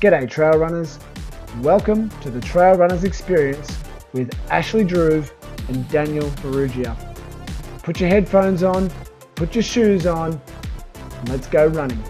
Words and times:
G'day, 0.00 0.30
trail 0.30 0.56
runners. 0.56 0.98
Welcome 1.60 2.08
to 2.20 2.30
the 2.30 2.40
Trail 2.40 2.74
Runners 2.74 3.04
Experience 3.04 3.76
with 4.14 4.32
Ashley 4.48 4.82
Drew 4.82 5.22
and 5.68 5.86
Daniel 5.90 6.26
Ferrugia. 6.36 6.96
Put 7.82 8.00
your 8.00 8.08
headphones 8.08 8.62
on, 8.62 8.90
put 9.34 9.54
your 9.54 9.62
shoes 9.62 10.06
on, 10.06 10.40
and 10.94 11.28
let's 11.28 11.46
go 11.48 11.66
running. 11.66 12.02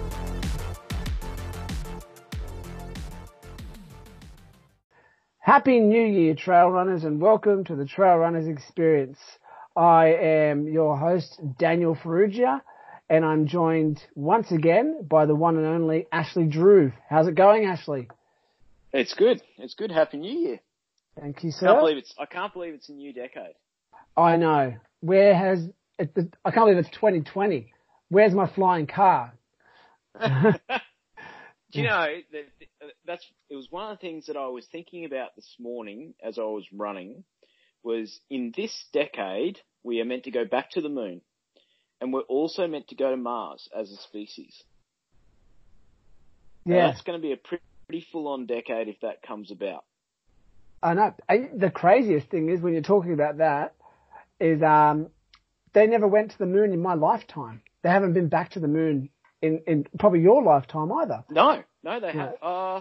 Happy 5.40 5.80
New 5.80 6.06
Year, 6.06 6.36
trail 6.36 6.70
runners, 6.70 7.02
and 7.02 7.20
welcome 7.20 7.64
to 7.64 7.74
the 7.74 7.84
Trail 7.84 8.18
Runners 8.18 8.46
Experience. 8.46 9.18
I 9.74 10.12
am 10.12 10.68
your 10.68 10.96
host, 10.96 11.40
Daniel 11.58 11.96
Ferrugia, 11.96 12.60
and 13.10 13.24
I'm 13.24 13.48
joined 13.48 14.00
once 14.14 14.52
again 14.52 15.02
by 15.02 15.26
the 15.26 15.34
one 15.34 15.56
and 15.56 15.66
only 15.66 16.06
Ashley 16.12 16.46
Drew. 16.46 16.92
How's 17.10 17.26
it 17.26 17.34
going, 17.34 17.66
Ashley? 17.66 18.08
It's 18.92 19.14
good. 19.14 19.42
It's 19.58 19.74
good. 19.74 19.90
Happy 19.90 20.16
New 20.16 20.32
Year. 20.32 20.60
Thank 21.20 21.42
you, 21.42 21.50
I 21.50 21.52
sir. 21.52 21.66
can't 21.66 21.80
believe 21.80 21.96
it's. 21.98 22.14
I 22.18 22.26
can't 22.26 22.52
believe 22.52 22.74
it's 22.74 22.88
a 22.88 22.92
new 22.92 23.12
decade. 23.12 23.54
I 24.16 24.36
know. 24.36 24.74
Where 25.00 25.34
has 25.34 25.68
I 25.98 26.50
can't 26.50 26.66
believe 26.66 26.78
it's 26.78 26.90
2020. 26.90 27.72
Where's 28.08 28.32
my 28.32 28.48
flying 28.48 28.86
car? 28.86 29.34
Do 30.18 30.20
you 31.72 31.82
know 31.82 32.06
that 32.32 32.44
that's? 33.04 33.26
It 33.50 33.56
was 33.56 33.66
one 33.70 33.90
of 33.90 33.98
the 33.98 34.00
things 34.00 34.26
that 34.26 34.36
I 34.36 34.46
was 34.46 34.66
thinking 34.70 35.04
about 35.04 35.34
this 35.34 35.56
morning 35.58 36.14
as 36.24 36.38
I 36.38 36.42
was 36.42 36.64
running. 36.72 37.24
Was 37.82 38.20
in 38.28 38.52
this 38.56 38.84
decade 38.92 39.58
we 39.82 40.00
are 40.00 40.04
meant 40.04 40.24
to 40.24 40.30
go 40.30 40.44
back 40.44 40.70
to 40.72 40.80
the 40.80 40.90
moon, 40.90 41.22
and 42.00 42.12
we're 42.12 42.20
also 42.22 42.66
meant 42.66 42.88
to 42.88 42.94
go 42.94 43.10
to 43.10 43.16
Mars 43.16 43.68
as 43.76 43.90
a 43.90 43.96
species. 43.96 44.62
Now, 46.64 46.76
Yeah, 46.76 46.86
that's 46.88 47.02
going 47.02 47.18
to 47.18 47.22
be 47.22 47.32
a 47.32 47.36
pretty, 47.36 48.06
full-on 48.12 48.46
decade 48.46 48.88
if 48.88 49.00
that 49.00 49.22
comes 49.22 49.50
about. 49.50 49.84
I 50.82 50.94
know. 50.94 51.14
I, 51.28 51.48
the 51.54 51.70
craziest 51.70 52.28
thing 52.28 52.48
is 52.48 52.60
when 52.60 52.72
you're 52.72 52.82
talking 52.82 53.12
about 53.12 53.38
that 53.38 53.74
is 54.38 54.62
um, 54.62 55.08
they 55.72 55.86
never 55.86 56.06
went 56.06 56.30
to 56.30 56.38
the 56.38 56.46
moon 56.46 56.72
in 56.72 56.80
my 56.80 56.94
lifetime. 56.94 57.62
They 57.82 57.88
haven't 57.90 58.12
been 58.14 58.28
back 58.28 58.50
to 58.52 58.60
the 58.60 58.68
moon 58.68 59.10
in, 59.42 59.60
in 59.66 59.86
probably 59.98 60.20
your 60.20 60.42
lifetime 60.42 60.92
either. 60.92 61.24
No, 61.30 61.62
no, 61.82 62.00
they 62.00 62.12
No. 62.12 62.20
have. 62.20 62.34
Uh, 62.42 62.80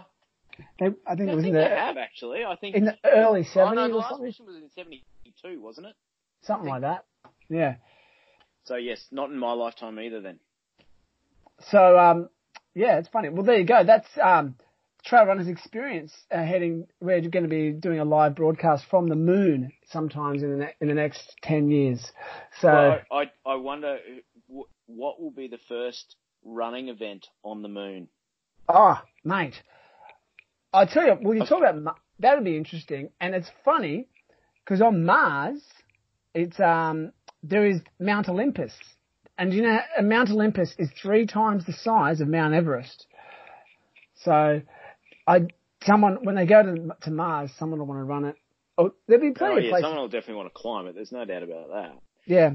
They, 0.79 0.85
I 1.07 1.16
think 1.16 1.29
I 1.29 1.33
it 1.33 1.35
was 1.35 1.44
think 1.44 1.55
in 1.55 1.61
they 1.61 1.69
have 1.69 1.97
actually. 1.97 2.44
I 2.45 2.55
think 2.55 2.75
in 2.75 2.85
the 2.85 2.97
early 3.03 3.47
Oh 3.55 3.72
no, 3.73 3.88
70s 3.88 3.89
the 3.89 3.95
last 3.95 4.09
something, 4.09 4.25
mission 4.27 4.45
was 4.45 4.55
in 4.55 4.69
'72, 4.69 5.61
wasn't 5.61 5.88
it? 5.88 5.95
something 6.41 6.69
like 6.69 6.81
that. 6.81 7.05
Yeah. 7.49 7.75
So 8.65 8.75
yes, 8.75 9.05
not 9.11 9.29
in 9.29 9.38
my 9.38 9.53
lifetime 9.53 9.99
either. 9.99 10.21
Then. 10.21 10.39
So 11.69 11.97
um, 11.97 12.29
yeah, 12.73 12.97
it's 12.99 13.09
funny. 13.09 13.29
Well, 13.29 13.43
there 13.43 13.57
you 13.57 13.66
go. 13.66 13.83
That's 13.83 14.07
um, 14.21 14.55
Trail 15.03 15.25
Runners 15.25 15.47
Experience 15.47 16.13
uh, 16.31 16.43
heading. 16.43 16.88
We're 16.99 17.21
going 17.21 17.43
to 17.43 17.49
be 17.49 17.71
doing 17.71 17.99
a 17.99 18.05
live 18.05 18.35
broadcast 18.35 18.85
from 18.89 19.07
the 19.07 19.16
moon 19.16 19.71
sometimes 19.89 20.43
in 20.43 20.51
the 20.51 20.57
ne- 20.66 20.75
in 20.81 20.88
the 20.88 20.93
next 20.93 21.35
ten 21.41 21.71
years. 21.71 22.11
So 22.61 22.71
Well, 22.71 22.99
I, 23.11 23.31
I 23.45 23.55
wonder 23.55 23.97
wh- 24.47 24.69
what 24.88 25.21
will 25.21 25.31
be 25.31 25.47
the 25.47 25.59
first 25.67 26.16
running 26.44 26.89
event 26.89 27.27
on 27.44 27.61
the 27.61 27.69
moon. 27.69 28.07
Ah, 28.67 29.03
mate. 29.23 29.55
I 30.71 30.85
tell 30.85 31.05
you, 31.05 31.17
well, 31.21 31.35
you 31.35 31.45
talk 31.45 31.63
about 31.63 31.97
that 32.19 32.35
would 32.35 32.44
be 32.45 32.57
interesting, 32.57 33.09
and 33.19 33.33
it's 33.33 33.49
funny 33.66 34.07
because 34.63 34.81
on 34.81 35.03
Mars, 35.05 35.61
it's 36.35 36.59
um 36.59 37.11
there 37.43 37.65
is 37.65 37.81
Mount 37.99 38.29
Olympus, 38.29 38.73
and 39.37 39.53
you 39.53 39.61
know 39.63 39.79
Mount 40.01 40.29
Olympus 40.29 40.73
is 40.77 40.89
three 41.01 41.25
times 41.25 41.65
the 41.65 41.73
size 41.73 42.21
of 42.21 42.27
Mount 42.27 42.53
Everest. 42.53 43.05
So, 44.23 44.61
I 45.27 45.39
someone 45.83 46.19
when 46.23 46.35
they 46.35 46.45
go 46.45 46.61
to 46.63 46.89
to 47.03 47.11
Mars, 47.11 47.51
someone 47.57 47.79
will 47.79 47.87
want 47.87 47.99
to 47.99 48.03
run 48.03 48.25
it. 48.25 48.35
Oh, 48.77 48.91
there'll 49.07 49.21
be 49.21 49.31
plenty 49.31 49.53
Oh 49.55 49.57
of 49.57 49.69
places. 49.69 49.83
someone 49.83 49.99
will 50.01 50.07
definitely 50.07 50.35
want 50.35 50.53
to 50.53 50.59
climb 50.59 50.88
it. 50.88 50.95
There's 50.95 51.11
no 51.11 51.25
doubt 51.25 51.44
about 51.44 51.67
that. 51.69 51.91
Yeah, 52.25 52.51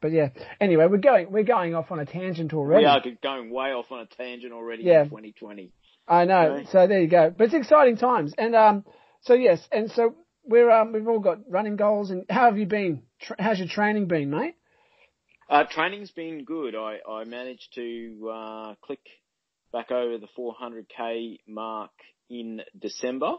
but 0.00 0.12
yeah. 0.12 0.28
Anyway, 0.60 0.86
we're 0.86 0.98
going 0.98 1.30
we're 1.30 1.42
going 1.44 1.74
off 1.74 1.90
on 1.90 1.98
a 1.98 2.06
tangent 2.06 2.52
already. 2.52 2.84
We 2.84 2.88
are 2.88 3.02
going 3.22 3.50
way 3.50 3.72
off 3.72 3.86
on 3.90 4.00
a 4.00 4.06
tangent 4.06 4.52
already 4.52 4.84
Yeah. 4.84 5.02
in 5.02 5.08
2020. 5.10 5.72
I 6.08 6.24
know. 6.24 6.48
Right. 6.54 6.68
So 6.70 6.86
there 6.86 7.00
you 7.00 7.08
go. 7.08 7.32
But 7.36 7.44
it's 7.44 7.54
exciting 7.54 7.96
times. 7.96 8.34
And 8.36 8.54
um, 8.56 8.84
so 9.22 9.34
yes, 9.34 9.60
and 9.70 9.90
so 9.90 10.14
we're 10.44 10.70
um, 10.70 10.92
we've 10.92 11.08
all 11.08 11.20
got 11.20 11.38
running 11.48 11.76
goals. 11.76 12.10
And 12.10 12.24
how 12.28 12.46
have 12.46 12.58
you 12.58 12.66
been? 12.66 13.02
How's 13.38 13.58
your 13.58 13.68
training 13.68 14.06
been, 14.06 14.30
mate? 14.30 14.56
Uh, 15.48 15.64
training's 15.70 16.10
been 16.10 16.44
good. 16.44 16.74
I, 16.74 16.98
I 17.08 17.24
managed 17.24 17.74
to 17.74 18.30
uh, 18.32 18.74
click 18.82 19.00
back 19.72 19.90
over 19.90 20.18
the 20.18 20.28
400k 20.38 21.40
mark 21.46 21.90
in 22.30 22.62
December, 22.78 23.34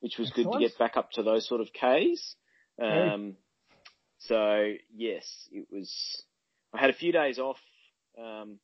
which 0.00 0.16
was 0.18 0.30
good 0.30 0.46
to 0.50 0.58
get 0.58 0.78
back 0.78 0.96
up 0.96 1.10
to 1.12 1.22
those 1.22 1.46
sort 1.46 1.60
of 1.60 1.68
Ks. 1.68 2.34
Um, 2.80 3.36
so 4.20 4.72
yes, 4.94 5.24
it 5.52 5.66
was. 5.70 6.22
I 6.72 6.80
had 6.80 6.90
a 6.90 6.94
few 6.94 7.12
days 7.12 7.38
off 7.38 7.58
um, 8.18 8.58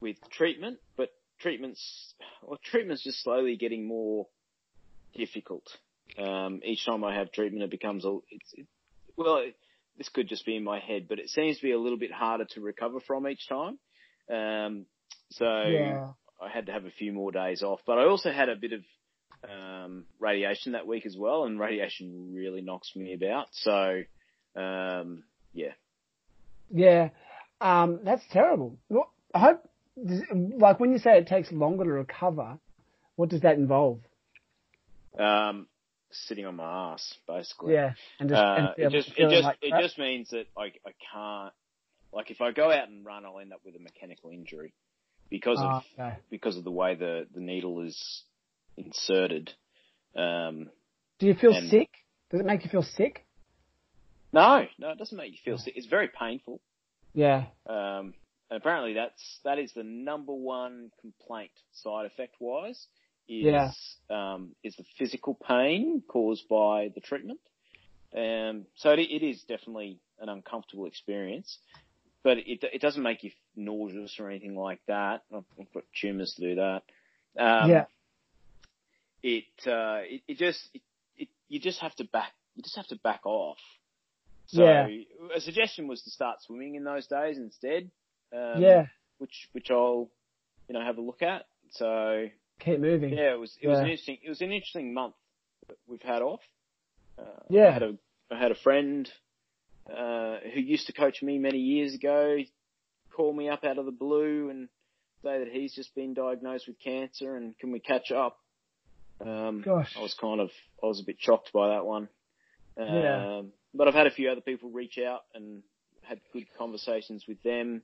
with 0.00 0.16
treatment, 0.30 0.78
but 0.96 1.10
treatments 1.40 2.14
well, 2.42 2.58
treatment's 2.62 3.02
just 3.02 3.22
slowly 3.22 3.56
getting 3.56 3.86
more 3.86 4.26
difficult. 5.14 5.64
Um, 6.18 6.60
each 6.64 6.84
time 6.86 7.04
I 7.04 7.14
have 7.16 7.32
treatment, 7.32 7.64
it 7.64 7.70
becomes 7.70 8.04
a 8.04 8.18
it's 8.30 8.52
it, 8.54 8.66
well. 9.16 9.38
It, 9.38 9.54
this 9.98 10.10
could 10.10 10.28
just 10.28 10.44
be 10.44 10.54
in 10.56 10.62
my 10.62 10.78
head, 10.78 11.06
but 11.08 11.18
it 11.18 11.30
seems 11.30 11.56
to 11.56 11.62
be 11.62 11.72
a 11.72 11.78
little 11.78 11.98
bit 11.98 12.12
harder 12.12 12.44
to 12.50 12.60
recover 12.60 13.00
from 13.00 13.26
each 13.26 13.48
time. 13.48 13.78
Um, 14.30 14.84
so 15.30 15.46
Yeah. 15.46 16.08
I 16.38 16.50
had 16.52 16.66
to 16.66 16.72
have 16.72 16.84
a 16.84 16.90
few 16.90 17.14
more 17.14 17.32
days 17.32 17.62
off, 17.62 17.80
but 17.86 17.96
I 17.96 18.04
also 18.04 18.30
had 18.30 18.50
a 18.50 18.56
bit 18.56 18.72
of 18.74 18.82
um, 19.50 20.04
radiation 20.20 20.72
that 20.72 20.86
week 20.86 21.06
as 21.06 21.16
well, 21.18 21.44
and 21.44 21.58
radiation 21.58 22.34
really 22.34 22.60
knocks 22.60 22.94
me 22.94 23.14
about. 23.14 23.46
So 23.52 24.02
um, 24.54 25.24
yeah, 25.54 25.72
Yeah. 26.70 27.08
Um, 27.62 28.00
that's 28.04 28.22
terrible. 28.30 28.76
Well, 28.90 29.10
I 29.34 29.38
hope, 29.38 29.68
like 29.96 30.78
when 30.78 30.92
you 30.92 30.98
say 30.98 31.16
it 31.16 31.26
takes 31.26 31.50
longer 31.50 31.84
to 31.84 31.90
recover, 31.90 32.58
what 33.14 33.30
does 33.30 33.40
that 33.40 33.56
involve? 33.56 34.00
um, 35.18 35.66
sitting 36.26 36.46
on 36.46 36.56
my 36.56 36.92
ass 36.92 37.14
basically. 37.28 37.74
Yeah, 37.74 37.94
and 38.20 38.28
just, 38.28 38.38
Uh, 38.42 38.74
and 38.76 38.86
it 38.86 38.90
just 38.96 39.08
it 39.18 39.30
just 39.30 39.42
like 39.44 39.58
it 39.62 39.70
crap? 39.70 39.82
just 39.82 39.98
means 39.98 40.30
that 40.30 40.46
I 40.56 40.72
I 40.86 40.92
can't 41.12 41.52
like 42.12 42.30
if 42.30 42.40
I 42.40 42.52
go 42.52 42.70
out 42.70 42.88
and 42.88 43.04
run, 43.04 43.24
I'll 43.24 43.38
end 43.38 43.52
up 43.52 43.60
with 43.64 43.76
a 43.76 43.78
mechanical 43.80 44.30
injury 44.30 44.72
because 45.30 45.58
Ah, 45.60 45.78
of 45.78 45.84
okay. 45.94 46.16
because 46.30 46.56
of 46.56 46.64
the 46.64 46.70
way 46.70 46.94
the 46.94 47.26
the 47.34 47.40
needle 47.40 47.80
is 47.82 48.22
inserted. 48.76 49.52
Um, 50.14 50.70
Do 51.18 51.26
you 51.26 51.34
feel 51.34 51.54
and- 51.54 51.68
sick? 51.68 51.90
Does 52.30 52.40
it 52.40 52.46
make 52.46 52.64
you 52.64 52.70
feel 52.70 52.82
sick? 52.82 53.24
no, 54.32 54.66
no, 54.78 54.90
it 54.90 54.98
doesn't 54.98 55.16
make 55.16 55.32
you 55.32 55.38
feel 55.44 55.58
sick. 55.58 55.74
It's 55.76 55.86
very 55.86 56.08
painful. 56.08 56.60
Yeah. 57.14 57.46
Um, 57.66 58.14
and 58.50 58.58
apparently 58.60 58.92
that's 58.94 59.40
that 59.44 59.58
is 59.58 59.72
the 59.72 59.82
number 59.84 60.32
one 60.32 60.90
complaint 61.00 61.50
side 61.72 62.06
effect 62.06 62.36
wise 62.40 62.86
is 63.28 63.44
Yeah. 63.44 63.72
um, 64.10 64.54
is 64.62 64.76
the 64.76 64.84
physical 64.98 65.34
pain 65.34 66.02
caused 66.08 66.48
by 66.48 66.90
the 66.94 67.00
treatment. 67.00 67.40
Um, 68.16 68.66
so 68.76 68.90
it, 68.90 69.00
it 69.00 69.22
is 69.22 69.42
definitely 69.42 69.98
an 70.20 70.28
uncomfortable 70.28 70.86
experience, 70.86 71.58
but 72.22 72.38
it 72.38 72.62
it 72.62 72.80
doesn't 72.80 73.02
make 73.02 73.24
you 73.24 73.30
nauseous 73.56 74.16
or 74.18 74.30
anything 74.30 74.56
like 74.56 74.80
that. 74.86 75.24
I've, 75.34 75.44
got 75.74 75.84
tumours 76.00 76.34
to 76.34 76.42
do 76.42 76.54
that. 76.56 76.82
Um, 77.38 77.70
yeah. 77.70 77.84
It, 79.22 79.44
uh, 79.66 80.00
it 80.04 80.22
it 80.28 80.38
just 80.38 80.60
it, 80.72 80.82
it 81.16 81.28
you 81.48 81.60
just 81.60 81.80
have 81.80 81.94
to 81.96 82.04
back 82.04 82.32
you 82.54 82.62
just 82.62 82.76
have 82.76 82.86
to 82.88 82.96
back 82.96 83.26
off. 83.26 83.58
So 84.46 84.62
Yeah. 84.62 84.86
a 85.34 85.40
suggestion 85.40 85.88
was 85.88 86.02
to 86.02 86.10
start 86.10 86.42
swimming 86.42 86.76
in 86.76 86.84
those 86.84 87.06
days 87.06 87.36
instead. 87.36 87.90
Um, 88.32 88.62
yeah. 88.62 88.86
Which 89.18 89.48
which 89.52 89.70
I'll 89.70 90.08
you 90.68 90.74
know 90.74 90.84
have 90.84 90.98
a 90.98 91.00
look 91.00 91.22
at. 91.22 91.46
So 91.72 92.28
Keep 92.60 92.80
moving. 92.80 93.10
yeah, 93.10 93.32
it 93.32 93.38
was 93.38 93.56
it 93.60 93.68
was 93.68 93.78
an 93.78 93.84
interesting 93.86 94.18
it 94.24 94.28
was 94.28 94.40
an 94.40 94.52
interesting 94.52 94.94
month 94.94 95.14
that 95.68 95.76
we've 95.86 96.02
had 96.02 96.22
off. 96.22 96.40
Uh, 97.18 97.22
Yeah. 97.48 97.68
I 97.68 97.72
had 97.72 97.82
a 97.82 97.98
I 98.30 98.38
had 98.38 98.50
a 98.50 98.54
friend 98.56 99.10
uh, 99.90 100.38
who 100.54 100.60
used 100.60 100.86
to 100.86 100.92
coach 100.92 101.22
me 101.22 101.38
many 101.38 101.58
years 101.58 101.94
ago 101.94 102.38
call 103.16 103.32
me 103.32 103.48
up 103.48 103.64
out 103.64 103.78
of 103.78 103.86
the 103.86 103.90
blue 103.92 104.50
and 104.50 104.68
say 105.22 105.38
that 105.38 105.48
he's 105.50 105.74
just 105.74 105.94
been 105.94 106.12
diagnosed 106.12 106.66
with 106.68 106.78
cancer 106.78 107.34
and 107.36 107.58
can 107.58 107.72
we 107.72 107.80
catch 107.80 108.10
up? 108.12 108.38
Um, 109.24 109.62
Gosh. 109.64 109.94
I 109.96 110.02
was 110.02 110.14
kind 110.20 110.40
of 110.40 110.50
I 110.82 110.86
was 110.86 111.00
a 111.00 111.04
bit 111.04 111.16
shocked 111.18 111.50
by 111.52 111.68
that 111.68 111.86
one. 111.86 112.08
Um, 112.76 112.86
Yeah. 112.94 113.42
But 113.74 113.88
I've 113.88 113.94
had 113.94 114.06
a 114.06 114.10
few 114.10 114.30
other 114.30 114.40
people 114.40 114.70
reach 114.70 114.98
out 114.98 115.22
and 115.34 115.62
had 116.02 116.20
good 116.32 116.46
conversations 116.58 117.24
with 117.28 117.42
them. 117.42 117.82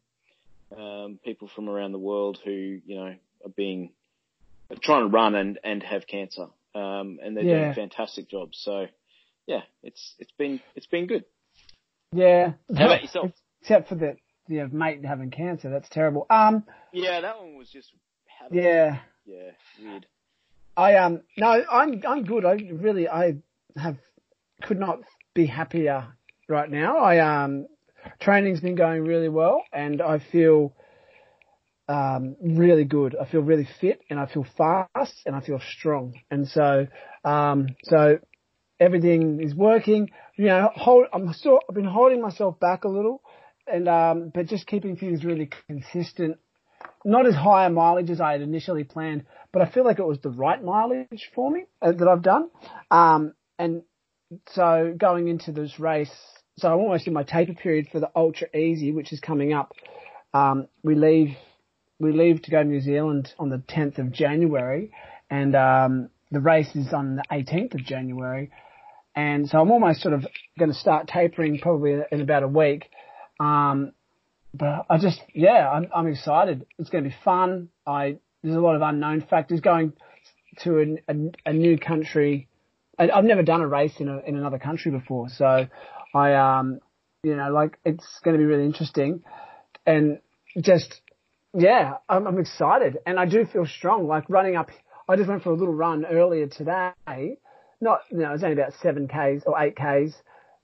Um, 0.76 1.19
people 1.24 1.48
from 1.54 1.69
around 1.69 1.92
the 1.92 1.98
world 1.98 2.38
who 2.44 2.50
you 2.86 2.94
know 2.96 3.14
are 3.44 3.50
being 3.56 3.90
trying 4.80 5.02
to 5.02 5.08
run 5.08 5.34
and 5.34 5.58
and 5.64 5.82
have 5.82 6.06
cancer, 6.06 6.46
um, 6.74 7.19
and 7.22 7.36
they're 7.36 7.44
Yeah. 7.44 7.62
doing 7.64 7.74
fantastic 7.74 8.28
jobs. 8.28 8.58
So 8.62 8.86
yeah, 9.46 9.62
it's 9.82 10.14
it's 10.19 10.32
been 10.32 10.60
it's 10.74 10.86
been 10.86 11.06
good. 11.06 11.24
Yeah. 12.12 12.52
How 12.76 12.86
about 12.86 13.02
yourself? 13.02 13.32
Except 13.62 13.88
for 13.88 13.94
the, 13.94 14.16
the 14.48 14.66
mate 14.69 15.04
having 15.04 15.30
cancer. 15.30 15.70
That's 15.70 15.88
terrible. 15.88 16.26
Um, 16.28 16.64
Yeah, 16.92 17.20
that 17.20 17.38
one 17.40 17.56
was 17.56 17.70
just 17.70 17.92
yeah. 18.50 18.98
yeah 19.24 19.50
weird. 19.80 20.06
I 20.76 20.96
um 20.96 21.22
no, 21.36 21.64
I'm 21.70 22.02
I'm 22.06 22.24
good. 22.24 22.44
I 22.44 22.52
really 22.54 23.08
I 23.08 23.36
have 23.76 23.98
could 24.62 24.78
not 24.78 25.00
be 25.34 25.46
happier 25.46 26.06
right 26.48 26.70
now. 26.70 26.98
I 26.98 27.19
um 27.44 27.66
training's 28.20 28.60
been 28.60 28.74
going 28.74 29.04
really 29.04 29.28
well, 29.28 29.62
and 29.72 30.00
I 30.02 30.19
feel 30.19 30.74
um 31.93 32.37
really 32.41 32.85
good. 32.85 33.17
I 33.21 33.27
feel 33.31 33.43
really 33.43 33.69
fit, 33.81 34.00
and 34.09 34.19
I 34.19 34.27
feel 34.27 34.47
fast, 34.56 35.15
and 35.27 35.37
I 35.37 35.41
feel 35.41 35.61
strong, 35.77 36.15
and 36.31 36.49
so 36.49 36.87
um 37.25 37.69
so 37.85 38.19
everything 38.81 39.41
is 39.43 39.55
working. 39.55 40.11
You 40.37 40.47
know, 40.47 40.71
hold, 40.75 41.06
I'm 41.12 41.33
still 41.35 41.61
I've 41.69 41.75
been 41.75 41.85
holding 41.85 42.21
myself 42.21 42.59
back 42.59 42.85
a 42.85 42.89
little, 42.89 43.23
and 43.67 43.89
um 43.89 44.33
but 44.35 44.47
just 44.47 44.67
keeping 44.67 44.97
things 44.97 45.25
really 45.25 45.50
consistent 45.69 46.39
not 47.05 47.27
as 47.27 47.35
high 47.35 47.67
a 47.67 47.71
mileage 47.71 48.11
as 48.11 48.21
I 48.21 48.33
had 48.33 48.43
initially 48.43 48.85
planned, 48.85 49.25
but 49.53 49.62
I 49.62 49.71
feel 49.71 49.85
like 49.85 49.99
it 49.99 50.06
was 50.06 50.21
the 50.21 50.31
right 50.31 50.62
mileage 50.62 51.31
for 51.35 51.50
me 51.50 51.65
uh, 51.81 51.93
that 51.93 52.09
I've 52.09 52.23
done. 52.23 52.49
Um, 52.91 53.35
and 53.59 53.83
so 54.50 54.94
going 54.97 55.29
into 55.29 55.53
this 55.53 55.79
race, 55.79 56.12
so 56.59 56.69
I'm 56.69 56.79
almost 56.79 57.06
in 57.06 57.12
my 57.12 57.23
taper 57.23 57.55
period 57.55 57.89
for 57.91 58.00
the 58.00 58.11
ultra 58.15 58.49
easy, 58.56 58.93
which 58.93 59.12
is 59.12 59.21
coming 59.21 59.53
up. 59.53 59.73
Um, 60.35 60.69
we 60.83 60.94
leave, 60.94 61.37
we 62.02 62.12
leave 62.12 62.43
to 62.43 62.50
go 62.50 62.62
to 62.62 62.69
New 62.69 62.81
Zealand 62.81 63.32
on 63.38 63.49
the 63.49 63.58
10th 63.58 63.99
of 63.99 64.12
January 64.12 64.90
and, 65.31 65.54
um, 65.56 66.10
the 66.32 66.40
race 66.40 66.75
is 66.75 66.93
on 66.93 67.16
the 67.16 67.25
18th 67.31 67.75
of 67.75 67.84
January. 67.84 68.50
And 69.14 69.49
so 69.49 69.60
I'm 69.60 69.70
almost 69.70 70.00
sort 70.00 70.14
of 70.14 70.26
going 70.58 70.72
to 70.72 70.76
start 70.76 71.06
tapering 71.06 71.58
probably 71.58 72.00
in 72.10 72.20
about 72.22 72.43
a 72.43 72.49
week. 72.49 72.88
Um, 73.38 73.93
but 74.54 74.87
I 74.88 74.99
just, 74.99 75.20
yeah, 75.34 75.69
I'm, 75.70 75.88
I'm 75.94 76.06
excited. 76.06 76.66
It's 76.78 76.88
going 76.88 77.04
to 77.04 77.10
be 77.10 77.16
fun. 77.22 77.69
I, 77.87 78.16
there's 78.43 78.56
a 78.56 78.60
lot 78.60 78.76
of 78.76 78.82
unknown 78.82 79.26
factors 79.28 79.60
going 79.60 79.93
to 80.60 80.78
an, 80.78 81.32
a, 81.46 81.50
a 81.50 81.52
new 81.52 81.78
country. 81.78 82.48
I, 82.98 83.10
I've 83.10 83.25
never 83.25 83.43
done 83.43 83.60
a 83.60 83.69
race 83.69 83.94
in 83.98 84.08
a, 84.08 84.19
in 84.20 84.37
another 84.37 84.58
country 84.58 84.90
before. 84.90 85.28
So 85.28 85.66
I, 86.14 86.34
um, 86.34 86.81
you 87.22 87.37
know, 87.37 87.52
like 87.52 87.78
it's 87.84 88.06
going 88.25 88.34
to 88.34 88.38
be 88.38 88.46
really 88.46 88.64
interesting 88.64 89.22
and 89.87 90.19
just, 90.58 91.00
yeah, 91.54 91.94
I'm, 92.08 92.26
I'm 92.26 92.38
excited 92.38 92.99
and 93.06 93.19
I 93.19 93.26
do 93.26 93.44
feel 93.44 93.66
strong. 93.66 94.06
Like 94.06 94.25
running 94.28 94.56
up, 94.56 94.70
I 95.08 95.16
just 95.16 95.28
went 95.28 95.43
for 95.43 95.50
a 95.50 95.54
little 95.54 95.75
run 95.75 96.06
earlier 96.06 96.46
today. 96.46 97.38
Not, 97.81 98.00
you 98.10 98.19
know, 98.19 98.31
it 98.31 98.32
was 98.32 98.44
only 98.44 98.54
about 98.54 98.72
seven 98.81 99.08
Ks 99.08 99.44
or 99.44 99.60
eight 99.60 99.76
Ks, 99.76 100.14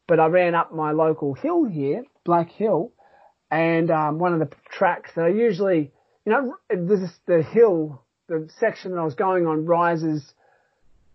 but 0.06 0.20
I 0.20 0.26
ran 0.26 0.54
up 0.54 0.72
my 0.72 0.92
local 0.92 1.34
hill 1.34 1.64
here, 1.64 2.04
Black 2.24 2.50
Hill, 2.50 2.92
and 3.50 3.90
um, 3.90 4.18
one 4.18 4.32
of 4.32 4.40
the 4.40 4.54
tracks 4.70 5.10
that 5.16 5.24
I 5.24 5.28
usually, 5.28 5.90
you 6.24 6.32
know, 6.32 6.56
this 6.70 7.10
the 7.26 7.42
hill, 7.42 8.02
the 8.28 8.48
section 8.60 8.92
that 8.92 8.98
I 8.98 9.04
was 9.04 9.14
going 9.14 9.46
on 9.46 9.66
rises 9.66 10.32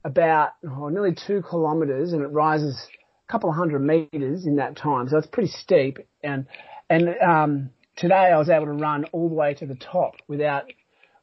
about 0.04 0.52
oh, 0.70 0.90
nearly 0.90 1.16
two 1.16 1.42
kilometres, 1.50 2.14
and 2.14 2.22
it 2.22 2.28
rises 2.28 2.88
a 3.28 3.32
couple 3.32 3.50
of 3.50 3.56
hundred 3.56 3.80
metres 3.80 4.46
in 4.46 4.58
that 4.58 4.76
time, 4.76 5.08
so 5.08 5.18
it's 5.18 5.28
pretty 5.28 5.50
steep. 5.50 6.00
And 6.22 6.46
and 6.90 7.16
um, 7.22 7.70
today 7.96 8.32
I 8.34 8.38
was 8.38 8.50
able 8.50 8.66
to 8.66 8.74
run 8.74 9.06
all 9.12 9.30
the 9.30 9.36
way 9.36 9.54
to 9.56 9.66
the 9.66 9.76
top 9.76 10.16
without 10.28 10.72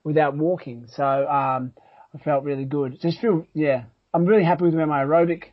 without 0.03 0.37
walking, 0.37 0.87
so 0.89 1.05
um, 1.05 1.73
I 2.15 2.19
felt 2.25 2.45
really 2.45 2.65
good. 2.65 3.01
Just 3.01 3.21
feel, 3.21 3.47
yeah, 3.53 3.85
I'm 4.15 4.25
really 4.25 4.45
happy 4.45 4.65
with 4.65 4.75
where 4.75 4.87
my 4.87 5.05
aerobic 5.05 5.45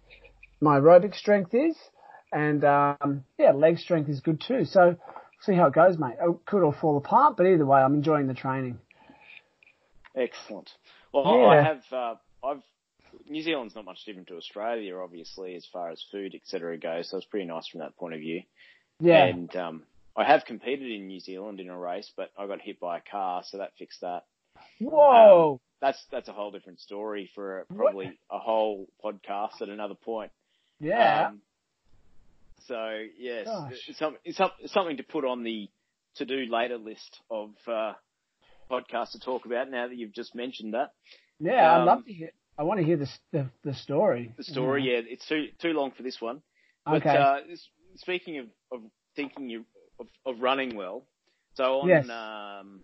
my 0.61 0.79
aerobic 0.79 1.15
strength 1.15 1.53
is, 1.53 1.75
and 2.31 2.63
um, 2.63 3.23
yeah, 3.37 3.51
leg 3.51 3.77
strength 3.77 4.09
is 4.09 4.19
good 4.21 4.41
too. 4.41 4.65
So 4.65 4.95
see 5.41 5.53
how 5.53 5.67
it 5.67 5.73
goes, 5.73 5.97
mate. 5.97 6.15
It 6.21 6.45
could 6.45 6.63
all 6.63 6.75
fall 6.79 6.97
apart, 6.97 7.37
but 7.37 7.45
either 7.45 7.65
way, 7.65 7.79
I'm 7.79 7.93
enjoying 7.93 8.27
the 8.27 8.33
training. 8.33 8.79
Excellent. 10.15 10.69
Well, 11.13 11.25
yeah. 11.25 11.47
I 11.47 11.63
have, 11.63 11.83
uh, 11.91 12.15
I've, 12.43 12.61
New 13.29 13.41
Zealand's 13.41 13.75
not 13.75 13.85
much 13.85 14.03
different 14.05 14.27
to 14.29 14.35
Australia, 14.35 14.97
obviously, 14.97 15.55
as 15.55 15.65
far 15.71 15.89
as 15.89 16.03
food, 16.11 16.33
etc. 16.33 16.77
goes. 16.77 17.09
So 17.09 17.17
it's 17.17 17.25
pretty 17.25 17.45
nice 17.45 17.67
from 17.67 17.81
that 17.81 17.95
point 17.97 18.13
of 18.13 18.19
view. 18.19 18.41
Yeah. 18.99 19.25
And, 19.25 19.55
um, 19.55 19.83
I 20.17 20.23
have 20.23 20.45
competed 20.45 20.91
in 20.91 21.07
New 21.07 21.19
Zealand 21.19 21.59
in 21.59 21.69
a 21.69 21.77
race, 21.77 22.11
but 22.17 22.31
I 22.37 22.47
got 22.47 22.59
hit 22.59 22.79
by 22.79 22.97
a 22.97 23.01
car, 23.01 23.43
so 23.45 23.59
that 23.59 23.71
fixed 23.77 24.01
that. 24.01 24.23
Whoa. 24.79 25.53
Um, 25.53 25.59
that's, 25.79 26.03
that's 26.11 26.27
a 26.27 26.33
whole 26.33 26.49
different 26.49 26.79
story 26.79 27.29
for 27.35 27.65
probably 27.75 28.07
what? 28.07 28.37
a 28.37 28.39
whole 28.39 28.87
podcast 29.03 29.61
at 29.61 29.69
another 29.69 29.93
point. 29.93 30.31
Yeah. 30.79 31.27
Um, 31.27 31.41
so 32.67 33.03
yes, 33.17 33.47
something 34.67 34.97
to 34.97 35.03
put 35.03 35.23
on 35.23 35.43
the 35.43 35.69
to-do 36.15 36.45
later 36.49 36.77
list 36.77 37.19
of 37.29 37.51
uh, 37.67 37.93
podcasts 38.69 39.11
to 39.11 39.19
talk 39.19 39.45
about. 39.45 39.69
Now 39.69 39.87
that 39.87 39.95
you've 39.95 40.13
just 40.13 40.33
mentioned 40.33 40.73
that. 40.73 40.93
Yeah, 41.39 41.75
um, 41.75 41.81
I'd 41.81 41.85
love 41.85 42.05
to 42.05 42.13
hear. 42.13 42.31
I 42.57 42.63
want 42.63 42.79
to 42.79 42.85
hear 42.85 42.97
the 42.97 43.07
the, 43.31 43.49
the 43.63 43.73
story. 43.75 44.33
The 44.35 44.43
story, 44.43 44.83
yeah. 44.83 44.99
yeah. 44.99 45.13
It's 45.13 45.27
too 45.27 45.49
too 45.59 45.73
long 45.73 45.91
for 45.95 46.01
this 46.01 46.19
one. 46.19 46.41
But, 46.85 47.05
okay. 47.05 47.15
Uh, 47.15 47.37
speaking 47.97 48.39
of, 48.39 48.45
of 48.71 48.81
thinking 49.15 49.49
you, 49.49 49.65
of, 49.99 50.07
of 50.25 50.41
running 50.41 50.75
well, 50.75 51.03
so 51.55 51.81
on 51.81 51.89
yes. 51.89 52.07
um, 52.09 52.81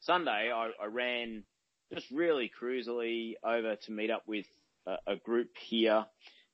Sunday 0.00 0.50
I, 0.54 0.70
I 0.82 0.86
ran 0.86 1.44
just 1.92 2.06
really 2.10 2.50
cruisily 2.60 3.34
over 3.44 3.76
to 3.76 3.92
meet 3.92 4.10
up 4.10 4.22
with 4.26 4.46
a, 4.86 5.12
a 5.12 5.16
group 5.16 5.50
here 5.60 6.06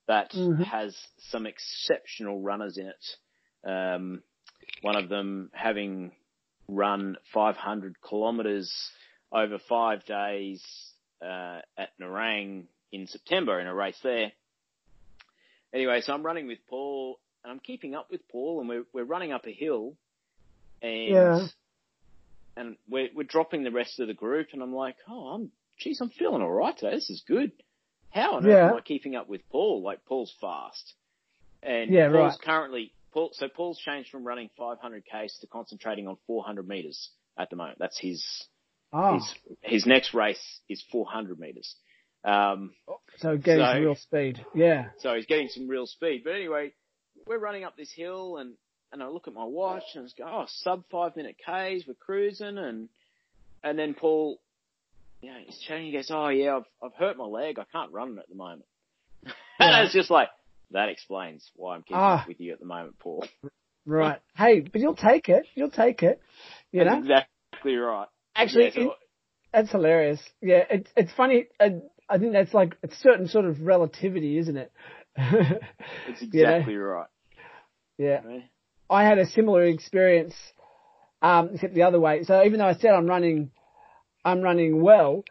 that 0.09 0.33
mm-hmm. 0.33 0.63
has 0.63 0.97
some 1.31 1.47
exceptional 1.47 2.41
runners 2.41 2.79
in 2.79 2.87
it. 2.87 3.69
Um, 3.69 4.23
one 4.83 4.97
of 4.97 5.09
them 5.09 5.51
having 5.53 6.13
run 6.69 7.17
500 7.33 7.97
kilometres 8.09 8.73
over 9.33 9.59
five 9.69 10.05
days 10.05 10.63
uh, 11.23 11.61
at 11.79 11.91
Nerang 12.01 12.65
in 12.91 13.07
September 13.07 13.61
in 13.61 13.67
a 13.67 13.75
race 13.75 13.99
there. 14.03 14.33
Anyway, 15.73 16.01
so 16.03 16.13
I'm 16.13 16.23
running 16.23 16.47
with 16.47 16.59
Paul, 16.69 17.19
and 17.45 17.53
I'm 17.53 17.61
keeping 17.61 17.95
up 17.95 18.11
with 18.11 18.27
Paul, 18.29 18.61
and 18.61 18.69
we're 18.69 18.85
we're 18.93 19.05
running 19.05 19.33
up 19.33 19.47
a 19.47 19.53
hill, 19.53 19.95
and 20.81 21.09
yeah. 21.09 21.47
and 22.57 22.77
we're 22.89 23.09
we're 23.15 23.25
dropping 23.25 23.65
the 23.65 23.71
rest 23.71 24.01
of 24.01 24.09
the 24.09 24.15
group, 24.15 24.49
and 24.53 24.63
I'm 24.63 24.75
like, 24.75 24.97
oh, 25.09 25.29
I'm 25.29 25.51
geez, 25.79 26.01
I'm 26.01 26.11
feeling 26.11 26.43
all 26.43 26.51
right 26.51 26.77
today. 26.77 26.95
This 26.95 27.11
is 27.11 27.23
good 27.27 27.53
how 28.13 28.35
on 28.35 28.45
yeah. 28.45 28.53
earth 28.53 28.73
am 28.73 28.77
I 28.79 28.81
keeping 28.83 29.17
up 29.17 29.29
with 29.29 29.41
Paul? 29.51 29.83
Like 29.83 30.05
Paul's 30.05 30.35
fast, 30.41 30.95
and 31.63 31.91
yeah, 31.91 32.11
Paul's 32.11 32.35
right. 32.35 32.43
currently 32.43 32.93
Paul. 33.13 33.31
So 33.33 33.49
Paul's 33.49 33.79
changed 33.79 34.11
from 34.11 34.25
running 34.25 34.51
500 34.57 35.05
k's 35.05 35.39
to 35.41 35.47
concentrating 35.47 36.07
on 36.07 36.17
400 36.27 36.69
meters 36.69 37.11
at 37.39 37.51
the 37.51 37.57
moment. 37.57 37.79
That's 37.79 37.99
his. 37.99 38.25
Oh. 38.93 39.15
His, 39.15 39.35
his 39.63 39.87
next 39.87 40.13
race 40.13 40.61
is 40.69 40.85
400 40.93 41.41
meters. 41.41 41.75
Um, 42.25 42.73
so 43.17 43.39
getting 43.39 43.65
so, 43.65 43.73
some 43.73 43.83
real 43.83 43.95
speed. 43.95 44.45
Yeah. 44.55 44.89
So 44.99 45.15
he's 45.15 45.25
getting 45.25 45.49
some 45.49 45.67
real 45.67 45.87
speed. 45.87 46.23
But 46.25 46.35
anyway, 46.35 46.75
we're 47.27 47.39
running 47.39 47.65
up 47.65 47.77
this 47.77 47.93
hill 47.93 48.39
and, 48.39 48.55
and 48.93 49.03
I 49.03 49.09
look 49.09 49.29
at 49.29 49.35
my 49.35 49.45
watch 49.45 49.83
and 49.95 50.07
I 50.07 50.23
go, 50.23 50.29
oh, 50.29 50.45
sub 50.49 50.85
five 50.91 51.17
minute 51.17 51.37
Ks, 51.39 51.87
we're 51.87 51.95
cruising 51.99 52.59
and, 52.59 52.89
and 53.65 53.79
then 53.79 53.95
Paul 53.95 54.39
you 55.23 55.31
know, 55.31 55.39
he's 55.47 55.59
chatting. 55.59 55.87
He 55.87 55.93
goes, 55.93 56.11
"Oh 56.11 56.29
yeah, 56.29 56.57
I've 56.57 56.65
I've 56.83 56.95
hurt 56.95 57.17
my 57.17 57.25
leg. 57.25 57.59
I 57.59 57.65
can't 57.73 57.93
run 57.93 58.19
at 58.19 58.29
the 58.29 58.35
moment." 58.35 58.65
and 59.59 59.85
it's 59.85 59.95
just 59.95 60.11
like 60.11 60.29
that 60.73 60.89
explains 60.89 61.49
why 61.55 61.77
I'm 61.77 61.83
keeping 61.83 61.97
ah, 61.97 62.25
with 62.27 62.41
you 62.41 62.53
at 62.53 62.59
the 62.59 62.67
moment, 62.67 62.99
Paul. 62.99 63.25
Right. 63.87 64.21
hey, 64.37 64.61
but 64.61 64.81
you'll 64.81 64.97
take 64.97 65.29
it. 65.29 65.47
You'll 65.55 65.71
take 65.71 66.03
it. 66.03 66.21
You 66.73 66.85
that's 66.85 67.05
know 67.05 67.15
exactly 67.15 67.77
right. 67.77 68.09
Actually, 68.35 68.65
yeah, 68.65 68.71
so, 68.75 68.81
it, 68.81 68.91
that's 69.53 69.71
hilarious. 69.71 70.21
Yeah, 70.41 70.65
it's 70.69 70.91
it's 70.97 71.13
funny. 71.13 71.47
I, 71.61 71.81
I 72.09 72.19
think 72.19 72.33
that's 72.33 72.53
like 72.53 72.77
a 72.83 72.89
certain 73.01 73.29
sort 73.29 73.45
of 73.45 73.61
relativity, 73.63 74.39
isn't 74.39 74.57
it? 74.57 74.73
it's 75.17 76.23
exactly 76.23 76.73
you 76.73 76.79
know? 76.79 76.85
right. 76.85 77.07
Yeah. 77.99 78.21
I 78.91 79.05
had 79.05 79.19
a 79.19 79.27
similar 79.27 79.65
experience, 79.65 80.35
um, 81.23 81.51
except 81.55 81.75
the 81.75 81.83
other 81.83 82.01
way. 82.01 82.25
So 82.25 82.45
even 82.45 82.59
though 82.59 82.67
I 82.67 82.75
said 82.75 82.93
I'm 82.93 83.07
running 83.07 83.51
I'm 84.25 84.41
running 84.41 84.81
well. 84.81 85.25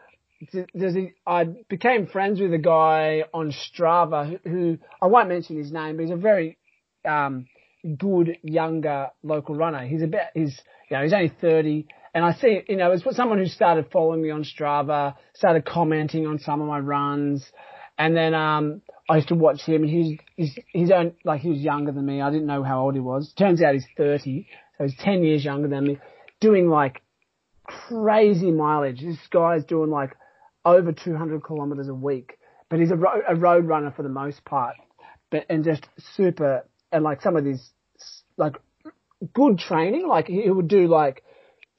There's 0.74 0.96
a, 0.96 1.14
I 1.26 1.46
became 1.70 2.08
friends 2.08 2.40
with 2.40 2.54
a 2.54 2.58
guy 2.58 3.24
on 3.34 3.52
Strava 3.52 4.40
who, 4.44 4.50
who 4.50 4.78
I 5.02 5.08
won't 5.08 5.30
mention 5.30 5.58
his 5.58 5.72
name, 5.72 5.98
but 5.98 6.04
he's 6.04 6.12
a 6.12 6.16
very 6.16 6.58
um, 7.06 7.48
good 7.98 8.38
younger 8.42 9.10
local 9.24 9.56
runner. 9.56 9.86
He's 9.86 10.02
about 10.02 10.30
he's 10.34 10.60
you 10.90 10.98
know 10.98 11.04
he's 11.04 11.14
only 11.14 11.32
30, 11.40 11.88
and 12.16 12.26
I 12.26 12.34
see 12.34 12.62
you 12.68 12.78
know 12.78 12.92
as 12.92 13.04
someone 13.12 13.38
who 13.38 13.46
started 13.46 13.92
following 13.92 14.22
me 14.22 14.32
on 14.32 14.44
Strava, 14.44 15.16
started 15.36 15.64
commenting 15.64 16.26
on 16.26 16.40
some 16.40 16.60
of 16.60 16.68
my 16.68 16.80
runs, 16.80 17.46
and 18.02 18.18
then 18.18 18.34
um, 18.34 18.82
I 19.08 19.18
used 19.18 19.28
to 19.28 19.36
watch 19.36 19.62
him. 19.62 19.84
He's 19.84 20.18
he's 20.36 20.58
he's 20.74 20.92
own, 20.92 21.14
like 21.24 21.42
he 21.42 21.50
was 21.50 21.60
younger 21.60 21.92
than 21.92 22.04
me. 22.04 22.20
I 22.20 22.32
didn't 22.32 22.48
know 22.48 22.64
how 22.64 22.82
old 22.82 22.96
he 22.96 23.00
was. 23.00 23.32
Turns 23.38 23.62
out 23.62 23.76
he's 23.76 23.86
30, 23.96 24.48
so 24.78 24.86
he's 24.86 24.96
10 24.98 25.24
years 25.24 25.46
younger 25.46 25.68
than 25.68 25.86
me, 25.86 26.00
doing 26.40 26.68
like 26.68 27.04
crazy 27.64 28.50
mileage. 28.50 29.02
This 29.02 29.20
guy's 29.30 29.64
doing 29.66 29.92
like 29.92 30.16
over 30.66 30.92
200 30.92 31.44
kilometers 31.44 31.90
a 31.90 31.94
week, 31.94 32.40
but 32.70 32.80
he's 32.80 32.90
a, 32.90 32.96
ro- 32.96 33.22
a 33.28 33.36
road 33.36 33.68
runner 33.68 33.94
for 33.96 34.02
the 34.02 34.10
most 34.10 34.44
part, 34.46 34.76
but 35.30 35.46
and 35.48 35.64
just 35.64 35.86
super 36.16 36.66
and 36.92 37.04
like 37.04 37.22
some 37.22 37.36
of 37.36 37.44
these 37.44 37.70
like 38.36 38.56
good 39.36 39.60
training. 39.60 40.08
Like 40.08 40.26
he 40.26 40.50
would 40.50 40.68
do 40.68 40.88
like 40.88 41.24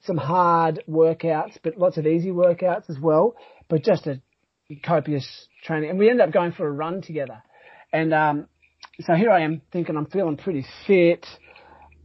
some 0.03 0.15
hard 0.15 0.85
workouts, 0.89 1.57
but 1.61 1.77
lots 1.77 1.97
of 1.97 2.07
easy 2.07 2.29
workouts 2.29 2.89
as 2.89 2.97
well. 2.97 3.35
But 3.67 3.83
just 3.83 4.07
a 4.07 4.21
copious 4.85 5.49
training, 5.63 5.89
and 5.89 5.99
we 5.99 6.09
ended 6.09 6.27
up 6.27 6.33
going 6.33 6.51
for 6.51 6.67
a 6.67 6.71
run 6.71 7.01
together. 7.01 7.41
And 7.91 8.13
um, 8.13 8.47
so 9.01 9.13
here 9.13 9.31
I 9.31 9.41
am 9.41 9.61
thinking 9.71 9.97
I'm 9.97 10.05
feeling 10.05 10.37
pretty 10.37 10.65
fit, 10.85 11.25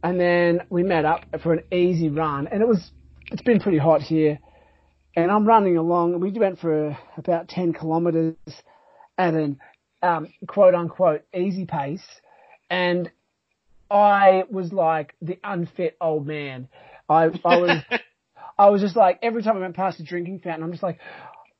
and 0.03 0.19
then 0.19 0.61
we 0.69 0.83
met 0.83 1.05
up 1.05 1.25
for 1.43 1.53
an 1.53 1.63
easy 1.71 2.09
run, 2.09 2.47
and 2.47 2.61
it 2.61 2.67
was 2.67 2.91
it's 3.31 3.41
been 3.41 3.59
pretty 3.59 3.77
hot 3.77 4.01
here, 4.01 4.39
and 5.15 5.31
I'm 5.31 5.45
running 5.45 5.77
along. 5.77 6.19
We 6.19 6.31
went 6.31 6.59
for 6.59 6.97
about 7.17 7.47
ten 7.47 7.73
kilometres 7.73 8.35
at 9.17 9.33
an 9.33 9.59
um, 10.01 10.33
quote 10.47 10.73
unquote 10.73 11.23
easy 11.33 11.65
pace, 11.65 12.05
and 12.69 13.11
I 13.91 14.43
was 14.49 14.71
like 14.71 15.15
the 15.21 15.39
unfit 15.43 15.97
old 15.99 16.25
man. 16.25 16.67
I 17.07 17.29
I 17.43 17.57
was 17.57 17.81
I 18.57 18.69
was 18.69 18.81
just 18.81 18.95
like 18.95 19.19
every 19.21 19.43
time 19.43 19.57
I 19.57 19.61
went 19.61 19.75
past 19.75 19.99
a 19.99 20.03
drinking 20.03 20.39
fountain, 20.39 20.63
I'm 20.63 20.71
just 20.71 20.83
like 20.83 20.99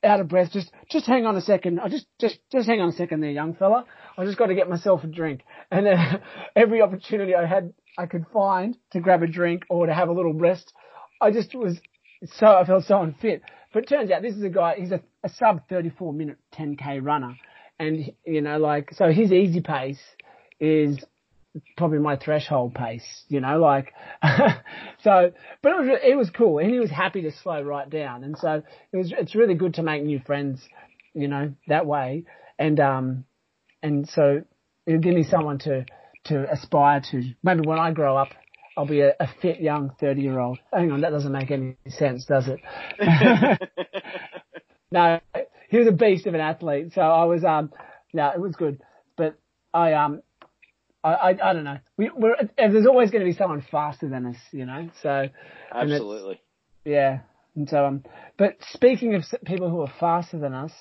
out 0.03 0.19
of 0.19 0.27
breath. 0.27 0.51
Just 0.51 0.71
just 0.89 1.05
hang 1.05 1.25
on 1.25 1.35
a 1.35 1.41
second. 1.41 1.79
I 1.79 1.89
just 1.89 2.05
just 2.19 2.39
just 2.51 2.67
hang 2.67 2.81
on 2.81 2.89
a 2.89 2.93
second 2.93 3.21
there, 3.21 3.31
young 3.31 3.53
fella. 3.55 3.85
I 4.17 4.25
just 4.25 4.37
got 4.37 4.47
to 4.47 4.55
get 4.55 4.69
myself 4.69 5.03
a 5.03 5.07
drink. 5.07 5.41
And 5.71 5.85
then 5.85 5.97
uh, 5.97 6.19
every 6.55 6.81
opportunity 6.81 7.35
I 7.35 7.45
had, 7.45 7.73
I 7.97 8.05
could 8.05 8.25
find 8.33 8.77
to 8.91 8.99
grab 8.99 9.23
a 9.23 9.27
drink 9.27 9.63
or 9.69 9.85
to 9.85 9.93
have 9.93 10.09
a 10.09 10.13
little 10.13 10.33
rest, 10.33 10.73
I 11.21 11.31
just 11.31 11.53
was 11.55 11.79
so 12.25 12.47
I 12.47 12.65
felt 12.65 12.85
so 12.85 13.01
unfit. 13.01 13.41
But 13.73 13.83
it 13.83 13.89
turns 13.89 14.11
out 14.11 14.21
this 14.21 14.35
is 14.35 14.43
a 14.43 14.49
guy. 14.49 14.75
He's 14.77 14.91
a, 14.91 15.01
a 15.23 15.29
sub 15.29 15.67
34 15.69 16.13
minute 16.13 16.37
10k 16.53 17.03
runner, 17.03 17.35
and 17.77 18.11
you 18.25 18.41
know 18.41 18.57
like 18.57 18.93
so 18.93 19.11
his 19.11 19.31
easy 19.31 19.61
pace 19.61 20.01
is 20.59 21.03
probably 21.77 21.99
my 21.99 22.15
threshold 22.15 22.75
pace, 22.75 23.23
you 23.27 23.39
know, 23.39 23.59
like, 23.59 23.93
so, 25.03 25.31
but 25.61 25.71
it 25.71 25.79
was, 25.79 25.99
it 26.03 26.17
was 26.17 26.29
cool 26.29 26.59
and 26.59 26.69
he 26.69 26.79
was 26.79 26.91
happy 26.91 27.21
to 27.23 27.31
slow 27.31 27.61
right 27.61 27.89
down. 27.89 28.23
And 28.23 28.37
so 28.37 28.61
it 28.91 28.97
was, 28.97 29.13
it's 29.17 29.35
really 29.35 29.55
good 29.55 29.75
to 29.75 29.83
make 29.83 30.03
new 30.03 30.19
friends, 30.25 30.61
you 31.13 31.27
know, 31.27 31.53
that 31.67 31.85
way. 31.85 32.25
And, 32.57 32.79
um, 32.79 33.25
and 33.81 34.07
so 34.09 34.43
it'll 34.85 34.99
give 34.99 35.15
me 35.15 35.23
someone 35.23 35.59
to, 35.59 35.85
to 36.25 36.51
aspire 36.51 37.01
to. 37.11 37.23
Maybe 37.43 37.61
when 37.61 37.79
I 37.79 37.91
grow 37.91 38.17
up, 38.17 38.29
I'll 38.77 38.85
be 38.85 39.01
a, 39.01 39.13
a 39.19 39.27
fit 39.41 39.59
young 39.59 39.91
30 39.99 40.21
year 40.21 40.39
old. 40.39 40.59
Hang 40.71 40.91
on, 40.91 41.01
that 41.01 41.09
doesn't 41.09 41.31
make 41.31 41.51
any 41.51 41.75
sense, 41.87 42.25
does 42.25 42.47
it? 42.47 42.59
no, 44.91 45.19
he 45.69 45.77
was 45.77 45.87
a 45.87 45.91
beast 45.91 46.27
of 46.27 46.33
an 46.33 46.41
athlete. 46.41 46.93
So 46.93 47.01
I 47.01 47.25
was, 47.25 47.43
um, 47.43 47.71
no, 48.13 48.29
it 48.29 48.39
was 48.39 48.55
good. 48.55 48.81
But 49.17 49.37
I, 49.73 49.93
um, 49.93 50.21
I, 51.03 51.13
I, 51.13 51.29
I 51.29 51.53
don't 51.53 51.63
know. 51.63 51.79
We, 51.97 52.11
we're, 52.15 52.35
there's 52.57 52.87
always 52.87 53.11
going 53.11 53.23
to 53.23 53.31
be 53.31 53.37
someone 53.37 53.63
faster 53.71 54.09
than 54.09 54.25
us, 54.25 54.37
you 54.51 54.65
know. 54.65 54.89
So 55.01 55.27
absolutely, 55.73 56.41
yeah. 56.85 57.19
And 57.55 57.69
so, 57.69 57.85
um, 57.85 58.03
but 58.37 58.57
speaking 58.71 59.15
of 59.15 59.23
people 59.45 59.69
who 59.69 59.81
are 59.81 59.93
faster 59.99 60.39
than 60.39 60.53
us, 60.53 60.71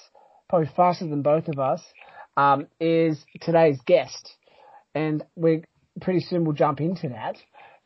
probably 0.48 0.70
faster 0.76 1.06
than 1.06 1.22
both 1.22 1.48
of 1.48 1.58
us, 1.58 1.82
um, 2.36 2.66
is 2.80 3.18
today's 3.40 3.80
guest, 3.86 4.34
and 4.94 5.24
we 5.34 5.64
pretty 6.00 6.20
soon 6.20 6.44
we'll 6.44 6.54
jump 6.54 6.80
into 6.80 7.08
that. 7.08 7.36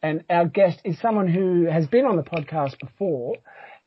And 0.02 0.24
our 0.28 0.46
guest 0.46 0.80
is 0.84 0.98
someone 1.00 1.28
who 1.28 1.66
has 1.66 1.86
been 1.86 2.06
on 2.06 2.16
the 2.16 2.22
podcast 2.22 2.78
before, 2.80 3.36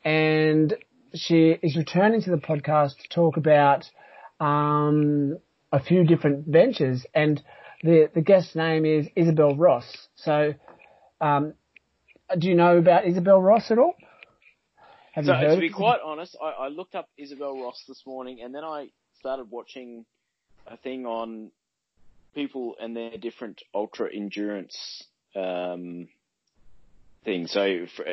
and 0.04 0.74
she 1.14 1.58
is 1.62 1.76
returning 1.76 2.22
to 2.22 2.32
the 2.32 2.38
podcast 2.38 2.98
to 2.98 3.10
talk 3.10 3.38
about 3.38 3.86
um, 4.40 5.38
a 5.72 5.80
few 5.80 6.04
different 6.04 6.48
ventures 6.48 7.06
and 7.14 7.42
the 7.84 8.10
the 8.14 8.22
guest's 8.22 8.56
name 8.56 8.86
is 8.86 9.08
Isabel 9.16 9.56
Ross. 9.56 9.86
So, 10.16 10.54
um, 11.22 11.54
do 12.38 12.48
you 12.48 12.56
know 12.56 12.78
about 12.78 13.06
Isabel 13.06 13.42
Ross 13.42 13.72
at 13.72 13.78
all? 13.78 13.96
Have 15.14 15.26
so, 15.26 15.34
to 15.34 15.58
be 15.60 15.70
quite 15.70 16.00
honest, 16.04 16.36
I, 16.42 16.66
I, 16.66 16.68
looked 16.68 16.94
up 16.94 17.08
Isabel 17.18 17.58
Ross 17.62 17.82
this 17.88 18.04
morning, 18.06 18.42
and 18.42 18.54
then 18.54 18.66
I 18.66 18.90
started 19.20 19.50
watching 19.50 20.06
a 20.68 20.76
thing 20.76 21.06
on 21.06 21.52
people 22.34 22.76
and 22.82 22.94
their 22.94 23.18
different 23.18 23.62
ultra 23.74 24.14
endurance 24.14 25.06
um, 25.34 26.10
things. 27.24 27.52
So, 27.52 27.86
uh, 28.00 28.12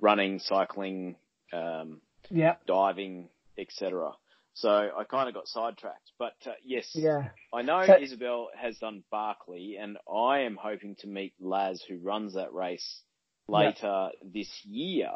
running, 0.00 0.38
cycling, 0.38 1.16
um, 1.52 2.00
yeah, 2.30 2.56
diving, 2.64 3.28
etc. 3.58 4.12
So 4.56 4.70
I 4.70 5.04
kind 5.04 5.28
of 5.28 5.34
got 5.34 5.48
sidetracked. 5.48 6.12
But 6.18 6.34
uh, 6.46 6.52
yes, 6.64 6.90
yeah. 6.94 7.28
I 7.52 7.60
know 7.60 7.84
so, 7.86 8.00
Isabel 8.00 8.48
has 8.56 8.78
done 8.78 9.04
Barkley, 9.10 9.76
and 9.78 9.98
I 10.10 10.40
am 10.40 10.56
hoping 10.56 10.96
to 11.00 11.06
meet 11.06 11.34
Laz, 11.38 11.84
who 11.86 11.98
runs 11.98 12.34
that 12.34 12.54
race 12.54 13.00
later 13.48 14.08
yeah. 14.12 14.28
this 14.32 14.48
year, 14.64 15.10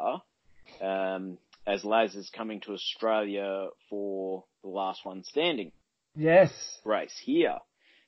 um, 0.79 1.39
as 1.65 1.83
Laz 1.83 2.13
is 2.15 2.29
coming 2.29 2.59
to 2.61 2.73
Australia 2.73 3.69
for 3.89 4.43
the 4.61 4.69
last 4.69 5.03
one 5.05 5.23
standing. 5.23 5.71
Yes. 6.15 6.51
Race 6.85 7.19
here. 7.23 7.57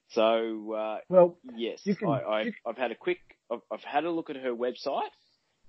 So, 0.10 0.74
uh, 0.74 0.98
well, 1.10 1.40
yes, 1.56 1.82
can, 1.84 2.10
I, 2.10 2.52
have 2.64 2.78
had 2.78 2.92
a 2.92 2.96
quick, 2.96 3.22
I've, 3.52 3.62
I've, 3.72 3.84
had 3.84 4.04
a 4.04 4.12
look 4.12 4.30
at 4.30 4.36
her 4.36 4.52
website. 4.52 5.10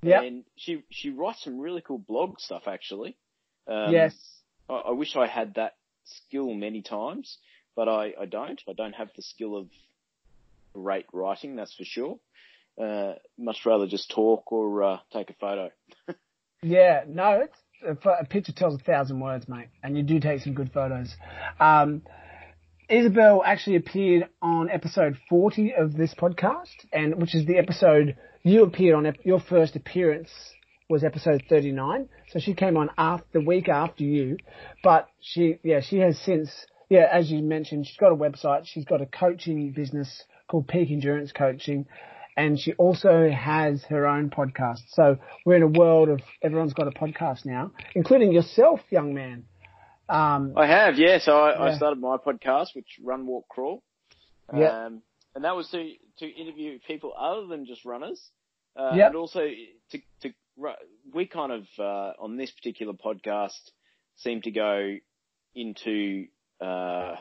Yeah. 0.03 0.21
And 0.21 0.45
she, 0.57 0.83
she 0.91 1.09
writes 1.09 1.43
some 1.43 1.59
really 1.59 1.81
cool 1.81 1.97
blog 1.97 2.39
stuff 2.39 2.65
actually. 2.67 3.17
Um, 3.67 3.93
yes. 3.93 4.15
I, 4.69 4.75
I 4.75 4.91
wish 4.93 5.17
I 5.17 5.27
had 5.27 5.55
that 5.55 5.75
skill 6.05 6.53
many 6.55 6.83
times, 6.83 7.39
but 7.77 7.89
I, 7.89 8.13
I 8.21 8.27
don't. 8.27 8.61
I 8.69 8.73
don't 8.73 8.95
have 8.95 9.09
the 9.17 9.23
skill 9.23 9.57
of 9.57 9.69
great 10.75 11.07
writing, 11.13 11.57
that's 11.57 11.75
for 11.75 11.85
sure. 11.85 12.19
Uh, 12.81 13.15
much 13.39 13.65
rather 13.65 13.87
just 13.87 14.11
talk 14.11 14.51
or 14.51 14.83
uh, 14.83 14.99
take 15.13 15.31
a 15.31 15.35
photo. 15.35 15.71
yeah, 16.63 17.05
no, 17.07 17.47
a 17.87 18.25
picture 18.25 18.53
tells 18.53 18.75
a 18.75 18.79
thousand 18.79 19.21
words, 19.21 19.49
mate, 19.49 19.69
and 19.83 19.97
you 19.97 20.03
do 20.03 20.19
take 20.19 20.41
some 20.41 20.55
good 20.55 20.73
photos. 20.73 21.15
Um, 21.61 22.03
Isabel 22.89 23.43
actually 23.45 23.77
appeared 23.77 24.29
on 24.43 24.69
episode 24.71 25.17
40 25.29 25.75
of 25.75 25.97
this 25.97 26.15
podcast, 26.15 26.75
and 26.93 27.21
which 27.21 27.35
is 27.35 27.47
the 27.47 27.57
episode 27.59 28.17
you 28.43 28.65
appeared 28.65 28.95
on 28.95 29.15
your 29.25 29.41
first 29.41 29.77
appearance 29.77 30.31
was 30.95 31.03
episode 31.03 31.43
39. 31.49 32.09
So 32.29 32.39
she 32.39 32.55
came 32.55 32.77
on 32.77 32.89
after, 32.97 33.27
the 33.33 33.41
week 33.41 33.69
after 33.69 34.05
you, 34.05 34.37
but 34.85 35.09
she, 35.21 35.59
yeah, 35.65 35.81
she 35.81 35.99
has 35.99 36.17
since, 36.21 36.51
yeah, 36.89 37.09
as 37.11 37.33
you 37.33 37.43
mentioned, 37.43 37.89
she's 37.89 37.97
got 37.97 38.13
a 38.13 38.17
website. 38.17 38.67
She's 38.67 38.85
got 38.85 39.03
a 39.03 39.07
coaching 39.07 39.73
business 39.73 40.23
called 40.49 40.69
Peak 40.69 40.93
Endurance 40.93 41.33
Coaching. 41.33 41.87
And 42.37 42.61
she 42.61 42.75
also 42.75 43.29
has 43.29 43.83
her 43.91 44.07
own 44.07 44.31
podcast. 44.31 44.83
So 44.91 45.17
we're 45.45 45.57
in 45.57 45.63
a 45.65 45.79
world 45.79 46.09
of 46.11 46.21
everyone's 46.45 46.75
got 46.75 46.87
a 46.87 46.93
podcast 46.93 47.45
now, 47.45 47.73
including 47.97 48.33
yourself, 48.33 48.79
young 48.91 49.15
man. 49.15 49.47
Um, 50.09 50.53
I 50.57 50.69
have, 50.69 50.97
yeah. 50.97 51.19
So 51.19 51.33
I, 51.33 51.55
yeah. 51.55 51.73
I 51.73 51.77
started 51.77 51.99
my 51.99 52.19
podcast, 52.19 52.69
which 52.77 53.01
Run, 53.03 53.27
Walk, 53.27 53.49
Crawl. 53.49 53.83
Yeah. 54.57 54.87
Um, 54.87 55.03
and 55.35 55.43
that 55.43 55.57
was 55.57 55.69
to, 55.71 55.93
to 56.19 56.27
interview 56.27 56.79
people 56.87 57.13
other 57.19 57.49
than 57.49 57.67
just 57.67 57.85
runners. 57.85 58.21
Uh, 58.77 58.93
yep. 58.95 59.09
and 59.09 59.17
also 59.17 59.41
to, 59.91 59.99
to 60.21 60.33
we 61.13 61.27
kind 61.27 61.53
of 61.53 61.67
uh, 61.79 62.13
on 62.19 62.37
this 62.37 62.51
particular 62.51 62.93
podcast 62.93 63.71
seem 64.17 64.43
to 64.43 64.51
go 64.51 64.97
into 65.55 66.27
uh, 66.61 67.17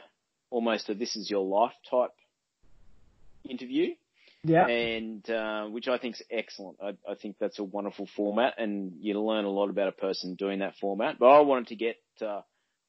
almost 0.49 0.89
a 0.89 0.93
"this 0.93 1.15
is 1.15 1.29
your 1.29 1.45
life" 1.45 1.73
type 1.89 2.11
interview. 3.47 3.95
Yeah. 4.45 4.67
And 4.67 5.27
uh, 5.29 5.65
which 5.67 5.87
I 5.87 5.97
think 5.97 6.15
is 6.15 6.23
excellent. 6.29 6.77
I, 6.83 6.89
I, 7.09 7.15
think 7.15 7.37
that's 7.39 7.59
a 7.59 7.63
wonderful 7.63 8.09
format, 8.13 8.55
and 8.57 8.91
you 8.99 9.17
learn 9.21 9.45
a 9.45 9.49
lot 9.49 9.69
about 9.69 9.87
a 9.87 9.93
person 9.93 10.35
doing 10.35 10.59
that 10.59 10.75
format. 10.81 11.17
But 11.17 11.27
I 11.27 11.39
wanted 11.41 11.67
to 11.67 11.75
get 11.77 11.95
uh, 12.21 12.41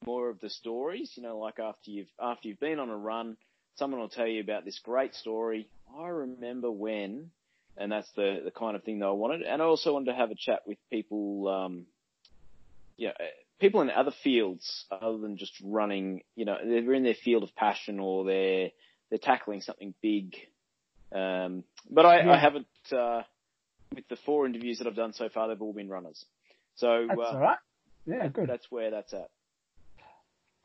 more 0.05 0.29
of 0.29 0.41
the 0.41 0.49
stories. 0.49 1.13
You 1.15 1.23
know, 1.23 1.37
like 1.39 1.59
after 1.59 1.91
you've 1.91 2.09
after 2.21 2.49
you've 2.49 2.59
been 2.59 2.79
on 2.79 2.89
a 2.89 2.97
run, 2.97 3.37
someone 3.75 4.01
will 4.01 4.09
tell 4.09 4.27
you 4.27 4.41
about 4.41 4.65
this 4.65 4.79
great 4.79 5.15
story. 5.15 5.69
I 5.97 6.07
remember 6.07 6.69
when 6.69 7.31
and 7.77 7.91
that's 7.91 8.09
the 8.15 8.41
the 8.43 8.51
kind 8.51 8.75
of 8.75 8.83
thing 8.83 8.99
that 8.99 9.05
I 9.05 9.11
wanted. 9.11 9.41
And 9.41 9.61
I 9.61 9.65
also 9.65 9.93
wanted 9.93 10.11
to 10.11 10.17
have 10.17 10.31
a 10.31 10.35
chat 10.35 10.61
with 10.65 10.77
people, 10.89 11.47
um, 11.47 11.85
yeah, 12.97 13.11
people 13.59 13.81
in 13.81 13.89
other 13.89 14.13
fields 14.23 14.85
other 14.91 15.17
than 15.17 15.37
just 15.37 15.53
running. 15.63 16.21
You 16.35 16.45
know, 16.45 16.57
they're 16.63 16.93
in 16.93 17.03
their 17.03 17.15
field 17.15 17.43
of 17.43 17.55
passion 17.55 17.99
or 17.99 18.25
they're 18.25 18.69
they're 19.09 19.19
tackling 19.19 19.61
something 19.61 19.93
big. 20.01 20.35
Um, 21.13 21.63
but 21.89 22.05
I, 22.05 22.19
yeah. 22.19 22.31
I 22.33 22.37
haven't. 22.37 22.67
Uh, 22.91 23.21
with 23.93 24.07
the 24.09 24.17
four 24.25 24.45
interviews 24.45 24.79
that 24.79 24.87
I've 24.87 24.95
done 24.95 25.13
so 25.13 25.29
far, 25.29 25.47
they've 25.47 25.61
all 25.61 25.73
been 25.73 25.89
runners. 25.89 26.25
So 26.75 27.05
that's 27.07 27.19
uh, 27.19 27.23
all 27.23 27.39
right. 27.39 27.57
Yeah, 28.05 28.27
good. 28.27 28.49
That's 28.49 28.69
where 28.69 28.91
that's 28.91 29.13
at. 29.13 29.29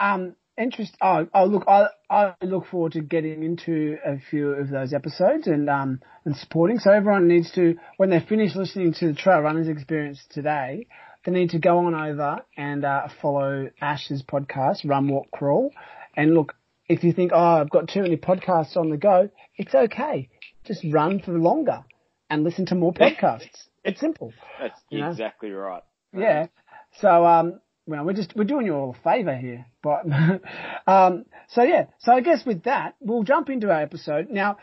Um, 0.01 0.35
interest. 0.59 0.97
Oh, 1.01 1.27
oh, 1.35 1.45
look, 1.45 1.65
I 1.69 1.87
I 2.09 2.35
look 2.43 2.67
forward 2.67 2.93
to 2.93 3.01
getting 3.01 3.43
into 3.43 3.97
a 4.05 4.19
few 4.31 4.51
of 4.51 4.71
those 4.71 4.93
episodes 4.93 5.47
and 5.47 5.69
um 5.71 6.01
and 6.25 6.37
supporting. 6.37 6.79
So 6.79 6.91
everyone 6.91 7.29
needs 7.29 7.51
to, 7.53 7.77
when 7.97 8.11
they 8.11 8.21
finish 8.21 8.55
listening 8.55 8.93
to 8.95 9.09
the 9.09 9.15
Trail 9.15 9.41
Runners 9.41 9.69
Experience 9.69 10.25
today, 10.31 10.87
they 11.25 11.33
need 11.33 11.51
to 11.51 11.59
go 11.59 11.79
on 11.79 11.95
over 11.95 12.41
and 12.57 12.85
uh, 12.85 13.09
follow 13.23 13.71
Ash's 13.81 14.23
podcast, 14.23 14.89
Run 14.89 15.09
Walk 15.09 15.31
Crawl, 15.31 15.73
and 16.17 16.35
look. 16.35 16.55
If 16.89 17.05
you 17.05 17.13
think, 17.13 17.31
oh, 17.33 17.39
I've 17.39 17.71
got 17.71 17.89
too 17.89 18.03
many 18.03 18.17
podcasts 18.17 18.77
on 18.77 18.91
the 18.91 18.97
go, 18.97 19.31
it's 19.57 19.73
okay. 19.73 20.29
Just 20.65 20.85
run 20.91 21.21
for 21.21 21.31
longer 21.31 21.85
and 22.29 22.43
listen 22.43 22.67
to 22.67 22.75
more 22.75 22.93
podcasts. 23.01 23.69
It's 23.85 24.01
simple. 24.01 24.33
That's 24.59 24.75
You 24.91 25.03
know? 25.03 25.11
exactly 25.11 25.51
right. 25.51 25.85
Yeah. 26.13 26.49
So, 27.01 27.25
um, 27.25 27.61
well, 27.91 28.05
we're 28.05 28.15
just, 28.15 28.35
we're 28.37 28.45
doing 28.45 28.67
you 28.67 28.75
all 28.75 28.97
a 28.99 29.03
favour 29.03 29.37
here, 29.37 29.67
but, 29.83 30.05
um, 30.87 31.27
so 31.49 31.63
yeah, 31.63 31.87
so 31.99 32.13
I 32.13 32.21
guess 32.21 32.47
with 32.47 32.63
that, 32.65 32.95
we'll 33.01 33.25
jump 33.25 33.51
into 33.51 33.71
our 33.71 33.83
episode. 33.83 34.31
Now, 34.31 34.59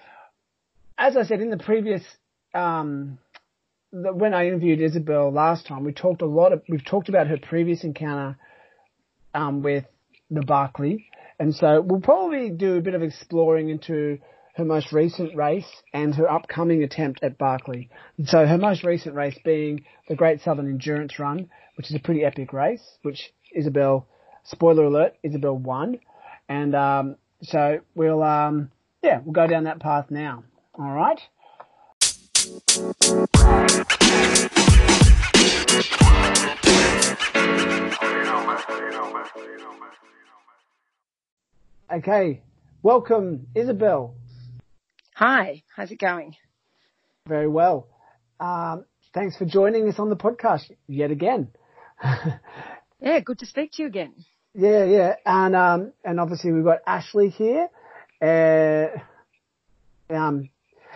as 0.98 1.16
I 1.16 1.24
said 1.24 1.42
in 1.42 1.50
the 1.50 1.58
previous, 1.58 2.04
um, 2.54 3.20
the, 3.92 4.14
when 4.14 4.34
I 4.34 4.48
interviewed 4.48 4.82
Isabel 4.82 5.32
last 5.32 5.68
time, 5.68 5.84
we 5.84 5.94
talked 5.94 6.22
a 6.22 6.26
lot 6.26 6.54
of, 6.54 6.64
we've 6.68 6.86
talked 6.86 7.10
about 7.10 7.28
her 7.28 7.38
previous 7.38 7.84
encounter, 7.84 8.38
um, 9.34 9.62
with 9.62 9.86
the 10.32 10.42
Barkley. 10.42 11.08
And 11.40 11.54
so 11.54 11.82
we'll 11.82 12.02
probably 12.02 12.50
do 12.50 12.78
a 12.78 12.82
bit 12.82 12.96
of 12.96 13.04
exploring 13.04 13.70
into 13.70 14.18
her 14.56 14.66
most 14.66 14.92
recent 14.92 15.36
race 15.36 15.70
and 15.94 16.16
her 16.16 16.30
upcoming 16.30 16.82
attempt 16.82 17.22
at 17.22 17.38
Barkley. 17.38 17.90
So 18.26 18.46
her 18.46 18.58
most 18.58 18.84
recent 18.84 19.14
race 19.14 19.38
being 19.46 19.86
the 20.10 20.16
Great 20.16 20.42
Southern 20.42 20.68
Endurance 20.68 21.20
Run, 21.20 21.50
which 21.78 21.92
is 21.92 21.96
a 21.96 22.00
pretty 22.00 22.24
epic 22.24 22.54
race, 22.54 22.98
which 23.04 23.32
Isabel, 23.54 24.08
spoiler 24.44 24.86
alert, 24.86 25.14
Isabel 25.22 25.56
won. 25.56 26.00
And, 26.50 26.74
um, 26.76 27.16
so 27.44 27.80
we'll, 27.94 28.24
um, 28.24 28.72
yeah, 29.04 29.20
we'll 29.24 29.34
go 29.34 29.46
down 29.46 29.66
that 29.66 29.80
path 29.80 30.08
now. 30.10 30.44
All 30.74 30.92
right. 30.92 31.20
Okay. 41.94 42.42
Welcome, 42.82 43.48
Isabel. 43.54 44.16
Hi, 45.14 45.64
how's 45.76 45.92
it 45.92 46.00
going? 46.00 46.36
Very 47.28 47.48
well. 47.48 47.88
Um, 48.40 48.86
thanks 49.14 49.38
for 49.38 49.46
joining 49.46 49.88
us 49.88 50.00
on 50.00 50.10
the 50.10 50.16
podcast 50.16 50.72
yet 50.88 51.12
again. 51.12 51.50
Yeah, 53.00 53.20
good 53.20 53.38
to 53.40 53.46
speak 53.46 53.74
to 53.74 53.84
you 53.84 53.88
again. 53.88 54.14
yeah, 54.56 54.84
yeah, 54.86 55.16
and 55.24 55.56
um, 55.56 55.94
and 56.04 56.20
obviously 56.20 56.52
we've 56.52 56.64
got 56.64 56.80
Ashley 56.88 57.30
here. 57.30 57.70
Uh, 58.20 58.88
um, 60.12 60.50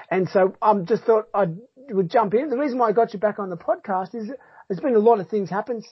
and 0.10 0.27
so 0.29 0.55
I 0.62 0.72
um, 0.72 0.86
just 0.88 1.03
thought 1.03 1.27
I 1.34 1.46
would 1.91 2.10
jump 2.10 2.34
in. 2.34 2.50
The 2.50 2.58
reason 2.58 2.79
why 2.79 2.89
I 2.89 2.91
got 2.91 3.13
you 3.13 3.20
back 3.20 3.38
on 3.38 3.50
the 3.51 3.58
podcast 3.58 4.15
is 4.15 4.31
there's 4.67 4.79
been 4.79 4.96
a 4.96 5.00
lot 5.00 5.20
of 5.20 5.29
things 5.29 5.50
happen 5.50 5.84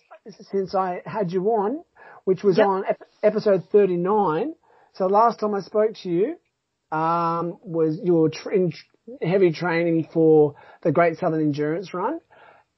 since 0.52 0.74
I 0.74 1.02
had 1.06 1.32
you 1.32 1.44
on, 1.52 1.84
which 2.24 2.44
was 2.44 2.58
Yep. 2.58 2.68
on 2.68 2.84
ep- 2.90 3.08
episode 3.22 3.64
39. 3.72 4.56
So 4.94 5.06
last 5.06 5.40
time 5.40 5.54
I 5.54 5.60
spoke 5.62 5.94
to 6.04 6.10
you, 6.10 6.36
um, 6.98 7.60
was 7.62 8.00
you 8.04 8.14
were 8.16 8.30
tr- 8.30 8.52
in 8.52 8.74
heavy 9.22 9.52
training 9.52 10.08
for 10.12 10.56
the 10.82 10.92
Great 10.92 11.18
Southern 11.20 11.42
Endurance 11.42 11.94
Run. 11.94 12.20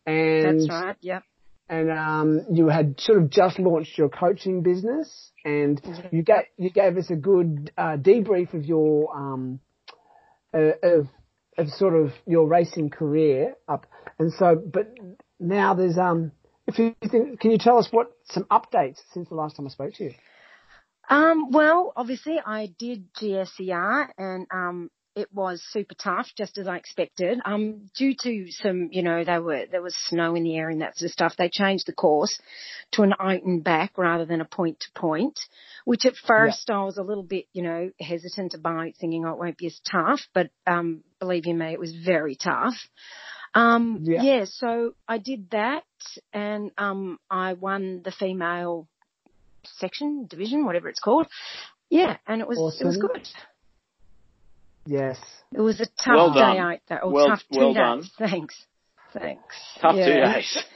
And 0.05 0.59
That's 0.59 0.69
right. 0.69 0.95
Yep. 1.01 1.23
And 1.71 1.89
um, 1.89 2.45
you 2.51 2.67
had 2.67 2.99
sort 2.99 3.17
of 3.23 3.29
just 3.29 3.57
launched 3.57 3.97
your 3.97 4.09
coaching 4.09 4.61
business, 4.61 5.31
and 5.45 5.81
you 6.11 6.21
gave 6.21 6.43
you 6.57 6.69
gave 6.69 6.97
us 6.97 7.09
a 7.09 7.15
good 7.15 7.71
uh, 7.77 7.95
debrief 7.95 8.53
of 8.53 8.65
your 8.65 9.15
um, 9.15 9.61
uh, 10.53 10.73
of 10.83 11.07
of 11.57 11.69
sort 11.69 11.95
of 11.95 12.11
your 12.27 12.45
racing 12.45 12.89
career 12.89 13.55
up, 13.69 13.85
and 14.19 14.33
so 14.33 14.55
but 14.55 14.93
now 15.39 15.73
there's 15.73 15.97
um 15.97 16.33
if 16.67 16.77
you 16.77 16.93
think 17.09 17.39
can 17.39 17.51
you 17.51 17.57
tell 17.57 17.77
us 17.77 17.87
what 17.89 18.11
some 18.25 18.43
updates 18.51 18.99
since 19.13 19.29
the 19.29 19.35
last 19.35 19.55
time 19.55 19.65
I 19.65 19.69
spoke 19.69 19.93
to 19.93 20.03
you? 20.03 20.13
Um, 21.09 21.51
well, 21.51 21.93
obviously 21.95 22.37
I 22.45 22.69
did 22.77 23.13
GSER 23.13 24.09
and 24.17 24.45
um, 24.53 24.89
it 25.15 25.27
was 25.33 25.61
super 25.71 25.95
tough, 25.95 26.27
just 26.37 26.57
as 26.57 26.67
I 26.67 26.77
expected. 26.77 27.39
Um, 27.43 27.89
due 27.95 28.15
to 28.23 28.45
some, 28.49 28.89
you 28.91 29.03
know, 29.03 29.23
they 29.23 29.39
were 29.39 29.65
there 29.69 29.81
was 29.81 29.95
snow 30.07 30.35
in 30.35 30.43
the 30.43 30.55
air 30.55 30.69
and 30.69 30.81
that 30.81 30.97
sort 30.97 31.09
of 31.09 31.13
stuff. 31.13 31.33
They 31.37 31.49
changed 31.49 31.87
the 31.87 31.93
course 31.93 32.39
to 32.93 33.03
an 33.03 33.13
out 33.19 33.43
and 33.43 33.63
back 33.63 33.97
rather 33.97 34.25
than 34.25 34.41
a 34.41 34.45
point 34.45 34.79
to 34.79 34.99
point, 34.99 35.39
which 35.85 36.05
at 36.05 36.15
first 36.15 36.69
I 36.69 36.83
was 36.83 36.97
a 36.97 37.03
little 37.03 37.23
bit, 37.23 37.45
you 37.53 37.63
know, 37.63 37.91
hesitant 37.99 38.53
about, 38.53 38.93
thinking 38.99 39.25
oh, 39.25 39.31
it 39.31 39.39
won't 39.39 39.57
be 39.57 39.67
as 39.67 39.79
tough. 39.89 40.21
But 40.33 40.49
um, 40.65 41.03
believe 41.19 41.45
you 41.45 41.55
me, 41.55 41.73
it 41.73 41.79
was 41.79 41.93
very 41.93 42.35
tough. 42.35 42.75
Um, 43.53 43.99
Yeah. 44.03 44.21
yeah. 44.21 44.45
so 44.45 44.95
I 45.07 45.17
did 45.17 45.49
that 45.51 45.83
and 46.31 46.71
um, 46.77 47.19
I 47.29 47.53
won 47.53 48.01
the 48.03 48.11
female 48.11 48.87
section, 49.63 50.25
division, 50.29 50.65
whatever 50.65 50.87
it's 50.87 50.99
called. 50.99 51.27
Yeah, 51.89 52.15
and 52.25 52.39
it 52.39 52.47
was 52.47 52.57
it 52.79 52.85
was 52.85 52.95
Awesome. 52.95 53.07
good. 53.07 53.27
Yes. 54.85 55.19
It 55.53 55.61
was 55.61 55.79
a 55.79 55.85
tough 55.85 56.15
Well 56.15 56.33
day 56.33 56.57
out 56.57 56.79
there. 56.87 57.03
Or 57.03 57.11
Well- 57.11 57.27
tough 57.27 57.43
two 57.51 57.59
well 57.59 57.73
days. 57.73 57.77
done. 57.77 58.03
Thanks. 58.29 58.65
Thanks. 59.13 59.55
Tough 59.79 59.95
yeah. 59.95 60.05
two 60.05 60.33
days. 60.33 60.63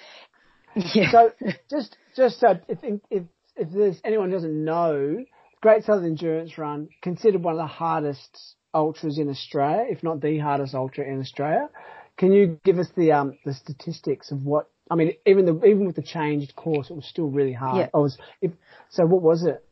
Yeah. 0.94 1.10
So 1.10 1.32
just 1.70 1.96
just 2.18 2.40
so 2.42 2.60
if 2.68 2.80
if 3.10 3.24
if 3.56 3.70
there's 3.72 4.02
anyone 4.04 4.30
who 4.30 4.36
doesn't 4.36 4.66
know, 4.66 5.24
Great 5.62 5.86
Southern 5.86 6.06
Endurance 6.06 6.58
Run 6.58 6.90
considered 7.02 7.42
one 7.42 7.54
of 7.54 7.60
the 7.60 7.66
hardest 7.66 8.56
ultras 8.74 9.18
in 9.18 9.30
Australia, 9.30 9.86
if 9.90 10.04
not 10.04 10.20
the 10.20 10.38
hardest 10.40 10.76
ultra 10.76 11.06
in 11.06 11.22
Australia. 11.22 11.70
Can 12.18 12.34
you 12.34 12.60
give 12.66 12.78
us 12.78 12.90
the 12.98 13.14
um 13.14 13.38
the 13.46 13.54
statistics 13.54 14.32
of 14.32 14.44
what? 14.44 14.68
I 14.92 14.96
mean, 14.96 15.14
even 15.26 15.46
the 15.46 15.64
even 15.66 15.86
with 15.86 15.96
the 15.96 16.04
changed 16.04 16.58
course, 16.58 16.90
it 16.90 16.96
was 16.96 17.06
still 17.06 17.30
really 17.30 17.54
hard. 17.54 17.78
Yeah. 17.78 17.90
I 17.94 17.98
was 18.00 18.18
if 18.42 18.52
so. 18.90 19.06
What 19.06 19.22
was 19.22 19.46
it? 19.46 19.64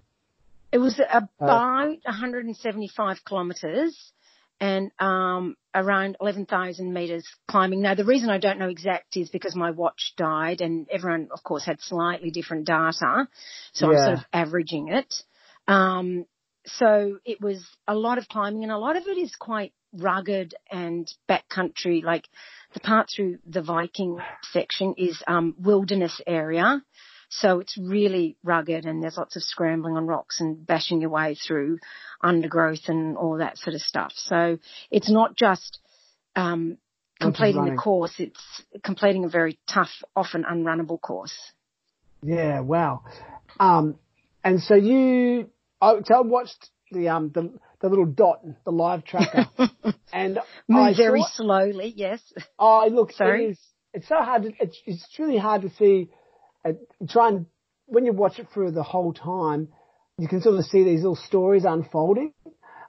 It 0.71 0.77
was 0.77 0.99
about 0.99 1.97
175 2.05 3.25
kilometres 3.25 4.11
and 4.63 4.91
um, 4.97 5.57
around 5.75 6.15
11,000 6.21 6.93
metres 6.93 7.27
climbing. 7.49 7.81
Now, 7.81 7.95
the 7.95 8.05
reason 8.05 8.29
I 8.29 8.37
don't 8.37 8.59
know 8.59 8.69
exact 8.69 9.17
is 9.17 9.29
because 9.29 9.57
my 9.57 9.71
watch 9.71 10.13
died 10.15 10.61
and 10.61 10.87
everyone, 10.89 11.27
of 11.33 11.43
course, 11.43 11.65
had 11.65 11.81
slightly 11.81 12.31
different 12.31 12.65
data. 12.65 13.27
So 13.73 13.87
I'm 13.91 13.97
sort 13.97 14.19
of 14.19 14.25
averaging 14.31 14.87
it. 14.87 15.13
Um, 15.67 16.25
so 16.65 17.17
it 17.25 17.41
was 17.41 17.61
a 17.89 17.93
lot 17.93 18.17
of 18.17 18.29
climbing 18.29 18.63
and 18.63 18.71
a 18.71 18.77
lot 18.77 18.95
of 18.95 19.05
it 19.05 19.17
is 19.17 19.35
quite 19.37 19.73
rugged 19.91 20.55
and 20.71 21.13
backcountry. 21.29 22.01
Like 22.01 22.23
the 22.73 22.79
part 22.79 23.09
through 23.13 23.39
the 23.45 23.61
Viking 23.61 24.17
section 24.53 24.95
is 24.97 25.21
um, 25.27 25.55
wilderness 25.59 26.21
area. 26.25 26.81
So 27.39 27.59
it's 27.59 27.77
really 27.77 28.37
rugged 28.43 28.85
and 28.85 29.01
there's 29.01 29.17
lots 29.17 29.35
of 29.35 29.43
scrambling 29.43 29.97
on 29.97 30.05
rocks 30.05 30.39
and 30.39 30.65
bashing 30.65 31.01
your 31.01 31.09
way 31.09 31.35
through 31.35 31.79
undergrowth 32.21 32.87
and 32.87 33.17
all 33.17 33.37
that 33.37 33.57
sort 33.57 33.75
of 33.75 33.81
stuff. 33.81 34.11
So 34.15 34.59
it's 34.91 35.09
not 35.09 35.35
just 35.35 35.79
um, 36.35 36.77
completing 37.19 37.65
the 37.65 37.75
course, 37.75 38.13
it's 38.19 38.39
completing 38.83 39.25
a 39.25 39.29
very 39.29 39.59
tough, 39.67 39.89
often 40.15 40.43
unrunnable 40.43 41.01
course. 41.01 41.35
Yeah. 42.21 42.59
Wow. 42.59 43.03
Um, 43.59 43.97
and 44.43 44.61
so 44.61 44.75
you, 44.75 45.49
I, 45.81 45.95
so 46.05 46.15
I 46.15 46.21
watched 46.21 46.69
the 46.91 47.09
um 47.09 47.31
the 47.33 47.53
the 47.81 47.89
little 47.89 48.05
dot, 48.05 48.41
the 48.63 48.71
live 48.71 49.03
tracker, 49.03 49.47
and 50.13 50.39
I 50.39 50.43
Move 50.67 50.97
very 50.97 51.21
saw- 51.21 51.29
slowly, 51.35 51.93
yes. 51.95 52.21
Oh, 52.57 52.87
look, 52.89 53.11
Sorry? 53.11 53.45
it 53.45 53.49
is. 53.51 53.59
It's 53.93 54.07
so 54.07 54.15
hard. 54.15 54.43
To, 54.43 54.51
it's 54.59 54.77
it's 54.85 55.19
really 55.19 55.37
hard 55.37 55.63
to 55.63 55.69
see. 55.77 56.09
Uh, 56.65 56.73
try 57.09 57.29
and 57.29 57.45
when 57.85 58.05
you 58.05 58.13
watch 58.13 58.39
it 58.39 58.47
through 58.53 58.71
the 58.71 58.83
whole 58.83 59.13
time, 59.13 59.69
you 60.17 60.27
can 60.27 60.41
sort 60.41 60.55
of 60.55 60.65
see 60.65 60.83
these 60.83 61.01
little 61.01 61.15
stories 61.15 61.65
unfolding. 61.65 62.33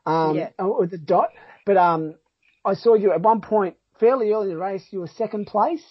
Um, 0.06 0.36
Yeah. 0.36 0.50
with 0.58 0.90
the 0.90 0.98
dot. 0.98 1.30
But 1.64 1.76
um, 1.78 2.16
I 2.64 2.74
saw 2.74 2.94
you 2.94 3.12
at 3.12 3.22
one 3.22 3.40
point 3.40 3.76
fairly 3.98 4.32
early 4.32 4.50
in 4.50 4.56
the 4.56 4.60
race. 4.60 4.86
You 4.90 5.00
were 5.00 5.06
second 5.06 5.46
place, 5.46 5.84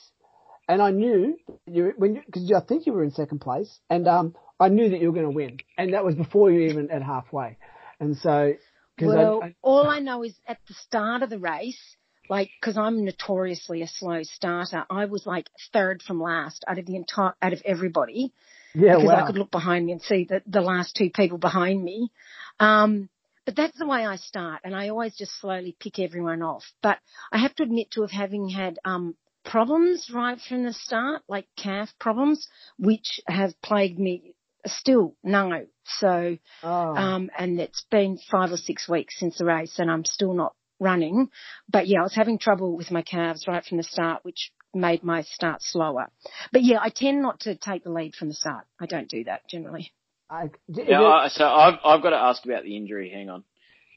and 0.67 0.82
I 0.82 0.91
knew 0.91 1.38
you 1.65 1.93
when 1.98 2.22
because 2.26 2.52
I 2.52 2.62
think 2.62 2.86
you 2.86 2.93
were 2.93 3.04
in 3.04 3.12
second 3.12 3.39
place, 3.39 3.80
and 3.89 4.08
um, 4.08 4.36
I 4.60 4.69
knew 4.69 4.89
that 4.89 5.00
you 5.00 5.08
were 5.08 5.13
going 5.13 5.32
to 5.32 5.36
win, 5.36 5.58
and 5.78 5.93
that 5.93 6.06
was 6.06 6.15
before 6.15 6.52
you 6.52 6.69
even 6.69 6.91
at 6.91 7.02
halfway. 7.02 7.58
And 8.00 8.15
so, 8.17 8.54
Well, 9.02 9.39
I, 9.41 9.48
I, 9.48 9.56
all 9.62 9.88
I 9.88 10.00
know 10.00 10.24
is 10.24 10.36
at 10.48 10.60
the 10.67 10.74
start 10.76 11.24
of 11.24 11.30
the 11.30 11.39
race, 11.39 11.82
like, 12.29 12.49
cause 12.62 12.77
I'm 12.77 13.05
notoriously 13.05 13.81
a 13.81 13.88
slow 13.88 14.23
starter, 14.23 14.86
I 14.89 15.05
was 15.05 15.25
like 15.25 15.47
third 15.71 16.01
from 16.01 16.21
last 16.21 16.63
out 16.67 16.79
of 16.79 16.86
the 16.86 16.95
entire, 16.95 17.33
out 17.41 17.53
of 17.53 17.62
everybody. 17.65 18.33
yeah, 18.73 18.95
because 18.95 19.07
wow. 19.07 19.23
I 19.23 19.27
could 19.27 19.38
look 19.38 19.51
behind 19.51 19.86
me 19.86 19.93
and 19.93 20.01
see 20.01 20.25
the, 20.29 20.41
the 20.47 20.62
last 20.62 20.95
two 20.95 21.09
people 21.09 21.38
behind 21.38 21.83
me. 21.83 22.12
Um, 22.59 23.09
but 23.45 23.55
that's 23.55 23.77
the 23.77 23.88
way 23.88 24.05
I 24.05 24.15
start, 24.15 24.62
and 24.63 24.73
I 24.73 24.89
always 24.89 25.15
just 25.17 25.39
slowly 25.39 25.75
pick 25.77 25.99
everyone 25.99 26.41
off. 26.41 26.63
But 26.81 26.99
I 27.31 27.39
have 27.39 27.53
to 27.55 27.63
admit 27.63 27.91
to 27.91 28.01
have 28.01 28.12
having 28.12 28.47
had 28.47 28.79
um, 28.86 29.15
problems 29.43 30.09
right 30.13 30.39
from 30.39 30.63
the 30.63 30.73
start, 30.73 31.23
like 31.27 31.47
calf 31.57 31.89
problems, 31.99 32.47
which 32.77 33.19
have 33.27 33.62
plagued 33.62 33.99
me 33.99 34.33
still 34.65 35.15
now. 35.23 35.62
So, 35.83 36.38
oh. 36.63 36.95
um, 36.95 37.29
and 37.38 37.59
it's 37.59 37.86
been 37.91 38.17
five 38.31 38.51
or 38.51 38.57
six 38.57 38.88
weeks 38.88 39.19
since 39.19 39.38
the 39.38 39.45
race, 39.45 39.77
and 39.77 39.91
I'm 39.91 40.05
still 40.05 40.33
not 40.33 40.55
running. 40.79 41.29
But 41.69 41.88
yeah, 41.88 41.99
I 41.99 42.03
was 42.03 42.15
having 42.15 42.38
trouble 42.38 42.75
with 42.75 42.91
my 42.91 43.01
calves 43.01 43.47
right 43.47 43.63
from 43.63 43.77
the 43.77 43.83
start, 43.83 44.23
which 44.23 44.51
made 44.73 45.03
my 45.03 45.21
start 45.21 45.62
slower. 45.62 46.09
But 46.51 46.63
yeah, 46.63 46.79
I 46.81 46.89
tend 46.89 47.21
not 47.21 47.41
to 47.41 47.55
take 47.55 47.83
the 47.83 47.91
lead 47.91 48.15
from 48.15 48.29
the 48.29 48.33
start. 48.33 48.65
I 48.79 48.86
don't 48.86 49.09
do 49.09 49.23
that 49.25 49.47
generally. 49.47 49.91
I, 50.29 50.49
Yeah, 50.67 51.01
I, 51.01 51.27
so 51.27 51.45
I've 51.45 51.79
I've 51.86 52.01
got 52.01 52.09
to 52.09 52.17
ask 52.17 52.43
about 52.45 52.63
the 52.63 52.75
injury. 52.75 53.09
Hang 53.09 53.29
on. 53.29 53.43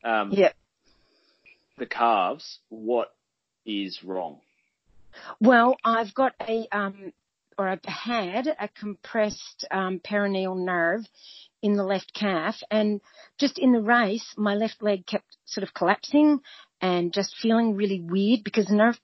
Um, 0.04 0.32
Yeah. 0.32 0.52
The 1.78 1.86
calves. 1.86 2.58
What 2.68 3.14
is 3.64 4.02
wrong? 4.04 4.40
Well, 5.40 5.76
I've 5.84 6.14
got 6.14 6.34
a, 6.40 6.66
um, 6.72 7.12
or 7.58 7.68
I've 7.68 7.84
had 7.84 8.46
a 8.46 8.68
compressed 8.68 9.66
um, 9.70 9.98
peroneal 10.00 10.56
nerve 10.56 11.06
in 11.62 11.74
the 11.74 11.84
left 11.84 12.12
calf 12.14 12.56
and 12.70 13.00
just 13.38 13.58
in 13.58 13.72
the 13.72 13.80
race, 13.80 14.34
my 14.36 14.54
left 14.54 14.82
leg 14.82 15.06
kept 15.06 15.36
sort 15.46 15.66
of 15.66 15.74
collapsing 15.74 16.40
and 16.80 17.12
just 17.12 17.36
feeling 17.40 17.74
really 17.74 18.00
weird 18.00 18.44
because 18.44 18.68
nerve, 18.70 18.98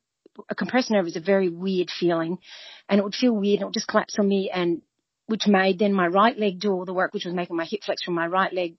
a 0.48 0.54
compressed 0.54 0.90
nerve 0.90 1.06
is 1.06 1.16
a 1.16 1.20
very 1.20 1.48
weird 1.48 1.90
feeling 1.90 2.38
and 2.88 2.98
it 2.98 3.04
would 3.04 3.14
feel 3.14 3.32
weird 3.32 3.56
and 3.56 3.62
it 3.62 3.64
would 3.66 3.74
just 3.74 3.88
collapse 3.88 4.16
on 4.18 4.28
me 4.28 4.50
and 4.52 4.82
which 5.26 5.46
made 5.46 5.78
then 5.78 5.92
my 5.92 6.06
right 6.06 6.38
leg 6.38 6.58
do 6.58 6.72
all 6.72 6.84
the 6.84 6.92
work, 6.92 7.14
which 7.14 7.24
was 7.24 7.34
making 7.34 7.56
my 7.56 7.64
hip 7.64 7.80
flex 7.84 8.02
from 8.02 8.14
my 8.14 8.26
right 8.26 8.52
leg 8.52 8.76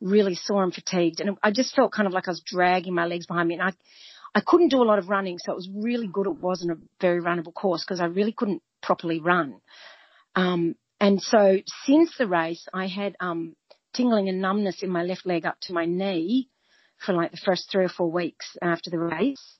really 0.00 0.34
sore 0.34 0.62
and 0.62 0.74
fatigued. 0.74 1.20
And 1.20 1.36
I 1.42 1.50
just 1.50 1.74
felt 1.74 1.92
kind 1.92 2.06
of 2.06 2.12
like 2.12 2.28
I 2.28 2.30
was 2.30 2.42
dragging 2.44 2.94
my 2.94 3.06
legs 3.06 3.26
behind 3.26 3.48
me 3.48 3.54
and 3.54 3.62
I, 3.62 3.72
I 4.34 4.40
couldn't 4.46 4.68
do 4.68 4.82
a 4.82 4.84
lot 4.84 4.98
of 4.98 5.08
running, 5.08 5.38
so 5.38 5.52
it 5.52 5.56
was 5.56 5.68
really 5.74 6.06
good. 6.06 6.26
It 6.26 6.40
wasn't 6.40 6.72
a 6.72 6.78
very 7.00 7.20
runnable 7.20 7.52
course 7.52 7.84
because 7.84 8.00
I 8.00 8.06
really 8.06 8.32
couldn't 8.32 8.62
properly 8.82 9.20
run. 9.20 9.60
Um, 10.36 10.76
and 11.00 11.20
so 11.20 11.58
since 11.84 12.16
the 12.16 12.28
race, 12.28 12.66
I 12.72 12.86
had 12.86 13.16
um, 13.20 13.56
tingling 13.92 14.28
and 14.28 14.40
numbness 14.40 14.82
in 14.82 14.90
my 14.90 15.02
left 15.02 15.26
leg 15.26 15.46
up 15.46 15.56
to 15.62 15.72
my 15.72 15.84
knee 15.84 16.48
for 17.04 17.12
like 17.12 17.30
the 17.30 17.40
first 17.44 17.70
three 17.70 17.84
or 17.84 17.88
four 17.88 18.10
weeks 18.10 18.56
after 18.62 18.90
the 18.90 18.98
race, 18.98 19.56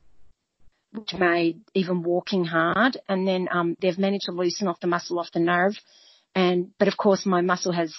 which 0.92 1.14
made 1.14 1.60
even 1.74 2.02
walking 2.02 2.44
hard. 2.44 2.96
And 3.08 3.26
then 3.26 3.48
um, 3.50 3.76
they've 3.80 3.98
managed 3.98 4.26
to 4.26 4.32
loosen 4.32 4.68
off 4.68 4.80
the 4.80 4.86
muscle 4.86 5.18
off 5.18 5.32
the 5.32 5.40
nerve. 5.40 5.74
And 6.34 6.70
but 6.78 6.88
of 6.88 6.96
course, 6.96 7.26
my 7.26 7.40
muscle 7.40 7.72
has 7.72 7.94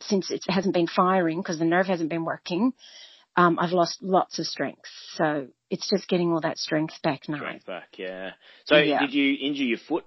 since 0.00 0.30
it 0.30 0.44
hasn't 0.48 0.74
been 0.74 0.86
firing 0.86 1.38
because 1.38 1.58
the 1.58 1.64
nerve 1.64 1.86
hasn't 1.86 2.10
been 2.10 2.24
working. 2.24 2.72
Um, 3.36 3.58
I've 3.58 3.72
lost 3.72 3.98
lots 4.02 4.38
of 4.38 4.46
strength. 4.46 4.88
So 5.14 5.48
it's 5.70 5.88
just 5.90 6.08
getting 6.08 6.32
all 6.32 6.40
that 6.40 6.58
strength 6.58 6.94
back 7.02 7.28
now. 7.28 7.38
Strength 7.38 7.66
back, 7.66 7.98
yeah. 7.98 8.30
So 8.64 8.76
yeah. 8.78 9.00
did 9.00 9.12
you 9.12 9.36
injure 9.40 9.64
your 9.64 9.78
foot? 9.78 10.04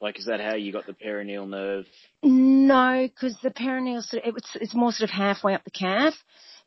Like, 0.00 0.18
is 0.18 0.26
that 0.26 0.40
how 0.40 0.54
you 0.54 0.72
got 0.72 0.86
the 0.86 0.92
peroneal 0.92 1.48
nerve? 1.48 1.86
No, 2.22 3.08
because 3.12 3.36
the 3.42 3.50
peroneal, 3.50 4.04
it 4.12 4.32
was, 4.32 4.44
it's 4.54 4.74
more 4.74 4.92
sort 4.92 5.10
of 5.10 5.14
halfway 5.14 5.54
up 5.54 5.64
the 5.64 5.72
calf. 5.72 6.14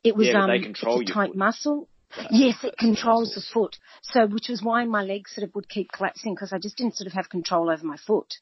It 0.04 0.16
was, 0.16 0.28
yeah, 0.28 0.42
um, 0.44 0.50
they 0.50 0.60
control 0.60 1.00
it's 1.00 1.10
a 1.10 1.14
tight 1.14 1.28
foot. 1.30 1.36
muscle. 1.36 1.88
That's- 2.16 2.30
yes, 2.32 2.56
it 2.64 2.76
controls 2.76 3.28
muscle. 3.36 3.42
the 3.42 3.46
foot. 3.52 3.78
So, 4.02 4.26
which 4.26 4.48
was 4.48 4.62
why 4.62 4.84
my 4.84 5.02
legs 5.02 5.34
sort 5.34 5.46
of 5.48 5.54
would 5.54 5.68
keep 5.68 5.90
collapsing 5.92 6.34
because 6.34 6.52
I 6.52 6.58
just 6.58 6.76
didn't 6.76 6.96
sort 6.96 7.06
of 7.06 7.12
have 7.14 7.28
control 7.30 7.70
over 7.70 7.84
my 7.86 7.96
foot. 7.96 8.34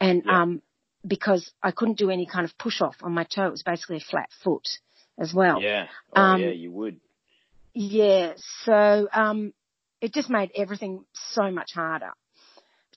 And, 0.00 0.22
Yeah. 0.24 0.42
um, 0.42 0.62
because 1.06 1.52
I 1.62 1.70
couldn't 1.70 1.98
do 1.98 2.10
any 2.10 2.26
kind 2.26 2.44
of 2.44 2.56
push 2.58 2.80
off 2.80 2.96
on 3.02 3.12
my 3.12 3.24
toe. 3.24 3.46
It 3.48 3.50
was 3.50 3.62
basically 3.62 3.96
a 3.96 4.00
flat 4.00 4.30
foot 4.42 4.66
as 5.18 5.34
well. 5.34 5.60
Yeah. 5.60 5.88
Oh, 6.16 6.20
Um, 6.22 6.40
yeah, 6.40 6.48
you 6.50 6.70
would. 6.72 7.00
Yeah, 7.74 8.34
so 8.62 9.08
um, 9.12 9.52
it 10.00 10.12
just 10.14 10.30
made 10.30 10.50
everything 10.56 11.04
so 11.12 11.50
much 11.50 11.72
harder. 11.74 12.12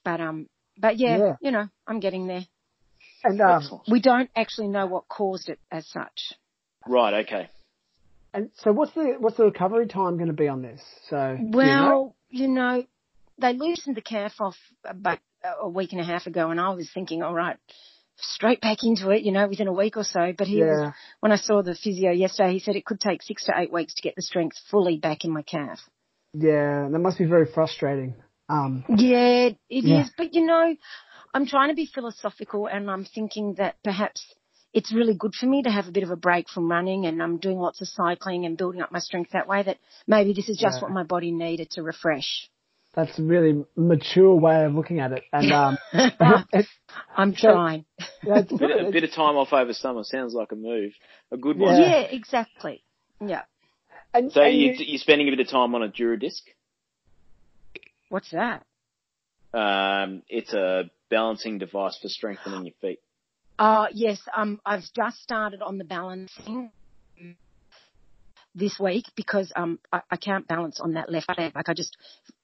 But 0.03 0.21
um, 0.21 0.47
but 0.77 0.97
yeah, 0.97 1.17
Yeah. 1.17 1.35
you 1.41 1.51
know, 1.51 1.67
I'm 1.87 1.99
getting 1.99 2.27
there. 2.27 2.45
And 3.23 3.41
um, 3.41 3.81
We 3.89 3.99
don't 3.99 4.29
actually 4.35 4.67
know 4.67 4.85
what 4.85 5.07
caused 5.07 5.49
it 5.49 5.59
as 5.71 5.87
such. 5.87 6.33
Right, 6.87 7.25
okay. 7.25 7.49
And 8.37 8.51
so 8.57 8.71
what's 8.71 8.93
the 8.93 9.15
what's 9.17 9.37
the 9.37 9.45
recovery 9.45 9.87
time 9.87 10.17
going 10.17 10.27
to 10.27 10.33
be 10.33 10.47
on 10.47 10.61
this? 10.61 10.79
So 11.09 11.37
do 11.39 11.43
you 11.43 11.49
know? 11.49 11.57
Well, 11.57 12.15
you 12.29 12.47
know, 12.47 12.83
they 13.39 13.53
loosened 13.53 13.97
the 13.97 14.01
calf 14.01 14.33
off 14.39 14.55
about 14.85 15.17
a 15.59 15.67
week 15.67 15.91
and 15.91 15.99
a 15.99 16.03
half 16.03 16.27
ago, 16.27 16.51
and 16.51 16.61
I 16.61 16.69
was 16.75 16.87
thinking, 16.93 17.23
all 17.23 17.33
right, 17.33 17.57
straight 18.17 18.61
back 18.61 18.83
into 18.83 19.09
it, 19.09 19.23
you 19.23 19.31
know, 19.31 19.47
within 19.47 19.67
a 19.67 19.73
week 19.73 19.97
or 19.97 20.03
so. 20.03 20.33
But 20.37 20.45
he 20.45 20.61
was, 20.61 20.81
yeah, 20.83 20.91
when 21.19 21.31
I 21.31 21.37
saw 21.37 21.63
the 21.63 21.73
physio 21.73 22.11
yesterday, 22.11 22.53
he 22.53 22.59
said 22.59 22.75
it 22.75 22.85
could 22.85 22.99
take 22.99 23.23
six 23.23 23.45
to 23.45 23.53
eight 23.57 23.73
weeks 23.73 23.95
to 23.95 24.03
get 24.03 24.15
the 24.15 24.21
strength 24.21 24.57
fully 24.69 24.99
back 24.99 25.25
in 25.25 25.31
my 25.31 25.41
calf. 25.41 25.79
yeah, 26.33 26.89
that 26.91 26.99
must 26.99 27.17
be 27.17 27.25
very 27.25 27.47
frustrating. 27.51 28.13
Um, 28.49 28.85
Yeah, 28.87 29.49
it 29.49 29.57
is. 29.69 29.83
Yeah. 29.83 30.05
But 30.15 30.35
you 30.35 30.45
know, 30.45 30.75
I'm 31.33 31.47
trying 31.47 31.69
to 31.69 31.75
be 31.75 31.87
philosophical 31.87 32.67
and 32.67 32.89
I'm 32.91 33.03
thinking 33.03 33.55
that 33.55 33.77
perhaps 33.83 34.23
it's 34.77 34.93
really 34.93 35.15
good 35.23 35.33
for 35.39 35.47
me 35.47 35.63
to 35.63 35.71
have 35.77 35.87
a 35.87 35.91
bit 35.91 36.03
of 36.03 36.11
a 36.11 36.15
break 36.27 36.45
from 36.49 36.69
running 36.69 37.05
and 37.07 37.21
I'm 37.23 37.37
doing 37.37 37.57
lots 37.57 37.81
of 37.81 37.87
cycling 37.87 38.45
and 38.45 38.57
building 38.57 38.81
up 38.81 38.91
my 38.91 38.99
strength 38.99 39.31
that 39.31 39.47
way 39.47 39.63
that 39.63 39.77
maybe 40.05 40.33
this 40.33 40.49
is 40.49 40.57
just 40.57 40.77
Yeah. 40.77 40.81
what 40.83 40.91
my 40.91 41.03
body 41.03 41.31
needed 41.31 41.71
to 41.71 41.81
refresh. 41.83 42.29
that's 42.97 43.17
a 43.19 43.23
really 43.23 43.53
mature 43.75 44.33
way 44.35 44.65
of 44.65 44.73
looking 44.73 44.99
at 44.99 45.11
it, 45.17 45.23
and 45.31 45.51
um, 45.51 45.77
I'm 47.15 47.35
So- 47.35 47.51
trying. 47.53 47.85
that's 48.23 48.51
A 48.51 48.55
bit, 48.57 48.85
a 48.87 48.91
bit 48.91 49.03
of 49.03 49.11
time 49.11 49.35
off 49.41 49.51
over 49.53 49.73
summer 49.73 50.03
sounds 50.03 50.33
like 50.33 50.51
a 50.51 50.55
move. 50.55 50.93
A 51.31 51.37
good 51.37 51.57
one. 51.59 51.79
Yeah, 51.79 52.01
exactly. 52.19 52.83
Yeah. 53.33 53.43
and, 54.15 54.31
So 54.31 54.41
and 54.41 54.55
you, 54.57 54.71
you- 54.73 54.85
you're 54.93 54.99
spending 55.07 55.27
a 55.27 55.31
bit 55.31 55.39
of 55.45 55.49
time 55.49 55.75
on 55.75 55.83
a 55.83 55.89
Duradisc. 55.89 56.41
What's 58.09 58.31
that? 58.31 58.63
Um, 59.53 60.23
it's 60.27 60.53
a 60.53 60.89
balancing 61.09 61.57
device 61.57 61.97
for 62.01 62.09
strengthening 62.09 62.65
your 62.65 62.73
feet. 62.81 62.99
Uh, 63.59 63.87
yes, 63.91 64.19
um, 64.35 64.59
I've 64.65 64.83
just 64.95 65.21
started 65.21 65.61
on 65.61 65.77
the 65.77 65.83
balancing 65.83 66.71
this 68.53 68.79
week 68.79 69.05
because, 69.15 69.51
um, 69.55 69.79
I, 69.91 70.01
I 70.11 70.15
can't 70.17 70.47
balance 70.47 70.79
on 70.79 70.93
that 70.93 71.11
left 71.11 71.29
leg. 71.37 71.53
Like 71.55 71.69
I 71.69 71.73
just, 71.73 71.95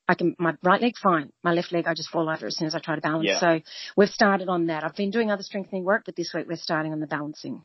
I 0.07 0.15
can, 0.15 0.35
my 0.39 0.53
right 0.63 0.81
leg 0.81 0.93
fine. 1.01 1.31
My 1.43 1.53
left 1.53 1.71
leg, 1.71 1.87
I 1.87 1.93
just 1.93 2.09
fall 2.09 2.29
over 2.29 2.47
as 2.47 2.57
soon 2.57 2.67
as 2.67 2.75
I 2.75 2.79
try 2.79 2.95
to 2.95 3.01
balance. 3.01 3.25
Yeah. 3.27 3.39
So 3.39 3.59
we've 3.95 4.09
started 4.09 4.49
on 4.49 4.67
that. 4.67 4.83
I've 4.83 4.95
been 4.95 5.11
doing 5.11 5.31
other 5.31 5.43
strengthening 5.43 5.83
work, 5.83 6.03
but 6.05 6.15
this 6.15 6.31
week 6.33 6.45
we're 6.47 6.57
starting 6.57 6.93
on 6.93 6.99
the 6.99 7.07
balancing. 7.07 7.63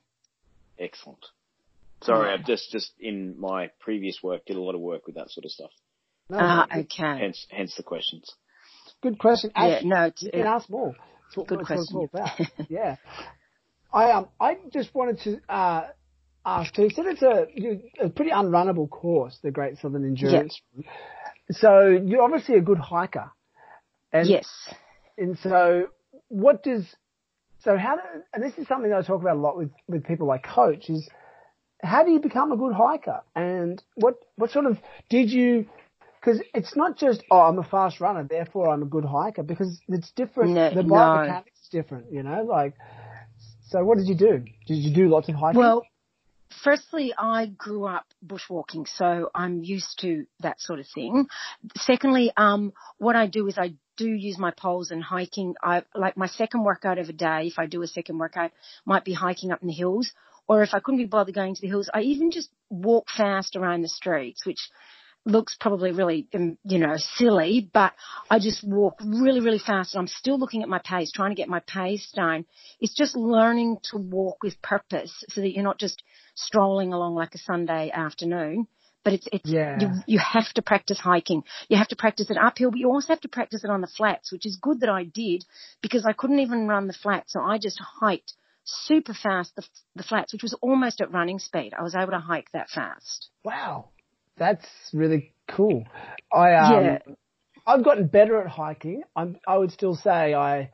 Excellent. 0.78 1.24
Sorry, 2.02 2.28
Yeah. 2.28 2.34
I've 2.34 2.46
just, 2.46 2.70
just 2.70 2.92
in 3.00 3.38
my 3.40 3.70
previous 3.80 4.22
work 4.22 4.44
did 4.46 4.56
a 4.56 4.61
lot 4.61 4.74
of 4.74 4.80
work 4.80 5.06
with 5.06 5.16
that 5.16 5.30
sort 5.30 5.44
of 5.44 5.50
stuff. 5.50 5.70
no, 6.30 6.38
Ah, 6.40 6.66
okay. 6.74 7.18
Hence, 7.18 7.46
hence 7.50 7.74
the 7.76 7.82
questions. 7.82 8.30
good 9.02 9.18
question. 9.18 9.50
Yeah, 9.56 9.80
no, 9.84 10.04
it's, 10.04 10.22
you 10.22 10.30
can 10.30 10.46
ask 10.46 10.70
more. 10.70 10.94
That's 11.24 11.37
what, 11.37 11.46
Good 11.48 11.58
that's 11.58 11.70
what 11.70 11.78
it's 11.80 11.92
all 11.94 12.08
question. 12.08 12.46
about. 12.56 12.70
yeah. 12.70 12.96
I 13.92 14.11
um 14.12 14.29
I 14.40 14.57
just 14.72 14.94
wanted 14.94 15.20
to 15.20 15.40
uh 15.53 15.88
ask 16.44 16.72
too. 16.74 16.83
You 16.85 16.90
said 16.90 17.07
it's 17.07 17.22
a 17.22 17.46
a 18.05 18.09
pretty 18.11 18.31
unrunnable 18.31 18.88
course, 18.90 19.38
the 19.42 19.51
Great 19.51 19.79
Southern 19.79 20.05
Endurance. 20.05 20.61
So 21.51 21.88
you're 21.88 22.22
obviously 22.22 22.57
a 22.57 22.61
good 22.61 22.79
hiker. 22.79 23.31
And, 24.12 24.29
yes. 24.29 24.46
And 25.16 25.38
so 25.38 25.88
what 26.29 26.62
does 26.62 26.85
so 27.61 27.77
how 27.77 27.96
do, 27.96 28.03
and 28.33 28.42
this 28.42 28.57
is 28.59 28.68
something 28.68 28.90
that 28.90 28.98
I 28.98 29.03
talk 29.03 29.20
about 29.20 29.37
a 29.37 29.40
lot 29.40 29.57
with 29.57 29.70
with 29.87 30.05
people 30.05 30.27
like 30.27 30.44
Coach 30.44 30.88
is 30.90 31.09
how 31.83 32.05
do 32.05 32.11
you 32.11 32.20
become 32.20 32.53
a 32.53 32.57
good 32.57 32.74
hiker 32.74 33.22
and 33.35 33.83
what 33.94 34.14
what 34.37 34.51
sort 34.51 34.66
of 34.66 34.79
did 35.09 35.31
you 35.31 35.66
because 36.20 36.40
it's 36.55 36.77
not 36.77 36.96
just 36.98 37.22
oh 37.31 37.40
I'm 37.40 37.59
a 37.59 37.62
fast 37.64 38.01
runner 38.01 38.27
therefore 38.29 38.68
I'm 38.72 38.83
a 38.83 38.87
good 38.87 39.05
hiker 39.05 39.42
because 39.42 39.81
it's 39.88 40.11
different 40.12 40.55
No, 40.55 40.70
the 40.70 40.83
no. 40.83 40.94
biomechanics 40.94 41.61
is 41.62 41.68
different 41.70 42.12
you 42.12 42.22
know 42.22 42.42
like 42.42 42.74
so 43.68 43.85
what 43.85 43.98
did 43.98 44.07
you 44.07 44.14
do 44.14 44.44
did 44.66 44.76
you 44.76 44.94
do 44.94 45.09
lots 45.09 45.28
of 45.28 45.35
hiking 45.35 45.61
Well, 45.61 45.87
firstly, 46.62 47.12
I 47.16 47.46
grew 47.46 47.87
up 47.87 48.07
bushwalking, 48.26 48.87
so 48.88 49.31
I'm 49.35 49.62
used 49.62 49.98
to 50.00 50.26
that 50.40 50.61
sort 50.61 50.81
of 50.81 50.87
thing. 50.94 51.26
Secondly, 51.76 52.33
um, 52.37 52.72
what 52.98 53.16
I 53.16 53.26
do 53.26 53.46
is 53.46 53.59
I 53.59 53.74
do 53.96 54.09
use 54.09 54.38
my 54.38 54.50
poles 54.50 54.90
and 54.90 55.02
hiking. 55.02 55.54
I 55.62 55.83
like 55.94 56.16
my 56.16 56.26
second 56.26 56.64
workout 56.64 56.98
of 56.98 57.09
a 57.09 57.12
day. 57.12 57.46
If 57.46 57.59
I 57.59 57.66
do 57.66 57.83
a 57.83 57.87
second 57.87 58.18
workout, 58.18 58.52
might 58.85 59.04
be 59.04 59.12
hiking 59.12 59.52
up 59.52 59.62
in 59.62 59.68
the 59.68 59.74
hills, 59.74 60.12
or 60.46 60.62
if 60.62 60.72
I 60.72 60.81
couldn't 60.81 60.98
be 60.98 61.07
bothered 61.07 61.35
going 61.35 61.54
to 61.54 61.61
the 61.61 61.68
hills, 61.68 61.90
I 61.92 62.00
even 62.02 62.31
just 62.31 62.50
walk 62.70 63.09
fast 63.14 63.57
around 63.57 63.83
the 63.83 63.88
streets, 63.88 64.46
which 64.46 64.68
looks 65.24 65.57
probably 65.61 65.92
really, 65.92 66.26
um, 66.35 66.59
you 66.64 66.78
know, 66.78 66.94
silly, 66.96 67.68
but 67.72 67.92
I 68.31 68.38
just 68.38 68.64
walk 68.64 68.98
really, 69.04 69.40
really 69.40 69.59
fast 69.59 69.94
and 69.94 70.00
I'm 70.00 70.09
still 70.09 70.38
looking 70.38 70.62
at 70.62 70.68
my 70.68 70.81
pace, 70.85 71.12
trying 71.12 71.31
to 71.31 71.37
get 71.37 71.48
my 71.48 71.61
pace 71.61 72.11
down. 72.14 72.46
It's 72.81 72.94
just 72.94 73.16
learning 73.16 73.78
to 73.90 73.98
walk 73.98 74.42
with 74.42 74.61
purpose 74.62 75.24
so 75.28 75.40
that 75.40 75.52
you're 75.52 75.64
not 75.64 75.78
just 75.78 76.02
strolling 76.35 76.92
along 76.92 77.14
like 77.14 77.35
a 77.35 77.38
Sunday 77.38 77.90
afternoon. 77.90 78.66
But 79.04 79.12
it's, 79.14 79.28
it's, 79.33 79.50
Yeah. 79.50 79.78
you, 79.81 79.90
you 80.07 80.18
have 80.18 80.52
to 80.54 80.62
practice 80.62 80.98
hiking. 80.98 81.44
You 81.68 81.78
have 81.78 81.88
to 81.88 81.96
practice 81.96 82.31
it 82.31 82.37
uphill, 82.37 82.70
but 82.70 82.81
you 82.81 82.90
also 82.90 83.09
have 83.09 83.20
to 83.20 83.28
practice 83.28 83.64
it 83.64 83.70
on 83.70 83.81
the 83.81 83.87
flats, 83.87 84.33
which 84.33 84.44
is 84.44 84.59
good 84.61 84.81
that 84.81 84.88
I 84.88 85.04
did 85.04 85.44
because 85.83 86.04
I 86.04 86.12
couldn't 86.12 86.40
even 86.40 86.66
run 86.66 86.88
the 86.88 86.92
flats. 86.92 87.33
So 87.33 87.40
I 87.40 87.59
just 87.59 87.81
hiked 88.00 88.35
super 88.64 89.14
fast 89.14 89.54
the, 89.57 89.62
the 89.94 90.02
flats, 90.02 90.33
which 90.33 90.42
was 90.42 90.54
almost 90.61 91.00
at 91.00 91.12
running 91.12 91.38
speed. 91.38 91.72
I 91.78 91.83
was 91.83 91.94
able 91.94 92.11
to 92.12 92.18
hike 92.18 92.50
that 92.52 92.68
fast. 92.68 93.31
wow 93.44 93.90
that's 94.38 94.66
really 94.92 95.35
cool 95.51 95.85
I 96.33 96.55
um 96.55 96.85
Yeah. 96.85 96.98
I've 97.66 97.85
gotten 97.85 98.07
better 98.07 98.40
at 98.40 98.48
hiking 98.48 99.03
I'm 99.16 99.38
I 99.46 99.57
would 99.59 99.72
still 99.72 99.94
say 99.94 100.35
I 100.35 100.70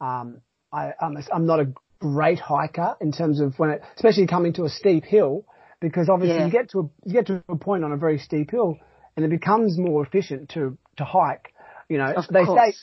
um 0.00 0.40
I 0.72 0.92
I'm, 1.00 1.16
a, 1.16 1.22
I'm 1.32 1.46
not 1.46 1.60
a 1.60 1.72
great 2.00 2.38
hiker 2.38 2.96
in 3.00 3.12
terms 3.12 3.40
of 3.40 3.58
when 3.58 3.70
it 3.70 3.82
especially 3.96 4.26
coming 4.26 4.52
to 4.54 4.64
a 4.64 4.68
steep 4.68 5.04
hill 5.04 5.44
because 5.80 6.08
obviously 6.08 6.38
Yeah. 6.38 6.46
you 6.46 6.52
get 6.52 6.70
to 6.70 6.78
a 6.80 6.82
you 7.08 7.12
get 7.14 7.26
to 7.26 7.42
a 7.48 7.56
point 7.56 7.84
on 7.84 7.92
a 7.92 7.96
very 7.96 8.18
steep 8.18 8.50
hill 8.50 8.76
and 9.16 9.24
it 9.24 9.30
becomes 9.30 9.76
more 9.78 10.04
efficient 10.04 10.48
to 10.50 10.78
to 10.96 11.04
hike 11.04 11.52
you 11.88 11.98
know 11.98 12.12
Of 12.16 12.28
they 12.30 12.44
course. 12.44 12.60
say 12.60 12.74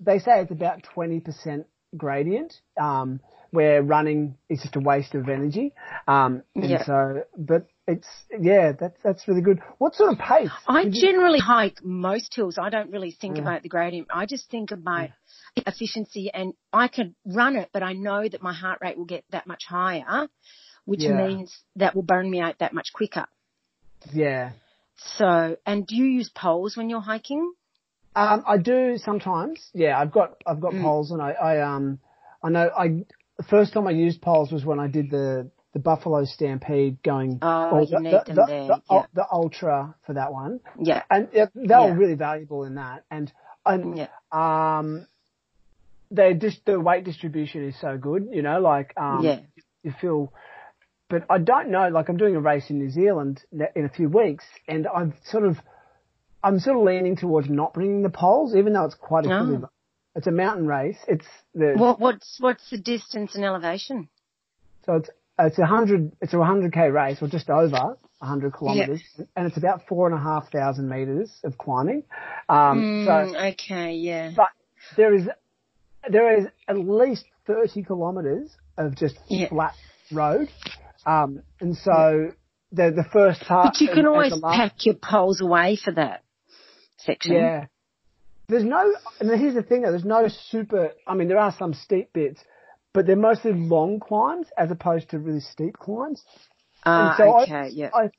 they 0.00 0.18
say 0.18 0.40
it's 0.40 0.50
about 0.50 0.82
20% 0.96 1.64
gradient, 1.96 2.54
um, 2.80 3.20
where 3.50 3.82
running 3.82 4.36
is 4.48 4.60
just 4.62 4.76
a 4.76 4.80
waste 4.80 5.14
of 5.14 5.28
energy. 5.28 5.72
Um, 6.08 6.42
and 6.56 6.70
Yeah. 6.70 6.84
so, 6.84 7.24
but 7.36 7.66
it's, 7.86 8.08
yeah, 8.40 8.72
that's, 8.72 8.96
that's 9.02 9.28
really 9.28 9.42
good. 9.42 9.60
What 9.78 9.94
sort 9.94 10.12
of 10.12 10.18
pace? 10.18 10.50
I 10.66 10.84
Would 10.84 10.94
you- 10.94 11.00
generally 11.02 11.38
hike 11.38 11.84
most 11.84 12.34
hills. 12.34 12.56
I 12.58 12.70
don't 12.70 12.90
really 12.90 13.10
think 13.10 13.36
Yeah. 13.36 13.42
about 13.42 13.62
the 13.62 13.68
gradient. 13.68 14.08
I 14.12 14.26
just 14.26 14.50
think 14.50 14.70
about 14.70 15.10
efficiency 15.56 16.30
and 16.32 16.54
I 16.72 16.88
can 16.88 17.14
run 17.26 17.56
it, 17.56 17.70
but 17.72 17.82
I 17.82 17.92
know 17.92 18.26
that 18.28 18.42
my 18.42 18.52
heart 18.52 18.78
rate 18.80 18.96
will 18.96 19.04
get 19.04 19.24
that 19.30 19.46
much 19.46 19.64
higher, 19.68 20.28
which 20.84 21.02
Yeah. 21.02 21.16
means 21.26 21.56
that 21.76 21.94
will 21.94 22.02
burn 22.02 22.30
me 22.30 22.40
out 22.40 22.58
that 22.58 22.72
much 22.72 22.92
quicker. 22.92 23.26
yeah. 24.12 24.50
So, 24.96 25.56
and 25.66 25.86
do 25.86 25.96
you 25.96 26.04
use 26.04 26.28
poles 26.30 26.76
when 26.76 26.88
you're 26.88 27.00
hiking? 27.00 27.52
Um, 28.14 28.44
I 28.46 28.58
do 28.58 28.96
sometimes. 28.96 29.70
Yeah, 29.74 29.98
I've 29.98 30.12
got 30.12 30.40
I've 30.46 30.60
got 30.60 30.72
Mm. 30.72 30.82
poles, 30.82 31.10
and 31.10 31.20
I, 31.20 31.32
I 31.32 31.60
um 31.62 31.98
I 32.42 32.48
know 32.50 32.70
I 32.76 32.88
the 33.36 33.42
first 33.48 33.72
time 33.72 33.88
I 33.88 33.90
used 33.90 34.22
poles 34.22 34.52
was 34.52 34.64
when 34.64 34.78
I 34.78 34.86
did 34.86 35.10
the 35.10 35.50
the 35.74 35.80
Buffalo 35.80 36.24
Stampede 36.24 37.02
going. 37.02 37.38
Oh, 37.42 37.80
you 37.80 37.86
the, 37.86 37.98
need 38.00 38.12
the, 38.12 38.22
them 38.26 38.36
the, 38.36 38.46
there, 38.46 38.66
the, 38.68 38.80
yeah. 38.90 39.06
the 39.12 39.26
ultra 39.30 39.94
for 40.06 40.14
that 40.14 40.32
one, 40.32 40.60
Yeah. 40.80 41.02
and 41.10 41.28
they 41.32 41.46
Yeah. 41.54 41.80
were 41.86 41.94
really 41.94 42.14
valuable 42.14 42.64
in 42.64 42.76
that. 42.76 43.04
And 43.10 43.30
and 43.66 43.98
Yeah. 43.98 44.08
um, 44.32 45.06
they 46.10 46.34
just 46.34 46.64
the 46.64 46.78
weight 46.80 47.04
distribution 47.04 47.64
is 47.68 47.78
so 47.80 47.98
good. 47.98 48.28
You 48.30 48.42
know, 48.42 48.60
like 48.60 48.94
um, 48.96 49.22
yeah. 49.24 49.40
you 49.82 49.92
feel. 50.00 50.32
But 51.10 51.26
I 51.28 51.38
don't 51.38 51.68
know. 51.70 51.88
Like 51.88 52.08
I'm 52.08 52.16
doing 52.16 52.34
a 52.36 52.40
race 52.40 52.70
in 52.70 52.78
New 52.78 52.90
Zealand 52.90 53.42
in 53.52 53.84
a 53.84 53.88
few 53.90 54.08
weeks, 54.08 54.44
and 54.66 54.86
I've 54.86 55.12
sort 55.24 55.44
of, 55.44 55.58
I'm 56.42 56.58
sort 56.60 56.78
of 56.78 56.82
leaning 56.84 57.16
towards 57.16 57.50
not 57.50 57.74
bringing 57.74 58.02
the 58.02 58.10
poles, 58.10 58.54
even 58.54 58.72
though 58.72 58.84
it's 58.84 58.94
quite 58.94 59.26
a 59.26 59.32
Oh. 59.32 59.68
It's 60.16 60.28
a 60.28 60.30
mountain 60.30 60.66
race. 60.68 60.96
It's 61.08 61.26
the 61.54 61.74
What, 61.76 61.98
what's, 61.98 62.36
what's 62.38 62.70
the 62.70 62.78
distance 62.78 63.34
and 63.34 63.44
elevation? 63.44 64.08
so 64.86 64.94
it's 64.94 65.10
it's 65.38 65.58
a 65.58 65.66
hundred 65.66 66.12
it's 66.20 66.32
a 66.34 66.42
hundred 66.44 66.72
k 66.72 66.90
race 66.90 67.18
or 67.20 67.28
just 67.28 67.50
over 67.50 67.96
a 68.20 68.26
hundred 68.26 68.52
kilometers, 68.54 69.02
and 69.36 69.46
it's 69.46 69.56
about 69.56 69.82
four 69.88 70.06
and 70.08 70.16
a 70.18 70.22
half 70.22 70.50
thousand 70.50 70.88
meters 70.88 71.30
of 71.44 71.58
climbing. 71.58 72.02
Um, 72.48 73.04
so 73.06 73.12
Mm, 73.12 73.52
okay, 73.52 73.94
yeah. 73.94 74.32
but 74.36 74.48
there 74.96 75.14
is 75.14 75.28
there 76.10 76.38
is 76.38 76.46
at 76.68 76.78
least 76.78 77.24
30 77.46 77.82
kilometres 77.84 78.50
of 78.76 78.94
just 78.96 79.16
Yeah. 79.28 79.48
flat 79.48 79.74
road. 80.12 80.48
Um, 81.06 81.42
and 81.60 81.76
so 81.76 82.32
the 82.72 82.90
the 82.90 83.04
first 83.12 83.40
part. 83.42 83.74
But 83.74 83.80
you 83.80 83.88
can 83.88 83.98
and- 84.00 84.08
always 84.08 84.32
last- 84.32 84.56
pack 84.56 84.86
your 84.86 84.94
poles 84.96 85.40
away 85.40 85.76
for 85.76 85.92
that 85.92 86.22
section. 86.98 87.32
Yeah. 87.36 87.66
There's 88.48 88.64
no, 88.64 88.92
and 89.20 89.30
here's 89.40 89.54
the 89.54 89.62
thing 89.62 89.82
though, 89.82 89.90
there's 89.90 90.04
no 90.04 90.28
super, 90.28 90.92
I 91.06 91.14
mean, 91.14 91.28
there 91.28 91.38
are 91.38 91.52
some 91.58 91.72
steep 91.72 92.12
bits, 92.12 92.42
but 92.94 93.06
they're 93.06 93.16
mostly 93.16 93.52
long 93.52 94.00
climbs 94.00 94.46
as 94.56 94.70
opposed 94.70 95.10
to 95.10 95.18
really 95.18 95.40
steep 95.40 95.76
climbs. 95.76 96.22
Ah, 96.86 97.10
And 97.10 97.16
so 97.18 97.38
I- 97.38 97.42
okay, 97.42 97.68
yeah. 97.74 97.90
I, 97.92 98.10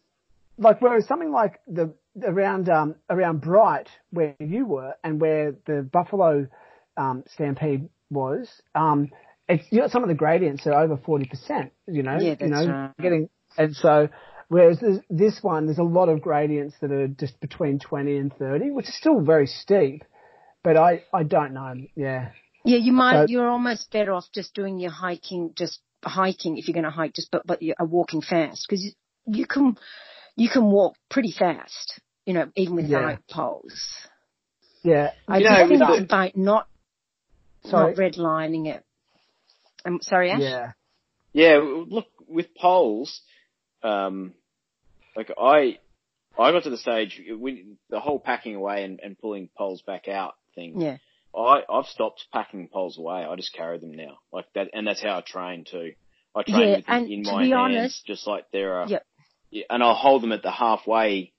like 0.57 0.81
whereas 0.81 1.07
something 1.07 1.31
like 1.31 1.59
the 1.67 1.93
around 2.23 2.69
um 2.69 2.95
around 3.09 3.41
Bright 3.41 3.89
where 4.11 4.35
you 4.39 4.65
were 4.65 4.93
and 5.03 5.19
where 5.19 5.55
the 5.65 5.81
Buffalo 5.81 6.47
um 6.95 7.23
Stampede 7.33 7.89
was, 8.09 8.49
um 8.75 9.09
it's 9.49 9.65
you 9.71 9.79
know 9.81 9.87
some 9.87 10.03
of 10.03 10.09
the 10.09 10.15
gradients 10.15 10.65
are 10.67 10.73
over 10.73 10.97
forty 10.97 11.25
percent, 11.25 11.71
you 11.87 12.03
know. 12.03 12.17
Yeah, 12.19 12.35
you 12.39 12.49
that's 12.49 12.51
know, 12.51 12.71
right. 12.71 12.91
getting 13.01 13.29
and 13.57 13.75
so 13.75 14.09
whereas 14.47 14.79
this, 14.79 14.99
this 15.09 15.39
one 15.41 15.65
there's 15.65 15.77
a 15.77 15.83
lot 15.83 16.09
of 16.09 16.21
gradients 16.21 16.75
that 16.81 16.91
are 16.91 17.07
just 17.07 17.39
between 17.41 17.79
twenty 17.79 18.17
and 18.17 18.33
thirty, 18.33 18.71
which 18.71 18.87
is 18.87 18.95
still 18.95 19.21
very 19.21 19.47
steep. 19.47 20.03
But 20.63 20.77
I, 20.77 21.03
I 21.13 21.23
don't 21.23 21.53
know. 21.53 21.75
Yeah. 21.95 22.31
Yeah, 22.65 22.77
you 22.77 22.91
might, 22.93 23.13
So- 23.13 23.25
you're 23.29 23.49
almost 23.49 23.91
better 23.91 24.13
off 24.13 24.25
just 24.33 24.53
doing 24.53 24.79
your 24.79 24.91
hiking, 24.91 25.53
just 25.55 25.79
hiking 26.03 26.57
if 26.57 26.67
you're 26.67 26.73
going 26.73 26.83
to 26.83 26.89
hike, 26.89 27.13
just, 27.13 27.31
but, 27.31 27.45
but 27.45 27.61
you're 27.61 27.75
walking 27.79 28.21
fast 28.21 28.65
because 28.67 28.83
you, 28.83 28.91
you 29.25 29.45
can, 29.45 29.77
you 30.35 30.49
can 30.49 30.65
walk 30.65 30.95
pretty 31.09 31.31
fast, 31.31 31.99
you 32.25 32.33
know, 32.33 32.47
even 32.55 32.75
without 32.75 33.09
Yeah. 33.09 33.17
poles. 33.29 34.07
Yeah. 34.83 35.11
I 35.27 35.37
You 35.37 35.43
just 35.43 35.51
know, 35.51 35.67
think 35.67 35.81
with 35.81 35.99
it's 36.01 36.03
about 36.05 36.37
not, 36.37 36.67
Sorry. 37.65 37.93
not 37.93 37.97
redlining 37.97 38.67
it. 38.67 38.83
I'm 39.85 40.01
sorry, 40.01 40.31
Ash? 40.31 40.41
Yeah. 40.41 40.71
Yeah, 41.33 41.59
look 41.61 42.07
with 42.27 42.55
poles, 42.55 43.21
um, 43.83 44.33
like 45.15 45.31
I, 45.37 45.79
I 46.39 46.51
got 46.51 46.63
to 46.63 46.69
the 46.69 46.77
stage 46.77 47.21
when 47.29 47.77
the 47.89 47.99
whole 47.99 48.19
packing 48.19 48.55
away 48.55 48.83
and, 48.83 48.99
and 49.03 49.17
pulling 49.17 49.49
poles 49.57 49.81
back 49.81 50.07
out 50.07 50.35
thing. 50.55 50.79
Yeah. 50.81 50.97
I 51.35 51.63
I've 51.69 51.85
stopped 51.87 52.25
packing 52.31 52.67
poles 52.71 52.97
away. 52.97 53.23
I 53.25 53.35
just 53.35 53.53
carry 53.53 53.77
them 53.79 53.91
now, 53.93 54.19
like 54.31 54.45
that, 54.55 54.69
and 54.73 54.87
that's 54.87 55.01
how 55.01 55.17
I 55.17 55.21
train 55.21 55.65
too. 55.69 55.93
I 56.35 56.43
train 56.43 56.59
Yeah, 56.69 56.75
with 56.77 56.85
them 56.85 56.95
and 56.95 57.11
in 57.11 57.23
my 57.23 57.43
be 57.43 57.49
hands, 57.51 57.53
honest- 57.53 58.05
just 58.05 58.27
like 58.27 58.49
there 58.51 58.73
are. 58.79 58.87
Yep. 58.87 59.05
Yeah, 59.51 59.63
and 59.69 59.83
I'll 59.83 59.93
hold 59.95 60.23
them 60.23 60.31
at 60.31 60.41
the 60.43 60.51
halfway, 60.51 61.33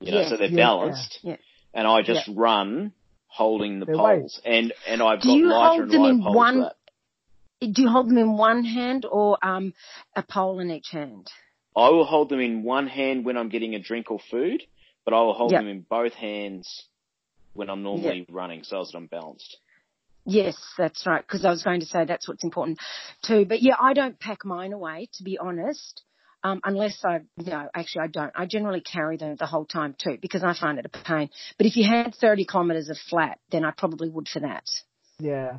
you 0.00 0.12
know, 0.12 0.20
Yeah. 0.20 0.28
so 0.28 0.36
they're 0.36 0.48
Yeah, 0.48 0.56
balanced. 0.56 1.18
yeah. 1.22 1.36
And 1.74 1.86
I 1.86 2.02
just 2.02 2.28
run 2.28 2.92
holding 3.26 3.78
the 3.80 3.86
They're 3.86 3.96
poles, 3.96 4.40
and 4.44 4.72
and 4.86 5.02
I've 5.02 5.20
Do 5.20 5.28
got 5.28 5.34
you 5.36 5.48
lighter 5.52 5.68
hold 5.68 5.80
and 5.82 5.90
them 5.92 6.00
lighter 6.02 6.14
in 6.14 6.22
poles 6.22 6.36
one- 6.36 6.54
for 6.54 6.60
that. 7.60 7.72
Do 7.72 7.82
you 7.82 7.88
hold 7.88 8.08
them 8.08 8.18
in 8.18 8.36
one 8.36 8.64
hand 8.64 9.04
or, 9.04 9.36
um, 9.44 9.74
a 10.14 10.22
pole 10.22 10.60
in 10.60 10.70
each 10.70 10.90
hand? 10.90 11.28
I 11.76 11.88
will 11.90 12.04
hold 12.04 12.28
them 12.28 12.40
in 12.40 12.62
one 12.62 12.86
hand 12.86 13.24
when 13.24 13.36
I'm 13.36 13.48
getting 13.48 13.74
a 13.74 13.80
drink 13.80 14.10
or 14.12 14.20
food, 14.20 14.62
but 15.04 15.12
I 15.14 15.20
will 15.22 15.34
hold 15.34 15.52
Yep. 15.52 15.60
them 15.62 15.68
in 15.68 15.80
both 15.82 16.14
hands 16.14 16.88
when 17.58 17.68
I'm 17.68 17.82
normally 17.82 18.24
running, 18.30 18.62
so 18.62 18.84
that 18.84 18.96
I'm 18.96 19.06
balanced. 19.06 19.58
Yes, 20.24 20.56
that's 20.76 21.06
right. 21.06 21.26
Because 21.26 21.44
I 21.44 21.50
was 21.50 21.62
going 21.62 21.80
to 21.80 21.86
say 21.86 22.04
that's 22.04 22.28
what's 22.28 22.44
important 22.44 22.78
too. 23.24 23.44
But 23.46 23.62
yeah, 23.62 23.74
I 23.80 23.94
don't 23.94 24.18
pack 24.20 24.44
mine 24.44 24.72
away, 24.72 25.08
to 25.14 25.24
be 25.24 25.38
honest. 25.38 26.02
Um, 26.44 26.60
unless 26.62 27.04
I, 27.04 27.22
no, 27.36 27.68
actually 27.74 28.02
I 28.02 28.06
don't. 28.06 28.32
I 28.36 28.46
generally 28.46 28.80
carry 28.80 29.16
them 29.16 29.34
the 29.36 29.46
whole 29.46 29.64
time 29.64 29.96
too 29.98 30.18
because 30.22 30.44
I 30.44 30.54
find 30.54 30.78
it 30.78 30.86
a 30.86 30.88
pain. 30.88 31.30
But 31.56 31.66
if 31.66 31.76
you 31.76 31.84
had 31.84 32.14
30 32.14 32.44
kilometres 32.44 32.88
of 32.90 32.96
flat, 33.10 33.40
then 33.50 33.64
I 33.64 33.72
probably 33.76 34.08
would 34.08 34.28
for 34.28 34.40
that. 34.40 34.64
Yeah. 35.18 35.58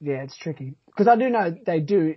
Yeah, 0.00 0.24
it's 0.24 0.36
tricky. 0.36 0.74
Because 0.86 1.08
I 1.08 1.16
do 1.16 1.30
know 1.30 1.54
they 1.64 1.80
do 1.80 2.16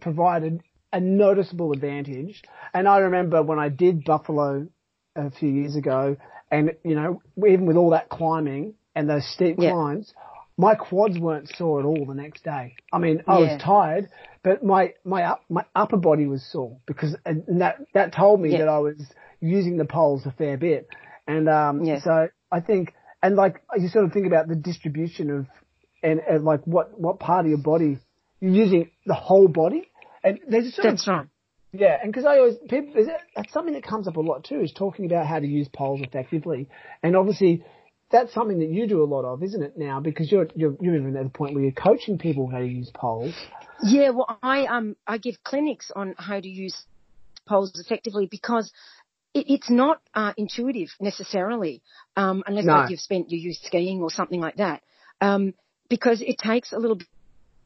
provide 0.00 0.44
a, 0.44 0.58
a 0.92 1.00
noticeable 1.00 1.72
advantage. 1.72 2.40
And 2.72 2.86
I 2.86 2.98
remember 2.98 3.42
when 3.42 3.58
I 3.58 3.68
did 3.68 4.04
Buffalo 4.04 4.68
a 5.16 5.30
few 5.32 5.48
years 5.48 5.74
ago, 5.74 6.16
and, 6.50 6.72
you 6.84 6.94
know, 6.94 7.22
even 7.46 7.66
with 7.66 7.76
all 7.76 7.90
that 7.90 8.08
climbing 8.08 8.74
and 8.94 9.08
those 9.08 9.26
steep 9.34 9.56
Yeah. 9.58 9.70
climbs, 9.70 10.12
my 10.56 10.74
quads 10.74 11.18
weren't 11.18 11.48
sore 11.48 11.80
at 11.80 11.86
all 11.86 12.04
the 12.06 12.14
next 12.14 12.42
day. 12.42 12.74
I 12.92 12.98
mean, 12.98 13.22
I 13.28 13.38
Yeah. 13.38 13.52
was 13.54 13.62
tired, 13.62 14.08
but 14.42 14.64
my, 14.64 14.94
my, 15.04 15.22
up, 15.22 15.44
my 15.48 15.64
upper 15.74 15.96
body 15.96 16.26
was 16.26 16.42
sore 16.50 16.78
because 16.86 17.16
and 17.24 17.60
that, 17.60 17.76
that 17.94 18.12
told 18.12 18.40
me 18.40 18.50
Yeah. 18.50 18.58
that 18.58 18.68
I 18.68 18.78
was 18.78 18.96
using 19.40 19.76
the 19.76 19.84
poles 19.84 20.26
a 20.26 20.32
fair 20.32 20.56
bit. 20.56 20.88
And, 21.26 21.48
um, 21.48 21.84
Yeah. 21.84 22.00
so 22.00 22.28
I 22.50 22.60
think, 22.60 22.94
and 23.22 23.36
like, 23.36 23.62
you 23.76 23.88
sort 23.88 24.04
of 24.04 24.12
think 24.12 24.26
about 24.26 24.48
the 24.48 24.56
distribution 24.56 25.30
of, 25.30 25.46
and, 26.02 26.20
and 26.20 26.44
like 26.44 26.66
what, 26.66 26.98
what 26.98 27.20
part 27.20 27.44
of 27.44 27.50
your 27.50 27.58
body 27.62 27.98
you're 28.40 28.52
using 28.52 28.90
the 29.04 29.14
whole 29.14 29.48
body. 29.48 29.90
And 30.24 30.40
there's 30.48 30.66
a 30.66 30.70
sort 30.72 30.88
That's 30.88 31.06
of, 31.06 31.14
right. 31.14 31.26
Yeah, 31.72 31.98
and 32.02 32.12
because 32.12 32.24
I 32.24 32.38
always, 32.38 32.56
people, 32.68 32.94
is 32.96 33.06
that, 33.06 33.20
that's 33.36 33.52
something 33.52 33.74
that 33.74 33.82
comes 33.82 34.08
up 34.08 34.16
a 34.16 34.20
lot 34.20 34.44
too, 34.44 34.60
is 34.60 34.72
talking 34.72 35.06
about 35.06 35.26
how 35.26 35.38
to 35.38 35.46
use 35.46 35.68
poles 35.68 36.00
effectively. 36.02 36.68
And 37.02 37.16
obviously, 37.16 37.64
that's 38.10 38.32
something 38.32 38.58
that 38.60 38.70
you 38.70 38.86
do 38.86 39.02
a 39.02 39.04
lot 39.04 39.24
of, 39.24 39.42
isn't 39.42 39.62
it 39.62 39.76
now? 39.76 40.00
Because 40.00 40.32
you're, 40.32 40.48
you're, 40.54 40.76
you're 40.80 40.96
even 40.96 41.16
at 41.16 41.24
the 41.24 41.30
point 41.30 41.54
where 41.54 41.62
you're 41.62 41.72
coaching 41.72 42.18
people 42.18 42.48
how 42.50 42.58
to 42.58 42.66
use 42.66 42.90
poles. 42.94 43.34
Yeah, 43.82 44.10
well, 44.10 44.38
I 44.42 44.66
um 44.66 44.96
I 45.06 45.18
give 45.18 45.36
clinics 45.44 45.90
on 45.94 46.14
how 46.18 46.40
to 46.40 46.48
use 46.48 46.74
poles 47.46 47.78
effectively 47.78 48.26
because 48.30 48.72
it, 49.34 49.46
it's 49.48 49.70
not 49.70 50.00
uh, 50.14 50.32
intuitive 50.36 50.88
necessarily, 51.00 51.82
um, 52.16 52.42
unless 52.46 52.64
No. 52.64 52.74
like 52.74 52.90
you've 52.90 53.00
spent 53.00 53.30
your 53.30 53.40
youth 53.40 53.58
skiing 53.62 54.00
or 54.02 54.10
something 54.10 54.40
like 54.40 54.56
that. 54.56 54.82
Um, 55.20 55.54
because 55.88 56.22
it 56.22 56.38
takes 56.38 56.72
a 56.72 56.78
little 56.78 56.98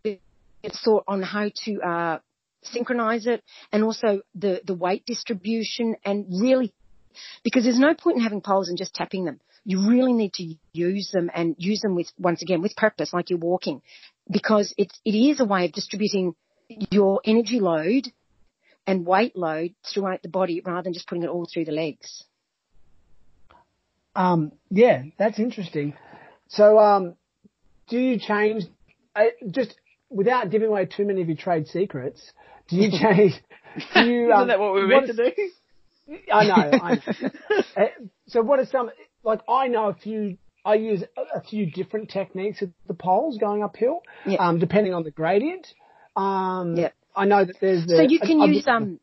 bit 0.04 0.20
of 0.64 0.72
thought 0.84 1.04
on 1.08 1.22
how 1.22 1.50
to 1.64 1.80
uh, 1.80 2.18
synchronize 2.62 3.26
it 3.26 3.42
and 3.72 3.82
also 3.84 4.22
the 4.34 4.60
the 4.64 4.74
weight 4.74 5.04
distribution 5.06 5.96
and 6.04 6.26
really 6.30 6.72
because 7.42 7.64
there's 7.64 7.78
no 7.78 7.94
point 7.94 8.16
in 8.16 8.22
having 8.22 8.40
poles 8.40 8.68
and 8.68 8.78
just 8.78 8.94
tapping 8.94 9.24
them. 9.24 9.40
You 9.64 9.88
really 9.88 10.12
need 10.12 10.32
to 10.34 10.54
use 10.72 11.10
them 11.12 11.30
and 11.34 11.54
use 11.58 11.80
them 11.80 11.94
with 11.94 12.10
once 12.18 12.42
again 12.42 12.62
with 12.62 12.74
purpose, 12.74 13.12
like 13.12 13.30
you're 13.30 13.38
walking 13.38 13.82
because 14.30 14.74
it's, 14.76 14.98
it 15.04 15.14
is 15.14 15.40
a 15.40 15.44
way 15.44 15.64
of 15.66 15.72
distributing 15.72 16.34
your 16.90 17.20
energy 17.24 17.60
load 17.60 18.08
and 18.86 19.06
weight 19.06 19.36
load 19.36 19.74
throughout 19.84 20.22
the 20.22 20.28
body 20.28 20.62
rather 20.64 20.82
than 20.82 20.92
just 20.92 21.06
putting 21.06 21.24
it 21.24 21.28
all 21.28 21.46
through 21.52 21.64
the 21.64 21.72
legs. 21.72 22.24
Um, 24.14 24.52
yeah, 24.70 25.04
that's 25.18 25.38
interesting. 25.38 25.94
So, 26.48 26.78
um, 26.78 27.14
do 27.88 27.98
you 27.98 28.18
change, 28.18 28.64
uh, 29.16 29.24
just 29.50 29.74
without 30.10 30.50
giving 30.50 30.68
away 30.68 30.86
too 30.86 31.06
many 31.06 31.22
of 31.22 31.28
your 31.28 31.36
trade 31.36 31.66
secrets, 31.68 32.32
do 32.72 32.76
you 32.76 32.90
change, 32.90 33.34
do 33.94 34.00
you, 34.00 34.22
Isn't 34.28 34.32
um, 34.32 34.48
that 34.48 34.58
what 34.58 34.74
we 34.74 34.80
were 34.82 34.88
what 34.88 35.06
meant 35.06 35.16
to 35.16 35.30
do? 35.30 35.50
I 36.32 36.44
know, 36.46 36.78
I 36.82 36.94
know. 36.94 37.30
Uh, 37.76 37.84
so 38.26 38.42
what 38.42 38.58
are 38.58 38.66
some, 38.66 38.90
like 39.22 39.40
I 39.48 39.68
know 39.68 39.88
a 39.88 39.94
few 39.94 40.36
I 40.64 40.74
use 40.74 41.02
a, 41.16 41.38
a 41.38 41.42
few 41.42 41.70
different 41.70 42.10
techniques 42.10 42.62
at 42.62 42.68
the 42.86 42.94
poles 42.94 43.38
going 43.38 43.62
uphill, 43.62 44.02
Yeah. 44.26 44.38
um, 44.38 44.58
depending 44.58 44.94
on 44.94 45.02
the 45.02 45.10
gradient. 45.10 45.66
Um, 46.16 46.76
Yeah. 46.76 46.90
I 47.16 47.24
know 47.24 47.44
that 47.44 47.56
there's 47.60 47.84
the. 47.86 47.96
So 47.96 48.02
you 48.02 48.20
can 48.20 48.40
I- 48.40 48.44
I- 48.44 48.48
use 48.48 48.66
um, 48.68 49.00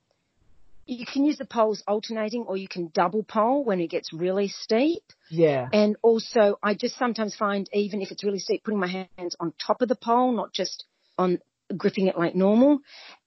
you 0.86 1.06
can 1.06 1.24
use 1.26 1.38
the 1.38 1.46
poles 1.46 1.84
alternating, 1.88 2.46
or 2.48 2.58
you 2.58 2.68
can 2.68 2.90
double 2.94 3.24
pole 3.24 3.64
when 3.64 3.80
it 3.80 3.88
gets 3.92 4.12
really 4.12 4.48
steep. 4.48 5.04
Yeah. 5.30 5.68
And 5.72 5.96
also, 6.02 6.58
I 6.64 6.74
just 6.74 6.98
sometimes 6.98 7.36
find 7.36 7.70
even 7.74 8.02
if 8.02 8.10
it's 8.12 8.24
really 8.24 8.40
steep, 8.40 8.64
putting 8.64 8.80
my 8.80 8.88
hands 9.18 9.36
on 9.40 9.54
top 9.64 9.82
of 9.84 9.88
the 9.90 9.96
pole, 9.96 10.32
not 10.32 10.52
just 10.54 10.86
on 11.18 11.40
gripping 11.78 12.08
it 12.08 12.18
like 12.18 12.36
normal, 12.36 12.80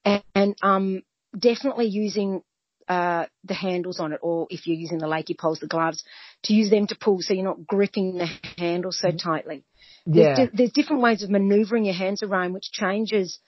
and, 0.05 0.23
and 0.35 0.55
um, 0.61 1.03
definitely 1.37 1.87
using 1.87 2.41
uh, 2.87 3.25
the 3.45 3.53
handles 3.53 3.99
on 3.99 4.13
it, 4.13 4.19
or 4.21 4.47
if 4.49 4.67
you're 4.67 4.77
using 4.77 4.97
the 4.97 5.05
Leki 5.05 5.37
poles, 5.37 5.59
the 5.59 5.67
gloves, 5.67 6.03
to 6.43 6.53
use 6.53 6.69
them 6.69 6.87
to 6.87 6.95
pull 6.99 7.19
so 7.21 7.33
you're 7.33 7.43
not 7.43 7.65
gripping 7.65 8.17
the 8.17 8.27
handle 8.57 8.91
so 8.91 9.11
tightly. 9.11 9.63
Yeah. 10.05 10.35
There's, 10.35 10.49
di- 10.49 10.55
there's 10.57 10.71
different 10.71 11.01
ways 11.01 11.23
of 11.23 11.29
manoeuvring 11.29 11.85
your 11.85 11.93
hands 11.93 12.23
around, 12.23 12.53
which 12.53 12.71
changes 12.71 13.39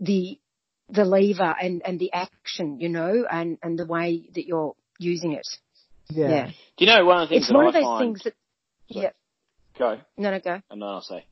the 0.00 0.38
the 0.90 1.04
lever 1.04 1.54
and, 1.60 1.80
and 1.84 1.98
the 1.98 2.12
action, 2.12 2.78
you 2.78 2.90
know, 2.90 3.24
and, 3.30 3.56
and 3.62 3.78
the 3.78 3.86
way 3.86 4.28
that 4.34 4.46
you're 4.46 4.74
using 4.98 5.32
it. 5.32 5.48
Yeah. 6.10 6.28
Yeah. 6.28 6.46
Do 6.76 6.84
you 6.84 6.86
know 6.86 7.04
one 7.06 7.22
of 7.22 7.28
the 7.30 7.34
things 7.36 7.44
It's 7.44 7.48
that 7.48 7.54
one 7.56 7.64
I 7.64 7.68
of 7.68 7.74
those 7.74 7.82
find? 7.84 8.04
things 8.04 8.22
that, 8.24 8.34
yeah, 8.88 9.10
Go, 9.78 9.98
no, 10.18 10.30
no, 10.30 10.40
go. 10.40 10.60
and 10.70 10.82
then 10.82 10.88
I'll 10.88 11.00
say. 11.00 11.24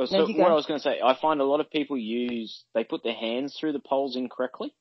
Oh, 0.00 0.06
No, 0.10 0.26
So 0.26 0.32
go. 0.32 0.42
what 0.42 0.50
I 0.50 0.54
was 0.54 0.66
going 0.66 0.80
to 0.80 0.82
say, 0.82 1.00
I 1.04 1.14
find 1.20 1.40
a 1.40 1.44
lot 1.44 1.60
of 1.60 1.70
people 1.70 1.96
use 1.98 2.64
they 2.74 2.84
put 2.84 3.02
their 3.02 3.14
hands 3.14 3.56
through 3.58 3.72
the 3.72 3.80
poles 3.80 4.16
incorrectly. 4.16 4.72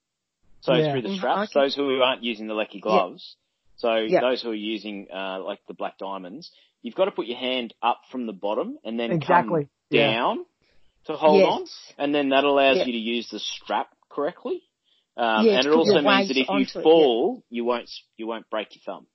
So 0.62 0.74
Yeah. 0.74 0.92
through 0.92 1.02
the 1.04 1.10
Mhm, 1.10 1.18
straps, 1.18 1.50
okay. 1.52 1.60
those 1.62 1.76
who 1.76 2.02
aren't 2.02 2.24
using 2.24 2.48
the 2.48 2.54
Leki 2.54 2.82
gloves, 2.82 3.36
so 3.78 3.96
Yeah. 3.96 4.22
those 4.22 4.42
who 4.42 4.50
are 4.52 4.56
using 4.56 5.08
uh, 5.14 5.40
like 5.42 5.60
the 5.68 5.74
black 5.74 5.98
diamonds, 5.98 6.52
you've 6.82 6.96
got 6.96 7.06
to 7.06 7.12
put 7.12 7.28
your 7.28 7.38
hand 7.38 7.74
up 7.82 8.02
from 8.12 8.26
the 8.26 8.34
bottom 8.34 8.78
and 8.84 9.00
then 9.00 9.12
Exactly. 9.12 9.62
come 9.62 9.68
Yeah. 9.90 10.12
down 10.12 10.46
to 11.06 11.14
hold 11.14 11.42
yes. 11.42 11.54
on, 11.54 11.66
and 11.98 12.14
then 12.14 12.30
that 12.30 12.44
allows 12.44 12.78
Yeah. 12.78 12.86
you 12.86 12.92
to 12.92 12.98
use 12.98 13.30
the 13.30 13.40
strap 13.40 13.90
correctly. 14.10 14.62
Um, 15.16 15.48
Yeah, 15.48 15.60
and 15.60 15.68
it 15.68 15.72
also 15.72 16.02
means 16.02 16.28
that 16.28 16.38
if 16.38 16.50
you 16.50 16.54
onto 16.54 16.80
it, 16.80 16.84
yeah. 16.84 16.84
fall, 16.84 17.44
you 17.50 17.66
won't 17.66 17.90
you 18.18 18.28
won't 18.28 18.50
break 18.50 18.76
your 18.76 18.82
thumb. 18.86 19.08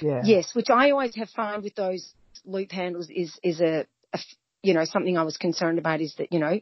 Yeah. 0.00 0.22
Yes, 0.24 0.54
which 0.54 0.70
I 0.70 0.90
always 0.90 1.14
have 1.16 1.30
found 1.30 1.62
with 1.64 1.74
those 1.74 2.12
loop 2.44 2.70
handles 2.70 3.08
is, 3.10 3.38
is 3.42 3.60
a, 3.60 3.86
a 4.12 4.18
f- 4.18 4.36
you 4.62 4.74
know, 4.74 4.84
something 4.84 5.16
I 5.16 5.22
was 5.22 5.36
concerned 5.36 5.78
about 5.78 6.00
is 6.00 6.14
that, 6.18 6.32
you 6.32 6.38
know, 6.38 6.60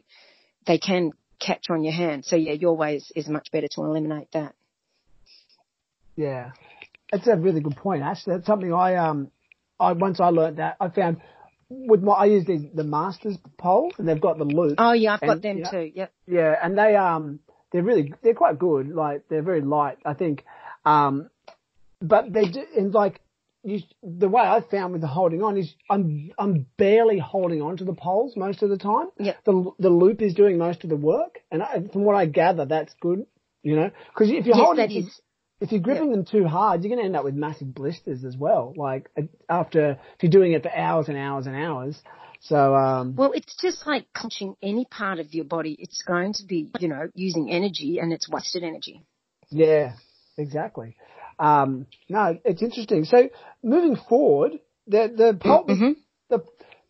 they 0.65 0.77
can 0.77 1.11
catch 1.39 1.65
on 1.69 1.83
your 1.83 1.93
hand. 1.93 2.25
So 2.25 2.35
yeah, 2.35 2.53
your 2.53 2.75
way 2.75 2.97
is, 2.97 3.11
is 3.15 3.27
much 3.27 3.51
better 3.51 3.67
to 3.71 3.81
eliminate 3.81 4.31
that. 4.33 4.53
Yeah. 6.15 6.51
That's 7.11 7.27
a 7.27 7.35
really 7.35 7.61
good 7.61 7.75
point, 7.75 8.03
Ash. 8.03 8.23
That's 8.25 8.45
something 8.45 8.73
I, 8.73 8.95
um, 8.95 9.31
I, 9.79 9.93
once 9.93 10.19
I 10.19 10.29
learned 10.29 10.57
that, 10.57 10.77
I 10.79 10.89
found 10.89 11.21
with 11.69 12.01
my, 12.01 12.13
I 12.13 12.25
use 12.25 12.45
the, 12.45 12.69
the 12.73 12.83
Masters 12.83 13.37
pole 13.57 13.91
and 13.97 14.07
they've 14.07 14.19
got 14.19 14.37
the 14.37 14.45
loop. 14.45 14.75
Oh 14.77 14.93
yeah, 14.93 15.13
I've 15.13 15.21
got 15.21 15.41
them 15.41 15.59
yeah. 15.59 15.71
too. 15.71 15.91
Yep. 15.93 16.13
Yeah, 16.27 16.55
and 16.61 16.77
they 16.77 16.95
um 16.95 17.39
they're 17.71 17.83
really 17.83 18.13
they're 18.23 18.33
quite 18.33 18.57
good. 18.57 18.89
Like 18.89 19.27
they're 19.29 19.41
very 19.41 19.61
light, 19.61 19.97
I 20.05 20.13
think. 20.13 20.45
Um, 20.85 21.29
but 22.01 22.31
they 22.31 22.45
do, 22.45 22.63
and 22.77 22.93
like 22.93 23.19
you, 23.63 23.81
the 24.01 24.29
way 24.29 24.41
I 24.41 24.61
found 24.61 24.93
with 24.93 25.01
the 25.01 25.07
holding 25.07 25.43
on 25.43 25.57
is 25.57 25.73
I'm 25.89 26.31
I'm 26.37 26.65
barely 26.77 27.19
holding 27.19 27.61
on 27.61 27.77
to 27.77 27.83
the 27.85 27.93
poles 27.93 28.35
most 28.35 28.63
of 28.63 28.69
the 28.69 28.77
time. 28.77 29.07
Yeah. 29.19 29.33
The 29.45 29.71
the 29.79 29.89
loop 29.89 30.21
is 30.21 30.33
doing 30.33 30.57
most 30.57 30.83
of 30.83 30.89
the 30.89 30.95
work, 30.95 31.39
and 31.51 31.61
I, 31.61 31.83
from 31.91 32.03
what 32.03 32.15
I 32.15 32.25
gather, 32.25 32.65
that's 32.65 32.93
good. 33.01 33.25
You 33.63 33.75
know, 33.75 33.91
because 34.13 34.29
if 34.29 34.45
you're 34.45 34.55
Yes, 34.55 34.65
holding 34.65 34.91
is. 34.91 35.21
if 35.59 35.71
you're 35.71 35.81
gripping 35.81 36.11
them 36.11 36.23
too 36.23 36.45
hard, 36.47 36.83
you're 36.83 36.89
going 36.89 37.01
to 37.01 37.05
end 37.05 37.15
up 37.15 37.23
with 37.25 37.33
massive 37.33 37.73
blisters 37.73 38.23
as 38.23 38.37
well. 38.37 38.73
Like 38.77 39.09
uh, 39.17 39.23
after 39.49 39.99
if 40.15 40.23
you're 40.23 40.29
doing 40.29 40.53
it 40.53 40.63
for 40.63 40.73
hours 40.73 41.09
and 41.09 41.17
hours 41.17 41.47
and 41.47 41.55
hours. 41.55 42.01
So 42.39 42.75
um, 42.75 43.15
Well, 43.15 43.31
it's 43.33 43.55
just 43.59 43.85
like 43.87 44.05
punching 44.13 44.55
any 44.61 44.85
part 44.85 45.19
of 45.19 45.33
your 45.33 45.45
body. 45.45 45.75
It's 45.79 46.03
going 46.03 46.33
to 46.33 46.45
be, 46.45 46.71
you 46.79 46.87
know, 46.87 47.09
using 47.15 47.49
energy 47.51 47.97
and 47.99 48.13
it's 48.13 48.29
wasted 48.29 48.63
energy. 48.63 49.03
Yeah, 49.49 49.93
exactly. 50.37 50.95
Um, 51.39 51.85
no, 52.09 52.37
it's 52.45 52.61
interesting. 52.61 53.05
So 53.05 53.29
moving 53.63 53.95
forward, 53.95 54.59
the 54.87 55.11
the 55.15 55.37
pole, 55.39 55.65
Mhm. 55.65 55.95
the 56.29 56.43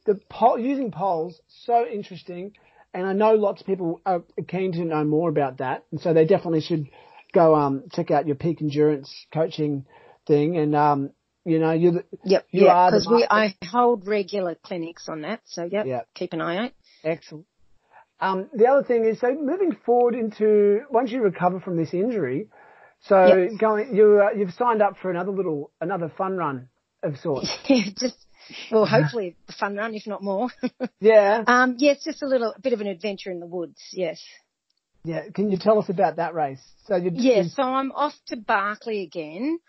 the 0.05 0.15
pole, 0.29 0.57
using 0.59 0.91
poles 0.91 1.41
so 1.47 1.85
interesting, 1.85 2.53
and 2.93 3.05
I 3.05 3.13
know 3.13 3.33
lots 3.35 3.61
of 3.61 3.67
people 3.67 4.01
are 4.05 4.23
keen 4.47 4.71
to 4.73 4.85
know 4.85 5.03
more 5.03 5.29
about 5.29 5.57
that, 5.57 5.85
and 5.91 5.99
so 5.99 6.13
they 6.13 6.25
definitely 6.25 6.61
should 6.61 6.87
go 7.33 7.55
um 7.55 7.83
check 7.91 8.09
out 8.11 8.25
your 8.25 8.35
peak 8.37 8.61
endurance 8.61 9.13
coaching 9.33 9.85
thing, 10.25 10.57
and 10.57 10.75
um 10.75 11.11
you 11.43 11.59
know 11.59 11.71
you 11.71 12.03
Yep. 12.23 12.47
You 12.51 12.65
yeah, 12.65 12.73
are 12.73 12.91
because 12.91 13.07
we. 13.07 13.25
I 13.29 13.55
hold 13.69 14.07
regular 14.07 14.55
clinics 14.55 15.09
on 15.09 15.21
that. 15.21 15.41
So 15.45 15.63
yep, 15.69 15.85
Yeah. 15.85 16.01
keep 16.15 16.33
an 16.33 16.41
eye 16.41 16.65
out. 16.65 16.71
excellent. 17.03 17.45
Um, 18.19 18.49
the 18.53 18.65
other 18.67 18.83
thing 18.83 19.05
is, 19.05 19.19
so 19.19 19.33
moving 19.35 19.75
forward 19.85 20.15
into 20.15 20.81
once 20.89 21.11
you 21.11 21.21
recover 21.21 21.59
from 21.59 21.77
this 21.77 21.93
injury, 21.93 22.47
so 23.01 23.47
going 23.59 23.95
you 23.95 24.21
uh, 24.21 24.37
you've 24.37 24.53
signed 24.53 24.81
up 24.81 24.97
for 25.01 25.09
another 25.09 25.31
little 25.31 25.71
another 25.79 26.11
fun 26.17 26.37
run 26.37 26.69
of 27.03 27.17
sorts. 27.17 27.49
just 27.99 28.17
well, 28.71 28.85
hopefully 28.85 29.35
a 29.49 29.53
fun 29.53 29.75
run, 29.75 29.93
if 29.93 30.07
not 30.07 30.23
more. 30.23 30.49
Yeah. 30.99 31.43
um, 31.45 31.75
yeah, 31.77 31.91
it's 31.91 32.03
just 32.03 32.23
a 32.23 32.27
little 32.27 32.53
a 32.55 32.59
bit 32.59 32.73
of 32.73 32.81
an 32.81 32.87
adventure 32.87 33.29
in 33.29 33.39
the 33.39 33.45
woods. 33.45 33.79
Yes. 33.91 34.21
Yeah, 35.03 35.29
can 35.33 35.51
you 35.51 35.57
tell 35.57 35.79
us 35.79 35.89
about 35.89 36.15
that 36.15 36.33
race? 36.33 36.61
So 36.85 36.95
you 36.95 37.11
Yeah, 37.13 37.43
so 37.43 37.63
I'm 37.63 37.91
off 37.91 38.13
to 38.27 38.35
Barkley 38.35 39.03
again. 39.03 39.59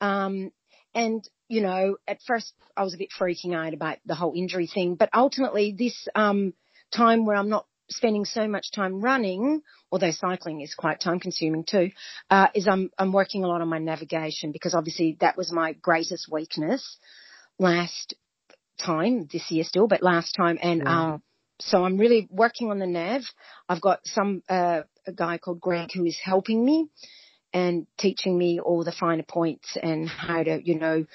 Um, 0.00 0.52
and, 0.94 1.28
you 1.48 1.60
know, 1.60 1.96
at 2.06 2.18
first 2.26 2.54
I 2.76 2.82
was 2.82 2.94
a 2.94 2.98
bit 2.98 3.08
freaking 3.18 3.54
out 3.54 3.74
about 3.74 3.98
the 4.06 4.14
whole 4.14 4.32
injury 4.34 4.66
thing, 4.66 4.94
but 4.94 5.10
ultimately 5.12 5.74
this, 5.76 6.08
um, 6.14 6.54
time 6.94 7.26
where 7.26 7.36
I'm 7.36 7.48
not 7.48 7.66
spending 7.90 8.24
so 8.24 8.48
much 8.48 8.72
time 8.72 9.00
running, 9.00 9.60
although 9.90 10.10
cycling 10.10 10.60
is 10.60 10.74
quite 10.74 11.00
time 11.00 11.20
consuming 11.20 11.64
too, 11.64 11.90
uh, 12.30 12.48
is 12.54 12.66
I'm, 12.68 12.90
I'm 12.98 13.12
working 13.12 13.44
a 13.44 13.48
lot 13.48 13.60
on 13.60 13.68
my 13.68 13.78
navigation 13.78 14.52
because 14.52 14.74
obviously 14.74 15.16
that 15.20 15.36
was 15.36 15.52
my 15.52 15.72
greatest 15.72 16.28
weakness 16.30 16.98
last 17.58 18.14
time, 18.78 19.28
this 19.32 19.50
year 19.50 19.64
still, 19.64 19.86
but 19.86 20.02
last 20.02 20.34
time. 20.34 20.58
And, 20.60 20.82
Yeah. 20.84 21.14
um, 21.14 21.22
so 21.58 21.84
I'm 21.84 21.96
really 21.96 22.28
working 22.30 22.70
on 22.70 22.78
the 22.78 22.86
nav. 22.86 23.22
I've 23.68 23.80
got 23.80 24.00
some, 24.04 24.42
uh, 24.48 24.82
a 25.06 25.12
guy 25.12 25.38
called 25.38 25.60
Greg 25.60 25.90
who 25.94 26.04
is 26.04 26.18
helping 26.22 26.64
me 26.64 26.88
and 27.54 27.86
teaching 27.96 28.36
me 28.36 28.60
all 28.60 28.84
the 28.84 28.92
finer 28.92 29.22
points 29.22 29.76
and 29.82 30.06
how 30.08 30.42
to, 30.42 30.60
you 30.62 30.78
know, 30.78 31.06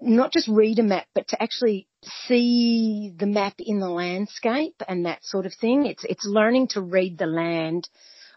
not 0.00 0.32
just 0.32 0.48
read 0.48 0.78
a 0.78 0.82
map, 0.82 1.06
but 1.14 1.28
to 1.28 1.42
actually 1.42 1.88
see 2.04 3.12
the 3.16 3.26
map 3.26 3.54
in 3.58 3.80
the 3.80 3.88
landscape 3.88 4.76
and 4.86 5.06
that 5.06 5.24
sort 5.24 5.46
of 5.46 5.54
thing. 5.54 5.86
It's, 5.86 6.04
it's 6.04 6.24
learning 6.24 6.68
to 6.68 6.80
read 6.80 7.18
the 7.18 7.26
land, 7.26 7.88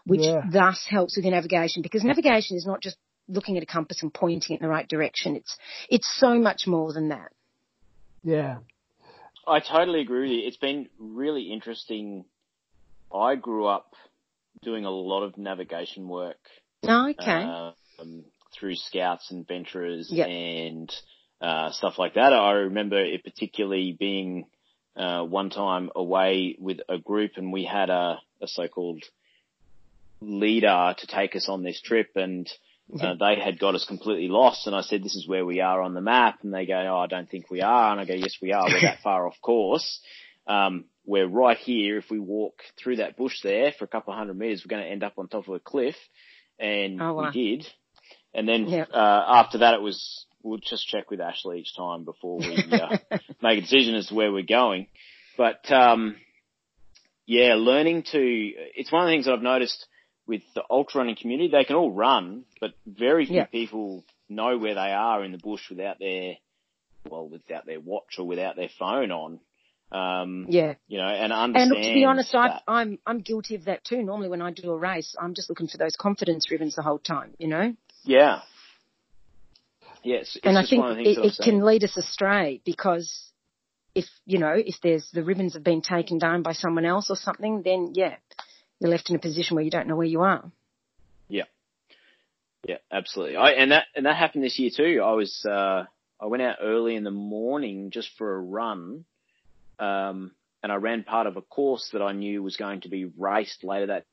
which 0.04 0.22
Yeah. 0.22 0.42
thus 0.50 0.84
helps 0.88 1.16
with 1.16 1.24
your 1.24 1.34
navigation 1.34 1.82
because 1.82 2.04
navigation 2.04 2.56
is 2.56 2.66
not 2.66 2.80
just 2.82 2.96
looking 3.28 3.56
at 3.56 3.62
a 3.62 3.66
compass 3.66 4.02
and 4.02 4.12
pointing 4.12 4.56
it 4.56 4.60
in 4.60 4.66
the 4.66 4.70
right 4.70 4.88
direction. 4.88 5.36
It's, 5.36 5.56
it's 5.88 6.12
so 6.18 6.34
much 6.38 6.66
more 6.66 6.92
than 6.92 7.08
that. 7.10 7.30
yeah, 8.24 8.58
I 9.46 9.60
totally 9.60 10.00
agree 10.00 10.22
with 10.22 10.30
you. 10.30 10.46
It's 10.46 10.56
been 10.56 10.88
really 10.98 11.52
interesting. 11.52 12.24
I 13.14 13.36
grew 13.36 13.66
up 13.66 13.94
doing 14.62 14.84
a 14.84 14.90
lot 14.90 15.22
of 15.22 15.36
navigation 15.36 16.08
work 16.08 16.38
Oh, 16.84 17.08
okay. 17.10 17.44
um, 17.44 18.24
through 18.58 18.74
scouts 18.76 19.30
and 19.30 19.46
venturers 19.46 20.08
Yep. 20.10 20.28
and 20.28 20.92
uh, 21.42 21.70
stuff 21.72 21.98
like 21.98 22.14
that. 22.14 22.32
I 22.32 22.52
remember 22.52 23.02
it 23.04 23.24
particularly 23.24 23.96
being 23.98 24.46
uh, 24.96 25.24
one 25.24 25.50
time 25.50 25.90
away 25.96 26.56
with 26.58 26.78
a 26.88 26.98
group 26.98 27.32
and 27.36 27.52
we 27.52 27.64
had 27.64 27.90
a, 27.90 28.20
a 28.40 28.46
so-called 28.46 29.02
leader 30.20 30.94
to 30.98 31.06
take 31.06 31.34
us 31.34 31.48
on 31.48 31.62
this 31.62 31.80
trip 31.80 32.10
and 32.14 32.48
uh, 33.00 33.14
they 33.18 33.40
had 33.40 33.58
got 33.58 33.74
us 33.74 33.86
completely 33.86 34.28
lost 34.28 34.66
and 34.66 34.76
I 34.76 34.82
said, 34.82 35.02
this 35.02 35.16
is 35.16 35.26
where 35.26 35.46
we 35.46 35.60
are 35.60 35.80
on 35.80 35.94
the 35.94 36.00
map. 36.00 36.40
And 36.42 36.52
they 36.52 36.66
go, 36.66 36.74
oh, 36.74 36.98
I 36.98 37.06
don't 37.06 37.28
think 37.28 37.50
we 37.50 37.62
are. 37.62 37.90
And 37.92 38.00
I 38.00 38.04
go, 38.04 38.14
yes, 38.14 38.36
we 38.42 38.52
are. 38.52 38.66
We're 38.66 38.82
that 38.82 39.00
far 39.02 39.26
off 39.26 39.40
course. 39.40 40.00
Um, 40.46 40.84
we're 41.06 41.26
right 41.26 41.56
here. 41.56 41.96
If 41.98 42.10
we 42.10 42.18
walk 42.18 42.54
through 42.78 42.96
that 42.96 43.16
bush 43.16 43.40
there 43.42 43.72
for 43.76 43.84
a 43.84 43.88
couple 43.88 44.12
of 44.12 44.18
hundred 44.18 44.36
meters, 44.38 44.62
we're 44.64 44.76
going 44.76 44.84
to 44.84 44.90
end 44.90 45.02
up 45.02 45.14
on 45.16 45.28
top 45.28 45.48
of 45.48 45.54
a 45.54 45.58
cliff. 45.60 45.96
And 46.58 47.00
Oh, 47.00 47.14
wow. 47.14 47.30
we 47.34 47.56
did. 47.56 47.66
And 48.34 48.48
then, 48.48 48.68
Yep. 48.68 48.90
uh, 48.92 49.24
after 49.26 49.58
that, 49.58 49.74
it 49.74 49.82
was, 49.82 50.26
we'll 50.42 50.58
just 50.58 50.86
check 50.88 51.10
with 51.10 51.20
Ashley 51.20 51.60
each 51.60 51.76
time 51.76 52.04
before 52.04 52.38
we, 52.38 52.56
uh, 52.72 52.96
make 53.42 53.58
a 53.58 53.60
decision 53.62 53.94
as 53.94 54.06
to 54.08 54.14
where 54.14 54.32
we're 54.32 54.42
going. 54.42 54.86
But, 55.36 55.70
um, 55.72 56.16
yeah, 57.26 57.54
learning 57.54 58.04
to, 58.12 58.18
it's 58.20 58.92
one 58.92 59.02
of 59.04 59.06
the 59.08 59.12
things 59.12 59.26
that 59.26 59.32
I've 59.32 59.42
noticed 59.42 59.86
with 60.26 60.42
the 60.54 60.62
ultra 60.70 61.00
running 61.00 61.16
community. 61.16 61.48
They 61.50 61.64
can 61.64 61.76
all 61.76 61.90
run, 61.92 62.44
but 62.60 62.72
very 62.86 63.26
few 63.26 63.36
Yeah. 63.36 63.44
people 63.46 64.04
know 64.28 64.58
where 64.58 64.74
they 64.74 64.80
are 64.92 65.24
in 65.24 65.32
the 65.32 65.38
bush 65.38 65.62
without 65.70 65.98
their, 65.98 66.34
well, 67.08 67.28
without 67.28 67.66
their 67.66 67.80
watch 67.80 68.18
or 68.18 68.26
without 68.26 68.56
their 68.56 68.70
phone 68.78 69.10
on. 69.10 69.40
Um, 69.90 70.46
yeah. 70.48 70.74
you 70.88 70.96
know, 70.98 71.04
and 71.06 71.32
And 71.32 71.32
understand. 71.32 71.70
look, 71.70 71.82
to 71.82 71.92
be 71.92 72.04
honest, 72.04 72.34
I, 72.34 72.48
that. 72.48 72.62
I'm 72.66 72.98
I'm 73.06 73.20
guilty 73.20 73.56
of 73.56 73.66
that 73.66 73.84
too. 73.84 74.02
Normally, 74.02 74.30
when 74.30 74.40
I 74.40 74.50
do 74.50 74.70
a 74.70 74.76
race, 74.76 75.14
I'm 75.20 75.34
just 75.34 75.50
looking 75.50 75.66
for 75.68 75.76
those 75.76 75.96
confidence 75.96 76.50
ribbons 76.50 76.76
the 76.76 76.82
whole 76.82 76.98
time. 76.98 77.34
You 77.38 77.48
know. 77.48 77.74
yeah, 78.04 78.40
Yes, 80.04 80.36
and 80.42 80.58
I 80.58 80.66
think 80.66 80.84
it, 80.98 81.18
it 81.18 81.34
can 81.42 81.64
lead 81.64 81.84
us 81.84 81.96
astray 81.96 82.60
because 82.64 83.30
if 83.94 84.04
you 84.26 84.38
know 84.38 84.54
if 84.54 84.76
there's 84.82 85.08
the 85.12 85.22
ribbons 85.22 85.54
have 85.54 85.64
been 85.64 85.82
taken 85.82 86.18
down 86.18 86.42
by 86.42 86.52
someone 86.52 86.84
else 86.84 87.10
or 87.10 87.16
something, 87.16 87.62
then 87.62 87.92
yeah, 87.94 88.16
you're 88.80 88.90
left 88.90 89.10
in 89.10 89.16
a 89.16 89.20
position 89.20 89.54
where 89.54 89.64
you 89.64 89.70
don't 89.70 89.86
know 89.86 89.96
where 89.96 90.06
you 90.06 90.22
are. 90.22 90.50
Yeah, 91.28 91.44
yeah, 92.66 92.78
absolutely. 92.90 93.36
I 93.36 93.50
and 93.50 93.70
that 93.70 93.86
and 93.94 94.06
that 94.06 94.16
happened 94.16 94.44
this 94.44 94.58
year 94.58 94.70
too. 94.74 95.02
I 95.04 95.12
was 95.12 95.44
uh, 95.44 95.84
I 96.20 96.26
went 96.26 96.42
out 96.42 96.56
early 96.60 96.96
in 96.96 97.04
the 97.04 97.10
morning 97.10 97.90
just 97.90 98.10
for 98.18 98.34
a 98.34 98.40
run, 98.40 99.04
um, 99.78 100.32
and 100.62 100.72
I 100.72 100.76
ran 100.76 101.04
part 101.04 101.26
of 101.26 101.36
a 101.36 101.42
course 101.42 101.90
that 101.92 102.02
I 102.02 102.12
knew 102.12 102.42
was 102.42 102.56
going 102.56 102.82
to 102.82 102.88
be 102.88 103.04
raced 103.04 103.62
later 103.62 103.86
that 103.86 104.06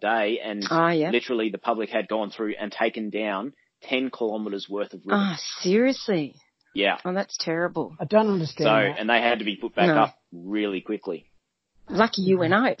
day, 0.00 0.40
and 0.42 0.64
oh, 0.70 0.88
yeah. 0.88 1.10
literally 1.10 1.50
the 1.50 1.58
public 1.58 1.90
had 1.90 2.06
gone 2.06 2.30
through 2.30 2.54
and 2.60 2.70
taken 2.70 3.10
down 3.10 3.54
ten 3.82 4.10
kilometres 4.10 4.68
worth 4.68 4.92
of 4.92 5.00
ribbons. 5.04 5.38
Ah, 5.38 5.38
seriously. 5.60 6.34
Yeah. 6.74 6.98
Oh, 7.04 7.14
that's 7.14 7.36
terrible. 7.38 7.96
I 7.98 8.04
don't 8.04 8.28
understand. 8.28 8.66
So, 8.66 8.70
that. 8.70 9.00
and 9.00 9.08
they 9.08 9.20
had 9.20 9.38
to 9.38 9.44
be 9.44 9.56
put 9.56 9.74
back 9.74 9.88
no. 9.88 10.02
up 10.02 10.18
really 10.32 10.82
quickly. 10.82 11.30
Lucky 11.88 12.22
you 12.22 12.38
went 12.38 12.52
out. 12.52 12.78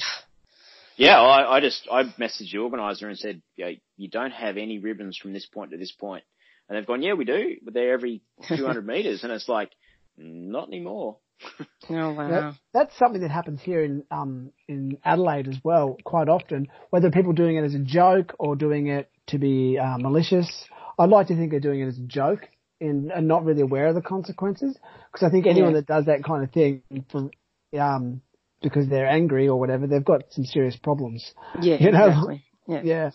Yeah, 0.96 1.20
I, 1.20 1.56
I 1.56 1.60
just 1.60 1.86
I 1.90 2.04
messaged 2.04 2.52
the 2.52 2.58
organizer 2.58 3.08
and 3.08 3.18
said, 3.18 3.42
yeah, 3.56 3.70
you 3.96 4.08
don't 4.08 4.32
have 4.32 4.56
any 4.56 4.78
ribbons 4.78 5.16
from 5.16 5.32
this 5.32 5.46
point 5.46 5.70
to 5.70 5.76
this 5.76 5.92
point. 5.92 6.22
point, 6.22 6.24
and 6.68 6.76
they've 6.76 6.86
gone, 6.86 7.02
yeah, 7.02 7.12
we 7.12 7.24
do, 7.24 7.56
but 7.62 7.74
they're 7.74 7.92
every 7.92 8.22
200 8.48 8.86
meters, 8.86 9.22
and 9.22 9.32
it's 9.32 9.48
like, 9.48 9.70
not 10.16 10.68
anymore. 10.68 11.18
oh 11.90 12.12
wow. 12.14 12.30
That, 12.30 12.54
that's 12.72 12.98
something 12.98 13.20
that 13.20 13.30
happens 13.30 13.60
here 13.60 13.84
in 13.84 14.04
um 14.10 14.52
in 14.68 14.96
Adelaide 15.04 15.48
as 15.48 15.58
well 15.62 15.98
quite 16.02 16.30
often. 16.30 16.68
Whether 16.88 17.10
people 17.10 17.34
doing 17.34 17.56
it 17.56 17.64
as 17.64 17.74
a 17.74 17.78
joke 17.78 18.34
or 18.38 18.56
doing 18.56 18.86
it 18.86 19.10
to 19.26 19.38
be 19.38 19.78
uh, 19.78 19.98
malicious, 19.98 20.64
I'd 20.98 21.10
like 21.10 21.28
to 21.28 21.36
think 21.36 21.50
they're 21.50 21.60
doing 21.60 21.80
it 21.80 21.88
as 21.88 21.98
a 21.98 22.02
joke 22.02 22.48
and, 22.80 23.10
and 23.10 23.28
not 23.28 23.44
really 23.44 23.62
aware 23.62 23.86
of 23.86 23.94
the 23.94 24.02
consequences. 24.02 24.76
Because 25.12 25.26
I 25.26 25.30
think 25.30 25.46
anyone 25.46 25.72
yeah. 25.72 25.80
that 25.80 25.86
does 25.86 26.04
that 26.06 26.24
kind 26.24 26.44
of 26.44 26.50
thing 26.52 26.82
for 27.10 27.30
um 27.78 28.22
because 28.62 28.88
they're 28.88 29.08
angry 29.08 29.48
or 29.48 29.60
whatever, 29.60 29.86
they've 29.86 30.04
got 30.04 30.22
some 30.30 30.44
serious 30.44 30.76
problems. 30.76 31.32
Yeah, 31.60 31.76
you 31.80 31.92
know? 31.92 32.06
exactly. 32.06 32.44
Yeah. 32.66 32.80
yeah. 32.84 33.10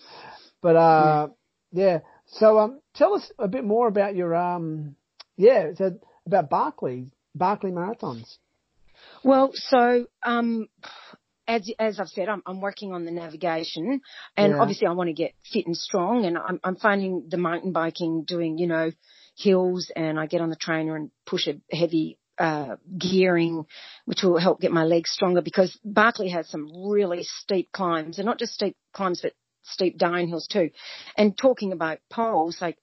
But 0.61 0.75
uh 0.75 1.27
yeah. 1.71 1.86
yeah. 1.86 1.99
So 2.27 2.59
um 2.59 2.82
tell 2.95 3.13
us 3.13 3.32
a 3.39 3.47
bit 3.47 3.63
more 3.63 3.88
about 3.88 4.15
your 4.15 4.36
um 4.36 4.95
yeah, 5.38 5.71
so 5.75 5.99
about 6.25 6.49
Barkley, 6.49 7.11
Barclay 7.34 7.71
marathons. 7.71 8.38
Well, 9.23 9.51
so 9.53 10.05
um 10.23 10.67
as 11.52 11.70
as 11.80 11.99
I've 11.99 12.08
said, 12.08 12.30
I'm, 12.30 12.41
I'm 12.45 12.62
working 12.62 12.93
on 12.93 13.04
the 13.04 13.12
navigation, 13.12 14.02
and 14.38 14.54
yeah. 14.54 14.60
obviously 14.60 14.88
I 14.88 14.93
want 14.93 15.10
to 15.10 15.14
get 15.14 15.34
fit 15.52 15.68
and 15.68 15.76
strong. 15.76 16.26
And 16.26 16.38
I'm, 16.38 16.60
I'm 16.64 16.78
finding 16.78 17.28
the 17.30 17.38
mountain 17.38 17.74
biking, 17.74 18.24
doing 18.24 18.58
you 18.58 18.68
know 18.68 18.91
hills, 19.38 19.91
and 19.95 20.20
I 20.20 20.28
get 20.28 20.41
on 20.41 20.49
the 20.49 20.56
trainer 20.56 20.95
and 20.95 21.12
push 21.26 21.47
a 21.47 21.60
heavy 21.76 22.18
uh, 22.38 22.78
gearing, 22.97 23.66
which 24.06 24.24
will 24.24 24.39
help 24.39 24.62
get 24.62 24.72
my 24.72 24.86
legs 24.86 25.12
stronger. 25.12 25.41
Because 25.41 25.78
Barkley 25.84 26.30
has 26.30 26.49
some 26.49 26.72
really 26.89 27.24
steep 27.24 27.72
climbs, 27.74 28.18
and 28.18 28.26
not 28.26 28.39
just 28.39 28.54
steep 28.54 28.78
climbs, 28.93 29.22
but 29.22 29.34
steep 29.64 29.99
downhills 29.99 30.47
too. 30.49 30.70
And 31.18 31.38
talking 31.38 31.74
about 31.74 31.99
poles, 32.10 32.58
like 32.62 32.78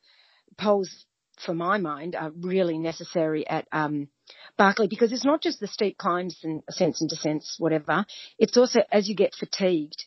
poles 0.58 1.06
for 1.44 1.54
my 1.54 1.78
mind, 1.78 2.14
are 2.14 2.32
really 2.38 2.78
necessary 2.78 3.46
at 3.48 3.66
um, 3.72 4.08
Barkley 4.56 4.88
because 4.88 5.12
it's 5.12 5.24
not 5.24 5.42
just 5.42 5.60
the 5.60 5.66
steep 5.66 5.98
climbs 5.98 6.38
and 6.42 6.62
ascents 6.68 7.00
and 7.00 7.08
descents, 7.08 7.56
whatever. 7.58 8.06
It's 8.38 8.56
also 8.56 8.80
as 8.90 9.08
you 9.08 9.14
get 9.14 9.34
fatigued, 9.34 10.04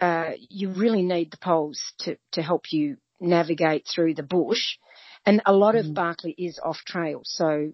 uh, 0.00 0.32
you 0.50 0.70
really 0.70 1.02
need 1.02 1.30
the 1.30 1.36
poles 1.36 1.80
to, 2.00 2.16
to 2.32 2.42
help 2.42 2.72
you 2.72 2.96
navigate 3.20 3.86
through 3.86 4.14
the 4.14 4.22
bush. 4.22 4.76
And 5.24 5.42
a 5.46 5.52
lot 5.52 5.74
mm. 5.74 5.80
of 5.80 5.94
Barkley 5.94 6.34
is 6.36 6.58
off 6.62 6.78
trail, 6.84 7.20
so 7.24 7.72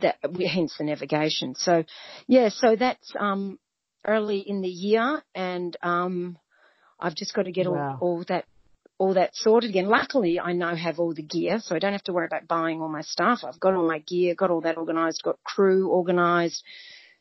that 0.00 0.16
hence 0.46 0.76
the 0.76 0.84
navigation. 0.84 1.54
So 1.54 1.84
yeah, 2.26 2.50
so 2.50 2.76
that's 2.76 3.12
um, 3.18 3.58
early 4.06 4.38
in 4.38 4.60
the 4.60 4.68
year, 4.68 5.22
and 5.34 5.74
um, 5.82 6.36
I've 7.00 7.14
just 7.14 7.34
got 7.34 7.44
to 7.44 7.52
get 7.52 7.70
wow. 7.70 7.98
all, 8.00 8.18
all 8.18 8.24
that 8.28 8.44
all 8.98 9.14
that 9.14 9.34
sorted 9.34 9.70
again. 9.70 9.86
Luckily, 9.86 10.38
I 10.38 10.52
now 10.52 10.74
have 10.74 10.98
all 10.98 11.14
the 11.14 11.22
gear, 11.22 11.58
so 11.60 11.74
I 11.74 11.78
don't 11.78 11.92
have 11.92 12.04
to 12.04 12.12
worry 12.12 12.26
about 12.26 12.46
buying 12.46 12.80
all 12.80 12.88
my 12.88 13.02
stuff. 13.02 13.40
I've 13.44 13.60
got 13.60 13.74
all 13.74 13.86
my 13.86 13.98
gear, 14.00 14.34
got 14.34 14.50
all 14.50 14.60
that 14.62 14.76
organised, 14.76 15.22
got 15.22 15.42
crew 15.42 15.90
organised. 15.90 16.62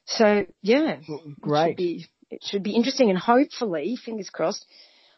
So 0.05 0.45
yeah, 0.61 0.97
great. 1.39 1.71
It 1.71 1.71
should, 1.71 1.77
be, 1.77 2.05
it 2.29 2.43
should 2.43 2.63
be 2.63 2.75
interesting, 2.75 3.09
and 3.09 3.17
hopefully, 3.17 3.97
fingers 4.03 4.29
crossed, 4.29 4.65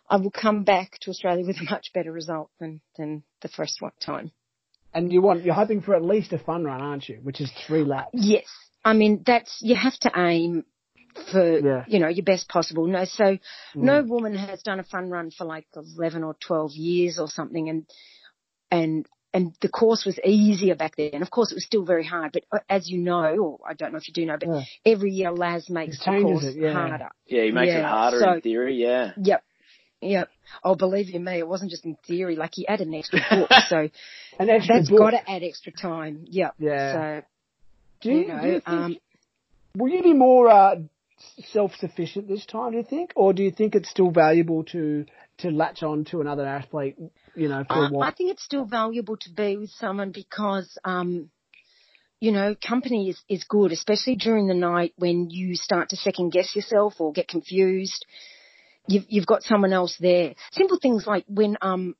I 0.09 0.17
will 0.17 0.31
come 0.31 0.63
back 0.63 0.97
to 1.01 1.11
Australia 1.11 1.45
with 1.45 1.57
a 1.57 1.63
much 1.69 1.91
better 1.93 2.11
result 2.11 2.49
than 2.59 2.81
than 2.97 3.23
the 3.41 3.47
first 3.47 3.81
one 3.81 3.93
time. 3.99 4.31
And 4.93 5.11
you 5.11 5.21
want 5.21 5.43
you're 5.43 5.55
hoping 5.55 5.81
for 5.81 5.95
at 5.95 6.03
least 6.03 6.33
a 6.33 6.39
fun 6.39 6.63
run, 6.63 6.81
aren't 6.81 7.09
you? 7.09 7.19
Which 7.23 7.41
is 7.41 7.51
three 7.65 7.83
laps. 7.83 8.11
Yes, 8.13 8.45
I 8.85 8.93
mean 8.93 9.23
that's 9.25 9.57
you 9.61 9.75
have 9.75 9.97
to 9.99 10.11
aim 10.15 10.65
for 11.31 11.59
yeah. 11.59 11.85
you 11.87 11.99
know 11.99 12.07
your 12.07 12.25
best 12.25 12.47
possible. 12.47 12.87
No, 12.87 13.05
so 13.05 13.23
mm. 13.23 13.39
no 13.75 14.03
woman 14.03 14.35
has 14.35 14.61
done 14.61 14.79
a 14.79 14.83
fun 14.83 15.09
run 15.09 15.31
for 15.31 15.45
like 15.45 15.67
eleven 15.75 16.23
or 16.23 16.35
twelve 16.45 16.71
years 16.71 17.19
or 17.19 17.27
something, 17.27 17.69
and 17.69 17.85
and 18.71 19.07
and 19.33 19.53
the 19.61 19.69
course 19.69 20.05
was 20.05 20.19
easier 20.23 20.75
back 20.75 20.95
then. 20.95 21.21
Of 21.21 21.31
course, 21.31 21.51
it 21.51 21.55
was 21.55 21.65
still 21.65 21.83
very 21.83 22.05
hard, 22.05 22.31
but 22.33 22.43
uh, 22.51 22.59
as 22.69 22.89
you 22.89 22.99
know, 22.99 23.35
or 23.37 23.59
I 23.67 23.73
don't 23.73 23.91
know 23.91 23.97
if 23.97 24.07
you 24.07 24.13
do 24.13 24.25
know, 24.25 24.37
but 24.39 24.49
yeah. 24.49 24.61
every 24.85 25.11
year 25.11 25.31
Laz 25.31 25.69
makes 25.69 25.99
the 25.99 26.05
course 26.21 26.43
it, 26.43 26.55
yeah. 26.55 26.73
harder. 26.73 27.09
Yeah, 27.27 27.43
he 27.43 27.51
makes 27.51 27.69
yeah. 27.69 27.79
it 27.79 27.85
harder 27.85 28.19
so, 28.19 28.33
in 28.33 28.41
theory. 28.41 28.75
Yeah. 28.75 29.11
Yep. 29.17 29.43
Yep. 30.01 30.29
Oh, 30.63 30.75
believe 30.75 31.09
you 31.09 31.19
me, 31.19 31.39
it 31.39 31.47
wasn't 31.47 31.71
just 31.71 31.85
in 31.85 31.97
theory. 32.05 32.35
Like 32.35 32.51
he 32.53 32.67
added 32.67 32.87
an 32.87 32.93
extra 32.93 33.21
book, 33.29 33.49
so 33.69 33.89
an 34.39 34.49
extra 34.49 34.75
that's 34.75 34.89
got 34.89 35.11
to 35.11 35.29
add 35.29 35.43
extra 35.43 35.71
time. 35.71 36.25
Yep. 36.29 36.55
Yeah. 36.59 36.93
So, 36.93 37.25
do 38.01 38.09
you, 38.09 38.17
you 38.17 38.27
know, 38.27 38.41
do 38.41 38.47
you 38.47 38.53
think, 38.53 38.67
um, 38.67 38.97
will 39.75 39.89
you 39.89 40.03
be 40.03 40.13
more 40.13 40.49
uh, 40.49 40.75
self-sufficient 41.51 42.27
this 42.27 42.45
time, 42.45 42.71
do 42.71 42.77
you 42.77 42.83
think? 42.83 43.13
Or 43.15 43.33
do 43.33 43.43
you 43.43 43.51
think 43.51 43.75
it's 43.75 43.89
still 43.89 44.11
valuable 44.11 44.63
to, 44.65 45.05
to 45.39 45.51
latch 45.51 45.83
on 45.83 46.05
to 46.05 46.21
another 46.21 46.45
athlete, 46.45 46.95
you 47.35 47.49
know, 47.49 47.63
for 47.67 47.73
uh, 47.73 47.87
a 47.87 47.91
while? 47.91 48.07
I 48.07 48.13
think 48.13 48.31
it's 48.31 48.43
still 48.43 48.65
valuable 48.65 49.17
to 49.17 49.29
be 49.31 49.57
with 49.57 49.71
someone 49.71 50.11
because, 50.11 50.77
um, 50.83 51.29
you 52.19 52.31
know, 52.31 52.55
company 52.55 53.09
is, 53.09 53.21
is 53.27 53.43
good, 53.43 53.71
especially 53.71 54.15
during 54.15 54.47
the 54.47 54.53
night 54.53 54.93
when 54.97 55.29
you 55.29 55.55
start 55.55 55.89
to 55.89 55.95
second 55.95 56.31
guess 56.31 56.55
yourself 56.55 56.95
or 56.99 57.11
get 57.11 57.27
confused. 57.27 58.05
You've, 58.87 59.05
you've 59.07 59.25
got 59.27 59.43
someone 59.43 59.73
else 59.73 59.97
there. 59.99 60.35
Simple 60.51 60.77
things 60.81 61.05
like 61.07 61.25
when, 61.27 61.57
um, 61.61 61.95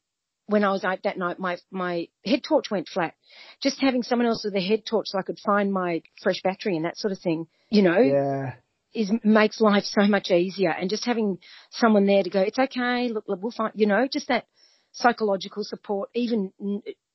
when 0.47 0.63
I 0.63 0.71
was 0.71 0.83
out 0.83 0.99
that 1.03 1.17
night, 1.17 1.39
my, 1.39 1.57
my 1.71 2.07
head 2.25 2.41
torch 2.47 2.69
went 2.69 2.89
flat. 2.89 3.15
Just 3.61 3.81
having 3.81 4.03
someone 4.03 4.27
else 4.27 4.43
with 4.43 4.55
a 4.55 4.61
head 4.61 4.85
torch 4.85 5.07
so 5.07 5.17
I 5.17 5.23
could 5.23 5.39
find 5.39 5.71
my 5.71 6.03
fresh 6.21 6.41
battery 6.41 6.75
and 6.75 6.85
that 6.85 6.97
sort 6.97 7.13
of 7.13 7.19
thing, 7.19 7.47
you 7.69 7.81
know, 7.81 7.99
yeah 7.99 8.53
is 8.93 9.11
makes 9.23 9.59
life 9.59 9.83
so 9.85 10.07
much 10.07 10.31
easier. 10.31 10.71
And 10.71 10.89
just 10.89 11.05
having 11.05 11.39
someone 11.71 12.05
there 12.05 12.23
to 12.23 12.29
go, 12.29 12.41
it's 12.41 12.59
okay, 12.59 13.09
look, 13.09 13.25
look 13.27 13.41
we'll 13.41 13.51
find, 13.51 13.71
you 13.75 13.87
know, 13.87 14.07
just 14.11 14.27
that 14.27 14.45
psychological 14.91 15.63
support, 15.63 16.09
even 16.13 16.51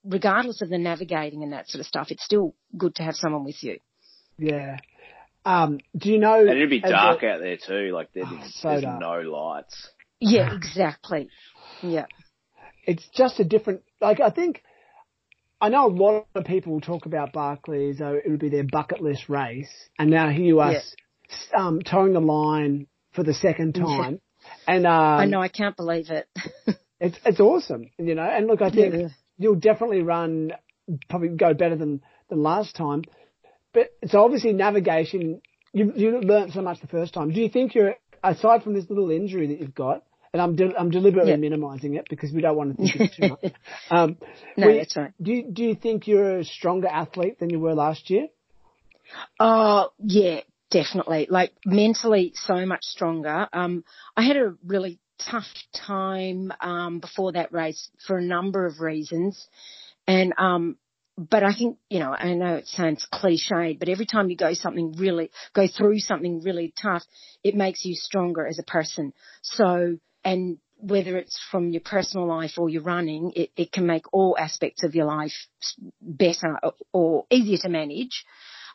regardless 0.05 0.63
of 0.63 0.69
the 0.69 0.79
navigating 0.79 1.43
and 1.43 1.53
that 1.53 1.69
sort 1.69 1.81
of 1.81 1.87
stuff. 1.87 2.11
It's 2.11 2.25
still 2.25 2.55
good 2.77 2.97
to 2.97 3.03
have 3.03 3.15
someone 3.15 3.45
with 3.45 3.63
you. 3.63 3.79
Yeah. 4.39 4.79
Um, 5.45 5.79
do 5.97 6.11
you 6.11 6.19
know? 6.19 6.41
And 6.41 6.51
it'd 6.51 6.71
be 6.71 6.81
dark 6.81 7.23
out 7.23 7.41
there 7.41 7.57
too. 7.57 7.93
Like 7.93 8.11
there's, 8.13 8.27
oh, 8.29 8.43
so 8.51 8.69
there's 8.69 8.83
no 8.83 9.21
lights. 9.21 9.89
Yeah, 10.21 10.55
exactly. 10.55 11.29
Yeah. 11.83 12.07
It's 12.85 13.09
just 13.15 13.39
a 13.39 13.45
different. 13.45 13.83
Like 14.01 14.21
I 14.21 14.31
think 14.31 14.63
I 15.61 15.69
know 15.69 15.87
a 15.87 15.95
lot 15.95 16.27
of 16.35 16.45
people 16.45 16.81
talk 16.81 17.07
about 17.07 17.33
Barkleys, 17.33 17.93
as 17.93 17.99
though 17.99 18.15
it 18.15 18.29
would 18.29 18.41
be 18.41 18.49
their 18.49 18.65
bucket 18.65 19.01
list 19.01 19.29
race, 19.29 19.71
and 19.99 20.11
now 20.11 20.29
here 20.31 20.45
you 20.45 20.61
are 20.61 20.73
yeah 20.73 20.81
um, 21.57 21.81
toeing 21.81 22.13
the 22.13 22.21
line 22.21 22.87
for 23.13 23.23
the 23.23 23.35
second 23.35 23.75
time. 23.75 24.21
And 24.67 24.87
um, 24.87 24.93
I 24.93 25.25
know 25.27 25.41
I 25.41 25.49
can't 25.49 25.77
believe 25.77 26.11
it. 26.11 26.29
it's 27.01 27.19
it's 27.25 27.41
awesome, 27.41 27.91
you 27.99 28.15
know. 28.15 28.23
And 28.23 28.47
look, 28.47 28.63
I 28.63 28.71
think 28.71 28.95
yeah. 28.95 29.09
you'll 29.37 29.57
definitely 29.57 30.03
run, 30.03 30.53
probably 31.09 31.29
go 31.29 31.55
better 31.55 31.77
than 31.77 32.03
than 32.29 32.43
last 32.43 32.77
time. 32.77 33.03
But 33.73 33.89
it's 34.03 34.15
obviously 34.15 34.53
navigation. 34.53 35.41
You 35.73 35.93
you 35.95 36.21
learned 36.21 36.53
so 36.53 36.63
much 36.63 36.81
the 36.81 36.87
first 36.87 37.15
time. 37.15 37.33
Do 37.33 37.41
you 37.41 37.49
think 37.49 37.75
you're 37.75 37.95
aside 38.23 38.63
from 38.63 38.75
this 38.75 38.89
little 38.89 39.11
injury 39.11 39.49
that 39.49 39.61
you've 39.61 39.75
got? 39.75 40.05
And 40.33 40.43
I'm 40.43 40.57
de- 40.57 40.77
I'm 40.79 40.91
deliberately 40.91 41.31
yeah. 41.31 41.37
minimising 41.37 41.95
it 41.95 42.07
because 42.11 42.33
we 42.33 42.43
don't 42.43 42.57
want 42.57 42.77
to 42.77 42.87
think 42.87 43.13
too 43.15 43.29
much. 43.29 43.53
Um, 43.91 44.19
no, 44.59 44.75
that's 44.75 44.97
right. 44.97 45.13
Do 45.23 45.33
you, 45.33 45.51
do 45.51 45.65
you 45.65 45.75
think 45.75 46.07
you're 46.07 46.41
a 46.41 46.45
stronger 46.45 46.89
athlete 46.89 47.39
than 47.39 47.49
you 47.49 47.59
were 47.59 47.75
last 47.75 48.11
year? 48.11 48.27
Oh 49.41 49.89
yeah, 49.99 50.41
Definitely. 50.71 51.29
Like 51.31 51.53
mentally 51.65 52.33
so 52.35 52.67
much 52.67 52.85
stronger. 52.85 53.49
Um, 53.53 53.85
I 54.17 54.23
had 54.23 54.37
a 54.37 54.55
really 54.67 54.99
tough 55.19 55.47
time, 55.75 56.53
um, 56.61 57.01
before 57.01 57.33
that 57.33 57.53
race 57.53 57.91
for 58.07 58.19
a 58.19 58.23
number 58.23 58.67
of 58.67 58.81
reasons. 58.81 59.49
And, 60.07 60.35
um, 60.37 60.77
but 61.17 61.43
I 61.43 61.53
think, 61.55 61.79
you 61.89 61.99
know, 61.99 62.13
I 62.13 62.35
know 62.35 62.55
it 62.55 62.69
sounds 62.69 63.07
cliched, 63.13 63.79
but 63.79 63.89
every 63.89 64.07
time 64.07 64.31
you 64.31 64.37
go 64.37 64.53
something 64.53 64.93
really, 64.93 65.31
go 65.55 65.67
through 65.67 65.99
something 65.99 66.43
really 66.43 66.73
tough, 66.81 67.03
it 67.43 67.55
makes 67.57 67.85
you 67.85 67.95
stronger 67.95 68.47
as 68.47 68.59
a 68.59 68.63
person. 68.63 69.13
So, 69.43 69.99
and 70.25 70.59
whether 70.77 71.17
it's 71.17 71.41
from 71.51 71.71
your 71.71 71.81
personal 71.81 72.29
life 72.29 72.53
or 72.57 72.69
your 72.69 72.83
running, 72.83 73.33
it, 73.35 73.51
it 73.57 73.73
can 73.73 73.87
make 73.87 74.05
all 74.13 74.37
aspects 74.39 74.85
of 74.85 74.95
your 74.95 75.07
life 75.07 75.33
better 76.01 76.59
or 76.93 77.25
easier 77.31 77.59
to 77.59 77.69
manage. 77.69 78.25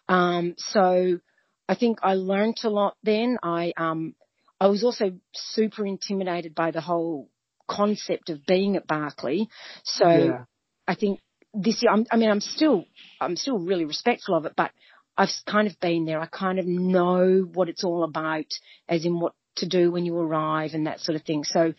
Um, 0.09 0.55
so 0.57 1.19
I 1.68 1.76
think 1.76 1.99
I 2.03 2.16
learned 2.16 2.59
a 2.64 2.70
lot 2.70 2.97
then. 3.03 3.38
I, 3.41 3.74
um, 3.78 4.16
I 4.59 4.68
was 4.68 4.84
also 4.84 5.14
super 5.34 5.86
intimidated 5.86 6.55
by 6.55 6.72
the 6.72 6.82
whole 6.82 7.30
concept 7.68 8.30
of 8.30 8.45
being 8.45 8.76
at 8.76 8.88
Barkley. 8.88 9.49
So 9.84 10.07
yeah. 10.07 10.43
I 10.88 10.95
think 10.95 11.20
this 11.53 11.82
year, 11.82 11.91
I'm, 11.91 12.05
I 12.11 12.18
mean, 12.18 12.30
I'm 12.30 12.41
still, 12.41 12.86
I'm 13.22 13.36
still 13.36 13.59
really 13.59 13.86
respectful 13.86 14.36
of 14.36 14.45
it, 14.45 14.53
but 14.55 14.72
I've 15.18 15.30
kind 15.47 15.68
of 15.68 15.80
been 15.80 16.05
there. 16.05 16.20
I 16.20 16.26
kind 16.26 16.59
of 16.59 16.66
know 16.66 17.47
what 17.53 17.70
it's 17.70 17.84
all 17.84 18.03
about, 18.03 18.47
as 18.89 19.05
in 19.05 19.20
what 19.20 19.34
to 19.57 19.68
do 19.68 19.91
when 19.91 20.05
you 20.05 20.18
arrive 20.18 20.72
and 20.74 20.88
that 20.88 20.99
sort 20.99 21.16
of 21.16 21.24
thing. 21.24 21.43
So 21.43 21.74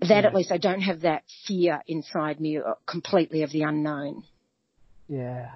that 0.00 0.08
yeah. 0.08 0.26
at 0.28 0.34
least 0.34 0.52
I 0.52 0.58
don't 0.58 0.82
have 0.82 1.00
that 1.00 1.24
fear 1.46 1.82
inside 1.86 2.40
me 2.40 2.58
uh, 2.58 2.74
completely 2.86 3.42
of 3.42 3.50
the 3.50 3.62
unknown. 3.62 4.24
Yeah. 5.08 5.50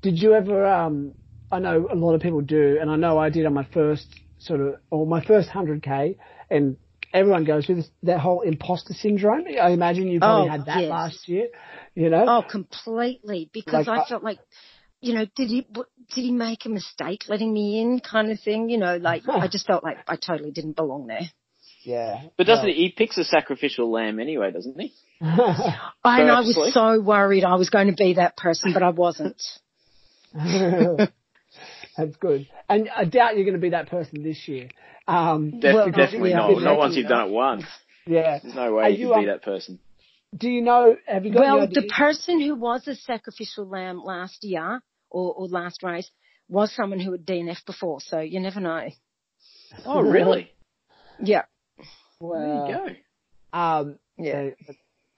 Did 0.00 0.20
you 0.20 0.34
ever, 0.34 0.66
um, 0.66 1.14
I 1.52 1.58
know 1.58 1.86
a 1.90 1.94
lot 1.94 2.14
of 2.14 2.22
people 2.22 2.40
do, 2.40 2.78
and 2.80 2.90
I 2.90 2.96
know 2.96 3.18
I 3.18 3.28
did 3.28 3.44
on 3.44 3.52
my 3.52 3.66
first 3.72 4.06
sort 4.38 4.60
of, 4.60 4.76
or 4.90 5.06
my 5.06 5.22
first 5.22 5.50
100k, 5.50 6.16
and 6.50 6.76
everyone 7.12 7.44
goes 7.44 7.66
through 7.66 7.76
this, 7.76 7.90
that 8.04 8.20
whole 8.20 8.40
imposter 8.40 8.94
syndrome. 8.94 9.44
I 9.60 9.70
imagine 9.70 10.08
you 10.08 10.18
probably 10.18 10.48
oh, 10.48 10.52
had 10.52 10.66
that 10.66 10.80
yes. 10.80 10.90
last 10.90 11.28
year, 11.28 11.48
you 11.94 12.08
know? 12.08 12.24
Oh, 12.26 12.42
completely. 12.48 13.50
Because 13.52 13.86
like, 13.86 14.00
I 14.00 14.08
felt 14.08 14.24
like, 14.24 14.38
you 15.00 15.14
know, 15.14 15.26
did 15.36 15.48
he, 15.48 15.66
did 16.14 16.22
he 16.22 16.32
make 16.32 16.64
a 16.64 16.70
mistake 16.70 17.24
letting 17.28 17.52
me 17.52 17.80
in 17.80 18.00
kind 18.00 18.30
of 18.30 18.40
thing? 18.40 18.70
You 18.70 18.78
know, 18.78 18.96
like 18.96 19.28
I 19.28 19.48
just 19.48 19.66
felt 19.66 19.84
like 19.84 19.98
I 20.08 20.16
totally 20.16 20.52
didn't 20.52 20.76
belong 20.76 21.06
there. 21.06 21.30
Yeah. 21.82 22.22
But 22.36 22.46
doesn't 22.46 22.64
well. 22.64 22.74
he, 22.74 22.84
he 22.84 22.90
picks 22.90 23.18
a 23.18 23.24
sacrificial 23.24 23.90
lamb 23.90 24.20
anyway, 24.20 24.52
doesn't 24.52 24.80
he? 24.80 24.94
I, 25.20 26.20
and 26.20 26.30
I 26.30 26.40
was 26.40 26.72
so 26.72 27.00
worried 27.00 27.44
I 27.44 27.56
was 27.56 27.70
going 27.70 27.88
to 27.88 27.94
be 27.94 28.14
that 28.14 28.36
person, 28.36 28.72
but 28.72 28.82
I 28.82 28.90
wasn't. 28.90 29.42
That's 31.96 32.16
good. 32.16 32.48
And 32.68 32.88
I 32.94 33.04
doubt 33.04 33.36
you're 33.36 33.44
going 33.44 33.56
to 33.56 33.60
be 33.60 33.70
that 33.70 33.90
person 33.90 34.22
this 34.22 34.48
year. 34.48 34.68
Um, 35.06 35.60
Def- 35.60 35.74
well, 35.74 35.90
definitely 35.90 36.30
yeah, 36.30 36.36
not. 36.36 36.62
Not 36.62 36.78
once 36.78 36.96
you've 36.96 37.08
done 37.08 37.28
it 37.28 37.32
once. 37.32 37.64
Yeah. 38.06 38.38
There's 38.42 38.54
no 38.54 38.74
way 38.74 38.90
you, 38.90 39.08
you 39.08 39.12
can 39.12 39.22
be 39.22 39.26
that 39.26 39.42
person. 39.42 39.78
Do 40.36 40.48
you 40.48 40.62
know, 40.62 40.96
have 41.06 41.26
you 41.26 41.32
got 41.32 41.40
Well, 41.40 41.68
the 41.70 41.90
person 41.94 42.40
who 42.40 42.54
was 42.54 42.88
a 42.88 42.94
sacrificial 42.94 43.68
lamb 43.68 44.02
last 44.02 44.42
year, 44.42 44.80
or, 45.10 45.34
or 45.34 45.46
last 45.48 45.82
race, 45.82 46.10
was 46.48 46.72
someone 46.74 47.00
who 47.00 47.12
had 47.12 47.26
DNF 47.26 47.64
before, 47.66 48.00
so 48.00 48.20
you 48.20 48.40
never 48.40 48.60
know. 48.60 48.88
Oh, 49.84 50.00
really? 50.00 50.50
yeah. 51.22 51.42
Well, 52.18 52.40
there 52.40 52.78
you 52.78 52.96
go. 53.52 53.58
Um, 53.58 53.98
yeah. 54.16 54.50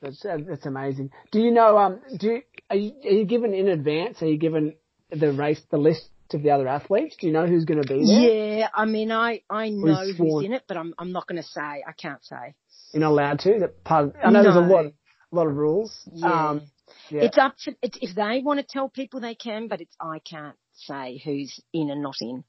That's, 0.03 0.21
that's 0.23 0.67
amazing. 0.67 1.11
Do 1.31 1.41
you 1.41 1.53
know, 1.53 1.79
um, 1.79 2.01
do 2.19 2.27
you, 2.27 2.43
are 2.69 2.77
you, 2.77 2.93
are 3.05 3.13
you 3.13 3.25
given 3.25 3.55
in 3.55 3.69
advance? 3.69 4.21
Are 4.21 4.27
you 4.27 4.37
given 4.37 4.75
the 5.11 5.33
race, 5.33 5.63
the 5.71 5.79
list 5.79 6.09
of 6.35 6.43
the 6.43 6.51
other 6.51 6.69
athletes? 6.69 7.17
Do 7.21 7.27
you 7.27 7.33
know 7.33 7.47
who's 7.47 7.65
going 7.65 7.83
to 7.83 7.89
be 7.89 8.05
there? 8.05 8.59
Yeah, 8.59 8.69
I 8.75 8.85
mean, 8.85 9.11
I, 9.11 9.43
I 9.49 9.71
know 9.71 10.05
who's, 10.05 10.17
who's 10.17 10.45
in 10.45 10.53
it, 10.53 10.65
but 10.69 10.77
I'm, 10.77 10.95
I'm 10.99 11.13
not 11.13 11.27
going 11.27 11.41
to 11.41 11.49
say. 11.49 11.61
I 11.61 11.93
can't 11.97 12.25
say. 12.25 12.55
You're 12.93 13.01
not 13.01 13.11
allowed 13.11 13.39
to? 13.41 13.59
That 13.61 13.85
part 13.85 14.07
of, 14.07 14.15
I 14.23 14.31
know 14.31 14.43
no. 14.43 14.43
there's 14.43 14.57
a 14.57 14.73
lot, 14.73 14.87
a 14.87 14.93
lot 15.35 15.47
of 15.47 15.57
rules. 15.57 16.09
Yeah. 16.13 16.49
Um, 16.51 16.63
yeah. 17.11 17.23
It's 17.23 17.39
up 17.39 17.57
to, 17.65 17.75
it's, 17.83 17.99
if 18.01 18.15
they 18.15 18.43
want 18.45 18.61
to 18.61 18.67
tell 18.67 18.89
people 18.89 19.21
they 19.21 19.35
can, 19.35 19.69
but 19.69 19.81
it's, 19.81 19.95
I 20.01 20.19
can't 20.19 20.57
say 20.75 21.21
who's 21.25 21.61
in 21.73 21.91
and 21.91 22.03
not 22.03 22.17
in. 22.21 22.45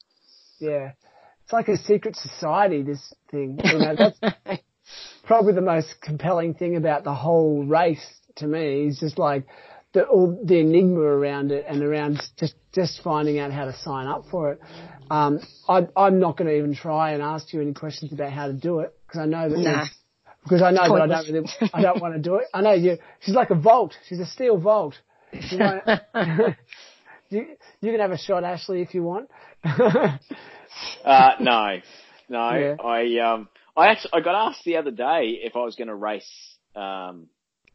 Yeah. 0.60 0.92
It's 1.44 1.54
like 1.54 1.68
a 1.68 1.78
secret 1.78 2.16
society, 2.16 2.82
this 2.82 3.14
thing. 3.30 3.60
You 3.64 3.78
know, 3.78 3.96
that's 3.96 4.62
probably 5.24 5.54
the 5.54 5.62
most 5.62 5.96
compelling 6.02 6.54
thing 6.54 6.76
about 6.76 7.04
the 7.04 7.14
whole 7.14 7.64
race 7.66 8.06
to 8.38 8.48
me 8.48 8.88
is 8.88 9.00
just 9.00 9.18
like, 9.18 9.46
the, 9.96 10.04
all 10.04 10.38
the 10.44 10.60
enigma 10.60 11.00
around 11.00 11.52
it 11.52 11.66
and 11.68 11.82
around 11.82 12.22
just, 12.38 12.54
just 12.74 13.02
finding 13.02 13.40
out 13.40 13.52
how 13.52 13.66
to 13.66 13.74
sign 13.78 14.08
up 14.08 14.26
for 14.30 14.52
it. 14.52 14.60
Um, 15.10 15.40
I, 15.68 15.88
I'm 15.96 16.20
not 16.20 16.38
going 16.38 16.48
to 16.48 16.56
even 16.56 16.76
try 16.76 17.14
and 17.14 17.24
ask 17.24 17.52
you 17.54 17.62
any 17.62 17.74
questions 17.74 18.14
about 18.14 18.32
how 18.32 18.48
to 18.48 18.54
do 18.54 18.80
it 18.80 18.94
because 19.08 19.22
I 19.22 19.26
know 19.26 19.50
that 19.50 19.58
nah. 19.58 19.86
because 20.44 20.62
I 20.62 20.72
know 20.72 20.94
that 20.96 21.02
I 21.02 21.08
don't 21.08 21.28
really, 21.28 21.50
I 21.74 21.82
don't 21.82 22.02
want 22.02 22.16
to 22.16 22.20
do 22.20 22.36
it. 22.36 22.46
I 22.54 22.62
know 22.62 22.74
you. 22.74 22.98
She's 23.22 23.36
like 23.36 23.50
a 23.50 23.56
vault. 23.56 23.96
She's 24.08 24.20
a 24.20 24.26
steel 24.26 24.58
vault. 24.60 24.96
You, 25.32 25.58
know, 25.58 25.80
you, 27.30 27.48
you 27.82 27.92
can 27.92 28.00
have 28.00 28.12
a 28.12 28.18
shot, 28.18 28.44
Ashley, 28.44 28.82
if 28.82 28.94
you 28.94 29.04
want. 29.04 29.30
uh, 29.64 30.18
no, 31.40 31.78
no. 32.30 32.52
Yeah. 32.52 32.76
I 32.84 33.34
um, 33.34 33.48
I 33.78 33.88
actually 33.88 34.12
I 34.14 34.20
got 34.22 34.48
asked 34.50 34.64
the 34.66 34.78
other 34.78 34.92
day 34.92 35.40
if 35.42 35.56
I 35.56 35.60
was 35.60 35.76
going 35.76 35.88
to 35.88 35.96
race 35.96 36.58
um 36.76 37.28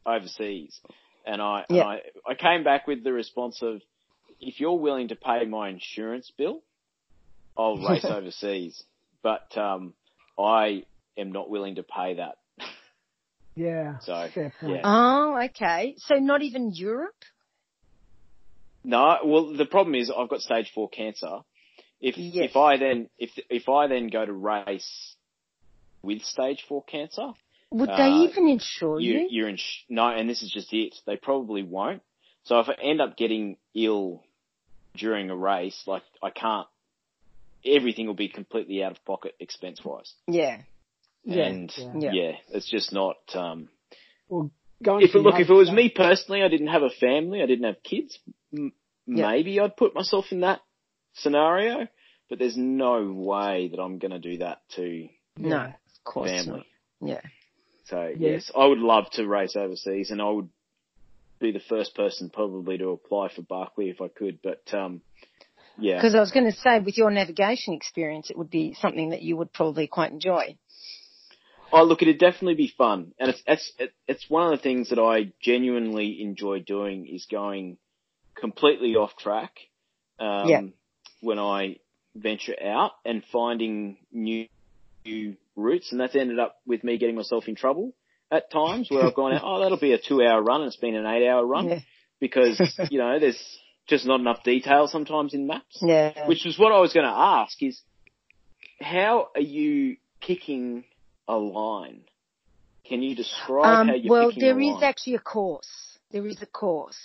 overseas, 0.05 0.79
and 1.27 1.41
I, 1.41 1.65
yeah. 1.69 1.83
and 1.83 1.89
I, 1.89 2.01
I 2.31 2.35
came 2.35 2.65
back 2.65 2.87
with 2.87 3.05
the 3.05 3.13
response 3.13 3.61
of, 3.63 3.81
if 4.41 4.61
you're 4.61 4.79
willing 4.79 5.09
to 5.09 5.17
pay 5.17 5.45
my 5.45 5.69
insurance 5.69 6.33
bill, 6.37 6.63
I'll 7.57 7.77
race 7.89 8.05
overseas. 8.05 8.83
But, 9.23 9.57
um, 9.57 9.95
I 10.39 10.85
am 11.19 11.33
not 11.33 11.51
willing 11.51 11.77
to 11.77 11.83
pay 11.83 12.15
that. 12.15 12.37
Yeah. 13.55 13.99
So, 14.03 14.29
yeah. 14.37 14.81
Oh, 14.85 15.39
okay. 15.47 15.95
So 15.99 16.15
not 16.15 16.41
even 16.43 16.73
Europe? 16.73 17.25
No, 18.83 19.19
well, 19.25 19.55
the 19.55 19.67
problem 19.67 19.95
is 19.95 20.11
I've 20.11 20.31
got 20.31 20.41
stage 20.41 20.71
four 20.75 20.89
cancer. 20.89 21.41
If, 22.01 22.17
yes. 22.17 22.51
if 22.51 22.57
I 22.57 22.79
then, 22.79 23.11
if, 23.19 23.31
if 23.51 23.69
I 23.69 23.89
then 23.89 24.09
go 24.09 24.25
to 24.25 24.33
race 24.33 25.17
with 26.03 26.23
stage 26.23 26.65
four 26.67 26.83
cancer, 26.85 27.33
would 27.71 27.89
they 27.89 27.95
uh, 27.95 28.23
even 28.25 28.49
insure 28.49 29.01
you? 29.01 29.27
you? 29.31 29.45
are 29.45 29.49
in 29.49 29.59
no, 29.89 30.09
and 30.09 30.29
this 30.29 30.43
is 30.43 30.51
just 30.51 30.73
it. 30.73 30.95
They 31.07 31.17
probably 31.17 31.63
won't. 31.63 32.03
So 32.45 32.59
if 32.61 32.69
I 32.69 32.75
end 32.83 33.01
up 33.01 33.17
getting 33.17 33.57
ill 33.75 34.23
during 34.97 35.31
a 35.31 35.37
race, 35.37 35.83
like 35.87 36.03
I 36.23 36.31
can't, 36.31 36.67
everything 37.65 38.07
will 38.07 38.15
be 38.15 38.29
completely 38.29 38.83
out 38.83 38.93
of 38.93 39.05
pocket 39.05 39.35
expense 39.39 39.85
wise. 39.85 40.13
Yeah. 40.27 40.59
And 41.27 41.73
yeah. 41.99 42.13
yeah, 42.13 42.33
it's 42.49 42.69
just 42.69 42.93
not. 42.93 43.17
Um, 43.35 43.69
well, 44.29 44.51
if 44.81 45.15
it, 45.15 45.19
look, 45.19 45.39
if 45.39 45.51
it 45.51 45.55
was 45.55 45.71
me 45.71 45.93
personally, 45.95 46.43
I 46.43 46.49
didn't 46.49 46.69
have 46.69 46.83
a 46.83 46.91
family, 46.91 47.43
I 47.43 47.47
didn't 47.47 47.67
have 47.67 47.83
kids. 47.83 48.19
M- 48.57 48.73
yeah. 49.07 49.29
Maybe 49.29 49.61
I'd 49.61 49.77
put 49.77 49.95
myself 49.95 50.27
in 50.31 50.41
that 50.41 50.61
scenario, 51.15 51.89
but 52.31 52.39
there's 52.39 52.57
no 52.57 53.13
way 53.13 53.69
that 53.71 53.81
I'm 53.81 53.99
going 53.99 54.13
to 54.13 54.19
do 54.19 54.39
that 54.39 54.63
to 54.77 55.09
no, 55.37 55.65
of 55.65 55.75
course 56.05 56.31
family. 56.31 56.65
Not. 57.01 57.11
Yeah. 57.11 57.21
So 57.91 58.13
yeah. 58.17 58.31
yes, 58.33 58.51
I 58.57 58.67
would 58.67 58.79
love 58.79 59.11
to 59.13 59.27
race 59.27 59.57
overseas, 59.57 60.11
and 60.11 60.23
I 60.23 60.31
would 60.31 60.49
be 61.41 61.53
the 61.53 61.61
first 61.61 61.95
person 61.95 62.31
probably 62.31 62.79
to 62.79 62.91
apply 62.91 63.31
for 63.35 63.43
Barkley 63.43 63.91
if 63.91 64.01
I 64.01 64.09
could. 64.09 64.39
But 64.43 64.63
um, 64.73 65.03
yeah, 65.77 65.97
because 65.97 66.15
I 66.15 66.21
was 66.21 66.31
going 66.31 66.47
to 66.47 66.57
say, 66.57 66.79
with 66.79 66.97
your 66.97 67.11
navigation 67.11 67.75
experience, 67.75 68.31
it 68.31 68.39
would 68.39 68.51
be 68.51 68.75
something 68.75 69.11
that 69.11 69.23
you 69.23 69.37
would 69.37 69.53
probably 69.53 69.89
quite 69.89 70.13
enjoy. 70.13 70.57
Oh, 71.73 71.85
look, 71.85 72.03
it'd 72.03 72.19
definitely 72.19 72.55
be 72.55 72.73
fun, 72.77 73.13
and 73.19 73.31
it's 73.31 73.43
it's 73.47 73.73
it's 74.07 74.31
one 74.31 74.53
of 74.53 74.59
the 74.59 74.63
things 74.63 74.91
that 74.91 74.99
I 74.99 75.33
genuinely 75.41 76.23
enjoy 76.23 76.61
doing 76.61 77.07
is 77.07 77.27
going 77.31 77.79
completely 78.35 78.97
off 78.97 79.17
track. 79.17 79.53
Um, 80.19 80.49
yeah. 80.49 80.61
When 81.21 81.39
I 81.39 81.77
venture 82.15 82.57
out 82.63 82.93
and 83.05 83.23
finding 83.31 83.99
new 84.13 84.47
new 85.05 85.37
routes, 85.61 85.93
and 85.93 86.01
that's 86.01 86.17
ended 86.17 86.39
up 86.39 86.57
with 86.67 86.83
me 86.85 86.99
getting 86.99 87.17
myself 87.17 87.49
in 87.49 87.55
trouble 87.55 87.93
at 88.31 88.51
times 88.51 88.89
where 88.91 89.05
I've 89.05 89.15
gone, 89.15 89.33
out, 89.33 89.43
oh, 89.45 89.61
that'll 89.61 89.79
be 89.79 89.93
a 89.93 89.99
two 89.99 90.23
hour 90.23 90.43
run, 90.43 90.63
and 90.63 90.69
it's 90.69 90.77
been 90.77 90.95
an 90.95 91.07
eight 91.07 91.29
hour 91.29 91.45
run 91.45 91.69
yeah. 91.69 91.79
because 92.21 92.61
you 92.91 92.99
know 92.99 93.19
there's 93.19 93.59
just 93.89 94.07
not 94.07 94.21
enough 94.21 94.43
detail 94.45 94.87
sometimes 94.87 95.35
in 95.35 95.47
maps. 95.47 95.79
Yeah. 95.83 96.27
Which 96.27 96.47
is 96.47 96.59
what 96.59 96.73
I 96.73 96.81
was 96.81 96.93
going 96.93 97.07
to 97.07 97.13
ask 97.13 97.61
is, 97.63 97.81
how 98.81 99.29
are 99.35 99.41
you 99.41 99.97
picking 100.21 100.85
a 101.27 101.37
line? 101.37 102.03
Can 102.89 103.03
you 103.03 103.15
describe 103.15 103.81
um, 103.81 103.89
how 103.89 103.95
you're 103.95 104.11
well, 104.11 104.29
picking 104.31 104.45
a 104.45 104.47
line? 104.47 104.57
Well, 104.57 104.67
there 104.67 104.77
is 104.79 104.83
actually 104.83 105.15
a 105.17 105.21
course. 105.21 105.99
There 106.13 106.27
is 106.27 106.41
a 106.41 106.47
course. 106.47 106.99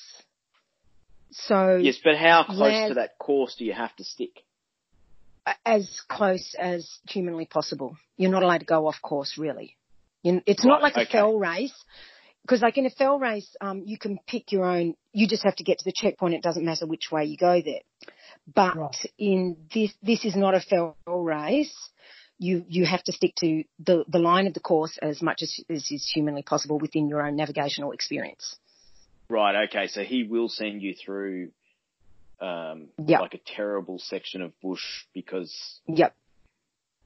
So 1.32 1.78
yes, 1.78 1.98
but 2.04 2.16
how 2.16 2.46
close 2.46 2.90
to 2.90 2.94
that 2.96 3.18
course 3.20 3.56
do 3.58 3.66
you 3.66 3.74
have 3.74 3.96
to 3.98 4.04
stick? 4.04 4.44
As 5.66 6.02
close 6.10 6.56
as 6.58 7.00
humanly 7.08 7.46
possible. 7.46 7.98
You're 8.18 8.32
not 8.32 8.44
allowed 8.44 8.60
to 8.60 8.66
go 8.66 8.88
off 8.88 9.02
course, 9.02 9.38
really. 9.38 9.78
You, 10.24 10.42
it's 10.46 10.66
right, 10.66 10.72
not 10.72 10.82
like 10.82 10.96
a 10.98 11.02
okay. 11.02 11.12
fell 11.12 11.38
race. 11.38 11.74
Because 12.42 12.62
like 12.62 12.78
in 12.78 12.86
a 12.86 12.92
fell 12.92 13.18
race, 13.18 13.56
um, 13.60 13.84
you 13.86 13.98
can 13.98 14.20
pick 14.28 14.52
your 14.52 14.66
own, 14.66 14.96
you 15.12 15.28
just 15.28 15.44
have 15.44 15.56
to 15.56 15.64
get 15.64 15.80
to 15.80 15.86
the 15.86 15.92
checkpoint. 15.92 16.36
It 16.36 16.44
doesn't 16.44 16.64
matter 16.64 16.86
which 16.86 17.12
way 17.12 17.26
you 17.26 17.38
go 17.38 17.62
there. 17.62 17.82
But 18.54 18.76
right. 18.78 18.96
in 19.18 19.58
this, 19.74 19.92
this 20.04 20.26
is 20.26 20.36
not 20.36 20.54
a 20.54 20.62
fell 20.62 20.96
race. 21.08 21.76
You, 22.38 22.64
you 22.68 22.86
have 22.86 23.04
to 23.04 23.12
stick 23.12 23.34
to 23.38 23.64
the, 23.84 24.04
the 24.08 24.20
line 24.20 24.46
of 24.46 24.54
the 24.54 24.60
course 24.60 25.00
as 25.02 25.22
much 25.24 25.42
as, 25.42 25.60
as 25.70 25.90
is 25.90 26.12
humanly 26.14 26.44
possible 26.44 26.78
within 26.78 27.08
your 27.08 27.26
own 27.26 27.36
navigational 27.36 27.94
experience. 27.94 28.58
Right. 29.28 29.68
Okay. 29.68 29.88
So 29.88 30.04
he 30.04 30.24
will 30.24 30.50
send 30.50 30.84
you 30.84 30.94
through 30.94 31.50
um, 32.40 32.88
yep. 33.06 33.22
like 33.22 33.34
a 33.34 33.40
terrible 33.56 34.00
section 34.00 34.42
of 34.42 34.52
bush 34.62 35.06
because 35.14 35.80
yep. 35.88 36.16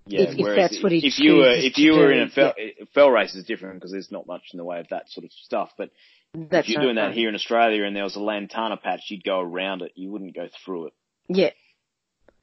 Yeah, 0.06 0.22
If- 0.22 0.40
if 0.40 0.56
that's 0.56 0.82
what 0.82 0.92
he 0.92 1.06
if 1.06 1.20
you 1.20 1.36
were 1.36 1.52
if 1.52 1.78
you 1.78 1.94
were 1.94 2.12
in 2.12 2.22
a 2.24 2.30
fell, 2.30 2.54
fell 2.96 3.12
race 3.12 3.36
is 3.36 3.46
different 3.46 3.76
because 3.76 3.92
there's 3.92 4.12
not 4.12 4.26
much 4.26 4.42
in 4.54 4.58
the 4.58 4.64
way 4.64 4.80
of 4.80 4.88
that 4.90 5.10
sort 5.10 5.24
of 5.26 5.32
stuff. 5.32 5.72
But 5.78 5.92
That's 6.34 6.68
if 6.68 6.74
you're 6.74 6.82
doing 6.82 6.96
that 6.96 7.14
here 7.14 7.30
in 7.30 7.36
Australia 7.36 7.84
and 7.84 7.96
there 7.96 8.04
was 8.06 8.16
a 8.16 8.20
lantana 8.20 8.78
patch, 8.78 9.02
you'd 9.10 9.24
go 9.24 9.40
around 9.40 9.84
it. 9.84 9.92
You 9.96 10.10
wouldn't 10.10 10.34
go 10.36 10.48
through 10.66 10.88
it. 10.88 10.94
Yeah, 11.28 11.52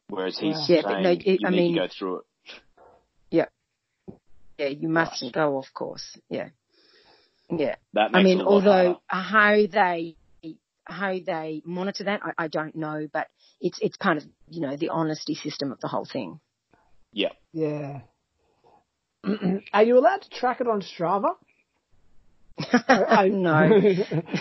Whereas 0.09 0.39
he's 0.39 0.69
Yeah, 0.69 0.83
but 0.83 0.91
saying 0.93 1.03
no, 1.03 1.11
it- 1.11 1.27
you 1.27 1.39
I 1.45 1.51
need 1.51 1.57
mean- 1.57 1.75
to 1.75 1.81
go 1.81 1.89
through 1.89 2.17
it. 2.19 2.25
yeah, 3.33 3.47
Yeah, 4.59 4.69
you 4.69 4.89
mustn't 4.89 5.33
go, 5.33 5.59
of 5.59 5.73
course. 5.75 6.17
Yeah, 6.31 6.51
yeah. 7.51 7.75
That 7.95 8.11
I 8.15 8.23
mean, 8.23 8.39
it 8.39 8.43
a 8.43 8.49
lot 8.49 8.53
although 8.53 9.03
how 9.09 9.57
they 9.67 10.15
how 10.87 11.15
they 11.25 11.63
monitor 11.65 12.05
that, 12.05 12.21
I, 12.23 12.45
I 12.45 12.49
don't 12.49 12.75
know, 12.77 13.07
but 13.13 13.29
it's 13.61 13.79
it's 13.81 13.97
part 13.97 14.17
of 14.19 14.25
you 14.49 14.61
know 14.61 14.77
the 14.77 14.89
honesty 14.91 15.35
system 15.35 15.73
of 15.73 15.81
the 15.81 15.89
whole 15.89 16.07
thing. 16.11 16.41
Yeah. 17.13 17.31
Yeah. 17.53 18.01
Are 19.73 19.83
you 19.83 19.99
allowed 19.99 20.23
to 20.23 20.31
track 20.31 20.61
it 20.61 20.69
on 20.69 20.83
Strava? 20.83 21.31
I- 22.89 23.29
no, 23.29 23.69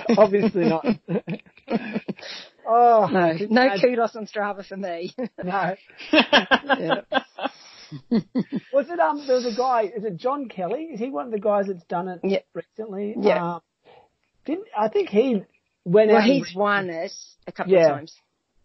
Obviously 0.17 0.65
not. 0.69 0.85
oh, 2.67 3.07
no, 3.11 3.33
no 3.49 3.61
I- 3.61 3.79
kudos 3.79 4.15
on 4.15 4.27
Strava 4.27 4.65
for 4.65 4.77
me. 4.77 5.13
no. 5.43 5.75
yeah. 6.13 7.01
Was 8.73 8.89
it 8.89 8.99
um? 8.99 9.25
There 9.27 9.35
was 9.35 9.45
a 9.45 9.55
guy. 9.55 9.83
Is 9.95 10.03
it 10.03 10.17
John 10.17 10.47
Kelly? 10.49 10.89
Is 10.93 10.99
he 10.99 11.09
one 11.09 11.25
of 11.27 11.31
the 11.31 11.39
guys 11.39 11.65
that's 11.67 11.83
done 11.85 12.07
it 12.09 12.19
Yeah. 12.23 12.39
recently? 12.53 13.15
Yeah. 13.19 13.55
Um, 13.55 13.61
didn't 14.45 14.65
I 14.77 14.89
think 14.89 15.09
he 15.09 15.43
went 15.85 16.11
Well, 16.11 16.21
he's 16.21 16.53
won 16.53 16.89
it 16.89 17.13
a 17.47 17.51
couple 17.51 17.73
Yeah. 17.73 17.85
of 17.91 17.97
times. 17.97 18.15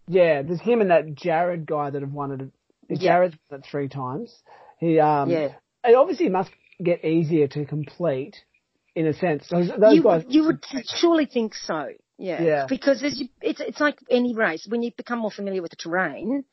yeah, 0.08 0.42
there's 0.42 0.60
him 0.60 0.80
and 0.80 0.90
that 0.90 1.14
Jared 1.14 1.66
guy 1.66 1.90
that 1.90 2.02
have 2.02 2.12
won 2.12 2.32
it. 2.32 2.48
Yeah. 2.88 2.96
Jared's 2.98 3.36
won 3.50 3.60
it 3.60 3.66
three 3.70 3.88
times. 3.88 4.34
He 4.78 4.98
um. 4.98 5.30
Yeah. 5.30 5.52
It 5.84 5.94
obviously 5.94 6.28
must 6.28 6.50
get 6.82 7.04
easier 7.04 7.46
to 7.48 7.64
complete, 7.64 8.36
in 8.94 9.06
a 9.06 9.12
sense. 9.14 9.48
Those, 9.48 9.68
those 9.78 9.94
you, 9.94 10.02
guys. 10.02 10.24
you 10.28 10.44
would 10.46 10.64
surely 10.86 11.26
think 11.26 11.54
so. 11.54 11.88
Yeah. 12.18 12.42
Yeah. 12.42 12.66
Because 12.68 13.02
as 13.02 13.18
you, 13.20 13.28
it's 13.40 13.60
it's 13.60 13.80
like 13.80 13.98
any 14.10 14.34
race. 14.34 14.66
When 14.68 14.82
you 14.82 14.90
become 14.96 15.20
more 15.20 15.30
familiar 15.30 15.62
with 15.62 15.70
the 15.70 15.76
terrain, 15.76 16.44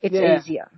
it's 0.00 0.14
Yeah. 0.14 0.38
easier. 0.38 0.70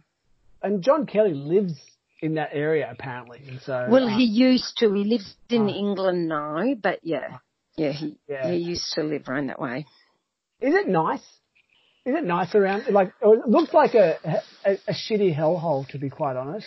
and 0.63 0.83
John 0.83 1.07
Kelly 1.07 1.35
lives 1.35 1.75
in 2.21 2.35
that 2.35 2.51
area 2.53 2.89
apparently, 2.91 3.41
and 3.47 3.61
so. 3.61 3.87
Well, 3.91 4.07
uh, 4.09 4.17
he 4.17 4.25
used 4.25 4.79
to. 4.79 4.93
He 4.93 5.05
lives 5.05 5.37
in 5.49 5.67
Oh. 5.67 5.69
England 5.69 6.29
now, 6.29 6.75
but 6.75 7.01
yeah, 7.03 7.39
yeah, 7.77 7.93
he 7.93 8.19
Yeah. 8.29 8.51
he 8.51 8.57
used 8.59 8.93
to 8.95 9.03
live 9.03 9.29
around 9.29 9.49
that 9.49 9.61
way. 9.61 9.87
Is 10.61 10.75
it 10.75 10.89
nice? 10.89 11.25
Is 12.05 12.15
it 12.15 12.25
nice 12.25 12.55
around? 12.55 12.85
Like 12.91 13.13
oh, 13.23 13.33
it 13.33 13.49
looks 13.49 13.75
like 13.75 13.95
a 13.95 14.17
a, 14.65 14.73
a 14.89 14.93
shitty 14.93 15.37
hellhole, 15.37 15.87
to 15.89 15.99
be 15.99 16.09
quite 16.09 16.37
honest. 16.37 16.67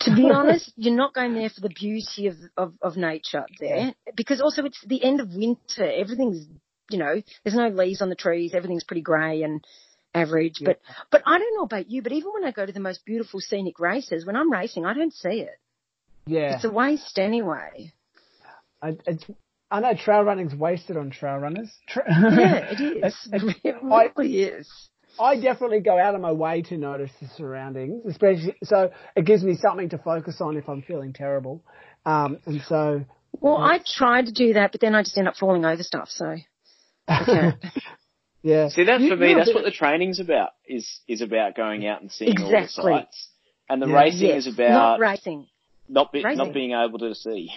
To 0.00 0.14
be 0.14 0.30
honest, 0.30 0.72
you're 0.76 0.96
not 0.96 1.14
going 1.14 1.34
there 1.34 1.50
for 1.50 1.60
the 1.60 1.70
beauty 1.70 2.26
of 2.26 2.36
of, 2.56 2.74
of 2.82 2.96
nature 2.96 3.46
there, 3.60 3.94
because 4.16 4.40
also 4.40 4.64
it's 4.64 4.84
the 4.86 5.02
end 5.02 5.20
of 5.20 5.28
winter. 5.34 5.90
Everything's 5.90 6.46
you 6.90 6.98
know, 6.98 7.22
there's 7.44 7.54
no 7.54 7.68
leaves 7.68 8.02
on 8.02 8.08
the 8.08 8.16
trees. 8.16 8.52
Everything's 8.52 8.84
pretty 8.84 9.02
grey 9.02 9.42
and 9.42 9.64
average. 10.12 10.60
But 10.62 10.80
but 11.10 11.22
I 11.24 11.38
don't 11.38 11.56
know 11.56 11.62
about 11.62 11.88
you, 11.88 12.02
but 12.02 12.12
even 12.12 12.32
when 12.32 12.44
I 12.44 12.50
go 12.50 12.66
to 12.66 12.72
the 12.72 12.80
most 12.80 13.04
beautiful 13.04 13.40
scenic 13.40 13.78
races, 13.78 14.26
when 14.26 14.36
I'm 14.36 14.50
racing, 14.52 14.84
I 14.84 14.94
don't 14.94 15.14
see 15.14 15.40
it. 15.42 15.58
Yeah, 16.26 16.56
It's 16.56 16.64
a 16.64 16.70
waste 16.70 17.18
anyway. 17.18 17.92
I, 18.82 18.96
it's. 19.06 19.24
I 19.70 19.80
know 19.80 19.94
trail 19.94 20.22
running's 20.22 20.54
wasted 20.54 20.96
on 20.96 21.10
trail 21.10 21.36
runners. 21.38 21.70
Tra- 21.88 22.04
Yeah, 22.08 22.72
it 22.72 22.80
is. 22.80 22.96
It's- 23.04 23.28
it's- 23.32 23.54
It 23.64 23.76
I- 23.90 24.08
really 24.16 24.42
is. 24.42 24.68
I 25.18 25.38
definitely 25.38 25.80
go 25.80 25.98
out 25.98 26.14
of 26.14 26.20
my 26.20 26.32
way 26.32 26.62
to 26.62 26.76
notice 26.78 27.10
the 27.20 27.28
surroundings, 27.36 28.02
especially 28.06 28.54
so 28.62 28.90
it 29.16 29.24
gives 29.26 29.42
me 29.44 29.54
something 29.54 29.88
to 29.90 29.98
focus 29.98 30.40
on 30.40 30.56
if 30.56 30.68
I'm 30.68 30.82
feeling 30.82 31.12
terrible. 31.12 31.62
Um, 32.06 32.38
and 32.46 32.62
so, 32.62 33.04
Well, 33.40 33.58
I 33.58 33.80
try 33.84 34.22
to 34.22 34.32
do 34.32 34.54
that, 34.54 34.72
but 34.72 34.80
then 34.80 34.94
I 34.94 35.02
just 35.02 35.18
end 35.18 35.28
up 35.28 35.36
falling 35.36 35.64
over 35.64 35.82
stuff. 35.82 36.08
So 36.10 36.36
okay. 37.10 37.52
yeah. 38.42 38.68
See, 38.68 38.84
that 38.84 39.00
You- 39.00 39.10
for 39.10 39.16
me, 39.16 39.30
you're 39.30 39.38
that's 39.40 39.52
what 39.54 39.64
the 39.64 39.70
training's 39.72 40.20
about. 40.20 40.50
Is 40.66 41.00
is 41.08 41.20
about 41.20 41.54
going 41.56 41.86
out 41.86 42.00
and 42.00 42.10
seeing 42.10 42.30
Exactly. 42.30 42.54
all 42.56 42.62
the 42.62 42.68
sights, 43.02 43.28
and 43.68 43.82
the 43.82 43.88
Yeah. 43.88 43.96
racing 44.00 44.28
yes, 44.28 44.46
is 44.46 44.58
not 44.58 44.64
about 44.64 45.00
racing. 45.00 45.46
not 45.88 46.12
be, 46.12 46.22
racing. 46.24 46.38
not 46.38 46.54
being 46.54 46.72
able 46.72 46.98
to 47.00 47.14
see. 47.14 47.50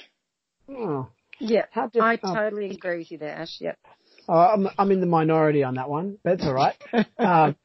Oh, 0.67 1.07
Yeah, 1.39 1.65
I 1.75 2.17
totally 2.17 2.69
agree 2.71 2.99
with 2.99 3.11
you 3.11 3.17
there, 3.17 3.35
Ash. 3.35 3.57
Yep. 3.59 3.77
Oh, 4.29 4.33
I'm 4.33 4.67
I'm 4.77 4.91
in 4.91 5.01
the 5.01 5.05
minority 5.07 5.63
on 5.63 5.75
that 5.75 5.89
one. 5.89 6.17
That's 6.23 6.43
all 6.43 6.53
right. 6.53 6.75
um, 7.17 7.55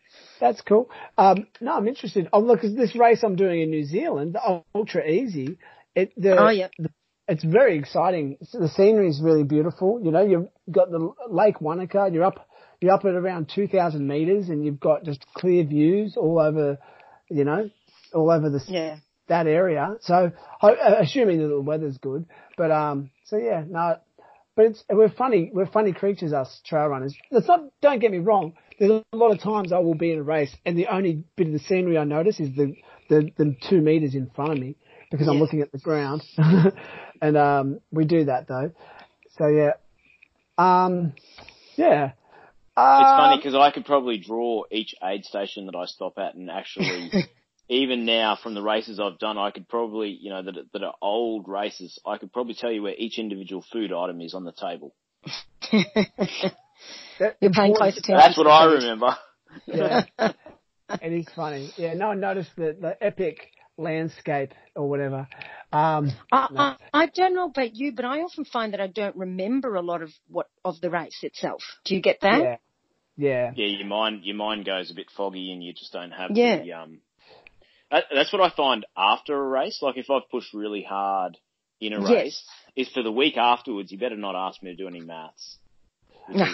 that's 0.40 0.60
cool. 0.62 0.90
Um, 1.16 1.46
no, 1.60 1.76
I'm 1.76 1.86
interested. 1.88 2.28
Oh, 2.32 2.40
look, 2.40 2.62
this 2.62 2.96
race 2.96 3.22
I'm 3.22 3.36
doing 3.36 3.60
in 3.60 3.70
New 3.70 3.84
Zealand, 3.84 4.34
the 4.34 4.62
ultra 4.74 5.06
easy. 5.06 5.58
It 5.94 6.12
the, 6.16 6.36
Oh, 6.36 6.48
yeah. 6.50 6.68
the- 6.78 6.90
it's 7.28 7.44
very 7.44 7.78
exciting. 7.78 8.38
The 8.52 8.68
scenery 8.68 9.08
is 9.08 9.20
really 9.22 9.44
beautiful. 9.44 10.00
You 10.02 10.10
know, 10.10 10.24
you've 10.24 10.48
got 10.70 10.90
the 10.90 11.12
Lake 11.28 11.60
Wanaka. 11.60 12.08
You're 12.10 12.24
up 12.24 12.48
you're 12.80 12.92
up 12.92 13.04
at 13.04 13.14
around 13.14 13.50
2,000 13.54 14.06
meters, 14.06 14.48
and 14.48 14.64
you've 14.64 14.80
got 14.80 15.04
just 15.04 15.26
clear 15.34 15.64
views 15.64 16.16
all 16.16 16.38
over. 16.40 16.78
You 17.28 17.44
know, 17.44 17.68
all 18.14 18.30
over 18.30 18.48
the 18.48 18.62
Yeah. 18.66 18.96
That 19.28 19.46
area. 19.46 19.96
So, 20.00 20.32
uh, 20.62 20.74
assuming 20.98 21.38
that 21.38 21.48
the 21.48 21.60
weather's 21.60 21.98
good, 21.98 22.26
but 22.56 22.70
um, 22.70 23.10
so 23.24 23.36
yeah, 23.36 23.64
no, 23.68 23.96
but 24.56 24.66
it's 24.66 24.84
we're 24.90 25.08
funny, 25.08 25.50
we're 25.52 25.66
funny 25.66 25.92
creatures, 25.92 26.32
us 26.32 26.60
trail 26.64 26.88
runners. 26.88 27.14
It's 27.30 27.46
not. 27.46 27.60
Don't 27.80 28.00
get 28.00 28.10
me 28.10 28.18
wrong. 28.18 28.54
There's 28.78 29.02
a 29.12 29.16
lot 29.16 29.32
of 29.32 29.40
times 29.40 29.72
I 29.72 29.78
will 29.78 29.94
be 29.94 30.12
in 30.12 30.18
a 30.18 30.22
race, 30.22 30.54
and 30.64 30.76
the 30.76 30.88
only 30.88 31.24
bit 31.36 31.46
of 31.46 31.52
the 31.52 31.58
scenery 31.60 31.96
I 31.98 32.04
notice 32.04 32.40
is 32.40 32.54
the 32.56 32.74
the, 33.08 33.30
the 33.36 33.56
two 33.68 33.80
meters 33.80 34.14
in 34.14 34.30
front 34.34 34.52
of 34.52 34.58
me 34.58 34.76
because 35.10 35.28
I'm 35.28 35.38
looking 35.38 35.62
at 35.62 35.72
the 35.72 35.78
ground, 35.78 36.22
and 37.22 37.36
um, 37.36 37.80
we 37.90 38.04
do 38.04 38.24
that 38.24 38.48
though. 38.48 38.72
So 39.38 39.46
yeah, 39.46 39.72
um, 40.58 41.12
yeah. 41.76 42.12
It's 42.80 43.10
funny 43.10 43.34
Um, 43.34 43.38
because 43.40 43.54
I 43.56 43.72
could 43.72 43.86
probably 43.86 44.18
draw 44.18 44.62
each 44.70 44.94
aid 45.02 45.24
station 45.24 45.66
that 45.66 45.74
I 45.74 45.86
stop 45.86 46.18
at, 46.18 46.34
and 46.34 46.48
actually, 46.50 47.10
even 47.68 48.04
now 48.06 48.36
from 48.42 48.54
the 48.54 48.62
races 48.62 48.98
I've 48.98 49.18
done, 49.18 49.36
I 49.38 49.50
could 49.50 49.68
probably, 49.68 50.10
you 50.10 50.30
know, 50.30 50.42
that 50.42 50.56
are- 50.56 50.64
that 50.72 50.82
are 50.82 50.94
old 51.02 51.48
races, 51.48 51.98
I 52.06 52.16
could 52.18 52.32
probably 52.32 52.54
tell 52.54 52.72
you 52.72 52.82
where 52.82 52.94
each 52.96 53.18
individual 53.18 53.62
food 53.72 53.92
item 53.92 54.20
is 54.20 54.34
on 54.34 54.44
the 54.44 54.52
table. 54.52 54.94
that- 55.72 57.36
You're 57.40 57.50
paying 57.52 57.74
close 57.74 57.96
important- 57.96 57.98
attention. 57.98 58.16
That's 58.16 58.38
what 58.38 58.46
I 58.46 58.64
remember. 58.64 59.16
Yeah. 59.66 60.04
it 61.02 61.12
is 61.12 61.26
funny. 61.34 61.72
Yeah, 61.76 61.94
no 61.94 62.08
one 62.08 62.20
noticed 62.20 62.50
the, 62.54 62.76
the 62.78 63.02
epic 63.02 63.50
landscape 63.78 64.52
or 64.76 64.88
whatever. 64.88 65.26
Um, 65.72 66.12
I, 66.30 66.48
No. 66.52 66.60
I, 66.60 66.76
I 66.92 67.06
don't 67.06 67.34
know 67.34 67.46
about 67.46 67.74
you, 67.74 67.92
but 67.92 68.04
I 68.04 68.20
often 68.20 68.44
find 68.44 68.74
that 68.74 68.80
I 68.80 68.88
don't 68.88 69.16
remember 69.16 69.74
a 69.74 69.80
lot 69.82 70.02
of 70.02 70.10
what 70.28 70.48
of 70.64 70.80
the 70.82 70.90
race 70.90 71.18
itself. 71.22 71.62
Do 71.86 71.94
you 71.94 72.02
get 72.02 72.20
that? 72.20 72.40
yeah. 72.42 72.56
Yeah. 73.16 73.52
Yeah, 73.56 73.66
your 73.78 73.86
mind 73.86 74.20
your 74.24 74.36
mind 74.36 74.64
goes 74.66 74.90
a 74.90 74.94
bit 74.94 75.06
foggy, 75.16 75.50
and 75.50 75.64
you 75.64 75.72
just 75.72 75.92
don't 75.92 76.12
have 76.12 76.30
Yeah. 76.34 76.58
the 76.62 76.72
um. 76.74 77.00
That, 77.90 78.04
that's 78.14 78.32
what 78.32 78.42
I 78.42 78.50
find 78.54 78.84
after 78.96 79.34
a 79.34 79.48
race. 79.48 79.78
Like 79.80 79.96
if 79.96 80.10
I've 80.10 80.28
pushed 80.30 80.52
really 80.54 80.82
hard 80.82 81.36
in 81.80 81.92
a 81.92 82.00
Yes. 82.00 82.10
race, 82.10 82.44
is 82.76 82.88
for 82.90 83.02
the 83.02 83.12
week 83.12 83.36
afterwards. 83.36 83.90
You 83.92 83.98
better 83.98 84.16
not 84.16 84.34
ask 84.36 84.62
me 84.62 84.70
to 84.70 84.76
do 84.76 84.88
any 84.88 85.00
maths. 85.00 85.58
No. 86.30 86.44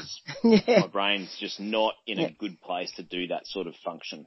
Yeah. 0.44 0.80
my 0.82 0.86
brain's 0.86 1.36
just 1.40 1.58
not 1.58 1.94
in 2.06 2.18
Yeah. 2.20 2.26
a 2.28 2.30
good 2.30 2.60
place 2.60 2.92
to 2.92 3.02
do 3.02 3.26
that 3.28 3.46
sort 3.48 3.66
of 3.66 3.74
function. 3.84 4.26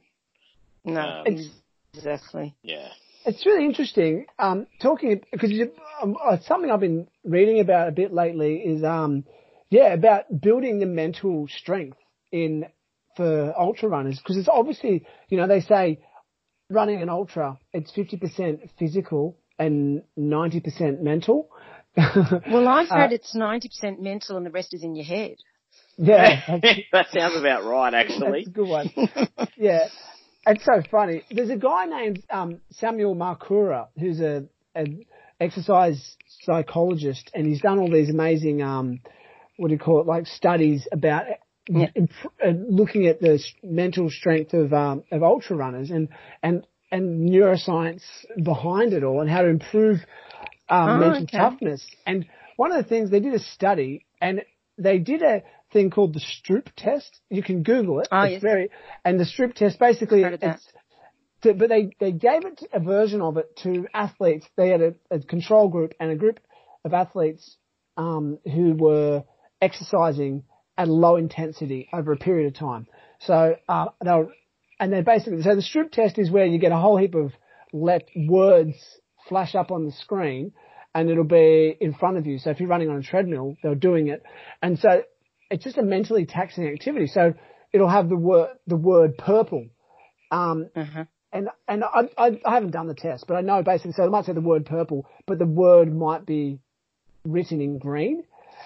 No. 0.83 1.23
Um, 1.25 1.51
exactly. 1.93 2.53
Yeah. 2.63 2.89
It's 3.25 3.45
really 3.45 3.65
interesting. 3.65 4.25
Um, 4.37 4.67
talking 4.81 5.21
because 5.31 5.51
um, 6.01 6.17
uh, 6.21 6.37
something 6.45 6.69
I've 6.69 6.81
been 6.81 7.07
reading 7.23 7.59
about 7.61 7.87
a 7.87 7.91
bit 7.91 8.13
lately 8.13 8.57
is 8.57 8.83
um, 8.83 9.23
yeah, 9.69 9.93
about 9.93 10.25
building 10.41 10.79
the 10.79 10.85
mental 10.85 11.47
strength 11.47 11.97
in 12.31 12.65
for 13.15 13.53
ultra 13.57 13.89
runners 13.89 14.19
because 14.19 14.37
it's 14.37 14.47
obviously 14.49 15.05
you 15.29 15.37
know 15.37 15.47
they 15.47 15.61
say 15.61 15.99
running 16.70 17.01
an 17.01 17.09
ultra 17.09 17.57
it's 17.74 17.91
fifty 17.91 18.18
percent 18.18 18.61
physical 18.78 19.38
and 19.59 20.03
ninety 20.15 20.59
percent 20.59 21.01
mental. 21.01 21.49
Well, 21.97 22.68
I've 22.68 22.89
Uh, 22.91 22.95
heard 22.95 23.11
it's 23.13 23.34
ninety 23.34 23.70
percent 23.70 24.01
mental 24.01 24.38
and 24.38 24.45
the 24.45 24.51
rest 24.51 24.74
is 24.74 24.84
in 24.84 24.95
your 24.95 25.05
head. 25.05 25.38
yeah, 25.97 26.59
that 26.91 27.07
sounds 27.11 27.36
about 27.36 27.63
right, 27.65 27.93
actually. 27.93 28.45
That's 28.45 28.47
a 28.47 28.51
good 28.51 28.68
one. 28.68 28.91
yeah. 29.57 29.88
It's 30.45 30.63
so 30.63 30.82
funny. 30.89 31.24
There's 31.32 31.49
a 31.49 31.57
guy 31.57 31.86
named 31.88 32.24
um, 32.30 32.61
Samuel 32.72 33.15
Marcora 33.15 33.88
who's 33.99 34.22
a, 34.22 34.45
an 34.76 35.03
exercise 35.41 36.15
psychologist, 36.41 37.30
and 37.34 37.45
he's 37.47 37.61
done 37.61 37.80
all 37.80 37.91
these 37.91 38.09
amazing, 38.09 38.61
um, 38.61 38.99
what 39.57 39.68
do 39.68 39.74
you 39.74 39.80
call 39.80 39.99
it, 39.99 40.07
like 40.07 40.26
studies 40.26 40.88
about 40.91 41.26
Yeah. 41.70 41.88
imp- 41.95 42.11
uh, 42.43 42.49
looking 42.49 43.07
at 43.07 43.20
the 43.20 43.43
mental 43.63 44.09
strength 44.09 44.53
of 44.53 44.74
um, 44.74 45.03
of 45.11 45.24
ultra 45.24 45.55
runners 45.55 45.89
and 45.91 46.09
and 46.41 46.65
and 46.91 47.30
neuroscience 47.30 48.01
behind 48.41 48.93
it 48.93 49.03
all, 49.03 49.22
and 49.22 49.30
how 49.30 49.41
to 49.41 49.49
improve 49.49 49.99
um, 50.70 50.89
Oh, 50.89 50.97
mental 50.99 51.24
okay. 51.24 51.38
toughness. 51.38 51.86
And 52.05 52.26
one 52.55 52.72
of 52.72 52.82
the 52.82 52.88
things 52.88 53.09
they 53.09 53.20
did 53.20 53.34
a 53.34 53.39
study, 53.39 54.05
and 54.22 54.43
they 54.78 54.97
did 54.99 55.22
a 55.22 55.43
thing 55.74 55.89
called 55.89 56.13
the 56.13 56.22
Stroop 56.22 56.68
test. 56.78 57.20
You 57.30 57.43
can 57.43 57.63
Google 57.63 57.99
it. 57.99 58.07
Oh, 58.11 58.22
it's 58.24 58.34
yes. 58.34 58.41
very 58.41 58.70
and 59.03 59.20
the 59.20 59.26
Stroop 59.26 59.53
test 59.55 59.80
basically 59.80 60.24
Heard 60.24 60.34
of 60.36 60.39
that. 60.41 60.55
it's 60.55 60.68
to, 61.41 61.53
but 61.53 61.70
they, 61.70 61.89
they 61.99 62.11
gave 62.11 62.45
it 62.45 62.63
a 62.74 62.80
version 62.80 63.22
of 63.22 63.38
it 63.38 63.55
to 63.63 63.88
athletes. 63.93 64.45
They 64.55 64.70
had 64.70 64.82
a, 64.82 64.95
a 65.11 65.20
control 65.20 65.68
group 65.70 65.93
and 65.99 66.11
a 66.11 66.15
group 66.15 66.39
of 66.84 66.93
athletes 66.93 67.57
um, 67.95 68.39
who 68.43 68.74
were 68.74 69.24
exercising 69.61 70.43
at 70.78 70.88
a 70.88 70.93
low 70.93 71.15
intensity 71.15 71.89
over 71.91 72.11
a 72.11 72.17
period 72.17 72.47
of 72.47 72.53
time. 72.53 72.88
So 73.19 73.55
uh, 73.67 73.86
they'll 74.03 74.30
and 74.80 74.93
they 74.93 75.01
basically 75.01 75.41
so 75.41 75.55
the 75.55 75.61
Stroop 75.61 75.91
test 75.91 76.19
is 76.19 76.30
where 76.30 76.45
you 76.45 76.59
get 76.59 76.71
a 76.71 76.78
whole 76.78 76.97
heap 76.97 77.15
of 77.15 77.32
let 77.73 78.07
words 78.15 78.75
flash 79.28 79.55
up 79.55 79.71
on 79.71 79.86
the 79.86 79.91
screen, 79.91 80.53
and 80.93 81.09
it'll 81.09 81.23
be 81.23 81.75
in 81.80 81.93
front 81.93 82.17
of 82.17 82.25
you. 82.25 82.39
So 82.39 82.51
if 82.51 82.59
you're 82.59 82.69
running 82.69 82.89
on 82.89 82.97
a 82.97 83.03
treadmill, 83.03 83.57
they're 83.61 83.75
doing 83.75 84.07
it, 84.07 84.23
and 84.61 84.78
so 84.80 85.03
it's 85.49 85.63
just 85.63 85.78
a 85.78 85.84
mentally 85.84 86.25
taxing 86.25 86.67
activity. 86.67 87.07
So 87.07 87.34
it'll 87.73 87.89
have 87.89 88.09
the 88.09 88.17
word 88.17 88.49
the 88.67 88.75
word 88.78 89.17
purple. 89.17 89.67
Um, 90.32 90.69
uh-huh. 90.75 91.05
And 91.34 91.49
and 91.67 91.84
I, 91.84 92.09
I, 92.17 92.39
I 92.45 92.53
haven't 92.53 92.71
done 92.71 92.88
the 92.88 92.95
test, 92.95 93.25
but 93.28 93.36
I 93.36 93.41
know 93.41 93.63
basically. 93.63 93.93
So 93.93 94.03
it 94.03 94.11
might 94.11 94.25
say 94.25 94.34
the 94.34 94.41
word 94.41 94.65
purple, 94.65 95.05
but 95.25 95.39
the 95.39 95.45
word 95.45 95.93
might 95.93 96.25
be 96.25 96.59
written 97.25 97.61
in 97.61 97.80
green. 97.80 98.23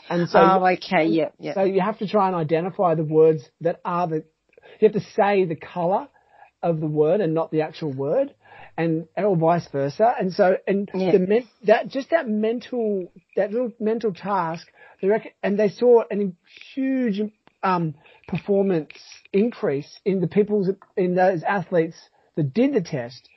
And 0.09 0.29
so, 0.29 0.39
oh, 0.39 0.65
okay, 0.73 1.05
yeah, 1.07 1.29
yeah. 1.39 1.53
So 1.53 1.63
you 1.63 1.81
have 1.81 1.99
to 1.99 2.07
try 2.07 2.27
and 2.27 2.35
identify 2.35 2.95
the 2.95 3.03
words 3.03 3.43
that 3.61 3.79
are 3.85 4.07
the. 4.07 4.23
You 4.79 4.89
have 4.89 4.93
to 4.93 5.07
say 5.15 5.45
the 5.45 5.55
color 5.55 6.07
of 6.63 6.79
the 6.79 6.87
word 6.87 7.21
and 7.21 7.33
not 7.33 7.51
the 7.51 7.61
actual 7.61 7.91
word, 7.91 8.33
and 8.77 9.07
or 9.17 9.35
vice 9.35 9.67
versa. 9.71 10.13
And 10.19 10.33
so, 10.33 10.57
and 10.67 10.89
Yeah. 10.93 11.11
the 11.11 11.19
men, 11.19 11.47
that 11.63 11.87
just 11.87 12.09
that 12.11 12.27
mental 12.27 13.11
that 13.35 13.51
little 13.51 13.71
mental 13.79 14.13
task. 14.13 14.67
They 15.01 15.07
reckon, 15.07 15.31
and 15.41 15.57
they 15.57 15.69
saw 15.69 16.03
an 16.11 16.37
huge 16.75 17.21
um, 17.63 17.95
performance 18.27 18.91
increase 19.33 19.99
in 20.05 20.21
the 20.21 20.27
people's 20.27 20.69
in 20.95 21.15
those 21.15 21.43
athletes 21.43 21.97
that 22.35 22.53
did 22.53 22.73
the 22.73 22.81
test. 22.81 23.27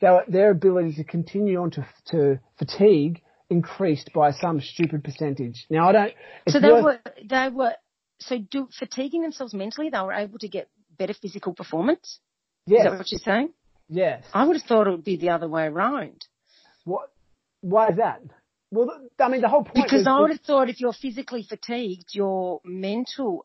Their, 0.00 0.24
their 0.28 0.50
ability 0.50 0.94
to 0.94 1.04
continue 1.04 1.60
on 1.60 1.72
to, 1.72 1.86
to 2.06 2.40
fatigue 2.58 3.20
increased 3.50 4.10
by 4.14 4.30
some 4.30 4.60
stupid 4.60 5.04
percentage. 5.04 5.66
Now 5.68 5.88
I 5.88 5.92
don't. 5.92 6.12
So 6.48 6.60
they 6.60 6.72
worth- 6.72 6.84
were, 6.84 7.00
they 7.28 7.48
were, 7.48 7.74
so 8.18 8.38
do 8.38 8.68
fatiguing 8.78 9.22
themselves 9.22 9.52
mentally, 9.52 9.90
they 9.90 10.00
were 10.00 10.12
able 10.12 10.38
to 10.38 10.48
get 10.48 10.68
better 10.96 11.14
physical 11.14 11.52
performance? 11.52 12.20
Is 12.66 12.84
that 12.84 12.92
what 12.92 13.10
you're 13.10 13.20
saying? 13.24 13.52
yes. 13.88 14.24
I 14.32 14.46
would 14.46 14.56
have 14.56 14.64
thought 14.66 14.86
it 14.86 14.90
would 14.90 15.04
be 15.04 15.16
the 15.16 15.30
other 15.30 15.48
way 15.48 15.64
around. 15.64 16.24
What? 16.84 17.10
Why 17.60 17.88
is 17.88 17.96
that? 17.96 18.22
Well, 18.70 18.88
I 19.18 19.28
mean, 19.28 19.40
the 19.40 19.48
whole 19.48 19.64
point 19.64 19.84
Because 19.84 20.06
I 20.06 20.20
would 20.20 20.30
have 20.30 20.40
thought 20.40 20.68
if 20.68 20.80
you're 20.80 20.92
physically 20.92 21.42
fatigued, 21.42 22.10
your 22.12 22.60
mental, 22.64 23.44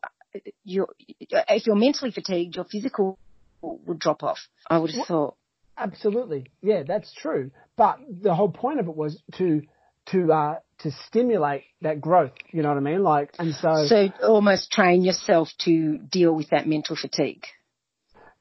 your, 0.64 0.88
if 1.18 1.66
you're 1.66 1.74
mentally 1.74 2.12
fatigued, 2.12 2.54
your 2.54 2.64
physical 2.64 3.18
would 3.60 3.98
drop 3.98 4.22
off. 4.22 4.38
I 4.70 4.78
would 4.78 4.92
have 4.92 5.06
thought. 5.06 5.36
absolutely, 5.76 6.46
yeah, 6.62 6.84
that's 6.86 7.12
true. 7.12 7.50
But 7.76 7.98
the 8.22 8.34
whole 8.34 8.50
point 8.50 8.78
of 8.78 8.86
it 8.86 8.94
was 8.94 9.20
to 9.34 9.62
to 10.06 10.32
uh, 10.32 10.54
to 10.78 10.90
stimulate 11.06 11.64
that 11.82 12.00
growth. 12.00 12.32
You 12.52 12.62
know 12.62 12.68
what 12.68 12.78
I 12.78 12.80
mean? 12.80 13.02
Like, 13.02 13.34
and 13.38 13.54
so, 13.54 13.86
So 13.86 14.08
almost 14.26 14.70
train 14.70 15.02
yourself 15.02 15.48
to 15.60 15.98
deal 15.98 16.34
with 16.34 16.50
that 16.50 16.66
mental 16.66 16.96
fatigue. 16.96 17.44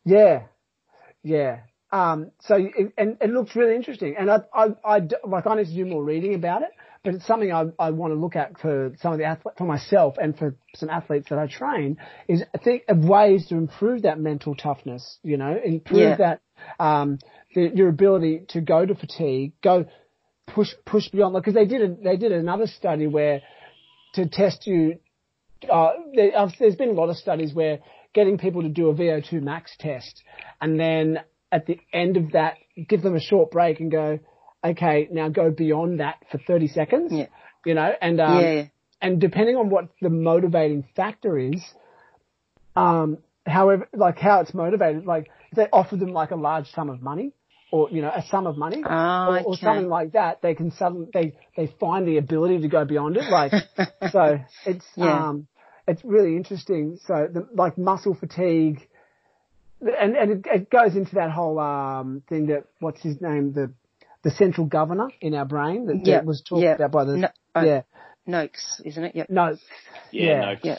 yeah, 0.05 0.43
yeah. 1.23 1.59
Um, 1.91 2.31
so 2.41 2.55
it, 2.55 2.93
and 2.97 3.17
it 3.21 3.29
looks 3.29 3.55
really 3.55 3.75
interesting, 3.75 4.15
and 4.17 4.29
I, 4.29 4.39
I, 4.53 4.67
I 4.83 5.01
like 5.25 5.47
I 5.47 5.55
need 5.55 5.67
to 5.67 5.73
do 5.75 5.85
more 5.85 6.03
reading 6.03 6.35
about 6.35 6.61
it, 6.63 6.71
but 7.03 7.13
it's 7.13 7.25
something 7.25 7.53
I, 7.53 7.65
I 7.79 7.91
want 7.91 8.11
to 8.11 8.19
look 8.19 8.35
at 8.35 8.59
for 8.59 8.91
some 8.99 9.13
of 9.13 9.19
the 9.19 9.25
athletes, 9.25 9.57
for 9.57 9.65
myself 9.65 10.15
and 10.21 10.37
for 10.37 10.57
some 10.75 10.89
athletes 10.89 11.27
that 11.29 11.39
I 11.39 11.47
train, 11.47 11.97
is 12.27 12.43
I 12.53 12.57
think 12.57 12.83
of 12.89 12.97
ways 13.05 13.47
to 13.47 13.55
improve 13.55 14.01
that 14.01 14.19
mental 14.19 14.55
toughness, 14.55 15.19
you 15.23 15.37
know, 15.37 15.57
improve 15.63 16.17
Yeah. 16.17 16.17
that, 16.17 16.41
um, 16.83 17.19
the, 17.53 17.71
your 17.73 17.87
ability 17.87 18.45
to 18.49 18.61
go 18.61 18.85
to 18.85 18.95
fatigue, 18.95 19.53
go 19.61 19.85
push, 20.47 20.69
push 20.85 21.09
beyond, 21.09 21.35
because 21.35 21.53
they 21.53 21.65
did, 21.65 21.81
a, 21.81 21.95
they 22.03 22.17
did 22.17 22.31
another 22.31 22.67
study 22.67 23.07
where 23.07 23.41
to 24.13 24.27
test 24.27 24.65
you, 24.67 24.99
uh, 25.71 25.91
there, 26.13 26.37
uh, 26.37 26.49
there's 26.59 26.75
been 26.75 26.89
a 26.89 26.93
lot 26.93 27.09
of 27.09 27.17
studies 27.17 27.53
where 27.53 27.79
getting 28.13 28.37
people 28.37 28.61
to 28.61 28.69
do 28.69 28.89
a 28.89 28.93
VO2 28.93 29.41
max 29.41 29.75
test 29.79 30.23
and 30.61 30.79
then 30.79 31.19
at 31.51 31.65
the 31.65 31.79
end 31.93 32.17
of 32.17 32.31
that, 32.33 32.57
give 32.89 33.01
them 33.01 33.15
a 33.15 33.19
short 33.19 33.51
break 33.51 33.79
and 33.79 33.91
go, 33.91 34.19
okay, 34.63 35.07
now 35.11 35.29
go 35.29 35.51
beyond 35.51 35.99
that 35.99 36.15
for 36.31 36.37
30 36.37 36.67
seconds. 36.67 37.11
Yeah. 37.13 37.27
You 37.65 37.75
know, 37.75 37.91
and, 38.01 38.19
um, 38.19 38.41
yeah. 38.41 38.63
and 39.01 39.21
depending 39.21 39.55
on 39.55 39.69
what 39.69 39.87
the 40.01 40.09
motivating 40.09 40.85
factor 40.95 41.37
is, 41.37 41.63
um, 42.75 43.19
however, 43.45 43.87
like 43.93 44.17
how 44.17 44.41
it's 44.41 44.53
motivated, 44.53 45.05
like 45.05 45.29
if 45.51 45.55
they 45.55 45.67
offer 45.71 45.95
them 45.95 46.11
like 46.11 46.31
a 46.31 46.35
large 46.35 46.67
sum 46.71 46.89
of 46.89 47.01
money 47.01 47.31
or, 47.71 47.89
you 47.89 48.01
know, 48.01 48.11
a 48.15 48.23
sum 48.29 48.47
of 48.47 48.57
money 48.57 48.81
Ah, 48.85 49.27
or, 49.27 49.39
or 49.39 49.53
okay. 49.53 49.65
something 49.65 49.89
like 49.89 50.13
that, 50.13 50.41
they 50.41 50.53
can 50.53 50.71
suddenly, 50.71 51.07
they, 51.13 51.33
they 51.57 51.73
find 51.79 52.07
the 52.07 52.17
ability 52.17 52.59
to 52.61 52.67
go 52.67 52.85
beyond 52.85 53.17
it. 53.17 53.23
Like, 53.29 53.51
so 54.11 54.39
it's, 54.65 54.85
Yeah. 54.95 55.29
um, 55.29 55.47
it's 55.87 56.03
really 56.03 56.35
interesting. 56.35 56.99
So 57.05 57.27
the, 57.31 57.47
like 57.53 57.77
muscle 57.77 58.15
fatigue, 58.15 58.87
and, 59.81 60.15
and 60.15 60.31
it, 60.31 60.45
it 60.45 60.69
goes 60.69 60.95
into 60.95 61.15
that 61.15 61.31
whole, 61.31 61.59
um, 61.59 62.23
thing 62.29 62.47
that, 62.47 62.65
what's 62.79 63.01
his 63.01 63.19
name, 63.21 63.53
the, 63.53 63.71
the 64.23 64.31
central 64.31 64.65
governor 64.67 65.09
in 65.21 65.33
our 65.35 65.45
brain 65.45 65.85
that, 65.87 66.03
that 66.05 66.25
was 66.25 66.41
talked 66.41 66.63
yeah. 66.63 66.75
about 66.75 66.91
by 66.91 67.03
the, 67.05 67.17
No, 67.17 67.27
uh, 67.55 67.61
yeah, 67.63 67.81
Noakes, 68.25 68.81
isn't 68.83 69.03
it? 69.03 69.15
Yep. 69.15 69.29
no, 69.29 69.55
Yeah, 70.11 70.25
Yeah. 70.25 70.39
no. 70.39 70.55
Yeah. 70.63 70.77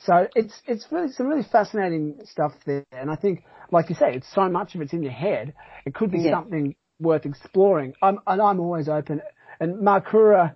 So 0.00 0.26
it's 0.34 0.62
it's 0.66 0.86
really 0.90 1.10
some 1.12 1.26
really 1.26 1.46
fascinating 1.50 2.20
stuff 2.24 2.52
there, 2.64 2.84
and 2.92 3.10
I 3.10 3.16
think, 3.16 3.44
like 3.70 3.88
you 3.90 3.94
say, 3.96 4.14
it's 4.14 4.32
so 4.34 4.48
much 4.48 4.74
of 4.74 4.80
it's 4.80 4.92
in 4.92 5.02
your 5.02 5.12
head. 5.12 5.54
It 5.84 5.94
could 5.94 6.10
be 6.10 6.20
Yeah. 6.20 6.32
something 6.32 6.74
worth 7.00 7.26
exploring. 7.26 7.94
I'm 8.02 8.18
and 8.26 8.40
I'm 8.42 8.60
always 8.60 8.88
open. 8.88 9.22
And 9.60 9.76
Marcora 9.76 10.54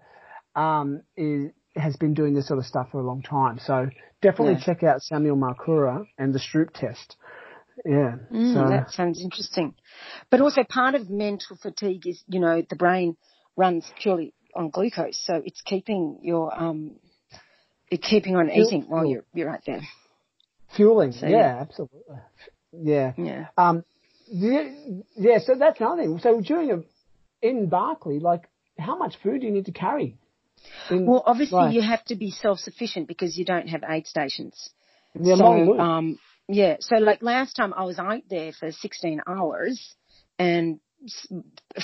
um, 0.54 1.02
is 1.16 1.50
has 1.76 1.96
been 1.96 2.12
doing 2.14 2.34
this 2.34 2.46
sort 2.48 2.58
of 2.58 2.66
stuff 2.66 2.88
for 2.92 3.00
a 3.00 3.04
long 3.04 3.22
time, 3.22 3.58
so 3.58 3.88
definitely 4.20 4.54
Yeah. 4.54 4.64
check 4.64 4.82
out 4.82 5.02
Samuel 5.02 5.36
Marcora 5.36 6.04
and 6.18 6.34
the 6.34 6.38
Stroop 6.38 6.70
test. 6.74 7.16
Yeah. 7.86 8.16
Mm, 8.30 8.52
so 8.54 8.68
that 8.68 8.90
sounds 8.90 9.20
interesting. 9.22 9.74
But 10.30 10.40
also 10.42 10.62
part 10.64 10.94
of 10.94 11.08
mental 11.08 11.56
fatigue 11.56 12.06
is, 12.06 12.22
you 12.28 12.38
know, 12.40 12.62
the 12.68 12.76
brain 12.76 13.16
runs 13.56 13.90
purely 14.02 14.34
on 14.54 14.68
glucose, 14.68 15.18
so 15.24 15.40
it's 15.44 15.62
keeping 15.62 16.18
your 16.22 16.52
um, 16.54 16.96
it's 17.90 18.06
keeping 18.06 18.36
on 18.36 18.48
Fuel- 18.50 18.66
eating 18.66 18.82
while 18.88 19.06
you're 19.06 19.24
you're 19.32 19.48
right 19.48 19.62
there. 19.66 19.80
fueling. 20.76 21.12
So, 21.12 21.26
yeah, 21.26 21.36
yeah. 21.38 21.60
absolutely. 21.62 22.16
Yeah. 22.72 23.12
Yeah. 23.16 23.46
Um, 23.56 23.84
yeah, 24.26 24.70
yeah, 25.16 25.38
so 25.44 25.54
that's 25.58 25.78
another 25.80 26.02
thing. 26.02 26.18
So 26.20 26.40
during 26.40 26.70
a, 26.70 27.46
in 27.46 27.68
Barkley, 27.68 28.18
like, 28.18 28.48
how 28.78 28.96
much 28.96 29.16
food 29.22 29.40
do 29.40 29.46
you 29.46 29.52
need 29.52 29.66
to 29.66 29.72
carry? 29.72 30.16
In, 30.90 31.06
Well, 31.06 31.22
obviously 31.26 31.58
like, 31.58 31.74
you 31.74 31.82
have 31.82 32.04
to 32.06 32.14
be 32.14 32.30
self-sufficient 32.30 33.08
because 33.08 33.36
you 33.36 33.44
don't 33.44 33.68
have 33.68 33.82
aid 33.86 34.06
stations. 34.06 34.70
yeah, 35.20 35.36
so, 35.36 35.78
um, 35.78 36.18
yeah. 36.48 36.76
So 36.80 36.96
like 36.96 37.22
last 37.22 37.54
time 37.54 37.74
I 37.74 37.84
was 37.84 37.98
out 37.98 38.22
there 38.30 38.52
for 38.52 38.72
16 38.72 39.20
hours 39.26 39.94
and 40.38 40.80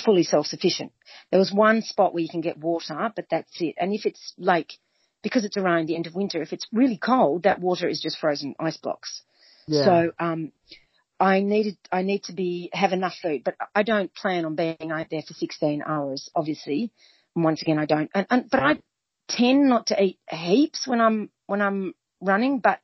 fully 0.03 0.23
self-sufficient. 0.23 0.91
There 1.29 1.39
was 1.39 1.51
one 1.53 1.81
spot 1.81 2.13
where 2.13 2.23
you 2.23 2.29
can 2.29 2.41
get 2.41 2.57
water, 2.57 3.11
but 3.15 3.25
that's 3.29 3.61
it. 3.61 3.75
And 3.77 3.93
if 3.93 4.05
it's 4.05 4.33
like, 4.37 4.73
because 5.21 5.43
it's 5.43 5.57
around 5.57 5.87
the 5.87 5.95
end 5.95 6.07
of 6.07 6.15
winter, 6.15 6.41
if 6.41 6.53
it's 6.53 6.67
really 6.71 6.97
cold, 6.97 7.43
that 7.43 7.59
water 7.59 7.87
is 7.87 8.01
just 8.01 8.17
frozen 8.17 8.55
ice 8.59 8.77
blocks. 8.77 9.23
Yeah. 9.69 9.85
So, 9.85 10.11
um, 10.19 10.51
I 11.19 11.41
needed, 11.41 11.77
I 11.91 12.01
need 12.01 12.23
to 12.23 12.33
be, 12.33 12.69
have 12.71 12.93
enough 12.93 13.13
food, 13.21 13.43
but 13.43 13.55
I 13.75 13.83
don't 13.83 14.13
plan 14.13 14.45
on 14.45 14.55
being 14.55 14.91
out 14.91 15.07
there 15.11 15.21
for 15.21 15.33
16 15.33 15.83
hours, 15.85 16.29
obviously. 16.33 16.91
And 17.35 17.43
once 17.43 17.61
again, 17.61 17.77
I 17.77 17.85
don't, 17.85 18.09
and, 18.15 18.25
and, 18.29 18.49
but 18.49 18.61
I 18.61 18.77
tend 19.27 19.67
not 19.67 19.87
to 19.87 20.01
eat 20.01 20.17
heaps 20.29 20.87
when 20.87 21.01
I'm, 21.01 21.29
when 21.45 21.61
I'm 21.61 21.93
running, 22.21 22.59
but 22.59 22.79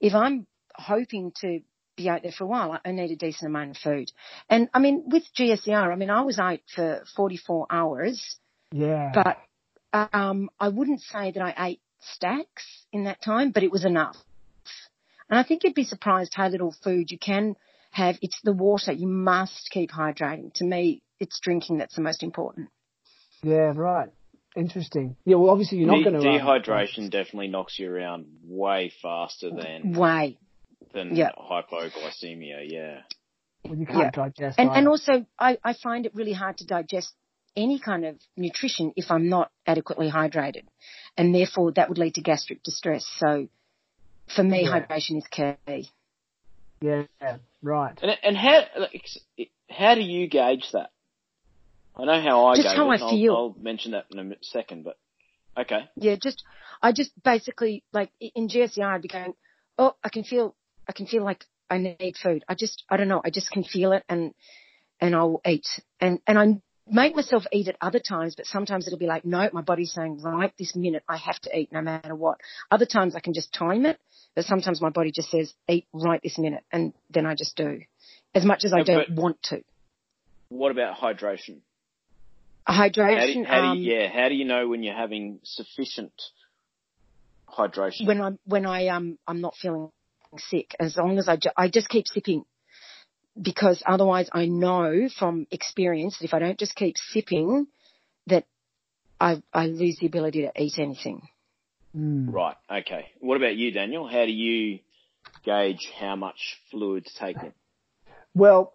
if 0.00 0.14
I'm 0.14 0.46
hoping 0.74 1.32
to 1.40 1.60
be 1.96 2.08
out 2.08 2.22
there 2.22 2.32
for 2.32 2.44
a 2.44 2.46
while, 2.46 2.72
I- 2.72 2.88
I 2.88 2.92
need 2.92 3.10
a 3.10 3.16
decent 3.16 3.48
amount 3.48 3.70
of 3.72 3.76
food. 3.78 4.12
And 4.48 4.68
I 4.72 4.78
mean, 4.78 5.04
with 5.06 5.24
GSER, 5.36 5.92
I 5.92 5.96
mean, 5.96 6.10
I 6.10 6.22
was 6.22 6.38
out 6.38 6.60
for 6.74 7.02
44 7.16 7.66
hours, 7.70 8.38
yeah. 8.70 9.10
but 9.12 9.38
um, 10.12 10.48
I 10.60 10.68
wouldn't 10.68 11.00
say 11.00 11.32
that 11.32 11.42
I 11.42 11.54
ate 11.70 11.80
stacks 12.00 12.86
in 12.92 13.04
that 13.04 13.20
time, 13.20 13.50
but 13.50 13.64
it 13.64 13.72
was 13.72 13.84
enough. 13.84 14.16
And 15.30 15.38
I 15.38 15.42
think 15.44 15.62
you'd 15.64 15.74
be 15.74 15.84
surprised 15.84 16.34
how 16.34 16.48
little 16.48 16.74
food 16.84 17.10
you 17.10 17.18
can 17.18 17.54
have. 17.92 18.18
It's 18.20 18.40
the 18.42 18.52
water. 18.52 18.92
You 18.92 19.06
must 19.06 19.68
keep 19.70 19.90
hydrating. 19.90 20.52
To 20.54 20.64
me, 20.64 21.02
it's 21.20 21.38
drinking 21.40 21.78
that's 21.78 21.94
the 21.94 22.02
most 22.02 22.22
important. 22.22 22.68
yeah, 23.42 23.72
right. 23.74 24.08
Interesting. 24.56 25.14
Yeah, 25.24 25.36
well, 25.36 25.50
obviously 25.50 25.78
you're 25.78 25.86
not 25.86 26.02
De- 26.02 26.10
going 26.10 26.20
to. 26.20 26.28
dehydration 26.28 27.08
definitely 27.08 27.46
knocks 27.48 27.78
you 27.78 27.88
around 27.88 28.26
way 28.44 28.90
faster 29.00 29.48
than 29.50 29.92
Way. 29.92 30.38
than 30.92 31.14
Yeah. 31.14 31.30
hypoglycemia. 31.38 32.64
Yeah. 32.68 33.02
well, 33.64 33.76
you 33.78 33.86
can't 33.86 33.98
Yeah. 33.98 34.10
digest. 34.10 34.58
And, 34.58 34.70
either. 34.70 34.78
and 34.78 34.88
also, 34.88 35.26
I, 35.38 35.58
I 35.62 35.74
find 35.74 36.04
it 36.06 36.14
really 36.16 36.32
hard 36.32 36.58
to 36.58 36.66
digest 36.66 37.14
any 37.56 37.78
kind 37.78 38.04
of 38.04 38.16
nutrition 38.36 38.92
if 38.96 39.10
I'm 39.10 39.28
not 39.28 39.52
adequately 39.66 40.10
hydrated. 40.10 40.64
And 41.16 41.32
therefore, 41.34 41.70
that 41.72 41.88
would 41.88 41.98
lead 41.98 42.14
to 42.16 42.20
gastric 42.22 42.62
distress. 42.64 43.06
So, 43.18 43.48
for 44.34 44.42
me, 44.42 44.64
Yeah. 44.64 44.80
hydration 44.80 45.18
is 45.18 45.26
key. 45.30 45.88
Yeah, 46.80 47.04
right. 47.62 47.98
And 48.02 48.16
and 48.22 48.36
how 48.36 48.62
how 49.68 49.94
do 49.94 50.00
you 50.00 50.28
gauge 50.28 50.66
that? 50.72 50.90
I 51.96 52.04
know 52.04 52.20
how 52.22 52.46
I 52.46 52.56
Just 52.56 52.68
gauge 52.68 52.76
how 52.76 52.90
it. 52.90 52.94
I 53.02 53.10
feel. 53.10 53.32
I'll, 53.32 53.38
I'll 53.38 53.56
mention 53.60 53.92
that 53.92 54.06
in 54.10 54.32
a 54.32 54.36
second, 54.42 54.84
but 54.84 54.96
okay. 55.58 55.88
Yeah, 55.96 56.16
just 56.16 56.42
I 56.82 56.92
just 56.92 57.12
basically 57.22 57.84
like 57.92 58.10
in 58.20 58.48
GSER 58.48 58.84
I'd 58.84 59.02
be 59.02 59.08
going, 59.08 59.34
oh, 59.78 59.94
I 60.02 60.08
can 60.08 60.24
feel, 60.24 60.54
I 60.88 60.92
can 60.92 61.06
feel 61.06 61.22
like 61.24 61.44
I 61.68 61.78
need 61.78 62.14
food. 62.22 62.44
I 62.48 62.54
just, 62.54 62.84
I 62.88 62.96
don't 62.96 63.08
know, 63.08 63.20
I 63.24 63.30
just 63.30 63.50
can 63.50 63.64
feel 63.64 63.92
it, 63.92 64.04
and 64.08 64.32
and 65.00 65.14
I'll 65.14 65.40
eat, 65.46 65.66
and 66.00 66.20
and 66.26 66.38
I 66.38 66.60
make 66.90 67.14
myself 67.14 67.44
eat 67.52 67.68
at 67.68 67.76
other 67.80 68.00
times, 68.00 68.34
but 68.36 68.46
sometimes 68.46 68.86
it'll 68.86 68.98
be 68.98 69.06
like, 69.06 69.24
no, 69.24 69.48
my 69.52 69.62
body's 69.62 69.92
saying 69.92 70.20
right 70.22 70.52
this 70.58 70.74
minute 70.74 71.02
I 71.08 71.16
have 71.16 71.38
to 71.40 71.58
eat 71.58 71.72
no 71.72 71.80
matter 71.80 72.14
what. 72.14 72.38
Other 72.70 72.86
times 72.86 73.14
I 73.14 73.20
can 73.20 73.34
just 73.34 73.52
time 73.52 73.86
it, 73.86 73.98
but 74.34 74.44
sometimes 74.44 74.80
my 74.80 74.90
body 74.90 75.12
just 75.12 75.30
says 75.30 75.52
eat 75.68 75.86
right 75.92 76.20
this 76.22 76.38
minute, 76.38 76.64
and 76.72 76.92
then 77.10 77.26
I 77.26 77.34
just 77.34 77.56
do, 77.56 77.80
as 78.34 78.44
much 78.44 78.64
as 78.64 78.72
I 78.72 78.82
don't 78.82 79.08
but- 79.08 79.22
want 79.22 79.42
to. 79.44 79.62
What 80.48 80.72
about 80.72 80.96
hydration? 80.96 81.58
Hydration. 82.68 83.16
How 83.18 83.26
do, 83.26 83.32
you, 83.32 83.44
how 83.44 83.60
do 83.60 83.66
um, 83.68 83.78
you, 83.78 83.92
yeah, 83.94 84.08
how 84.08 84.28
do 84.28 84.34
you 84.34 84.44
know 84.44 84.68
when 84.68 84.82
you're 84.82 84.94
having 84.94 85.40
sufficient 85.44 86.12
hydration? 87.48 88.06
when 88.06 88.20
I'm 88.20 88.38
when 88.44 88.66
I 88.66 88.88
um 88.88 89.18
I'm 89.26 89.40
not 89.40 89.54
feeling 89.56 89.90
sick. 90.38 90.74
As 90.78 90.96
long 90.96 91.18
as 91.18 91.28
I 91.28 91.36
ju- 91.36 91.50
I 91.56 91.68
just 91.68 91.88
keep 91.88 92.06
sipping 92.06 92.44
because 93.40 93.82
otherwise 93.86 94.28
I 94.32 94.46
know 94.46 95.08
from 95.18 95.46
experience 95.50 96.18
that 96.18 96.26
if 96.26 96.34
I 96.34 96.38
don't 96.38 96.58
just 96.58 96.74
keep 96.74 96.96
sipping, 96.96 97.66
that 98.26 98.44
I 99.20 99.42
I 99.52 99.66
lose 99.66 99.98
the 100.00 100.06
ability 100.06 100.42
to 100.42 100.52
eat 100.62 100.78
anything. 100.78 101.22
Mm. 101.96 102.32
Right. 102.32 102.56
Okay. 102.70 103.06
What 103.20 103.36
about 103.36 103.56
you, 103.56 103.72
Daniel? 103.72 104.06
How 104.06 104.24
do 104.26 104.32
you 104.32 104.80
gauge 105.44 105.90
how 105.98 106.16
much 106.16 106.58
fluid 106.70 107.06
to 107.06 107.14
take 107.18 107.36
in? 107.42 107.52
Well, 108.34 108.74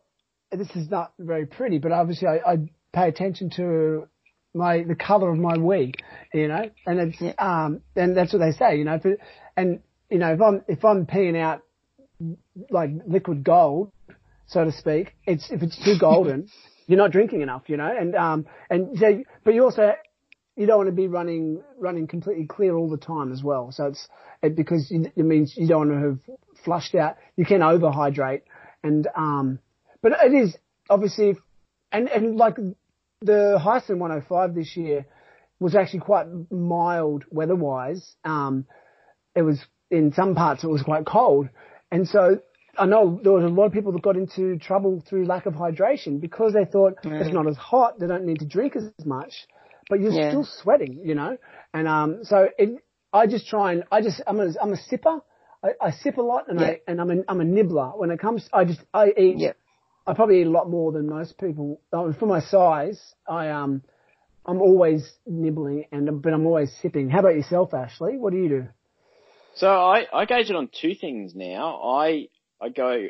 this 0.52 0.70
is 0.76 0.90
not 0.90 1.14
very 1.18 1.46
pretty, 1.46 1.78
but 1.80 1.92
obviously 1.92 2.28
I, 2.28 2.54
I 2.54 2.58
pay 2.94 3.08
attention 3.08 3.50
to 3.52 4.08
my 4.54 4.84
the 4.84 4.96
color 4.96 5.32
of 5.32 5.38
my 5.38 5.58
wee, 5.58 5.94
you 6.34 6.48
know, 6.48 6.70
and 6.86 7.00
it's 7.00 7.22
Yeah. 7.22 7.34
um 7.38 7.82
and 7.96 8.16
that's 8.16 8.34
what 8.34 8.40
they 8.40 8.52
say, 8.52 8.78
you 8.78 8.86
know, 8.86 8.96
if 8.96 9.06
it, 9.06 9.20
and 9.56 9.82
you 10.10 10.18
know 10.18 10.34
if 10.34 10.42
I'm 10.42 10.64
if 10.68 10.84
I'm 10.84 11.06
peeing 11.06 11.38
out 11.40 11.62
like 12.70 12.90
liquid 13.06 13.44
gold, 13.44 13.92
so 14.48 14.64
to 14.64 14.72
speak, 14.72 15.16
it's 15.26 15.52
if 15.52 15.64
it's 15.64 15.84
too 15.84 15.98
golden, 16.00 16.48
you're 16.88 16.98
not 16.98 17.12
drinking 17.12 17.42
enough, 17.42 17.64
you 17.68 17.78
know, 17.78 17.94
and 17.98 18.16
um 18.16 18.46
and 18.70 18.98
so 18.98 19.24
but 19.44 19.54
you 19.54 19.64
also 19.64 19.94
you 20.56 20.66
don't 20.66 20.78
want 20.78 20.90
to 20.90 20.96
be 20.96 21.08
running 21.08 21.62
running 21.78 22.08
completely 22.08 22.46
clear 22.46 22.76
all 22.76 22.90
the 22.90 22.98
time 22.98 23.32
as 23.32 23.44
well. 23.44 23.72
So 23.72 23.88
it's 23.88 24.08
it, 24.42 24.56
because 24.56 24.90
you, 24.90 25.12
it 25.16 25.26
means 25.26 25.54
you 25.58 25.68
don't 25.68 25.90
want 25.90 26.02
to 26.02 26.08
have 26.08 26.38
flushed 26.64 26.96
out. 26.96 27.18
You 27.36 27.46
can 27.46 27.60
overhydrate, 27.60 28.42
and 28.84 29.08
um, 29.16 29.60
but 30.02 30.14
it 30.24 30.34
is 30.34 30.56
obviously, 30.90 31.36
and 31.92 32.08
and 32.08 32.38
like 32.38 32.56
the 33.22 33.60
Heysen 33.64 33.98
105 33.98 34.56
this 34.56 34.76
year 34.78 35.06
was 35.60 35.76
actually 35.76 36.02
quite 36.02 36.28
mild 36.52 37.24
weather-wise. 37.32 38.16
Um, 38.24 38.66
it 39.36 39.42
was 39.42 39.60
in 39.90 40.14
some 40.14 40.36
parts 40.36 40.64
it 40.64 40.68
was 40.68 40.84
quite 40.84 41.06
cold, 41.06 41.50
and 41.92 42.08
so 42.08 42.40
I 42.78 42.86
know 42.86 43.20
there 43.24 43.32
was 43.32 43.44
a 43.44 43.48
lot 43.48 43.66
of 43.66 43.74
people 43.74 43.92
that 43.94 44.02
got 44.02 44.16
into 44.18 44.58
trouble 44.58 45.04
through 45.08 45.26
lack 45.26 45.46
of 45.46 45.54
hydration 45.54 46.20
because 46.20 46.54
they 46.54 46.66
thought 46.66 46.94
it's 47.04 47.30
Mm. 47.30 47.34
not 47.34 47.48
as 47.48 47.58
hot, 47.58 48.00
they 48.00 48.08
don't 48.08 48.26
need 48.26 48.40
to 48.40 48.46
drink 48.46 48.76
as 48.76 48.92
much, 49.06 49.34
but 49.90 50.00
you're 50.00 50.12
Yeah. 50.12 50.28
still 50.30 50.44
sweating, 50.62 51.02
you 51.04 51.16
know. 51.16 51.38
And 51.74 51.88
um, 51.88 52.24
so 52.24 52.50
it, 52.58 52.84
I 53.14 53.28
just 53.28 53.48
try 53.48 53.74
and 53.74 53.84
I 53.92 54.02
just 54.02 54.22
I'm 54.28 54.40
a 54.40 54.54
I'm 54.62 54.74
a 54.74 54.78
sipper. 54.78 55.22
I, 55.64 55.70
I 55.82 55.92
sip 55.92 56.18
a 56.18 56.22
lot 56.22 56.46
and 56.50 56.60
Yeah. 56.60 56.68
I 56.68 56.80
and 56.88 57.02
I'm 57.02 57.12
a 57.12 57.16
I'm 57.28 57.42
a 57.42 57.46
nibbler. 57.46 57.98
When 57.98 58.12
it 58.12 58.20
comes, 58.20 58.48
I 58.54 58.66
just 58.66 58.82
I 58.94 59.08
eat. 59.18 59.36
Yeah. 59.38 59.54
I 60.08 60.14
probably 60.14 60.42
eat 60.42 60.48
a 60.48 60.52
lot 60.52 60.70
more 60.70 60.92
than 60.92 61.08
most 61.10 61.38
people. 61.40 61.82
Uh, 61.92 62.14
For 62.14 62.28
my 62.28 62.40
size, 62.40 63.02
I 63.28 63.50
um, 63.50 63.82
I'm 64.46 64.62
always 64.62 65.12
nibbling 65.26 65.86
and 65.92 66.22
but 66.22 66.34
I'm 66.34 66.46
always 66.46 66.72
sipping. 66.82 67.10
How 67.10 67.20
about 67.20 67.36
yourself, 67.36 67.74
Ashley? 67.74 68.18
What 68.18 68.32
do 68.32 68.38
you 68.38 68.50
do? 68.50 68.68
So 69.56 69.68
I, 69.68 70.06
I 70.14 70.26
gauge 70.26 70.50
it 70.50 70.56
on 70.56 70.70
two 70.82 70.94
things 70.96 71.34
now. 71.34 71.82
I 71.82 72.28
I 72.62 72.70
go 72.70 73.08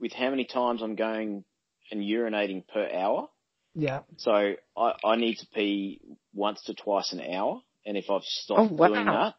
with 0.00 0.12
how 0.12 0.30
many 0.30 0.44
times 0.44 0.82
I'm 0.82 0.94
going 0.96 1.44
and 1.90 2.00
urinating 2.02 2.64
per 2.66 2.88
hour. 2.92 3.28
Yeah. 3.74 4.00
So 4.18 4.32
I, 4.76 4.92
I 5.04 5.16
need 5.16 5.36
to 5.36 5.46
pee 5.54 6.00
once 6.34 6.62
to 6.64 6.74
twice 6.74 7.12
an 7.12 7.20
hour. 7.20 7.60
And 7.86 7.96
if 7.96 8.10
I've 8.10 8.22
stopped 8.24 8.60
Oh, 8.72 8.74
wow. 8.74 8.88
doing 8.88 9.06
that, 9.06 9.34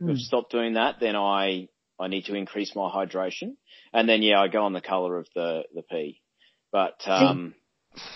if 0.00 0.04
Hmm. 0.04 0.10
I've 0.10 0.18
stopped 0.18 0.52
doing 0.52 0.74
that, 0.74 0.96
then 1.00 1.16
I, 1.16 1.68
I 1.98 2.06
need 2.08 2.24
to 2.26 2.34
increase 2.34 2.74
my 2.76 2.88
hydration. 2.90 3.56
And 3.92 4.08
then 4.08 4.22
yeah, 4.22 4.40
I 4.40 4.48
go 4.48 4.62
on 4.64 4.72
the 4.72 4.80
colour 4.80 5.18
of 5.18 5.26
the, 5.34 5.64
the 5.74 5.82
pee. 5.82 6.20
But, 6.70 7.00
um, 7.06 7.54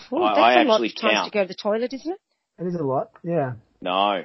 Well, 0.09 0.23
I- 0.23 0.29
that's 0.29 0.39
I 0.39 0.61
a 0.61 0.65
lot 0.65 0.75
actually 0.75 0.87
of 0.89 0.95
times 0.95 1.13
count. 1.13 1.31
to 1.33 1.37
go 1.37 1.41
to 1.43 1.47
the 1.47 1.55
toilet, 1.55 1.93
isn't 1.93 2.11
it? 2.11 2.19
It 2.59 2.67
is 2.67 2.75
a 2.75 2.83
lot. 2.83 3.11
Yeah. 3.23 3.53
no, 3.81 4.23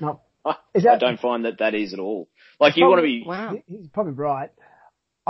No. 0.00 0.20
I, 0.44 0.54
Is 0.74 0.84
that- 0.84 0.94
I 0.94 0.98
don't 0.98 1.20
find 1.20 1.44
that 1.44 1.58
that 1.58 1.74
is 1.74 1.92
at 1.92 1.98
all. 2.00 2.28
Like 2.58 2.76
you 2.78 2.86
want 2.86 2.98
to 2.98 3.02
be, 3.02 3.24
Wow. 3.26 3.56
He's 3.66 3.88
probably 3.88 4.12
right. 4.14 4.50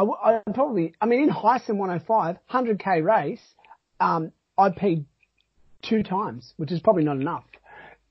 I, 0.01 0.03
w- 0.03 0.17
I 0.23 0.41
probably, 0.55 0.95
I 0.99 1.05
mean, 1.05 1.25
in 1.25 1.29
Heysen 1.29 1.77
105, 1.77 2.37
100k 2.51 3.05
race, 3.05 3.43
um, 4.01 4.33
I 4.57 4.71
peed 4.71 5.05
two 5.83 6.03
times, 6.03 6.55
which 6.57 6.73
is 6.73 6.81
probably 6.81 7.05
not 7.05 7.17
enough, 7.17 7.45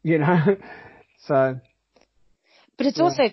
you 0.03 0.19
know. 0.19 0.55
so 1.25 1.59
But 2.77 2.85
it's 2.85 2.97
Yeah. 2.99 3.03
also, 3.05 3.23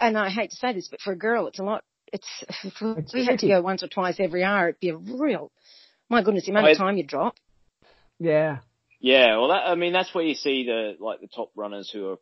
and 0.00 0.18
I 0.18 0.28
hate 0.28 0.50
to 0.50 0.56
say 0.56 0.74
this, 0.74 0.88
but 0.88 1.00
for 1.00 1.12
a 1.14 1.16
girl, 1.16 1.46
it's 1.46 1.58
a 1.58 1.62
lot. 1.62 1.82
It's 2.12 2.28
if 2.62 2.74
It's 2.82 3.14
we 3.14 3.24
had 3.24 3.38
to 3.38 3.48
go 3.48 3.62
once 3.62 3.82
or 3.82 3.88
twice 3.88 4.16
every 4.20 4.44
hour, 4.44 4.68
it'd 4.68 4.80
be 4.80 4.90
a 4.90 4.96
real. 4.98 5.50
My 6.10 6.22
goodness, 6.22 6.44
the 6.44 6.50
amount 6.50 6.66
I- 6.66 6.70
of 6.72 6.76
time 6.78 6.98
you 6.98 7.04
drop. 7.04 7.36
yeah, 8.18 8.58
Yeah, 9.00 9.38
well, 9.38 9.48
that, 9.48 9.66
I 9.66 9.76
mean, 9.76 9.94
that's 9.94 10.14
where 10.14 10.24
you 10.24 10.34
see 10.34 10.64
the 10.66 10.96
like 11.00 11.20
the 11.22 11.26
top 11.26 11.52
runners 11.56 11.88
who 11.90 12.10
are 12.10 12.16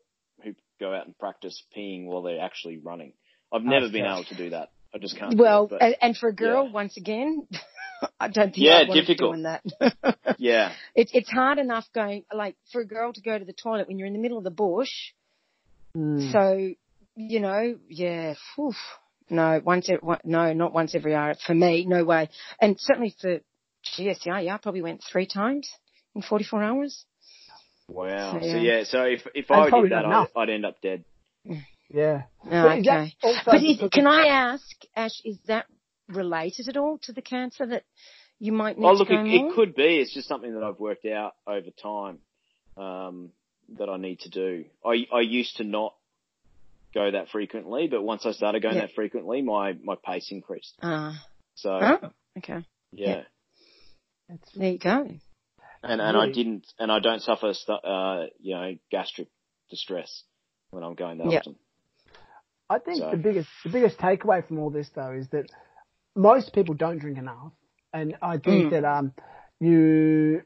who 0.45 0.55
go 0.79 0.95
out 0.95 1.07
and 1.07 1.19
practice 1.19 1.61
peeing 1.77 2.05
while 2.07 2.23
they're 2.23 2.41
actually 2.41 2.79
running. 2.79 3.15
I've 3.53 3.65
never 3.65 3.89
been 3.89 4.05
Okay. 4.07 4.13
able 4.13 4.25
to 4.25 4.37
do 4.37 4.51
that. 4.51 4.71
I 4.95 4.99
just 4.99 5.19
can't. 5.19 5.37
Well, 5.39 5.65
it, 5.65 5.71
but, 5.71 5.83
and, 5.83 5.97
and 6.01 6.17
for 6.17 6.29
a 6.29 6.35
girl, 6.35 6.67
yeah. 6.67 6.73
once 6.73 6.97
again, 6.97 7.47
I 8.21 8.29
don't 8.29 8.53
think 8.55 8.59
Yeah, 8.67 8.73
I 8.73 8.89
want 8.89 8.89
to 8.89 8.93
be 8.95 9.01
difficult. 9.01 9.33
doing 9.33 9.43
that. 9.45 10.17
yeah, 10.39 10.73
it's 10.95 11.11
it's 11.15 11.31
hard 11.31 11.59
enough 11.59 11.87
going 11.95 12.25
like 12.35 12.57
for 12.73 12.81
a 12.81 12.87
girl 12.87 13.13
to 13.13 13.21
go 13.21 13.39
to 13.39 13.45
the 13.45 13.53
toilet 13.53 13.89
when 13.89 13.99
you're 13.99 14.07
in 14.09 14.13
the 14.13 14.19
middle 14.19 14.39
of 14.39 14.45
the 14.45 14.51
bush. 14.51 14.91
Mm. 15.97 16.33
So 16.33 16.75
you 17.17 17.41
know, 17.41 17.79
yeah, 17.89 18.35
oof. 18.59 18.77
no, 19.31 19.61
once 19.65 19.89
one- 20.01 20.19
no, 20.25 20.53
not 20.53 20.73
once 20.73 20.95
every 20.95 21.15
hour 21.15 21.35
for 21.47 21.55
me, 21.55 21.85
no 21.87 22.05
way. 22.05 22.29
And 22.61 22.77
certainly 22.79 23.15
for 23.21 23.41
GSER, 23.97 24.45
yeah, 24.45 24.55
I 24.55 24.59
probably 24.59 24.83
went 24.83 25.03
three 25.11 25.27
times 25.27 25.71
in 26.15 26.23
44 26.23 26.63
hours. 26.63 27.05
wow. 27.89 28.33
So, 28.33 28.41
So 28.41 28.47
yeah. 28.47 28.57
yeah, 28.57 28.85
so 28.85 29.03
if 29.05 29.27
if 29.35 29.51
I 29.51 29.71
did 29.71 29.93
that. 29.93 30.05
I'd, 30.05 30.27
I'd 30.37 30.51
end 30.51 30.67
up 30.67 30.81
dead. 30.81 31.05
Yeah. 31.93 32.23
Oh, 32.51 32.63
But 32.63 32.79
okay. 32.79 33.15
But 33.45 33.63
is, 33.63 33.79
can 33.93 34.07
I 34.07 34.27
ask, 34.27 34.65
Ash, 34.97 35.21
is 35.25 35.39
that 35.47 35.67
related 36.09 36.69
at 36.69 36.77
all 36.77 36.99
to 37.03 37.13
the 37.13 37.23
cancer 37.23 37.67
that 37.67 37.85
you 38.39 38.53
might 38.53 38.79
need 38.79 38.87
Oh, 38.87 38.93
to 38.93 38.99
look, 38.99 39.09
go 39.09 39.15
it, 39.15 39.27
more? 39.27 39.51
it 39.51 39.55
could 39.55 39.75
be. 39.75 39.99
It's 39.99 40.13
just 40.15 40.29
something 40.29 40.53
that 40.55 40.63
I've 40.63 40.81
worked 40.81 41.07
out 41.07 41.33
over 41.47 41.71
time 41.83 42.19
um, 42.77 43.31
that 43.79 43.89
I 43.89 43.97
need 43.97 44.21
to 44.21 44.31
do. 44.31 44.65
I 44.85 45.07
I 45.15 45.21
used 45.21 45.57
to 45.59 45.65
not 45.65 45.95
go 46.95 47.11
that 47.11 47.29
frequently, 47.31 47.89
but 47.89 48.03
once 48.03 48.27
I 48.27 48.33
started 48.33 48.63
going 48.63 48.75
Yeah. 48.77 48.83
that 48.83 48.95
frequently, 48.95 49.43
my 49.43 49.73
my 49.83 49.95
pace 50.05 50.29
increased. 50.31 50.77
Ah, 50.83 51.25
So 51.55 51.71
oh, 51.71 52.11
okay. 52.39 52.65
yeah. 52.93 53.23
Yeah. 54.29 54.37
There 54.57 54.73
you 54.73 54.79
go. 54.79 55.07
And 55.83 56.01
and 56.01 56.17
I 56.17 56.31
didn't, 56.31 56.67
and 56.79 56.91
I 56.93 57.01
don't 57.01 57.21
suffer, 57.21 57.53
uh, 57.69 58.25
you 58.41 58.55
know, 58.55 58.75
gastric 58.91 59.29
distress 59.71 60.23
when 60.71 60.85
I'm 60.85 60.95
going 60.95 61.19
that 61.19 61.27
Yeah. 61.29 61.39
often. 61.39 61.57
I 62.75 62.79
think 62.79 62.99
So- 62.99 63.11
the 63.11 63.17
biggest 63.29 63.49
the 63.65 63.71
biggest 63.71 63.99
takeaway 63.99 64.47
from 64.47 64.59
all 64.61 64.71
this 64.71 64.89
though 64.95 65.13
is 65.13 65.29
that 65.29 65.47
most 66.15 66.53
people 66.55 66.75
don't 66.75 66.99
drink 66.99 67.19
enough, 67.19 67.53
and 67.93 68.17
I 68.23 68.39
think 68.39 68.67
Mm. 68.67 68.71
that 68.75 68.85
um 68.85 69.13
you 69.61 70.43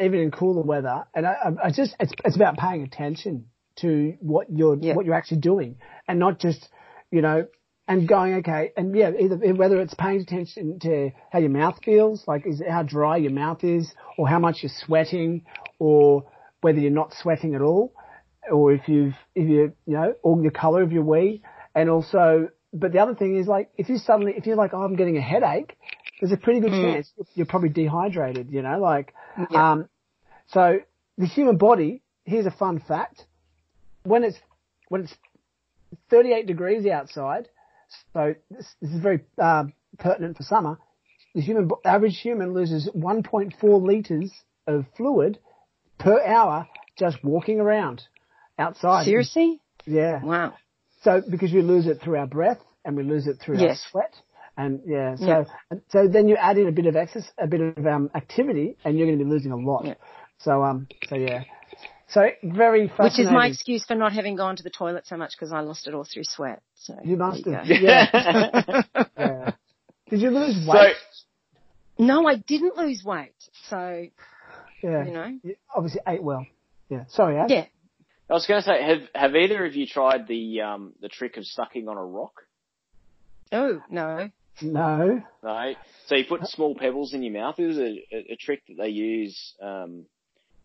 even 0.00 0.18
in 0.20 0.30
cooler 0.30 0.62
weather, 0.62 1.04
and 1.14 1.26
I, 1.26 1.34
I- 1.64 1.70
just 1.70 1.94
it's 2.00 2.12
it's 2.24 2.36
about 2.36 2.56
paying 2.56 2.82
attention 2.82 3.46
to 3.76 4.16
what 4.20 4.50
you're 4.50 4.76
Yeah. 4.80 4.94
what 4.94 5.04
you're 5.06 5.14
actually 5.14 5.40
doing, 5.52 5.76
and 6.08 6.18
not 6.18 6.38
just 6.38 6.68
you 7.10 7.22
know 7.22 7.46
and 7.86 8.08
going 8.08 8.34
okay, 8.40 8.72
and 8.78 8.96
yeah, 8.96 9.10
either 9.24 9.36
whether 9.54 9.78
it's 9.80 9.94
paying 9.94 10.20
attention 10.20 10.78
to 10.80 11.10
how 11.30 11.38
your 11.38 11.50
mouth 11.50 11.78
feels, 11.84 12.26
like 12.26 12.46
is 12.46 12.60
it 12.62 12.68
how 12.76 12.82
dry 12.82 13.16
your 13.18 13.32
mouth 13.32 13.62
is, 13.62 13.94
or 14.16 14.26
how 14.26 14.38
much 14.38 14.62
you're 14.62 14.70
sweating, 14.86 15.42
or 15.78 16.24
whether 16.62 16.78
you're 16.80 16.90
not 17.02 17.12
sweating 17.12 17.54
at 17.54 17.60
all, 17.60 17.92
or 18.50 18.72
if 18.72 18.88
you've 18.88 19.14
if 19.34 19.48
you 19.48 19.72
you 19.86 19.94
know 19.94 20.14
or 20.22 20.40
the 20.42 20.50
color 20.50 20.82
of 20.82 20.92
your 20.92 21.02
wee, 21.04 21.42
and 21.74 21.88
also. 21.90 22.48
But 22.76 22.90
the 22.90 22.98
other 22.98 23.14
thing 23.14 23.36
is 23.36 23.46
like 23.46 23.70
if 23.78 23.88
you 23.88 23.98
suddenly 23.98 24.34
if 24.36 24.46
you're 24.46 24.56
like 24.56 24.74
oh 24.74 24.82
I'm 24.82 24.96
getting 24.96 25.16
a 25.16 25.20
headache, 25.22 25.76
there's 26.20 26.32
a 26.32 26.36
pretty 26.36 26.58
good 26.60 26.72
Mm. 26.72 26.80
chance 26.80 27.12
you're 27.34 27.46
probably 27.46 27.68
dehydrated. 27.68 28.50
You 28.50 28.62
know, 28.62 28.78
like 28.80 29.14
Yeah. 29.50 29.72
um, 29.72 29.88
so 30.48 30.78
the 31.16 31.26
human 31.26 31.56
body. 31.56 32.02
Here's 32.24 32.46
a 32.46 32.50
fun 32.50 32.80
fact: 32.80 33.26
when 34.02 34.24
it's 34.24 34.38
when 34.88 35.02
it's 35.02 35.14
38 36.10 36.46
degrees 36.46 36.86
outside, 36.86 37.48
so 38.12 38.34
this, 38.50 38.66
this 38.80 38.90
is 38.90 39.00
very 39.00 39.20
um, 39.38 39.72
pertinent 39.98 40.36
for 40.36 40.42
summer, 40.42 40.78
the 41.34 41.40
human 41.42 41.68
average 41.84 42.18
human 42.20 42.54
loses 42.54 42.88
1.4 42.96 43.52
liters 43.86 44.32
of 44.66 44.86
fluid 44.96 45.38
per 45.98 46.20
hour 46.24 46.66
just 46.98 47.22
walking 47.22 47.60
around 47.60 48.02
outside. 48.58 49.04
Seriously? 49.04 49.60
Yeah. 49.86 50.22
Wow. 50.22 50.54
So 51.02 51.22
because 51.28 51.52
we 51.52 51.62
lose 51.62 51.86
it 51.86 52.00
through 52.02 52.16
our 52.18 52.26
breath 52.26 52.58
and 52.84 52.96
we 52.96 53.02
lose 53.02 53.26
it 53.26 53.38
through 53.40 53.58
Yes. 53.58 53.82
our 53.84 53.90
sweat. 53.90 54.14
And 54.56 54.80
yeah, 54.86 55.16
so 55.16 55.26
Yeah. 55.26 55.44
so 55.88 56.06
then 56.08 56.28
you 56.28 56.36
add 56.36 56.58
in 56.58 56.68
a 56.68 56.72
bit 56.72 56.86
of 56.86 56.94
exercise, 56.96 57.30
a 57.38 57.46
bit 57.48 57.60
of 57.60 57.86
um, 57.86 58.10
activity, 58.14 58.76
and 58.84 58.96
you're 58.96 59.06
going 59.08 59.18
to 59.18 59.24
be 59.24 59.30
losing 59.30 59.50
a 59.50 59.56
lot. 59.56 59.84
Yeah. 59.84 59.94
So 60.38 60.62
um, 60.62 60.86
so 61.08 61.16
yeah, 61.16 61.42
so 62.08 62.28
very 62.44 62.86
fascinating. 62.86 63.04
Which 63.04 63.18
is 63.18 63.30
my 63.32 63.48
excuse 63.48 63.84
for 63.84 63.96
not 63.96 64.12
having 64.12 64.36
gone 64.36 64.54
to 64.56 64.62
the 64.62 64.70
toilet 64.70 65.06
so 65.06 65.16
much 65.16 65.32
because 65.32 65.52
I 65.52 65.60
lost 65.60 65.88
it 65.88 65.94
all 65.94 66.04
through 66.04 66.22
sweat. 66.24 66.62
So 66.76 66.94
You 67.02 67.16
must 67.16 67.44
have. 67.46 67.66
go. 67.66 67.74
Yeah. 67.74 68.82
yeah. 69.18 69.50
Did 70.10 70.20
you 70.20 70.30
lose 70.30 70.64
so, 70.64 70.72
weight? 70.72 70.94
No, 71.98 72.26
I 72.28 72.36
didn't 72.36 72.76
lose 72.76 73.02
weight. 73.04 73.34
So, 73.68 74.06
yeah. 74.82 75.04
you 75.04 75.12
know. 75.12 75.38
You 75.42 75.56
obviously 75.74 76.00
ate 76.06 76.22
well. 76.22 76.46
Yeah. 76.88 77.04
Sorry, 77.08 77.38
Ash. 77.38 77.50
Yeah. 77.50 77.64
I 78.34 78.36
was 78.36 78.46
going 78.46 78.62
to 78.62 78.66
say, 78.66 78.82
have 78.82 79.02
have 79.14 79.36
either 79.36 79.64
of 79.64 79.76
you 79.76 79.86
tried 79.86 80.26
the 80.26 80.62
um 80.62 80.92
the 81.00 81.08
trick 81.08 81.36
of 81.36 81.46
sucking 81.46 81.88
on 81.88 81.96
a 81.96 82.04
rock? 82.04 82.40
Oh, 83.52 83.80
no. 83.88 84.28
No. 84.60 85.22
No. 85.40 85.74
So 86.06 86.16
you 86.16 86.24
put 86.28 86.44
small 86.48 86.74
pebbles 86.74 87.14
in 87.14 87.22
your 87.22 87.32
mouth. 87.32 87.60
It 87.60 87.66
was 87.66 87.78
a, 87.78 88.04
a, 88.12 88.32
a 88.32 88.36
trick 88.36 88.62
that 88.66 88.76
they 88.76 88.88
use 88.88 89.54
um, 89.62 90.06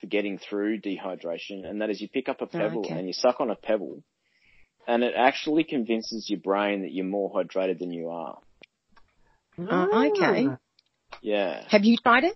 for 0.01 0.07
getting 0.07 0.39
through 0.39 0.81
dehydration, 0.81 1.63
and 1.63 1.83
that 1.83 1.91
is 1.91 2.01
you 2.01 2.09
pick 2.09 2.27
up 2.27 2.41
a 2.41 2.47
pebble 2.47 2.79
okay. 2.79 2.95
and 2.95 3.05
you 3.05 3.13
suck 3.13 3.39
on 3.39 3.51
a 3.51 3.55
pebble, 3.55 4.01
and 4.87 5.03
it 5.03 5.13
actually 5.15 5.63
convinces 5.63 6.27
your 6.27 6.39
brain 6.39 6.81
that 6.81 6.91
you're 6.91 7.05
more 7.05 7.31
hydrated 7.31 7.77
than 7.77 7.91
you 7.91 8.09
are. 8.09 8.39
Oh, 9.59 10.09
okay. 10.15 10.47
Ah. 10.49 10.57
Yeah, 11.21 11.65
Have 11.69 11.83
you 11.83 11.97
tried 11.97 12.23
it? 12.23 12.35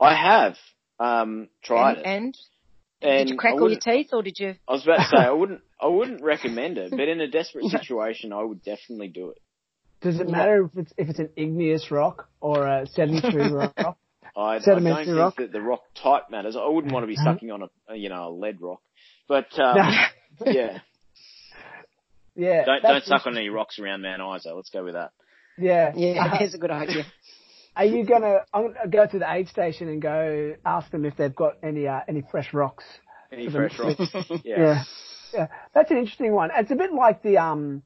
I 0.00 0.16
have 0.16 0.56
um, 0.98 1.50
tried 1.62 1.98
and, 1.98 2.00
it. 2.00 2.06
and 2.06 2.38
And 3.04 3.26
did 3.26 3.32
you 3.32 3.38
crack 3.38 3.54
all 3.54 3.70
your 3.70 3.80
teeth 3.80 4.10
or 4.12 4.22
did 4.22 4.38
you? 4.38 4.54
I 4.68 4.72
was 4.72 4.82
about 4.84 4.96
to 4.96 5.04
say 5.04 5.22
I 5.22 5.30
wouldn't. 5.32 5.60
I 5.80 5.86
wouldn't 5.88 6.22
recommend 6.22 6.78
it, 6.78 6.90
but 6.90 7.08
in 7.08 7.20
a 7.20 7.28
desperate 7.28 7.64
situation, 7.70 8.32
I 8.32 8.42
would 8.42 8.62
definitely 8.62 9.08
do 9.08 9.30
it. 9.30 9.38
Does 10.00 10.20
it 10.20 10.28
matter 10.28 10.64
if 10.64 10.76
it's 10.76 10.92
if 10.96 11.08
it's 11.08 11.18
an 11.18 11.30
igneous 11.36 11.90
rock 11.90 12.28
or 12.40 12.66
a 12.66 12.86
sedimentary 12.86 13.52
rock? 13.52 13.72
I, 14.36 14.40
I 14.40 14.52
don't 14.54 14.62
Sedimentary 14.62 15.04
think 15.06 15.18
rock? 15.18 15.36
that 15.36 15.52
the 15.52 15.60
rock 15.60 15.82
type 16.02 16.24
matters. 16.30 16.56
I 16.56 16.66
wouldn't 16.66 16.92
want 16.92 17.04
to 17.04 17.08
be 17.08 17.16
sucking 17.16 17.50
on 17.50 17.62
a, 17.62 17.68
a, 17.88 17.96
you 17.96 18.08
know, 18.08 18.28
a 18.28 18.30
lead 18.30 18.60
rock. 18.60 18.80
But, 19.28 19.46
um, 19.58 19.76
yeah, 20.44 20.80
yeah. 22.34 22.64
don't, 22.64 22.82
don't 22.82 23.04
suck 23.04 23.26
on 23.26 23.36
any 23.36 23.48
rocks 23.48 23.78
around 23.78 24.02
Mount 24.02 24.20
Isa. 24.36 24.54
Let's 24.54 24.70
go 24.70 24.84
with 24.84 24.94
that. 24.94 25.12
Yeah. 25.56 25.92
Yeah, 25.94 26.36
that's 26.38 26.54
a 26.54 26.58
good 26.58 26.70
idea. 26.70 27.04
Are 27.76 27.84
you 27.84 28.04
gonna? 28.06 28.38
I'm 28.52 28.72
gonna 28.72 28.88
go 28.88 29.06
to 29.06 29.18
the 29.18 29.30
aid 29.32 29.48
station 29.48 29.88
and 29.88 30.00
go 30.00 30.54
ask 30.64 30.90
them 30.90 31.04
if 31.04 31.16
they've 31.16 31.34
got 31.34 31.54
any 31.62 31.86
uh, 31.88 32.00
any 32.08 32.22
fresh 32.30 32.52
rocks. 32.54 32.84
Any 33.32 33.50
fresh 33.50 33.78
rocks. 33.78 34.00
Yeah. 34.44 34.58
Yeah, 34.58 34.84
yeah. 35.32 35.46
That's 35.74 35.90
an 35.90 35.98
interesting 35.98 36.32
one. 36.32 36.50
It's 36.56 36.70
a 36.70 36.76
bit 36.76 36.92
like 36.92 37.22
the 37.22 37.38
um. 37.38 37.82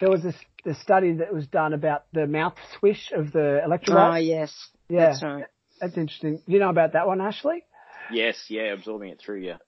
There 0.00 0.10
was 0.10 0.22
this 0.22 0.34
the 0.64 0.74
study 0.74 1.12
that 1.14 1.32
was 1.32 1.46
done 1.46 1.72
about 1.72 2.04
the 2.12 2.26
mouth 2.26 2.54
swish 2.78 3.12
of 3.14 3.32
the 3.32 3.60
Oh, 3.64 3.68
electrolyte. 3.68 4.26
yes. 4.26 4.54
yeah, 4.88 5.06
That's 5.10 5.22
right. 5.22 5.44
that's 5.80 5.96
interesting. 5.96 6.42
You 6.46 6.58
know 6.58 6.68
about 6.70 6.92
that 6.92 7.06
one, 7.06 7.20
Ashley? 7.20 7.64
Yes, 8.12 8.36
yeah, 8.48 8.72
absorbing 8.74 9.10
it 9.10 9.20
through 9.24 9.40
your 9.40 9.58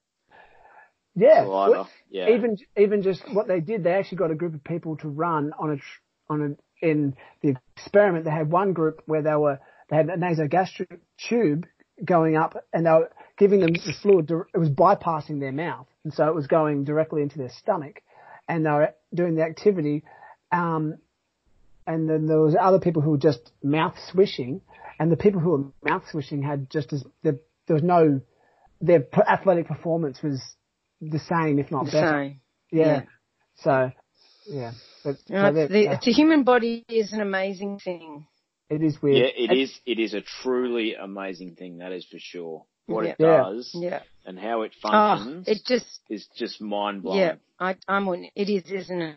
Yeah. 1.15 1.45
saliva. 1.45 1.89
Yeah. 2.11 2.31
Even 2.31 2.57
even 2.77 3.03
just 3.03 3.23
what 3.33 3.47
they 3.49 3.61
did, 3.61 3.85
they 3.85 3.93
actually 3.93 4.19
got 4.19 4.31
a 4.31 4.35
group 4.35 4.55
of 4.55 4.65
people 4.65 4.97
to 4.99 5.09
run 5.09 5.53
on 5.59 5.73
a 5.73 6.33
on 6.33 6.43
a 6.43 6.49
in 6.83 7.17
the 7.43 7.55
experiment. 7.77 8.25
They 8.25 8.31
had 8.31 8.51
one 8.51 8.73
group 8.73 9.03
where 9.07 9.23
they 9.23 9.35
were 9.35 9.59
they 9.89 9.97
had 9.97 10.09
a 10.09 10.17
nasogastric 10.17 10.99
tube 11.29 11.67
going 12.05 12.37
up, 12.37 12.65
and 12.73 12.85
they 12.87 12.91
were 12.91 13.11
giving 13.39 13.61
them 13.61 13.73
the 13.73 13.95
fluid. 14.03 14.31
It 14.55 14.59
was 14.59 14.69
bypassing 14.71 15.41
their 15.41 15.53
mouth, 15.53 15.87
and 16.05 16.13
so 16.13 16.27
it 16.29 16.35
was 16.35 16.47
going 16.47 16.85
directly 16.85 17.23
into 17.23 17.39
their 17.39 17.51
stomach, 17.51 18.03
and 18.49 18.67
they 18.67 18.71
were 18.71 18.95
doing 19.15 19.37
the 19.37 19.43
activity. 19.43 20.03
Um, 20.51 20.99
and 21.87 22.09
then 22.09 22.27
there 22.27 22.41
was 22.41 22.55
other 22.61 22.79
people 22.79 23.03
who 23.03 23.11
were 23.13 23.19
just 23.19 23.51
mouth 23.63 23.97
swishing, 24.11 24.61
and 24.99 25.11
the 25.11 25.17
people 25.17 25.41
who 25.41 25.51
were 25.51 25.91
mouth 25.91 26.05
swishing 26.11 26.43
had 26.43 26.71
just 26.71 26.93
as 26.93 27.05
the, 27.23 27.39
there 27.67 27.75
was 27.75 27.83
no 27.83 28.21
their 28.81 29.07
athletic 29.29 29.69
performance 29.69 30.23
was 30.23 30.43
the 31.01 31.19
same, 31.21 31.59
if 31.59 31.71
not 31.71 31.87
The 31.87 31.93
better. 31.93 32.25
same. 32.25 32.41
Yeah. 32.71 32.87
Yeah. 32.87 33.03
So, 33.57 33.91
yeah. 34.47 34.73
But 35.05 35.17
You 35.29 35.35
know, 35.35 35.43
so 35.43 35.47
it's 35.49 35.57
there- 35.57 35.69
the, 35.69 35.89
uh, 35.89 35.99
the 36.05 36.13
human 36.13 36.45
body 36.45 36.85
is 36.89 37.13
an 37.13 37.21
amazing 37.21 37.79
thing. 37.81 38.27
it 38.71 38.83
is 38.83 39.01
weird. 39.03 39.17
Yeah, 39.19 39.45
it 39.45 39.51
And- 39.51 39.59
is. 39.61 39.81
It 39.85 39.99
is 39.99 40.15
a 40.15 40.21
truly 40.23 40.95
amazing 40.95 41.57
thing. 41.57 41.79
That 41.79 41.93
is 41.93 42.05
for 42.07 42.19
sure. 42.19 42.65
What 42.87 43.07
it 43.07 43.17
does 43.19 43.71
Yeah. 43.75 44.03
and 44.27 44.39
how 44.39 44.63
it 44.63 44.73
Oh, 44.83 44.91
functions 44.91 45.47
it 45.49 45.63
just, 45.65 46.01
is 46.11 46.27
just 46.37 46.61
mind 46.61 47.03
blowing. 47.03 47.21
yeah, 47.21 47.35
I, 47.59 47.77
I'm 47.87 48.09
on, 48.09 48.27
it 48.35 48.49
is, 48.51 48.71
isn't 48.71 49.01
it? 49.01 49.17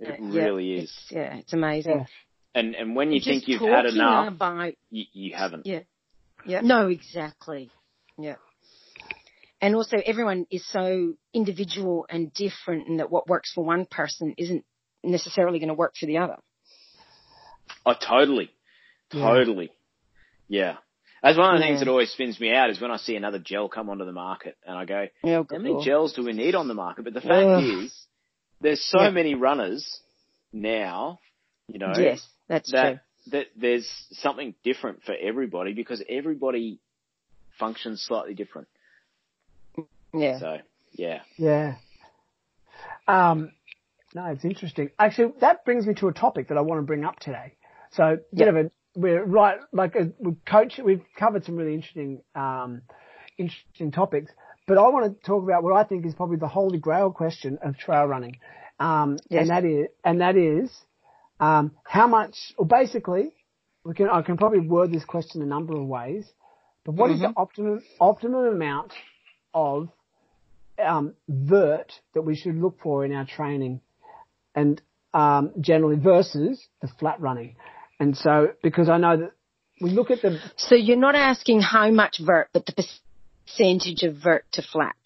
It 0.00 0.08
Yeah, 0.20 0.42
really 0.42 0.72
is. 0.74 0.82
It's, 0.84 1.12
yeah, 1.12 1.36
it's 1.36 1.52
amazing. 1.52 1.98
Yeah. 2.00 2.06
And 2.54 2.74
and 2.74 2.96
when 2.96 3.12
you 3.12 3.20
Just 3.20 3.28
think 3.28 3.48
you've 3.48 3.60
had 3.62 3.86
enough, 3.86 4.28
About, 4.34 4.74
you, 4.90 5.04
you 5.12 5.34
haven't. 5.36 5.66
yeah. 5.66 5.80
Yeah. 6.44 6.60
No, 6.62 6.88
exactly. 6.88 7.70
Yeah. 8.18 8.36
And 9.60 9.74
also 9.74 9.96
everyone 10.04 10.46
is 10.50 10.66
so 10.66 11.14
individual 11.32 12.06
and 12.08 12.32
different 12.32 12.88
and 12.88 12.98
that 13.00 13.10
what 13.10 13.28
works 13.28 13.52
for 13.52 13.64
one 13.64 13.86
person 13.86 14.34
isn't 14.38 14.64
necessarily 15.02 15.58
going 15.58 15.68
to 15.68 15.74
work 15.74 15.94
for 15.98 16.06
the 16.06 16.18
other. 16.18 16.36
Oh, 17.86 17.94
totally. 17.94 18.50
Totally. 19.10 19.70
Yeah. 20.48 20.76
That's 21.22 21.36
one 21.36 21.54
of 21.54 21.60
the 21.60 21.66
things 21.66 21.80
that 21.80 21.88
always 21.88 22.10
spins 22.10 22.38
me 22.38 22.52
out 22.52 22.70
is 22.70 22.80
when 22.80 22.90
I 22.90 22.96
see 22.96 23.16
another 23.16 23.38
gel 23.38 23.68
come 23.68 23.90
onto 23.90 24.04
the 24.04 24.12
market 24.12 24.56
and 24.66 24.76
I 24.78 24.84
go, 24.84 25.06
Yeah, 25.24 25.42
how 25.50 25.58
many 25.58 25.84
gels 25.84 26.12
do 26.14 26.24
we 26.24 26.32
need 26.32 26.54
on 26.54 26.68
the 26.68 26.74
market? 26.74 27.04
But 27.04 27.14
the 27.14 27.20
fact 27.20 27.32
Ugh. 27.32 27.64
is, 27.64 28.06
there's 28.60 28.84
so 28.84 29.02
Yeah. 29.02 29.10
many 29.10 29.34
runners 29.34 30.00
now, 30.52 31.18
you 31.66 31.78
know, 31.78 31.92
Yes, 31.96 32.26
that's 32.48 32.70
that, 32.70 32.90
true. 32.90 33.00
that 33.32 33.46
there's 33.56 33.88
something 34.12 34.54
different 34.62 35.02
for 35.02 35.14
everybody 35.20 35.72
because 35.72 36.02
everybody 36.08 36.78
functions 37.58 38.02
slightly 38.06 38.34
different. 38.34 38.68
Yeah. 40.14 40.38
So, 40.38 40.58
yeah. 40.92 41.22
Yeah. 41.36 41.74
Um, 43.08 43.52
no, 44.14 44.26
it's 44.26 44.44
interesting. 44.44 44.90
Actually, 44.98 45.34
that 45.40 45.64
brings 45.64 45.86
me 45.86 45.94
to 45.94 46.08
a 46.08 46.12
topic 46.12 46.48
that 46.48 46.56
I 46.58 46.60
want 46.62 46.78
to 46.80 46.82
bring 46.86 47.04
up 47.04 47.18
today. 47.20 47.54
So, 47.92 48.18
bit 48.32 48.40
Yeah. 48.40 48.46
of 48.46 48.56
a, 48.56 48.70
we're 48.94 49.24
right, 49.24 49.58
like 49.72 49.94
uh, 49.96 50.06
we 50.18 50.34
coach, 50.46 50.78
we've 50.82 51.04
covered 51.16 51.44
some 51.44 51.56
really 51.56 51.74
interesting, 51.74 52.22
um, 52.34 52.82
interesting 53.36 53.92
topics, 53.92 54.32
but 54.66 54.78
I 54.78 54.88
want 54.88 55.04
to 55.20 55.26
talk 55.26 55.42
about 55.44 55.62
what 55.62 55.74
I 55.74 55.84
think 55.84 56.04
is 56.06 56.14
probably 56.14 56.36
the 56.38 56.48
holy 56.48 56.78
grail 56.78 57.10
question 57.12 57.58
of 57.62 57.76
trail 57.78 58.04
running. 58.06 58.36
Um, 58.80 59.18
Yes. 59.28 59.42
and 59.42 59.50
that 59.50 59.64
is, 59.64 59.88
and 60.04 60.20
that 60.20 60.36
is, 60.36 60.70
um, 61.40 61.72
how 61.84 62.06
much, 62.06 62.36
or 62.56 62.66
basically, 62.66 63.32
we 63.84 63.94
can, 63.94 64.08
I 64.08 64.22
can 64.22 64.36
probably 64.36 64.60
word 64.60 64.92
this 64.92 65.04
question 65.04 65.42
a 65.42 65.46
number 65.46 65.74
of 65.76 65.86
ways, 65.86 66.30
but 66.84 66.94
what 66.94 67.10
is 67.10 67.20
the 67.20 67.32
optimum, 67.36 67.82
optimum 68.00 68.46
amount 68.46 68.92
of 69.54 69.88
um, 70.78 71.14
vert 71.28 71.92
that 72.14 72.22
we 72.22 72.36
should 72.36 72.56
look 72.56 72.78
for 72.82 73.04
in 73.04 73.12
our 73.12 73.26
training 73.26 73.80
and 74.58 74.82
um, 75.14 75.52
generally 75.60 75.96
versus 75.96 76.66
the 76.82 76.88
flat 76.98 77.20
running. 77.20 77.56
And 78.00 78.16
so, 78.16 78.48
because 78.62 78.88
I 78.88 78.98
know 78.98 79.16
that 79.16 79.32
we 79.80 79.90
look 79.90 80.10
at 80.10 80.22
the, 80.22 80.40
So 80.56 80.74
you're 80.74 80.96
not 81.08 81.14
asking 81.14 81.60
how 81.60 81.90
much 81.90 82.18
vert, 82.20 82.48
but 82.52 82.66
the 82.66 82.74
percentage 83.46 84.02
of 84.02 84.16
vert 84.16 84.44
to 84.52 84.62
flat. 84.62 84.96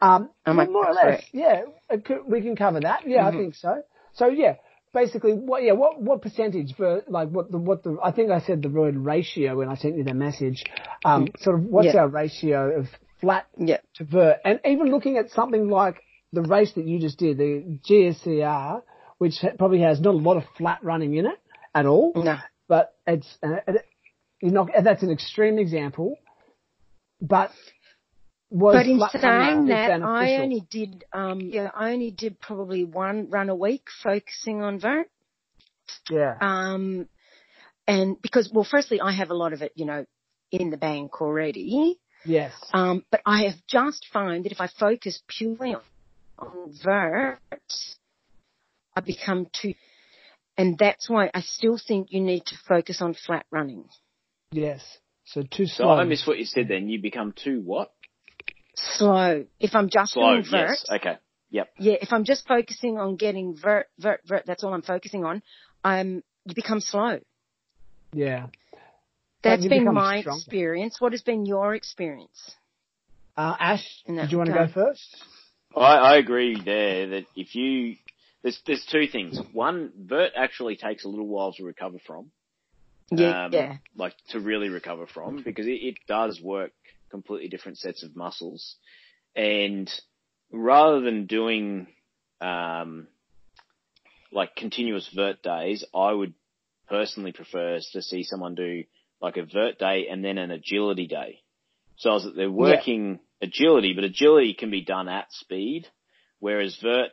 um, 0.00 0.30
Am 0.46 0.60
I 0.60 0.66
more 0.66 0.88
or 0.88 0.94
less, 0.94 1.22
yeah, 1.32 1.62
could, 2.04 2.20
we 2.26 2.40
can 2.42 2.56
cover 2.56 2.80
that. 2.80 3.00
Yeah, 3.06 3.22
Mm-hmm. 3.24 3.36
I 3.36 3.40
think 3.40 3.54
so. 3.54 3.82
So 4.14 4.28
yeah, 4.28 4.54
basically, 4.92 5.32
what, 5.32 5.62
yeah, 5.62 5.72
what, 5.72 6.00
what 6.00 6.22
percentage 6.22 6.74
for, 6.76 7.02
like, 7.08 7.28
what 7.28 7.50
the, 7.50 7.58
what 7.58 7.82
the, 7.82 7.98
I 8.02 8.12
think 8.12 8.30
I 8.30 8.40
said 8.40 8.62
the 8.62 8.68
word 8.68 8.96
ratio 8.96 9.56
when 9.56 9.68
I 9.68 9.76
sent 9.76 9.96
you 9.96 10.04
the 10.04 10.14
message. 10.14 10.64
Um, 11.04 11.28
sort 11.38 11.56
of 11.58 11.64
what's 11.64 11.88
Mm. 11.88 11.94
Yeah. 11.94 12.00
our 12.00 12.08
ratio 12.08 12.78
of 12.80 12.86
flat 13.20 13.46
Yeah. 13.58 13.78
to 13.96 14.04
vert, 14.04 14.38
and 14.44 14.60
even 14.64 14.90
looking 14.90 15.16
at 15.18 15.30
something 15.30 15.68
like 15.68 15.96
the 16.34 16.42
race 16.42 16.72
that 16.74 16.86
you 16.86 16.98
just 16.98 17.18
did, 17.18 17.38
the 17.38 17.78
GSER, 17.88 18.82
which 19.18 19.34
probably 19.58 19.80
has 19.80 20.00
not 20.00 20.14
a 20.14 20.18
lot 20.18 20.36
of 20.36 20.44
flat 20.56 20.78
running 20.82 21.14
in 21.14 21.26
it 21.26 21.38
at 21.74 21.86
all, 21.86 22.12
No. 22.14 22.38
but 22.68 22.94
it's 23.06 23.38
uh, 23.42 23.56
you're 24.40 24.52
not. 24.52 24.68
That's 24.82 25.02
an 25.02 25.10
extreme 25.10 25.58
example, 25.58 26.16
but 27.20 27.50
was 28.50 28.74
But 28.74 28.86
in 28.86 29.00
saying 29.20 29.66
that, 29.66 30.02
I 30.02 30.36
only 30.36 30.64
did, 30.70 31.04
um, 31.12 31.40
yeah, 31.40 31.70
I 31.74 31.92
only 31.92 32.12
did 32.12 32.40
probably 32.40 32.84
one 32.84 33.28
run 33.30 33.48
a 33.48 33.54
week 33.56 33.88
focusing 34.02 34.62
on 34.62 34.78
vert. 34.78 35.08
yeah 36.08 36.36
Um, 36.40 37.08
and 37.88 38.20
because, 38.22 38.50
well, 38.52 38.66
firstly, 38.68 39.00
I 39.00 39.12
have 39.12 39.30
a 39.30 39.34
lot 39.34 39.52
of 39.52 39.62
it, 39.62 39.72
you 39.74 39.86
know, 39.86 40.04
in 40.52 40.70
the 40.70 40.76
bank 40.76 41.20
already. 41.20 41.98
yes 42.24 42.52
Um, 42.72 43.04
but 43.10 43.20
I 43.26 43.44
have 43.44 43.56
just 43.68 44.06
found 44.12 44.44
that 44.44 44.52
if 44.52 44.60
I 44.60 44.68
focus 44.68 45.20
purely 45.26 45.74
on, 46.46 46.90
on 46.90 47.36
I 48.96 49.00
become 49.00 49.46
too, 49.52 49.74
and 50.56 50.78
that's 50.78 51.08
why 51.08 51.30
I 51.34 51.40
still 51.40 51.78
think 51.78 52.08
you 52.10 52.20
need 52.20 52.46
to 52.46 52.56
focus 52.68 53.02
on 53.02 53.14
flat 53.14 53.46
running. 53.50 53.84
Yes. 54.52 54.98
So 55.24 55.42
too 55.42 55.66
slow. 55.66 55.86
So. 55.86 55.90
I 55.90 56.04
missed 56.04 56.26
what 56.26 56.38
you 56.38 56.44
said 56.44 56.68
then. 56.68 56.88
You 56.88 57.00
become 57.00 57.32
too 57.32 57.60
what? 57.64 57.92
Slow. 58.76 59.46
If 59.58 59.74
I'm 59.74 59.88
just 59.88 60.12
Slow. 60.12 60.32
doing 60.32 60.44
vert, 60.50 60.68
Yes. 60.70 60.84
Okay. 60.90 61.18
Yep. 61.50 61.70
yeah, 61.78 61.94
if 62.00 62.12
I'm 62.12 62.24
just 62.24 62.48
focusing 62.48 62.98
on 62.98 63.14
getting 63.16 63.56
vert, 63.56 63.86
vert, 63.98 64.22
vert, 64.26 64.42
that's 64.44 64.64
all 64.64 64.74
I'm 64.74 64.82
focusing 64.82 65.24
on, 65.24 65.40
I'm, 65.84 66.24
you 66.44 66.54
become 66.54 66.80
slow. 66.80 67.20
yeah. 68.12 68.46
That's 69.42 69.66
been 69.66 69.84
my 69.92 70.20
stronger. 70.22 70.38
experience. 70.38 71.00
What 71.00 71.12
has 71.12 71.20
been 71.22 71.44
your 71.44 71.74
experience? 71.74 72.56
Uh, 73.36 73.54
Ash, 73.60 73.86
In 74.06 74.16
that 74.16 74.22
did 74.22 74.32
you 74.32 74.38
want 74.38 74.48
to 74.48 74.54
go 74.54 74.66
first? 74.66 75.22
I, 75.76 75.96
I 75.96 76.16
agree 76.16 76.60
there 76.62 77.08
that 77.08 77.26
if 77.34 77.54
you 77.54 77.96
there's 78.42 78.60
there's 78.66 78.86
two 78.90 79.06
things. 79.06 79.38
One, 79.52 79.90
vert 79.96 80.32
actually 80.36 80.76
takes 80.76 81.04
a 81.04 81.08
little 81.08 81.26
while 81.26 81.52
to 81.54 81.64
recover 81.64 81.98
from. 82.06 82.30
Yeah, 83.10 83.46
um, 83.46 83.52
yeah, 83.52 83.76
like 83.96 84.14
to 84.30 84.40
really 84.40 84.68
recover 84.68 85.06
from 85.06 85.42
because 85.42 85.66
it, 85.66 85.80
it 85.82 85.96
does 86.08 86.40
work 86.40 86.72
completely 87.10 87.48
different 87.48 87.78
sets 87.78 88.02
of 88.02 88.16
muscles. 88.16 88.76
And 89.36 89.90
rather 90.52 91.00
than 91.00 91.26
doing, 91.26 91.86
um, 92.40 93.08
like 94.32 94.56
continuous 94.56 95.08
vert 95.14 95.42
days, 95.42 95.84
I 95.94 96.12
would 96.12 96.34
personally 96.88 97.32
prefer 97.32 97.80
to 97.92 98.02
see 98.02 98.24
someone 98.24 98.54
do 98.54 98.84
like 99.20 99.36
a 99.36 99.44
vert 99.44 99.78
day 99.78 100.06
and 100.10 100.24
then 100.24 100.38
an 100.38 100.50
agility 100.50 101.06
day. 101.06 101.40
So 101.96 102.18
that 102.18 102.34
they're 102.36 102.50
working 102.50 103.20
agility, 103.42 103.92
but 103.94 104.04
agility 104.04 104.54
can 104.54 104.70
be 104.70 104.82
done 104.82 105.08
at 105.08 105.32
speed, 105.32 105.86
whereas 106.40 106.76
vert 106.82 107.10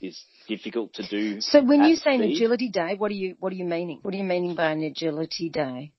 is 0.00 0.20
difficult 0.46 0.94
to 0.94 1.06
do. 1.08 1.40
So 1.40 1.62
when 1.62 1.82
at 1.82 1.88
you 1.90 1.96
say 1.96 2.14
an 2.14 2.22
agility 2.22 2.68
day, 2.68 2.94
what 2.96 3.10
are 3.10 3.14
you 3.14 3.36
what 3.40 3.52
are 3.52 3.56
you 3.56 3.64
meaning? 3.64 3.98
What 4.02 4.14
are 4.14 4.16
you 4.16 4.24
meaning 4.24 4.54
by 4.54 4.70
an 4.70 4.82
agility 4.82 5.48
day? 5.48 5.92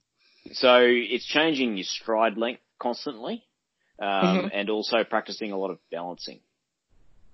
So 0.53 0.79
it's 0.81 1.25
changing 1.25 1.75
your 1.77 1.83
stride 1.83 2.37
length 2.37 2.61
constantly, 2.79 3.43
um, 3.99 4.07
Mhm. 4.07 4.49
and 4.53 4.69
also 4.69 5.03
practicing 5.03 5.51
a 5.51 5.57
lot 5.57 5.69
of 5.71 5.79
balancing. 5.91 6.39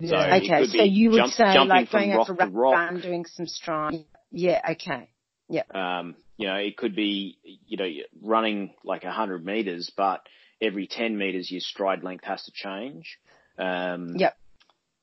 So 0.02 0.08
Yeah. 0.08 0.36
it 0.36 0.44
Okay, 0.44 0.66
so 0.66 0.84
you 0.84 1.12
would 1.12 1.18
jump- 1.20 1.34
say 1.34 1.60
like 1.66 1.92
going 1.92 2.12
out 2.12 2.18
rock 2.18 2.28
for 2.28 2.36
to 2.36 2.44
a 2.44 2.50
rock. 2.50 2.74
run, 2.74 3.00
doing 3.00 3.26
some 3.26 3.46
stride. 3.48 4.04
Yeah, 4.32 4.60
okay. 4.72 5.10
Yeah. 5.48 5.64
Um, 5.74 6.16
you 6.38 6.48
know, 6.48 6.56
it 6.56 6.76
could 6.76 6.96
be, 6.96 7.38
you 7.68 7.78
know, 7.78 7.90
running 8.22 8.74
like 8.84 9.04
a 9.06 9.12
hundred 9.12 9.46
meters, 9.46 9.90
but 9.96 10.28
every 10.62 10.88
10 10.88 11.18
meters 11.18 11.52
your 11.52 11.62
stride 11.62 12.04
length 12.04 12.24
has 12.26 12.44
to 12.44 12.52
change. 12.54 13.20
Um, 13.58 14.16
Yep. 14.16 14.38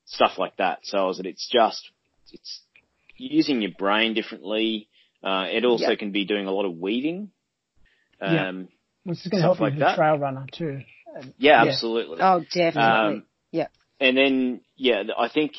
Stuff 0.05 0.39
like 0.39 0.57
that. 0.57 0.81
So 0.83 1.09
is 1.11 1.19
that 1.19 1.27
it's 1.27 1.49
just, 1.51 1.91
it's 2.33 2.63
using 3.17 3.63
your 3.63 3.71
brain 3.79 4.15
differently. 4.15 4.89
Uh, 5.23 5.47
it 5.51 5.65
also 5.65 5.91
Yep. 5.91 5.99
can 5.99 6.13
be 6.13 6.25
doing 6.25 6.47
a 6.47 6.53
lot 6.53 6.65
of 6.67 6.77
weeding. 6.77 7.31
Yeah. 8.21 8.49
Um, 8.49 8.69
Which 9.05 9.19
is 9.19 9.29
going 9.29 9.43
to 9.43 9.49
Stuff 9.49 9.59
help 9.59 9.59
you 9.59 9.65
like 9.65 9.75
as 9.75 9.81
that. 9.81 9.93
a 9.95 9.97
trail 9.97 10.19
runner 10.19 10.47
too. 10.53 10.81
yeah, 11.39 11.65
Yeah. 11.65 11.71
absolutely. 11.71 12.19
Oh, 12.21 12.41
definitely. 12.53 13.17
Um, 13.17 13.27
yeah. 13.51 13.69
And 14.01 14.17
then, 14.17 14.61
yeah, 14.77 15.03
I 15.17 15.29
think 15.29 15.53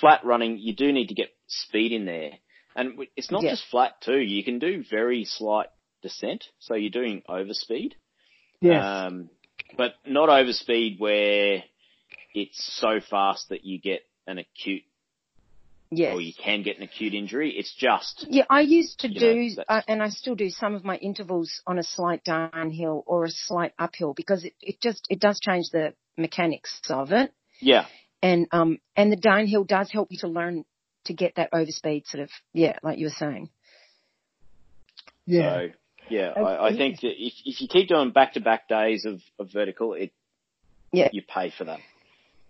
flat 0.00 0.24
running, 0.24 0.58
you 0.58 0.74
do 0.74 0.92
need 0.92 1.08
to 1.08 1.14
get 1.14 1.30
speed 1.48 1.92
in 1.92 2.04
there. 2.04 2.30
And 2.74 2.98
it's 3.16 3.30
not 3.30 3.42
Yeah. 3.42 3.50
just 3.50 3.64
flat 3.70 4.00
too. 4.00 4.18
You 4.18 4.42
can 4.44 4.58
do 4.58 4.84
very 4.88 5.24
slight 5.24 5.68
descent. 6.02 6.44
So 6.60 6.74
you're 6.74 6.90
doing 6.90 7.22
overspeed. 7.28 7.92
Yes. 8.62 8.84
Um, 8.84 9.28
but 9.76 9.94
not 10.06 10.28
overspeed 10.28 10.98
where 11.00 11.62
it's 12.34 12.78
so 12.80 13.00
fast 13.00 13.48
that 13.50 13.64
you 13.64 13.78
get 13.80 14.00
an 14.26 14.38
acute, 14.38 14.82
Yes. 15.90 16.14
or 16.14 16.20
you 16.20 16.32
can 16.32 16.62
get 16.62 16.76
an 16.78 16.82
acute 16.84 17.12
injury. 17.14 17.50
It's 17.58 17.74
just, 17.74 18.26
Yeah, 18.30 18.44
I 18.48 18.60
used 18.60 19.00
to 19.00 19.08
You 19.08 19.14
know, 19.14 19.20
do, 19.34 19.54
that's- 19.56 19.66
uh, 19.68 19.82
and 19.90 20.02
I 20.02 20.08
still 20.08 20.34
do 20.34 20.48
some 20.48 20.74
of 20.74 20.84
my 20.84 20.96
intervals 20.96 21.60
on 21.66 21.78
a 21.78 21.82
slight 21.82 22.24
downhill 22.24 23.02
or 23.06 23.24
a 23.24 23.30
slight 23.30 23.72
uphill 23.78 24.14
because 24.14 24.44
it, 24.44 24.54
it 24.62 24.80
just, 24.80 25.06
it 25.10 25.20
does 25.20 25.38
change 25.40 25.70
the 25.70 25.94
mechanics 26.16 26.80
of 26.88 27.12
it. 27.12 27.32
yeah, 27.60 27.86
And, 28.22 28.46
um, 28.52 28.78
and 28.96 29.10
the 29.12 29.16
downhill 29.16 29.64
does 29.64 29.90
help 29.90 30.08
you 30.12 30.18
to 30.18 30.28
learn 30.28 30.64
to 31.06 31.12
get 31.14 31.34
that 31.36 31.50
overspeed 31.52 32.06
sort 32.06 32.22
of, 32.22 32.30
yeah, 32.52 32.78
like 32.82 32.98
you 32.98 33.06
were 33.06 33.10
saying. 33.10 33.50
yeah. 35.26 35.54
So, 35.68 35.68
yeah, 36.12 36.32
I, 36.36 36.68
I 36.68 36.76
think 36.76 37.00
that 37.00 37.12
if, 37.16 37.32
if 37.44 37.60
you 37.60 37.68
keep 37.68 37.88
doing 37.88 38.10
back 38.10 38.34
to 38.34 38.40
back 38.40 38.68
days 38.68 39.04
of, 39.06 39.20
of 39.38 39.50
vertical, 39.52 39.94
it, 39.94 40.12
Yeah. 40.92 41.08
you 41.12 41.22
pay 41.22 41.50
for 41.56 41.64
that. 41.64 41.80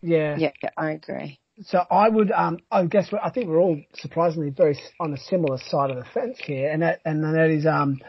yeah. 0.03 0.37
Yeah, 0.37 0.51
yeah, 0.63 0.71
I 0.77 0.91
agree. 0.91 1.39
So 1.65 1.85
I 1.91 2.09
would, 2.09 2.33
um, 2.33 2.59
I 2.71 2.85
guess 2.87 3.13
I 3.23 3.31
think 3.31 3.47
we're 3.49 3.61
all 3.61 3.81
surprisingly 3.95 4.51
very 4.51 4.79
on 4.99 5.13
a 5.13 5.19
similar 5.19 5.59
side 5.59 5.91
of 5.91 5.97
the 5.97 6.05
fence 6.13 6.39
here, 6.45 6.71
and 6.71 6.83
that 6.83 7.01
and 7.05 7.23
that 7.23 7.51
is 7.51 7.67
um, 7.67 8.01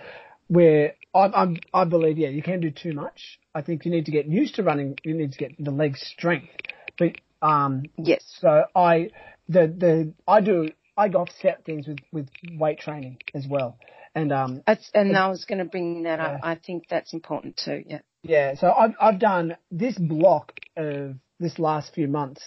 where 0.48 0.94
I, 1.14 1.26
I'm, 1.26 1.58
I 1.74 1.84
believe 1.84 2.18
yeah 2.18 2.30
you 2.30 2.42
can 2.42 2.62
do 2.62 2.72
too 2.72 2.94
much. 2.94 3.40
I 3.54 3.62
think 3.62 3.86
you 3.86 3.92
need 3.92 4.06
to 4.06 4.12
get 4.12 4.28
used 4.28 4.56
to 4.56 4.64
running. 4.64 4.98
You 5.04 5.14
need 5.14 5.34
to 5.34 5.38
get 5.38 5.52
the 5.60 5.72
leg 5.72 5.98
strength, 5.98 6.50
but 6.98 7.18
um, 7.42 7.84
Yes. 7.98 8.24
so 8.40 8.64
I 8.76 9.10
the 9.50 9.68
the 9.68 10.14
I 10.28 10.42
do 10.42 10.70
I 10.98 11.10
offset 11.10 11.66
things 11.66 11.86
with 11.88 12.00
with 12.12 12.30
weight 12.58 12.80
training 12.80 13.18
as 13.36 13.46
well, 13.48 13.78
and 14.16 14.32
um, 14.32 14.64
That's, 14.66 14.90
and 14.94 15.16
I 15.18 15.28
was 15.30 15.46
going 15.46 15.60
to 15.60 15.66
bring 15.66 16.04
that 16.04 16.20
up. 16.20 16.40
Yeah. 16.44 16.50
I 16.50 16.56
think 16.56 16.86
that's 16.90 17.14
important 17.14 17.58
too. 17.58 17.84
Yeah. 17.88 18.00
Yeah, 18.24 18.56
so 18.56 18.72
I've 18.72 18.94
I've 19.02 19.20
done 19.20 19.58
this 19.70 19.98
block 19.98 20.54
of 20.78 21.16
this 21.40 21.60
last 21.60 21.94
few 21.94 22.08
months. 22.08 22.42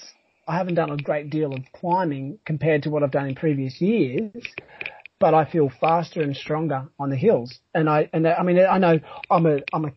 I 0.48 0.56
haven't 0.56 0.76
done 0.76 0.90
a 0.90 0.96
great 0.96 1.28
deal 1.28 1.52
of 1.52 1.60
climbing 1.74 2.38
compared 2.46 2.84
to 2.84 2.90
what 2.90 3.02
I've 3.02 3.10
done 3.10 3.26
in 3.26 3.34
previous 3.34 3.80
years, 3.80 4.30
but 5.18 5.34
I 5.34 5.44
feel 5.44 5.70
faster 5.80 6.22
and 6.22 6.34
stronger 6.34 6.88
on 6.98 7.10
the 7.10 7.16
hills. 7.16 7.58
And 7.74 7.90
I 7.90 8.08
and 8.12 8.26
I 8.26 8.42
mean 8.42 8.58
I 8.58 8.78
know 8.78 9.00
I'm 9.30 9.44
a 9.44 9.58
I'm 9.72 9.84
a, 9.84 9.92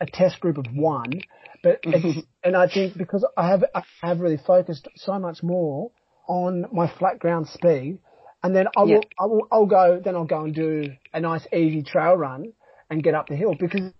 a 0.00 0.06
test 0.06 0.40
group 0.40 0.58
of 0.58 0.66
one, 0.74 1.20
but 1.62 1.80
it's, 1.84 2.26
and 2.42 2.56
I 2.56 2.68
think 2.68 2.98
because 2.98 3.24
I 3.36 3.48
have 3.48 3.64
I 3.74 3.82
have 4.00 4.18
really 4.18 4.40
focused 4.44 4.88
so 4.96 5.18
much 5.20 5.42
more 5.42 5.92
on 6.26 6.66
my 6.72 6.92
flat 6.98 7.20
ground 7.20 7.46
speed, 7.48 7.98
and 8.42 8.54
then 8.54 8.66
I 8.76 8.82
will. 8.82 9.04
I 9.18 9.26
will 9.26 9.46
I'll 9.52 9.66
go 9.66 10.00
then 10.04 10.14
I'll 10.16 10.24
go 10.24 10.42
and 10.42 10.54
do 10.54 10.92
a 11.12 11.20
nice 11.20 11.46
easy 11.52 11.82
trail 11.82 12.14
run 12.16 12.52
and 12.90 13.02
get 13.02 13.14
up 13.14 13.28
the 13.28 13.36
hill 13.36 13.54
because 13.58 13.92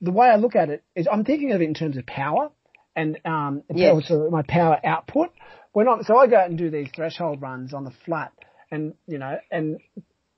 the 0.00 0.12
way 0.12 0.28
I 0.28 0.36
look 0.36 0.54
at 0.56 0.70
it 0.70 0.84
is 0.94 1.06
I'm 1.10 1.24
thinking 1.24 1.52
of 1.52 1.60
it 1.60 1.64
in 1.64 1.74
terms 1.74 1.96
of 1.96 2.06
power 2.06 2.50
and 2.94 3.18
um 3.24 3.62
Yes. 3.74 3.92
also 3.94 4.30
my 4.30 4.42
power 4.42 4.78
output. 4.84 5.30
We're 5.74 5.84
not 5.84 6.04
so 6.06 6.16
I 6.16 6.26
go 6.26 6.36
out 6.36 6.48
and 6.48 6.58
do 6.58 6.70
these 6.70 6.88
threshold 6.94 7.42
runs 7.42 7.74
on 7.74 7.84
the 7.84 7.92
flat 8.04 8.32
and 8.70 8.94
you 9.06 9.18
know 9.18 9.38
and 9.50 9.78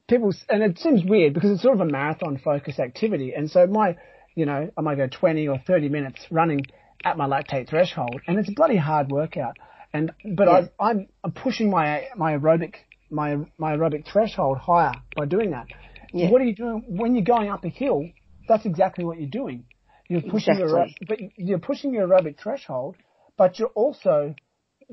people 0.09 0.33
and 0.49 0.63
it 0.63 0.79
seems 0.79 1.05
weird 1.05 1.35
because 1.35 1.51
it's 1.53 1.63
sort 1.63 1.75
of 1.75 1.81
a 1.81 1.91
marathon 1.91 2.39
focused 2.39 2.81
activity 2.81 3.33
and 3.37 3.51
so 3.51 3.67
my 3.67 3.97
you 4.35 4.47
know 4.47 4.71
I 4.77 4.81
might 4.81 4.97
go 4.97 5.09
20 5.09 5.47
or 5.49 5.59
30 5.67 5.89
minutes 5.89 6.27
running 6.31 6.63
at 7.05 7.17
my 7.17 7.27
lactate 7.27 7.69
threshold 7.69 8.21
and 8.27 8.39
it's 8.39 8.49
a 8.49 8.53
bloody 8.53 8.77
hard 8.77 9.11
workout 9.11 9.57
and 9.93 10.13
but 10.37 10.47
Yeah. 10.49 10.67
I 10.81 10.91
I'm, 10.91 11.09
I'm 11.25 11.33
pushing 11.33 11.71
my 11.71 12.09
my 12.17 12.37
aerobic 12.37 12.75
my 13.11 13.37
my 13.59 13.77
aerobic 13.77 14.07
threshold 14.11 14.59
higher 14.59 14.93
by 15.17 15.27
doing 15.27 15.51
that. 15.51 15.67
Yeah. 16.13 16.31
What 16.31 16.41
are 16.41 16.45
you 16.45 16.55
doing 16.55 16.85
when 16.89 17.15
you're 17.15 17.25
going 17.25 17.51
up 17.51 17.65
a 17.65 17.69
hill? 17.69 18.09
That's 18.49 18.67
exactly 18.67 19.05
what 19.05 19.21
you're 19.21 19.31
doing. 19.31 19.65
You're 20.09 20.23
pushing 20.23 20.59
your 20.59 20.87
but 21.07 21.19
you're 21.37 21.61
pushing 21.61 21.95
your 21.95 22.09
aerobic 22.09 22.41
threshold, 22.41 22.97
but 23.37 23.59
you're 23.59 23.69
also 23.69 24.35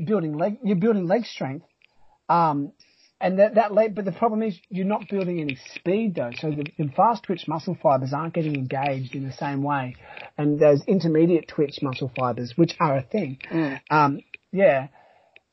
building 0.06 0.38
leg 0.38 0.60
you're 0.64 0.76
building 0.78 1.08
leg 1.08 1.26
strength. 1.26 1.66
Um, 2.30 2.74
and 3.20 3.40
that 3.40 3.56
that 3.56 3.74
leg, 3.74 3.96
but 3.96 4.06
the 4.06 4.12
problem 4.12 4.44
is 4.44 4.60
you're 4.70 4.86
not 4.86 5.10
building 5.10 5.42
any 5.42 5.58
speed 5.74 6.14
though. 6.16 6.30
So 6.38 6.52
the, 6.52 6.66
the 6.78 6.92
fast 6.96 7.24
twitch 7.24 7.48
muscle 7.48 7.76
fibers 7.82 8.14
aren't 8.14 8.34
getting 8.36 8.56
engaged 8.56 9.16
in 9.16 9.26
the 9.26 9.34
same 9.34 9.64
way, 9.64 9.96
and 10.38 10.60
those 10.60 10.84
intermediate 10.86 11.48
twitch 11.48 11.80
muscle 11.82 12.12
fibers, 12.16 12.54
which 12.56 12.76
are 12.80 12.98
a 12.98 13.02
thing, 13.02 13.40
Mm. 13.52 13.80
um, 13.90 14.20
yeah. 14.52 14.90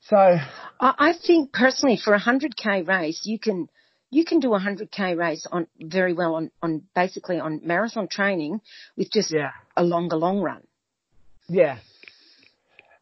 So 0.09 0.17
I, 0.17 0.39
I 0.81 1.13
think 1.27 1.53
personally 1.53 1.97
for 2.03 2.13
a 2.15 2.19
hundred 2.19 2.57
k 2.57 2.83
race, 2.83 3.23
you 3.25 3.39
can 3.39 3.69
you 4.11 4.25
can 4.25 4.39
do 4.41 4.55
a 4.55 4.59
hundred 4.59 4.91
k 4.91 5.15
race 5.15 5.47
on 5.51 5.67
very 5.81 6.13
well 6.13 6.35
on 6.35 6.51
on 6.63 6.83
basically 6.95 7.39
on 7.41 7.61
marathon 7.65 8.09
training 8.09 8.61
with 8.97 9.11
just 9.11 9.33
yeah, 9.33 9.51
a 9.77 9.83
longer 9.83 10.17
long 10.17 10.41
run. 10.41 10.63
yeah. 11.49 11.79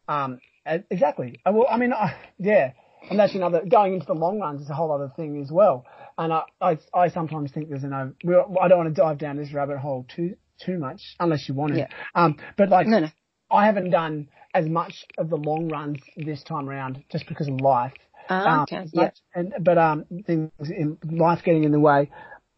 Um, 0.07 0.39
exactly. 0.65 1.39
Uh, 1.45 1.51
Well, 1.53 1.67
I 1.69 1.77
mean, 1.77 1.93
uh, 1.93 2.09
yeah, 2.37 2.73
and 3.09 3.17
that's 3.19 3.35
another 3.35 3.63
going 3.65 3.93
into 3.93 4.05
the 4.05 4.13
long 4.13 4.39
runs 4.39 4.61
is 4.61 4.69
a 4.69 4.73
whole 4.73 4.91
other 4.91 5.11
thing 5.15 5.41
as 5.41 5.51
well. 5.51 5.85
And 6.17 6.31
I, 6.33 6.43
I, 6.61 6.77
I 6.93 7.09
sometimes 7.09 7.51
think 7.51 7.69
there's 7.69 7.83
an 7.83 7.93
over. 7.93 8.59
I 8.61 8.67
don't 8.67 8.77
want 8.77 8.93
to 8.95 9.01
dive 9.01 9.17
down 9.17 9.37
this 9.37 9.53
rabbit 9.53 9.77
hole 9.77 10.05
too 10.13 10.35
too 10.63 10.77
much 10.77 11.01
unless 11.19 11.47
you 11.47 11.55
want 11.55 11.73
to. 11.73 11.79
Yeah. 11.79 11.87
Um, 12.15 12.37
but 12.57 12.69
like 12.69 12.87
No, 12.87 12.99
no. 12.99 13.07
I 13.51 13.65
haven't 13.65 13.89
done 13.91 14.27
as 14.53 14.67
much 14.67 15.05
of 15.17 15.29
the 15.29 15.35
long 15.37 15.69
runs 15.69 15.99
this 16.15 16.43
time 16.43 16.69
around 16.69 17.03
just 17.11 17.27
because 17.27 17.47
of 17.47 17.55
life. 17.61 17.93
Ah, 18.29 18.57
Um, 18.57 18.61
okay. 18.63 18.85
Yeah. 18.93 19.03
much- 19.05 19.19
And 19.35 19.53
but 19.61 19.77
um, 19.77 20.05
things 20.25 20.51
in 20.61 20.97
life 21.11 21.43
getting 21.43 21.63
in 21.63 21.71
the 21.71 21.79
way. 21.79 22.09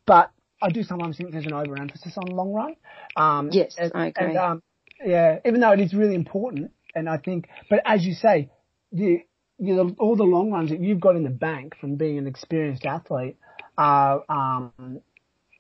But 0.06 0.32
I 0.62 0.70
do 0.70 0.84
sometimes 0.84 1.18
think 1.18 1.32
there's 1.32 1.46
an 1.46 1.54
overemphasis 1.54 2.18
on 2.18 2.28
long 2.36 2.54
run. 2.54 2.76
Um, 3.16 3.50
Yes, 3.52 3.76
and, 3.78 3.92
I 3.96 4.08
agree. 4.08 4.28
And, 4.28 4.38
um, 4.38 4.64
yeah, 5.04 5.40
even 5.46 5.60
though 5.60 5.72
it 5.72 5.80
is 5.80 5.94
really 5.94 6.16
important, 6.16 6.72
and 6.94 7.10
I 7.10 7.18
think, 7.18 7.50
but 7.70 7.82
as 7.86 8.06
you 8.06 8.14
say, 8.14 8.50
you 8.92 9.22
you 9.58 9.74
know, 9.76 9.96
all 10.00 10.18
the 10.18 10.24
long 10.24 10.52
runs 10.52 10.70
that 10.70 10.82
you've 10.82 11.00
got 11.00 11.16
in 11.16 11.24
the 11.24 11.30
bank 11.30 11.76
from 11.80 11.96
being 11.96 12.18
an 12.18 12.28
experienced 12.28 12.86
athlete 12.86 13.38
are, 13.78 14.24
um, 14.30 15.00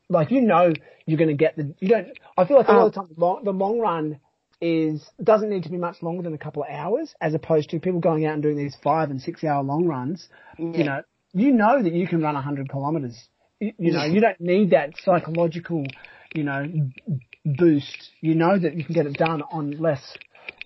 like 0.09 0.31
you 0.31 0.41
know 0.41 0.73
you're 1.05 1.17
going 1.17 1.29
to 1.29 1.33
get 1.35 1.55
the 1.55 1.73
you 1.79 1.87
don't. 1.87 2.07
I 2.37 2.45
feel 2.45 2.57
like 2.57 2.67
a 2.67 2.73
lot 2.73 2.87
of 2.87 2.93
the 2.93 2.99
time 2.99 3.43
the 3.45 3.51
long 3.51 3.79
run 3.79 4.19
is 4.61 5.03
doesn't 5.21 5.49
need 5.49 5.63
to 5.63 5.69
be 5.69 5.77
much 5.77 6.01
longer 6.01 6.23
than 6.23 6.33
a 6.33 6.37
couple 6.37 6.63
of 6.63 6.69
hours, 6.69 7.13
as 7.21 7.33
opposed 7.33 7.69
to 7.71 7.79
people 7.79 7.99
going 7.99 8.25
out 8.25 8.33
and 8.33 8.43
doing 8.43 8.57
these 8.57 8.75
five 8.83 9.09
and 9.09 9.21
six 9.21 9.43
hour 9.43 9.63
long 9.63 9.85
runs. 9.85 10.27
Yeah. 10.57 10.77
You 10.77 10.83
know, 10.83 11.01
you 11.33 11.51
know 11.51 11.83
that 11.83 11.93
you 11.93 12.07
can 12.07 12.21
run 12.21 12.35
hundred 12.35 12.69
kilometers. 12.69 13.17
You, 13.59 13.73
you 13.77 13.91
know, 13.91 14.05
you 14.05 14.21
don't 14.21 14.39
need 14.39 14.71
that 14.71 14.91
psychological, 15.03 15.85
you 16.33 16.43
know, 16.43 16.65
boost. 17.45 18.11
You 18.21 18.35
know 18.35 18.57
that 18.57 18.75
you 18.75 18.83
can 18.83 18.93
get 18.93 19.05
it 19.05 19.13
done 19.13 19.41
on 19.51 19.71
less. 19.71 20.15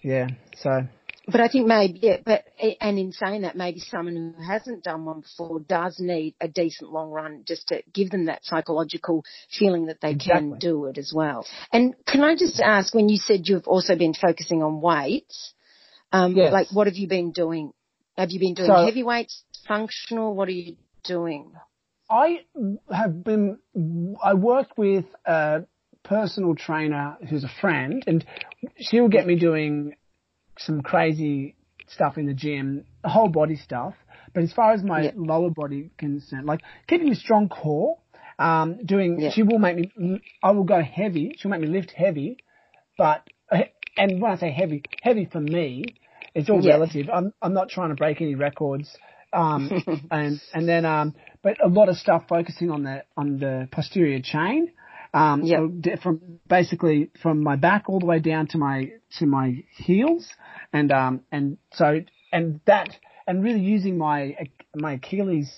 Yeah. 0.01 0.27
So 0.57 0.87
But 1.31 1.41
I 1.41 1.47
think 1.47 1.67
maybe, 1.67 1.99
yeah, 2.01 2.17
but, 2.25 2.45
and 2.81 2.97
in 2.97 3.11
saying 3.11 3.41
that, 3.41 3.55
maybe 3.55 3.79
someone 3.79 4.33
who 4.37 4.43
hasn't 4.43 4.83
done 4.83 5.05
one 5.05 5.21
before 5.21 5.59
does 5.59 5.97
need 5.99 6.35
a 6.41 6.47
decent 6.47 6.91
long 6.91 7.09
run 7.11 7.43
just 7.47 7.67
to 7.67 7.81
give 7.93 8.09
them 8.09 8.25
that 8.25 8.43
psychological 8.43 9.23
feeling 9.57 9.87
that 9.87 10.01
they 10.01 10.11
Exactly. 10.11 10.49
can 10.51 10.59
do 10.59 10.85
it 10.85 10.97
as 10.97 11.11
well. 11.13 11.45
And 11.71 11.93
can 12.07 12.23
I 12.23 12.35
just 12.35 12.59
ask, 12.59 12.93
when 12.93 13.09
you 13.09 13.17
said 13.17 13.41
you've 13.47 13.67
also 13.67 13.95
been 13.95 14.13
focusing 14.13 14.63
on 14.63 14.81
weights, 14.81 15.53
um, 16.11 16.35
Yes. 16.35 16.51
like 16.51 16.67
what 16.71 16.87
have 16.87 16.95
you 16.95 17.07
been 17.07 17.31
doing? 17.31 17.71
Have 18.17 18.31
you 18.31 18.39
been 18.39 18.53
doing 18.55 18.67
So- 18.67 18.85
heavy 18.85 19.03
weights, 19.03 19.43
functional? 19.67 20.33
What 20.35 20.47
are 20.47 20.51
you 20.53 20.75
doing? 21.03 21.51
I 22.09 22.39
have 22.91 23.23
been, 23.23 23.59
I 24.23 24.33
work 24.33 24.77
with 24.77 25.05
a 25.25 25.65
personal 26.03 26.55
trainer 26.55 27.17
who's 27.29 27.43
a 27.43 27.51
friend 27.61 28.03
and 28.07 28.25
she'll 28.79 29.09
get 29.09 29.27
me 29.27 29.35
doing 29.35 29.93
some 30.59 30.81
crazy 30.81 31.55
stuff 31.87 32.17
in 32.17 32.25
the 32.25 32.33
gym, 32.33 32.85
whole 33.03 33.29
body 33.29 33.55
stuff. 33.55 33.93
But 34.33 34.43
as 34.43 34.53
far 34.53 34.73
as 34.73 34.83
my 34.83 35.03
Yeah. 35.03 35.11
lower 35.15 35.49
body 35.49 35.89
concerned, 35.97 36.45
like 36.45 36.61
keeping 36.87 37.09
a 37.09 37.15
strong 37.15 37.49
core, 37.49 37.97
um, 38.37 38.85
doing, 38.85 39.19
Yeah. 39.19 39.31
she 39.31 39.43
will 39.43 39.59
make 39.59 39.75
me, 39.97 40.21
I 40.43 40.51
will 40.51 40.63
go 40.63 40.81
heavy. 40.81 41.35
She'll 41.37 41.51
make 41.51 41.61
me 41.61 41.67
lift 41.67 41.91
heavy, 41.91 42.37
but, 42.97 43.27
and 43.97 44.21
when 44.21 44.31
I 44.31 44.37
say 44.37 44.51
heavy, 44.51 44.83
heavy 45.01 45.25
for 45.25 45.39
me, 45.41 45.83
it's 46.35 46.49
all 46.49 46.61
Yeah. 46.61 46.73
relative. 46.73 47.09
I'm, 47.11 47.33
I'm 47.41 47.53
not 47.53 47.69
trying 47.69 47.89
to 47.89 47.95
break 47.95 48.21
any 48.21 48.35
records. 48.35 48.95
Um, 49.33 49.71
and, 50.11 50.39
and 50.53 50.67
then, 50.67 50.85
um, 50.85 51.15
but 51.41 51.63
a 51.63 51.67
lot 51.67 51.89
of 51.89 51.97
stuff 51.97 52.23
focusing 52.29 52.69
on 52.69 52.83
the, 52.83 53.03
on 53.17 53.39
the 53.39 53.67
posterior 53.71 54.21
chain. 54.21 54.71
Um, 55.13 55.43
Yeah. 55.43 55.57
so 55.57 55.97
from 56.01 56.39
basically 56.47 57.09
from 57.21 57.43
my 57.43 57.55
back 57.55 57.89
all 57.89 57.99
the 57.99 58.05
way 58.05 58.19
down 58.19 58.47
to 58.47 58.57
my, 58.57 58.91
to 59.17 59.25
my 59.25 59.63
heels. 59.75 60.29
And, 60.71 60.91
um, 60.91 61.21
and 61.31 61.57
so, 61.73 62.01
and 62.31 62.59
that, 62.65 62.89
and 63.27 63.43
really 63.43 63.59
using 63.61 63.97
my, 63.97 64.35
my 64.75 64.93
Achilles 64.93 65.51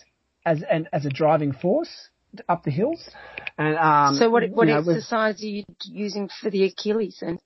as, 0.45 0.63
and 0.63 0.87
as 0.93 1.05
a 1.05 1.09
driving 1.09 1.51
force 1.51 2.09
up 2.47 2.63
the 2.63 2.71
hills. 2.71 3.09
And, 3.57 3.77
um, 3.77 4.15
so 4.15 4.29
what, 4.29 4.49
what 4.51 4.67
you 4.67 4.73
know, 4.73 4.81
with- 4.81 4.97
exercise 4.97 5.41
are 5.43 5.45
you 5.47 5.63
using 5.85 6.29
for 6.41 6.49
the 6.49 6.63
Achilles 6.63 7.17
then? 7.21 7.37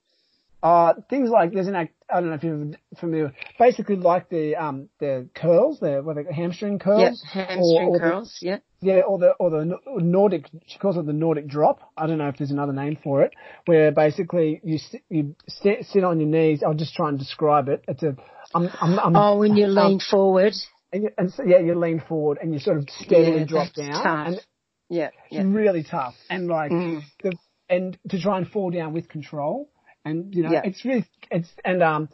Uh, 0.66 0.94
things 1.12 1.30
like 1.30 1.54
there's 1.54 1.68
an 1.68 1.76
act, 1.76 1.94
I 2.10 2.20
don't 2.20 2.30
know 2.30 2.36
if 2.36 2.44
you're 2.44 2.72
familiar. 3.00 3.34
Basically, 3.60 3.98
like 3.98 4.30
the 4.30 4.56
um 4.56 4.90
the 5.00 5.30
curls, 5.36 5.80
the 5.80 6.02
what 6.04 6.16
they, 6.16 6.26
hamstring 6.34 6.80
curls, 6.80 7.22
Yeah, 7.24 7.44
hamstring 7.44 7.88
or 7.90 7.94
the- 7.94 8.00
curls, 8.00 8.38
yeah. 8.42 8.58
yeah, 8.82 9.02
or 9.08 9.20
the 9.20 9.32
or 9.40 9.52
the 9.52 9.78
Nordic. 10.00 10.48
She 10.66 10.80
calls 10.80 10.98
it 10.98 11.06
the 11.06 11.14
Nordic 11.14 11.48
drop. 11.48 11.82
I 11.96 12.08
don't 12.08 12.18
know 12.18 12.30
if 12.30 12.38
there's 12.38 12.50
another 12.50 12.74
name 12.74 12.98
for 13.04 13.22
it, 13.22 13.34
where 13.68 13.92
basically 13.92 14.60
you 14.64 14.80
sit, 14.80 15.04
you 15.08 15.36
sit, 15.48 15.86
sit 15.86 16.04
on 16.04 16.20
your 16.20 16.30
knees. 16.30 16.64
I'll 16.66 16.74
just 16.74 16.96
try 16.96 17.10
and 17.10 17.20
describe 17.20 17.70
it. 17.70 17.84
It's 17.88 18.02
a 18.02 18.16
I'm 18.56 18.68
I'm, 18.82 19.00
I'm 19.00 19.16
Oh, 19.16 19.38
when 19.38 19.56
you 19.56 19.68
lean 19.68 20.00
forward. 20.00 20.54
and, 20.92 21.04
you, 21.04 21.10
and 21.18 21.32
so, 21.32 21.44
yeah, 21.44 21.60
you 21.60 21.76
lean 21.76 22.00
forward 22.10 22.40
and 22.42 22.52
you 22.54 22.60
sort 22.60 22.78
of 22.78 22.90
steadily 22.90 23.40
Yeah, 23.42 23.46
drop 23.46 23.74
down, 23.74 24.04
tough. 24.04 24.28
and 24.28 24.42
Yeah, 24.90 25.10
it's 25.26 25.34
yeah. 25.36 25.44
really 25.46 25.84
tough. 25.84 26.16
And 26.28 26.48
like 26.48 26.72
Mm. 26.72 27.02
the 27.22 27.34
and 27.70 27.98
to 28.10 28.20
try 28.20 28.38
and 28.40 28.48
fall 28.48 28.72
down 28.72 28.94
with 28.94 29.10
control. 29.10 29.70
And 30.06 30.34
you 30.34 30.44
know, 30.44 30.52
Yeah. 30.52 30.62
it's 30.64 30.86
really 30.86 31.06
it's 31.32 31.50
and 31.66 31.84
um 31.84 32.10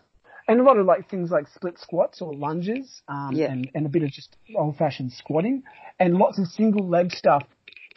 and 0.47 0.59
a 0.59 0.63
lot 0.63 0.77
of 0.77 0.85
like 0.85 1.09
things 1.09 1.29
like 1.29 1.47
split 1.49 1.77
squats 1.77 2.21
or 2.21 2.33
lunges, 2.33 3.01
um 3.07 3.35
Yeah. 3.35 3.51
and, 3.51 3.69
and 3.75 3.85
a 3.85 3.89
bit 3.89 4.03
of 4.03 4.11
just 4.11 4.35
old 4.55 4.77
fashioned 4.77 5.11
squatting 5.11 5.63
and 5.99 6.17
lots 6.17 6.39
of 6.39 6.47
single 6.47 6.87
leg 6.87 7.11
stuff. 7.11 7.43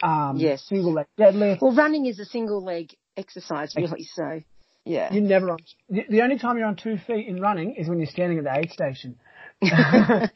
Um 0.03 0.37
Yes. 0.37 0.63
single 0.67 0.93
leg 0.93 1.07
deadlift. 1.17 1.61
Well, 1.61 1.73
running 1.73 2.05
is 2.05 2.19
a 2.19 2.25
single 2.25 2.63
leg 2.63 2.93
exercise, 3.17 3.75
really. 3.75 4.03
So, 4.03 4.41
yeah. 4.83 5.13
You're 5.13 5.23
never 5.23 5.51
on 5.51 5.59
the, 5.89 6.03
the 6.09 6.21
only 6.21 6.37
time 6.37 6.57
you're 6.57 6.67
on 6.67 6.75
two 6.75 6.97
feet 6.97 7.27
in 7.27 7.39
running 7.39 7.75
is 7.75 7.87
when 7.87 7.99
you're 7.99 8.07
standing 8.07 8.37
at 8.37 8.43
the 8.43 8.59
aid 8.59 8.71
station. 8.71 9.17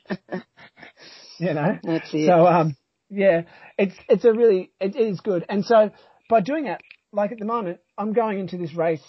you 1.39 1.53
know? 1.53 1.77
That's 1.83 2.13
it. 2.13 2.27
So 2.27 2.47
um, 2.47 2.75
yeah, 3.09 3.43
it's 3.77 3.95
it's 4.07 4.25
a 4.25 4.33
really 4.33 4.71
it 4.79 4.95
is 4.95 5.19
good, 5.19 5.45
and 5.49 5.65
so 5.65 5.91
by 6.29 6.41
doing 6.41 6.67
it, 6.67 6.81
like 7.11 7.31
at 7.31 7.39
the 7.39 7.45
moment, 7.45 7.79
I'm 7.97 8.13
going 8.13 8.39
into 8.39 8.57
this 8.57 8.73
race. 8.73 9.03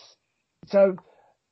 So 0.66 0.96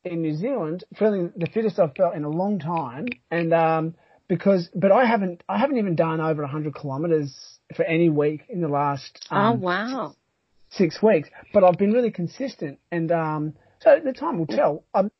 in 0.04 0.22
New 0.22 0.34
Zealand, 0.34 0.84
feeling 0.98 1.32
the 1.36 1.46
fittest 1.46 1.78
I've 1.78 1.94
felt 1.94 2.14
in 2.14 2.24
a 2.24 2.28
long 2.30 2.58
time, 2.58 3.06
and 3.30 3.52
um, 3.52 3.94
because 4.28 4.68
but 4.74 4.92
I 4.92 5.04
haven't 5.06 5.42
I 5.48 5.58
haven't 5.58 5.78
even 5.78 5.96
done 5.96 6.20
over 6.20 6.42
100 6.42 6.74
kilometers 6.74 7.34
for 7.74 7.84
any 7.84 8.08
week 8.08 8.42
in 8.48 8.60
the 8.60 8.68
last 8.68 9.26
oh, 9.30 9.36
um, 9.36 9.60
wow. 9.60 10.14
six 10.70 11.02
weeks, 11.02 11.28
but 11.52 11.64
I've 11.64 11.78
been 11.78 11.92
really 11.92 12.10
consistent, 12.10 12.78
and 12.90 13.10
um, 13.12 13.54
so 13.80 13.98
the 14.02 14.12
time 14.12 14.38
will 14.38 14.46
tell. 14.46 14.84
Um, 14.94 15.10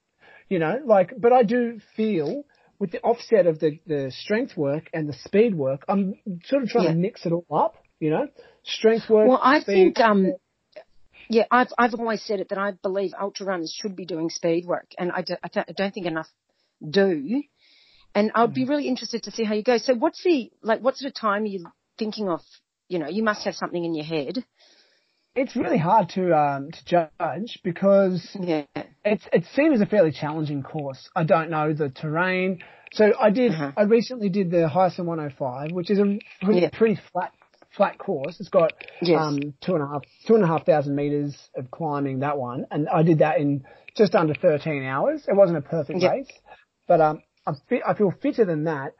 you 0.49 0.59
know, 0.59 0.81
like, 0.85 1.13
but 1.19 1.33
I 1.33 1.43
do 1.43 1.81
feel 1.97 2.45
with 2.79 2.93
the 2.93 3.01
offset 3.01 3.47
of 3.47 3.59
the 3.59 3.81
the 3.87 4.13
strength 4.15 4.57
work 4.57 4.89
and 4.93 5.09
the 5.09 5.13
speed 5.13 5.55
work, 5.55 5.85
I'm 5.89 6.15
sort 6.45 6.63
of 6.63 6.69
trying 6.69 6.85
Yeah. 6.85 6.93
to 6.93 6.97
mix 6.97 7.27
it 7.27 7.33
all 7.33 7.47
up. 7.53 7.77
You 8.01 8.11
know, 8.11 8.29
strength 8.65 9.11
work. 9.11 9.29
Well, 9.29 9.41
I 9.43 9.63
think, 9.63 9.99
um, 9.99 10.33
yeah, 11.29 11.45
I've, 11.51 11.69
I've 11.79 11.95
always 11.95 12.23
said 12.23 12.41
it 12.41 12.49
that 12.51 12.59
I 12.59 12.73
believe 12.83 13.13
ultra 13.21 13.47
runners 13.47 13.75
should 13.79 13.95
be 13.97 14.05
doing 14.07 14.31
speed 14.31 14.67
work, 14.67 14.87
and 14.99 15.13
I, 15.13 15.23
do, 15.23 15.35
I, 15.43 15.49
don't, 15.49 15.69
I 15.69 15.73
don't 15.73 15.93
think 15.95 16.07
enough 16.07 16.29
do. 16.89 17.43
And 18.15 18.31
I'd 18.35 18.51
Mm. 18.51 18.55
be 18.55 18.65
really 18.65 18.89
interested 18.89 19.23
to 19.25 19.31
see 19.31 19.45
how 19.45 19.55
you 19.55 19.63
go. 19.63 19.77
So, 19.79 19.95
what's 19.95 20.23
the 20.25 20.51
like? 20.63 20.81
What 20.81 20.97
sort 20.97 21.09
of 21.11 21.15
time 21.15 21.43
are 21.43 21.47
you 21.47 21.67
thinking 21.99 22.29
of? 22.29 22.41
You 22.89 22.99
know, 22.99 23.09
you 23.09 23.23
must 23.23 23.45
have 23.45 23.55
something 23.55 23.85
in 23.85 23.95
your 23.95 24.05
head. 24.05 24.45
it's 25.35 25.55
really 25.55 25.79
hard 25.79 26.09
to 26.11 26.37
um 26.37 26.71
to 26.73 26.85
judge 26.85 27.61
because 27.63 28.27
Yeah. 28.41 28.65
it's 29.05 29.25
it 29.33 29.45
seems 29.55 29.81
a 29.81 29.87
fairly 29.87 30.11
challenging 30.11 30.63
course. 30.63 31.09
I 31.15 31.25
don't 31.25 31.51
know 31.51 31.73
the 31.75 31.91
terrain. 31.91 32.61
So 32.93 33.13
I 33.21 33.31
did. 33.31 33.53
Uh-huh. 33.53 33.73
I 33.77 33.83
recently 33.83 34.31
did 34.31 34.51
the 34.51 34.67
Heysen 34.69 35.05
105, 35.05 35.73
which 35.73 35.91
is 35.91 35.99
a 35.99 36.19
pretty, 36.43 36.61
Yeah. 36.63 36.71
pretty 36.73 36.99
flat 37.13 37.33
flat 37.79 37.97
course. 37.97 38.39
It's 38.41 38.51
got 38.51 38.75
Yes. 39.01 39.19
um 39.19 39.55
two 39.65 39.75
and 39.75 39.83
a 39.83 39.87
half 39.87 40.03
two 40.27 40.35
and 40.35 40.45
a 40.45 40.47
half 40.47 40.67
thousand 40.67 40.95
meters 40.95 41.35
of 41.57 41.71
climbing 41.71 42.19
that 42.21 42.37
one, 42.37 42.67
and 42.71 42.89
I 42.91 43.03
did 43.03 43.21
that 43.21 43.39
in 43.41 43.65
just 43.97 44.15
under 44.15 44.35
13 44.35 44.85
hours. 44.85 45.25
It 45.27 45.35
wasn't 45.35 45.59
a 45.59 45.63
perfect 45.63 46.03
Yeah. 46.03 46.11
race, 46.11 46.31
but 46.87 47.01
um 47.01 47.23
I'm 47.47 47.57
fit, 47.69 47.83
I 47.87 47.95
feel 47.95 48.13
fitter 48.23 48.45
than 48.45 48.65
that. 48.65 48.95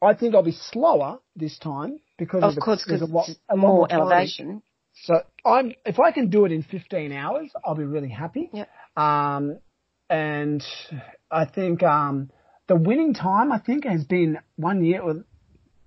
I 0.00 0.14
think 0.14 0.34
I'll 0.34 0.44
be 0.44 0.52
slower 0.52 1.18
this 1.34 1.58
time 1.58 1.98
because 2.16 2.44
Of 2.44 2.54
the, 2.54 2.60
course, 2.60 2.84
because 2.84 3.02
a 3.02 3.06
lot, 3.06 3.28
a 3.48 3.56
lot 3.56 3.74
more 3.74 3.92
elevation. 3.92 4.62
So 5.02 5.22
I'm 5.44 5.72
if 5.84 5.98
I 5.98 6.12
can 6.12 6.30
do 6.30 6.44
it 6.44 6.52
in 6.52 6.62
15 6.62 7.12
hours, 7.12 7.50
I'll 7.64 7.74
be 7.74 7.84
really 7.84 8.08
happy. 8.08 8.50
Yeah. 8.52 8.66
Um, 8.96 9.58
and 10.08 10.62
I 11.30 11.44
think 11.46 11.82
um, 11.82 12.30
the 12.68 12.76
winning 12.76 13.14
time 13.14 13.52
I 13.52 13.58
think 13.58 13.84
has 13.84 14.04
been 14.04 14.38
one 14.56 14.84
year. 14.84 15.04
With, 15.04 15.24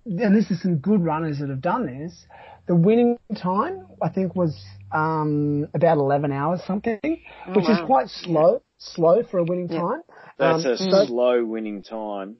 and 0.06 0.36
this 0.36 0.50
is 0.52 0.62
some 0.62 0.78
good 0.78 1.04
runners 1.04 1.40
that 1.40 1.50
have 1.50 1.62
done 1.62 1.86
this. 1.86 2.26
The 2.68 2.76
winning 2.76 3.18
time 3.36 3.86
I 4.02 4.10
think 4.10 4.36
was 4.36 4.60
um, 4.92 5.68
about 5.74 5.98
11 5.98 6.32
hours 6.32 6.62
something, 6.66 7.00
which 7.04 7.64
is 7.64 7.80
wow. 7.80 7.86
quite 7.86 8.10
slow. 8.10 8.62
Slow 8.78 9.24
for 9.24 9.40
a 9.40 9.44
winning 9.44 9.70
Yeah. 9.70 9.80
time. 9.80 10.02
That's 10.38 10.66
Um, 10.66 10.72
a 10.72 10.78
so- 10.78 11.06
slow 11.06 11.46
winning 11.46 11.84
time 11.84 12.38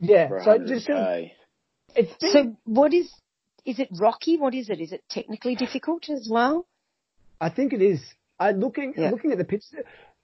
Yeah. 0.00 0.28
for 0.28 0.42
So 0.42 0.58
just 0.58 0.88
100k. 0.88 1.32
it's 1.94 2.16
been, 2.20 2.30
So, 2.32 2.56
what 2.64 2.92
is? 2.92 3.12
Is 3.64 3.78
it 3.78 3.88
rocky? 3.92 4.38
What 4.38 4.54
is 4.54 4.70
it? 4.70 4.80
Is 4.80 4.92
it 4.92 5.02
technically 5.08 5.54
difficult 5.54 6.08
as 6.08 6.28
well? 6.30 6.66
I 7.40 7.50
think 7.50 7.72
it 7.72 7.82
is. 7.82 8.00
I 8.40 8.52
looking 8.52 8.94
Yeah. 8.96 9.10
looking 9.10 9.30
at 9.32 9.38
the 9.38 9.44
pitch 9.44 9.64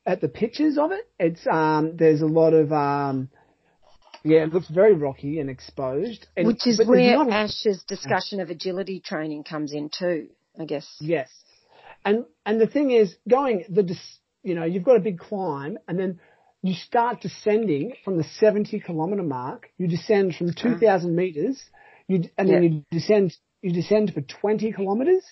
at 0.06 0.20
the 0.20 0.28
pictures 0.28 0.78
of 0.78 0.92
it. 0.92 1.06
It's 1.18 1.46
um 1.46 1.96
there's 1.96 2.22
a 2.22 2.26
lot 2.26 2.52
of 2.54 2.72
um 2.72 3.28
yeah 4.24 4.44
it 4.44 4.52
looks 4.52 4.68
very 4.68 4.94
rocky 4.94 5.38
and 5.40 5.48
exposed. 5.50 6.26
And, 6.36 6.46
Which 6.46 6.66
is 6.66 6.80
where 6.86 7.16
not 7.16 7.30
Ash's 7.30 7.84
discussion 7.84 8.40
of 8.40 8.50
agility 8.50 9.00
training 9.00 9.44
comes 9.44 9.72
in 9.72 9.90
too, 9.90 10.28
I 10.58 10.64
guess. 10.64 10.88
yes, 11.00 11.30
and 12.04 12.24
and 12.44 12.60
the 12.60 12.66
thing 12.66 12.90
is 12.90 13.16
going 13.28 13.64
the 13.68 13.82
dis- 13.82 14.18
you 14.42 14.54
know 14.54 14.64
you've 14.64 14.84
got 14.84 14.96
a 14.96 15.00
big 15.00 15.18
climb 15.18 15.78
and 15.88 15.98
then 15.98 16.20
you 16.62 16.74
start 16.74 17.20
descending 17.20 17.92
from 18.04 18.16
the 18.16 18.24
70 18.24 18.80
kilometer 18.80 19.22
mark. 19.22 19.68
You 19.76 19.86
descend 19.86 20.34
from 20.34 20.50
2,000 20.54 21.14
meters. 21.14 21.62
You 22.08 22.24
and 22.38 22.48
then 22.48 22.62
Yeah. 22.62 22.68
you 22.70 22.84
descend 22.90 23.36
you 23.64 23.72
descend 23.72 24.12
for 24.12 24.20
20 24.20 24.72
kilometres, 24.72 25.24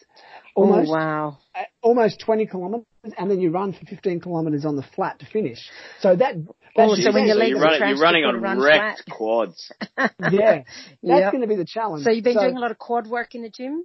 almost, 0.57 0.89
oh, 0.89 0.93
wow. 0.95 1.39
uh, 1.55 1.65
almost 1.83 2.19
20 2.21 2.47
kilometres, 2.47 2.87
and 3.19 3.31
then 3.31 3.41
you 3.43 3.51
run 3.51 3.75
for 3.75 3.85
15 3.85 4.21
kilometres 4.21 4.65
on 4.65 4.75
the 4.75 4.83
flat 4.83 5.19
to 5.19 5.27
finish. 5.27 5.59
So 6.01 6.17
that, 6.17 6.37
Oh, 6.77 6.95
so 6.95 7.13
when 7.13 7.27
your 7.27 7.35
so 7.35 7.41
legs 7.41 7.51
you're 7.51 7.59
are 7.59 7.63
running, 7.63 7.89
you're 7.89 7.99
running 7.99 8.25
on 8.25 8.41
run 8.41 8.59
wrecked 8.61 9.05
flat. 9.05 9.17
quads. 9.17 9.73
yeah, 10.31 10.63
that's 11.03 11.03
Yep. 11.03 11.33
going 11.33 11.41
to 11.43 11.47
be 11.47 11.57
the 11.57 11.65
challenge. 11.65 12.05
So 12.05 12.11
you've 12.11 12.25
been 12.25 12.39
doing 12.39 12.57
a 12.57 12.61
lot 12.61 12.71
of 12.71 12.79
quad 12.79 13.07
work 13.07 13.35
in 13.35 13.43
the 13.43 13.51
gym? 13.51 13.85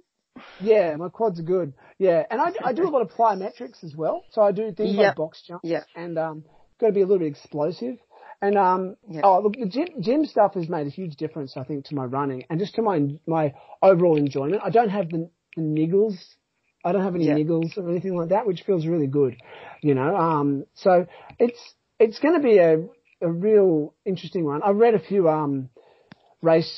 Yeah, 0.60 0.96
my 0.96 1.08
quads 1.08 1.38
are 1.38 1.44
good. 1.44 1.74
Yeah, 1.98 2.24
and 2.30 2.40
I, 2.40 2.50
I 2.64 2.72
do 2.72 2.86
a 2.86 2.90
lot 2.90 3.02
of 3.02 3.10
plyometrics 3.10 3.84
as 3.84 3.94
well. 3.94 4.24
So 4.32 4.42
I 4.42 4.52
do 4.52 4.72
things 4.72 4.96
Yep. 4.96 5.06
like 5.06 5.16
box 5.16 5.42
jumps 5.46 5.68
Yep. 5.68 5.86
and 5.94 6.18
um, 6.18 6.44
got 6.80 6.88
to 6.88 6.92
be 6.92 7.02
a 7.02 7.06
little 7.06 7.18
bit 7.20 7.28
explosive. 7.28 7.96
And 8.40 8.56
um, 8.56 8.96
Yep. 9.08 9.24
oh 9.24 9.40
look, 9.40 9.54
the 9.58 9.66
gym, 9.66 9.88
gym 10.00 10.24
stuff 10.24 10.54
has 10.54 10.68
made 10.68 10.86
a 10.86 10.90
huge 10.90 11.16
difference, 11.16 11.56
I 11.56 11.64
think, 11.64 11.86
to 11.86 11.94
my 11.94 12.04
running 12.04 12.44
and 12.50 12.58
just 12.60 12.74
to 12.76 12.82
my 12.82 13.00
my 13.26 13.54
overall 13.82 14.16
enjoyment. 14.16 14.62
I 14.64 14.70
don't 14.70 14.90
have 14.90 15.10
the, 15.10 15.28
the 15.56 15.62
niggles. 15.62 16.14
I 16.84 16.92
don't 16.92 17.02
have 17.02 17.16
any 17.16 17.26
Yep. 17.26 17.36
niggles 17.44 17.76
or 17.76 17.88
anything 17.90 18.16
like 18.16 18.28
that, 18.28 18.46
which 18.46 18.62
feels 18.62 18.86
really 18.86 19.08
good. 19.08 19.36
You 19.82 19.94
know, 19.94 20.16
um, 20.16 20.64
so 20.74 21.06
it's 21.38 21.58
it's 21.98 22.18
going 22.18 22.34
to 22.34 22.40
be 22.40 22.58
a 22.58 22.84
a 23.20 23.28
real 23.30 23.94
interesting 24.04 24.44
one. 24.44 24.62
I 24.62 24.70
read 24.70 24.94
a 24.94 25.00
few 25.00 25.28
um 25.28 25.70
race 26.40 26.72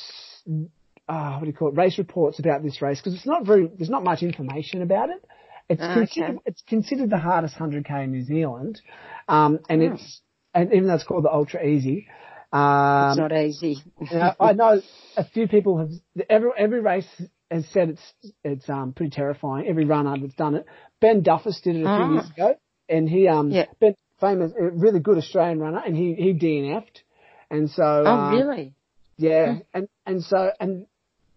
uh, 1.07 1.33
what 1.33 1.41
do 1.41 1.47
you 1.47 1.53
call 1.53 1.67
it, 1.69 1.75
race 1.75 1.97
reports 1.97 2.39
about 2.39 2.63
this 2.63 2.81
race 2.81 2.99
because 2.99 3.13
it's 3.15 3.25
not 3.25 3.45
very, 3.45 3.67
there's 3.77 3.89
not 3.89 4.03
much 4.03 4.23
information 4.23 4.81
about 4.81 5.09
it. 5.09 5.23
It's 5.69 5.81
Ah, 5.81 5.93
considered, 5.93 6.39
it's 6.45 6.61
considered 6.67 7.09
the 7.09 7.17
hardest 7.17 7.55
100k 7.57 8.03
in 8.05 8.11
New 8.11 8.23
Zealand. 8.23 8.81
Um, 9.27 9.59
and 9.69 9.81
Hmm. 9.81 9.93
it's, 9.95 10.21
and 10.53 10.73
even 10.73 10.87
though 10.87 10.95
it's 10.95 11.03
called 11.03 11.25
the 11.25 11.31
Ultra 11.31 11.65
Easy, 11.65 12.07
um, 12.53 13.09
It's 13.09 13.17
not 13.17 13.33
easy. 13.33 13.83
you 13.99 14.07
know, 14.11 14.33
I 14.39 14.53
know 14.53 14.81
a 15.17 15.23
few 15.25 15.47
people 15.47 15.77
have, 15.79 15.89
every, 16.29 16.49
every 16.57 16.79
race 16.81 17.07
has 17.49 17.65
said 17.73 17.89
it's, 17.89 18.33
it's, 18.43 18.69
um, 18.69 18.93
pretty 18.93 19.11
terrifying. 19.11 19.67
Every 19.67 19.85
runner 19.85 20.17
that's 20.19 20.33
done 20.35 20.55
it. 20.55 20.65
Ben 21.01 21.23
Duffus 21.23 21.61
did 21.61 21.75
it 21.75 21.83
a 21.85 21.89
few 21.89 22.03
Ah. 22.05 22.11
years 22.13 22.29
ago 22.29 22.55
and 22.89 23.09
he, 23.09 23.27
um, 23.27 23.51
Yeah. 23.51 23.65
Ben, 23.79 23.95
famous, 24.21 24.51
really 24.57 24.99
good 24.99 25.17
Australian 25.17 25.59
runner 25.59 25.81
and 25.85 25.95
he, 25.95 26.13
he 26.13 26.33
DNF'd. 26.33 27.01
And 27.49 27.69
so, 27.69 27.83
oh, 27.83 28.15
um, 28.15 28.31
really? 28.31 28.73
yeah, 29.17 29.57
and 29.73 29.89
and 30.05 30.23
so 30.23 30.51
and 30.59 30.85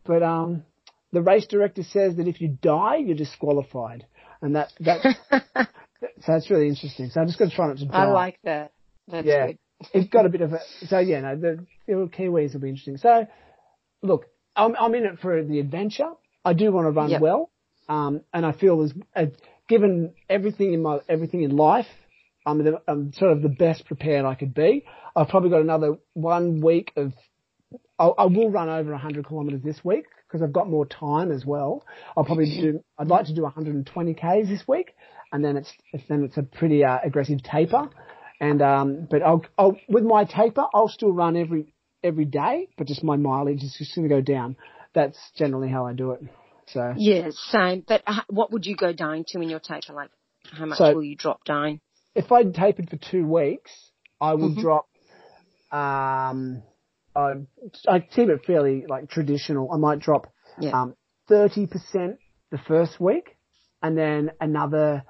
but 0.06 0.23
um, 0.23 0.62
the 1.12 1.23
race 1.23 1.47
director 1.47 1.82
says 1.82 2.16
that 2.16 2.28
if 2.28 2.40
you 2.40 2.56
die, 2.62 2.97
you're 2.97 3.16
disqualified, 3.16 4.06
and 4.40 4.55
that 4.55 4.73
that 4.81 5.01
so 5.52 5.66
that's 6.28 6.51
really 6.51 6.69
interesting. 6.69 7.11
So 7.11 7.20
I'm 7.20 7.27
just 7.27 7.39
going 7.39 7.51
to 7.51 7.56
try 7.56 7.66
not 7.66 7.78
to 7.78 7.86
die. 7.86 7.97
I 7.97 8.05
like 8.05 8.39
that. 8.44 8.73
That's 9.09 9.27
Yeah. 9.27 9.47
good. 9.47 9.59
It's 9.93 10.09
got 10.09 10.24
a 10.24 10.28
bit 10.28 10.40
of 10.40 10.52
a 10.52 10.61
so 10.86 10.98
yeah, 11.01 11.20
no, 11.20 11.36
the, 11.36 11.66
the 11.86 11.93
Kiwis 11.94 12.55
will 12.55 12.61
be 12.61 12.69
interesting. 12.69 12.97
So 12.97 13.27
look, 14.02 14.27
I'm 14.55 14.77
I'm 14.77 14.94
in 14.94 15.05
it 15.05 15.19
for 15.20 15.43
the 15.43 15.59
adventure. 15.59 16.12
I 16.44 16.52
do 16.52 16.70
want 16.70 16.86
to 16.86 16.90
run 16.90 17.11
Yep. 17.11 17.20
well, 17.20 17.51
um, 17.89 18.23
and 18.32 18.47
I 18.47 18.52
feel 18.52 18.82
as 18.82 18.93
uh, 19.16 19.27
given 19.69 20.15
everything 20.28 20.74
in 20.74 20.82
my 20.82 21.01
everything 21.09 21.43
in 21.43 21.56
life, 21.56 21.86
I'm 22.46 22.62
the, 22.62 22.80
I'm 22.86 23.12
sort 23.12 23.32
of 23.32 23.42
the 23.42 23.48
best 23.48 23.86
prepared 23.86 24.24
I 24.24 24.34
could 24.34 24.54
be. 24.54 24.84
I've 25.16 25.28
probably 25.28 25.50
got 25.50 25.60
another 25.60 25.96
one 26.14 26.60
week 26.60 26.92
of. 26.96 27.12
I'll, 27.98 28.14
I 28.18 28.24
will 28.26 28.50
run 28.50 28.68
over 28.68 28.90
100 28.90 29.26
kilometres 29.28 29.62
this 29.62 29.84
week 29.84 30.04
because 30.26 30.42
I've 30.42 30.52
got 30.52 30.68
more 30.68 30.84
time 30.84 31.30
as 31.30 31.44
well. 31.44 31.84
I'll 32.16 32.24
probably 32.24 32.46
do. 32.46 32.84
I'd 32.98 33.08
like 33.08 33.26
to 33.26 33.34
do 33.34 33.42
120 33.42 34.14
k's 34.14 34.48
this 34.48 34.66
week, 34.66 34.94
and 35.32 35.44
then 35.44 35.56
it's 35.56 35.72
then 36.08 36.24
it's 36.24 36.36
a 36.36 36.42
pretty 36.42 36.84
uh, 36.84 36.98
aggressive 37.04 37.42
taper. 37.42 37.88
And 38.40 38.60
um, 38.60 39.06
but 39.08 39.22
I'll, 39.22 39.44
I'll 39.56 39.76
with 39.88 40.04
my 40.04 40.24
taper, 40.24 40.64
I'll 40.74 40.88
still 40.88 41.12
run 41.12 41.36
every 41.36 41.72
every 42.02 42.24
day, 42.24 42.68
but 42.76 42.86
just 42.88 43.02
my 43.04 43.16
mileage 43.16 43.62
is 43.62 43.74
just 43.78 43.94
going 43.94 44.08
to 44.08 44.14
go 44.14 44.20
down. 44.20 44.56
That's 44.92 45.18
generally 45.36 45.68
how 45.68 45.86
I 45.86 45.92
do 45.92 46.12
it. 46.12 46.20
So 46.66 46.94
Yeah, 46.96 47.30
same. 47.50 47.84
But 47.86 48.02
uh, 48.06 48.20
what 48.28 48.52
would 48.52 48.66
you 48.66 48.76
go 48.76 48.92
down 48.92 49.24
to 49.28 49.40
in 49.40 49.48
your 49.50 49.60
taper? 49.60 49.92
Like, 49.94 50.10
how 50.52 50.66
much 50.66 50.78
So- 50.78 50.94
will 50.94 51.04
you 51.04 51.16
drop 51.16 51.44
down? 51.44 51.80
If 52.15 52.31
I'd 52.32 52.55
tapered 52.55 52.91
for 52.91 52.97
two 52.97 53.27
weeks, 53.27 53.91
I 54.20 54.35
would 54.35 54.53
Mhm. 54.57 54.61
drop. 54.61 54.86
Um, 55.73 56.62
I 57.16 57.35
I 57.89 58.01
keep 58.01 58.28
it 58.28 58.45
fairly 58.47 58.86
like 58.89 59.09
traditional. 59.09 59.73
I 59.73 59.77
might 59.77 59.99
drop 60.01 60.32
Yeah. 60.59 60.81
um 60.81 60.95
thirty 61.28 61.66
percent 61.66 62.19
the 62.51 62.59
first 62.59 63.01
week, 63.01 63.36
and 63.82 63.97
then 63.97 64.31
another 64.41 65.03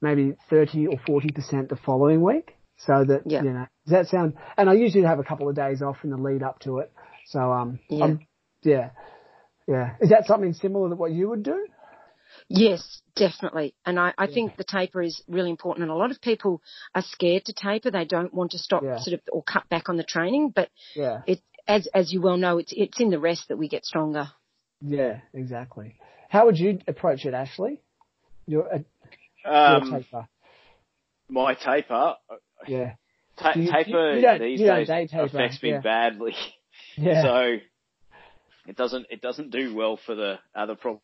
maybe 0.00 0.34
thirty 0.50 0.86
or 0.86 0.98
forty 1.06 1.30
percent 1.30 1.68
the 1.68 1.76
following 1.76 2.22
week. 2.22 2.56
So 2.78 3.04
that 3.04 3.22
Yeah. 3.26 3.42
you 3.42 3.52
know, 3.52 3.66
does 3.84 3.92
that 3.92 4.06
sound? 4.08 4.34
And 4.56 4.68
I 4.68 4.72
usually 4.74 5.04
have 5.04 5.20
a 5.20 5.24
couple 5.24 5.48
of 5.48 5.54
days 5.54 5.82
off 5.82 6.02
in 6.04 6.10
the 6.10 6.16
lead 6.16 6.42
up 6.42 6.58
to 6.60 6.78
it. 6.78 6.92
So 7.26 7.52
um, 7.52 7.78
Yeah. 7.88 8.04
I'm- 8.04 8.20
yeah, 8.62 8.90
yeah. 9.68 9.96
Is 10.00 10.10
that 10.10 10.26
something 10.26 10.52
similar 10.52 10.88
to 10.88 10.96
what 10.96 11.12
you 11.12 11.28
would 11.28 11.42
do? 11.42 11.66
Yes, 12.54 13.00
definitely. 13.16 13.74
And 13.86 13.98
I, 13.98 14.12
I 14.18 14.26
think 14.26 14.56
the 14.56 14.64
taper 14.64 15.02
is 15.02 15.22
really 15.28 15.50
important. 15.50 15.82
And 15.84 15.90
a 15.90 15.96
lot 15.96 16.10
of 16.10 16.20
people 16.20 16.60
are 16.94 17.02
scared 17.02 17.44
to 17.46 17.52
taper. 17.52 17.90
They 17.90 18.04
don't 18.04 18.32
want 18.34 18.52
to 18.52 18.58
stop 18.58 18.82
Yeah. 18.82 18.98
sort 18.98 19.14
of 19.14 19.20
or 19.32 19.42
cut 19.42 19.68
back 19.68 19.88
on 19.88 19.96
the 19.96 20.04
training. 20.04 20.50
But 20.54 20.68
Yeah, 20.94 21.22
it, 21.26 21.40
as, 21.66 21.88
as 21.94 22.12
you 22.12 22.20
well 22.20 22.36
know, 22.36 22.58
it's, 22.58 22.72
it's 22.76 23.00
in 23.00 23.10
the 23.10 23.18
rest 23.18 23.48
that 23.48 23.56
we 23.58 23.68
get 23.68 23.84
stronger. 23.84 24.28
yeah, 24.80 25.20
exactly. 25.32 25.96
How 26.28 26.46
would 26.46 26.58
you 26.58 26.78
approach 26.88 27.24
it, 27.24 27.34
Ashley? 27.34 27.80
You're 28.46 28.68
Um, 28.74 29.92
a 29.94 29.98
taper. 30.00 30.28
my 31.28 31.54
taper, 31.54 32.16
Yeah. 32.66 32.94
ta- 33.36 33.52
you- 33.56 33.70
taper 33.70 34.14
you 34.14 34.22
don't- 34.22 34.40
these 34.40 34.60
days 34.60 34.88
taper, 34.88 35.22
affects 35.22 35.62
me 35.62 35.70
yeah. 35.70 35.80
badly. 35.80 36.34
Yeah. 36.96 37.22
So 37.22 37.56
it 38.66 38.76
doesn't 38.76 39.06
it 39.10 39.20
doesn't 39.22 39.50
do 39.50 39.74
well 39.74 39.96
for 39.96 40.14
the 40.14 40.38
other 40.54 40.74
problems 40.74 41.02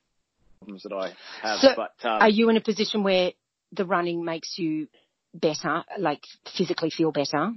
that 0.66 0.92
I 0.92 1.12
have. 1.42 1.60
So 1.60 1.68
but 1.76 1.92
um, 2.04 2.22
Are 2.22 2.28
you 2.28 2.48
in 2.48 2.56
a 2.56 2.60
position 2.60 3.02
where 3.02 3.32
the 3.72 3.84
running 3.84 4.24
makes 4.24 4.58
you 4.58 4.88
better, 5.34 5.84
like 5.98 6.22
physically 6.56 6.90
feel 6.90 7.12
better? 7.12 7.52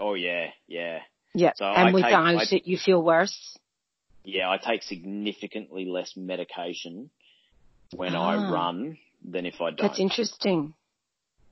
oh 0.00 0.14
yeah, 0.14 0.48
yeah, 0.66 1.00
Yeah. 1.34 1.52
So 1.56 1.64
and 1.66 1.88
I 1.88 1.92
without 1.92 2.10
take- 2.38 2.52
I- 2.52 2.56
it, 2.56 2.66
you 2.66 2.78
feel 2.78 3.02
worse? 3.02 3.58
yeah. 4.24 4.50
I 4.50 4.58
take 4.58 4.82
significantly 4.82 5.84
less 5.86 6.16
medication 6.16 7.10
when 7.94 8.14
Ah. 8.16 8.28
I 8.30 8.50
run 8.50 8.98
than 9.24 9.46
if 9.46 9.60
I 9.60 9.70
don't. 9.70 9.80
That's 9.82 10.00
interesting. 10.00 10.74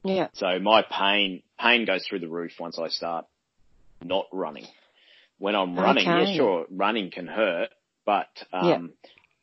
Yeah. 0.05 0.29
So 0.35 0.59
my 0.59 0.83
pain 0.83 1.43
pain 1.59 1.85
goes 1.87 2.05
through 2.07 2.19
the 2.21 2.29
roof 2.29 2.53
once 2.59 2.79
I 2.79 2.89
start 2.89 3.27
not 4.03 4.27
running. 4.33 4.67
When 5.39 5.55
I'm 5.55 5.77
running, 5.77 6.09
Okay. 6.09 6.33
yeah, 6.33 6.37
sure, 6.37 6.67
running 6.71 7.11
can 7.11 7.27
hurt, 7.29 7.71
but 8.05 8.29
um, 8.53 8.93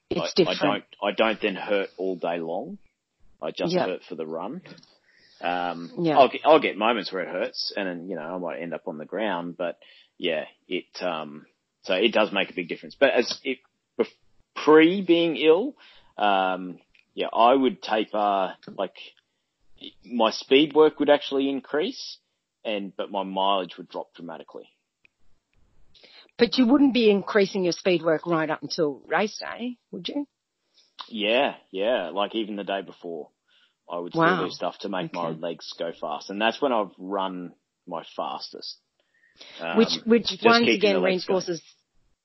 It's 0.09 0.33
I, 0.39 0.51
I 0.51 0.55
don't 0.55 0.83
I 1.03 1.11
don't 1.11 1.41
then 1.41 1.55
hurt 1.55 1.89
all 1.97 2.15
day 2.15 2.39
long. 2.39 2.77
I 3.41 3.51
just 3.51 3.73
Yeah. 3.73 3.85
hurt 3.85 4.01
for 4.07 4.15
the 4.15 4.25
run. 4.25 4.61
Um, 5.41 5.91
Yeah. 5.99 6.17
I'll 6.17 6.29
get 6.29 6.41
I'll 6.43 6.59
get 6.59 6.77
moments 6.77 7.11
where 7.11 7.23
it 7.23 7.29
hurts, 7.29 7.71
and 7.75 7.87
then 7.87 8.09
you 8.09 8.15
know 8.15 8.21
I 8.21 8.37
might 8.37 8.59
end 8.61 8.73
up 8.73 8.87
on 8.87 8.97
the 8.97 9.05
ground, 9.05 9.55
but 9.57 9.79
yeah, 10.17 10.45
it 10.67 11.01
um, 11.01 11.45
so 11.83 11.93
it 11.93 12.11
does 12.11 12.31
make 12.31 12.49
a 12.49 12.53
big 12.53 12.67
difference. 12.67 12.95
But 12.99 13.11
as 13.11 13.39
it 13.43 13.59
pre 14.55 15.01
being 15.01 15.37
ill, 15.37 15.75
um, 16.17 16.79
yeah, 17.13 17.27
I 17.31 17.53
would 17.53 17.81
taper 17.81 18.55
like 18.77 18.95
my 20.03 20.31
speed 20.31 20.73
work 20.73 20.99
would 20.99 21.09
actually 21.09 21.49
increase, 21.49 22.17
and 22.65 22.95
but 22.95 23.11
my 23.11 23.23
mileage 23.23 23.77
would 23.77 23.89
drop 23.89 24.13
dramatically. 24.15 24.69
But 26.39 26.57
you 26.57 26.65
wouldn't 26.65 26.93
be 26.93 27.11
increasing 27.11 27.63
your 27.63 27.73
speed 27.73 28.01
work 28.01 28.25
right 28.25 28.49
up 28.49 28.63
until 28.63 29.01
race 29.05 29.37
day, 29.37 29.77
would 29.91 30.07
you? 30.07 30.25
Yeah, 31.09 31.55
yeah. 31.71 32.09
Like 32.09 32.33
even 32.33 32.55
the 32.55 32.63
day 32.63 32.81
before, 32.81 33.29
I 33.91 33.99
would 33.99 34.13
still 34.13 34.23
Wow. 34.23 34.45
do 34.45 34.51
stuff 34.51 34.79
to 34.79 34.89
make 34.89 35.13
my 35.13 35.29
legs 35.29 35.73
go 35.77 35.91
fast, 35.91 36.29
and 36.29 36.41
that's 36.41 36.61
when 36.61 36.71
I've 36.71 36.91
run 36.97 37.53
my 37.85 38.03
fastest. 38.15 38.79
Um, 39.59 39.77
which 39.77 39.99
which 40.05 40.39
once 40.43 40.67
again 40.67 40.95
the 40.95 40.99
legs 40.99 41.25
going. 41.25 41.37
reinforces 41.37 41.61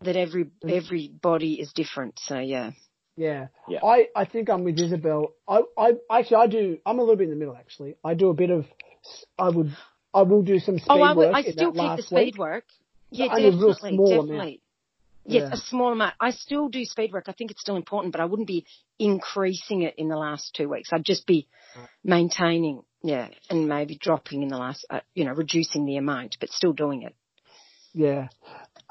that 0.01 0.17
every 0.17 0.51
every 0.67 1.09
body 1.09 1.61
is 1.61 1.73
different. 1.73 2.19
So 2.21 2.39
yeah. 2.39 2.73
Yeah. 3.17 3.49
Yeah. 3.69 3.79
I, 3.83 4.09
I 4.17 4.25
think 4.25 4.51
I'm 4.51 4.65
with 4.65 4.79
Isabel. 4.79 5.35
I, 5.47 5.63
I, 5.79 5.93
actually, 6.11 6.37
I 6.37 6.47
do, 6.49 6.79
I'm 6.85 6.99
a 6.99 7.03
little 7.03 7.17
bit 7.17 7.25
in 7.25 7.31
the 7.31 7.37
middle 7.37 7.57
actually. 7.57 7.97
I 8.05 8.15
do 8.15 8.29
a 8.29 8.35
bit 8.35 8.51
of, 8.51 8.67
I 9.39 9.51
would, 9.51 9.71
I 10.13 10.23
will 10.23 10.43
do 10.43 10.59
some 10.59 10.79
speed 10.79 10.89
Oh, 10.91 11.01
I, 11.01 11.13
would, 11.13 11.29
work 11.29 11.37
I 11.37 11.43
still 11.43 11.73
that 11.73 11.81
keep 11.81 11.97
the 11.97 12.03
speed 12.03 12.17
week. 12.17 12.39
work. 12.39 12.65
Yeah, 13.15 13.27
Only 13.33 13.49
a 13.49 13.51
real 13.53 13.73
definitely, 13.73 13.99
amount. 13.99 14.29
definitely. 14.29 14.61
Yes, 15.27 15.43
Yeah. 15.43 15.55
a 15.55 15.57
small 15.57 15.93
amount. 15.93 16.15
I 16.21 16.31
still 16.31 16.69
do 16.69 16.85
speed 16.85 17.13
work. 17.13 17.25
I 17.29 17.33
think 17.33 17.51
it's 17.53 17.61
still 17.61 17.77
important, 17.77 18.13
but 18.13 18.21
I 18.21 18.25
wouldn't 18.27 18.49
be 18.49 18.67
increasing 18.99 19.83
it 19.83 19.95
in 19.97 20.09
the 20.09 20.17
last 20.17 20.55
two 20.55 20.69
weeks. 20.69 20.91
I'd 20.93 21.05
just 21.05 21.27
be 21.27 21.47
maintaining, 22.03 22.83
yeah, 23.03 23.29
and 23.49 23.69
maybe 23.69 23.97
dropping 23.97 24.43
in 24.43 24.49
the 24.49 24.59
last, 24.59 24.85
uh, 24.91 25.01
you 25.15 25.25
know, 25.25 25.33
reducing 25.33 25.87
the 25.87 25.97
amount, 25.97 26.37
but 26.41 26.51
still 26.51 26.73
doing 26.73 27.03
it. 27.03 27.15
Yeah. 27.93 28.29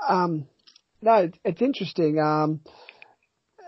Um, 0.08 0.48
no, 1.02 1.30
it's, 1.44 1.62
interesting. 1.62 2.20
Um, 2.20 2.62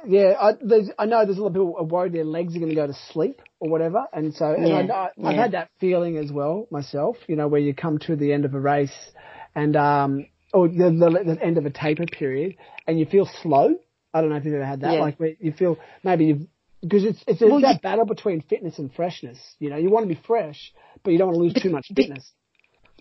yeah, 0.07 0.33
I, 0.39 0.53
there's, 0.61 0.89
I 0.97 1.05
know 1.05 1.25
there's 1.25 1.37
a 1.37 1.41
lot 1.41 1.47
of 1.47 1.53
people 1.53 1.75
are 1.77 1.83
worried 1.83 2.13
their 2.13 2.23
legs 2.23 2.55
are 2.55 2.59
going 2.59 2.69
to 2.69 2.75
go 2.75 2.87
to 2.87 2.97
sleep 3.11 3.41
or 3.59 3.69
whatever, 3.69 4.05
and 4.13 4.33
so 4.33 4.45
and 4.53 4.65
I, 4.65 4.81
Yeah, 4.81 4.93
I, 4.93 5.03
I've 5.27 5.35
yeah. 5.35 5.41
had 5.41 5.51
that 5.51 5.69
feeling 5.79 6.17
as 6.17 6.31
well 6.31 6.67
myself. 6.71 7.17
You 7.27 7.35
know, 7.35 7.47
where 7.47 7.59
you 7.61 7.73
come 7.75 7.99
to 7.99 8.15
the 8.15 8.31
end 8.31 8.45
of 8.45 8.53
a 8.53 8.59
race 8.59 8.95
and 9.55 9.75
um, 9.75 10.27
or 10.55 10.67
the, 10.67 10.89
the, 11.01 11.35
the 11.35 11.43
end 11.43 11.57
of 11.57 11.65
a 11.65 11.69
taper 11.69 12.05
period, 12.05 12.55
and 12.87 12.97
you 12.99 13.05
feel 13.05 13.29
slow. 13.43 13.75
I 14.13 14.21
don't 14.21 14.29
know 14.29 14.37
if 14.37 14.45
you've 14.45 14.55
ever 14.55 14.65
had 14.65 14.81
that. 14.81 14.93
Yeah. 14.93 14.99
Like 15.01 15.17
you 15.39 15.51
feel 15.51 15.77
maybe 16.03 16.25
you've 16.25 16.41
because 16.81 17.03
it's 17.03 17.21
it's, 17.27 17.41
Well, 17.41 17.61
that 17.61 17.75
you- 17.75 17.79
battle 17.81 18.05
between 18.05 18.41
fitness 18.41 18.79
and 18.79 18.93
freshness. 18.93 19.37
You 19.59 19.69
know, 19.71 19.77
you 19.77 19.89
want 19.89 20.07
to 20.07 20.13
be 20.15 20.21
fresh, 20.25 20.73
but 21.03 21.11
you 21.11 21.17
don't 21.17 21.27
want 21.29 21.37
to 21.37 21.43
lose 21.43 21.53
too 21.61 21.69
much 21.71 21.87
but- 21.89 21.97
fitness. 21.97 22.31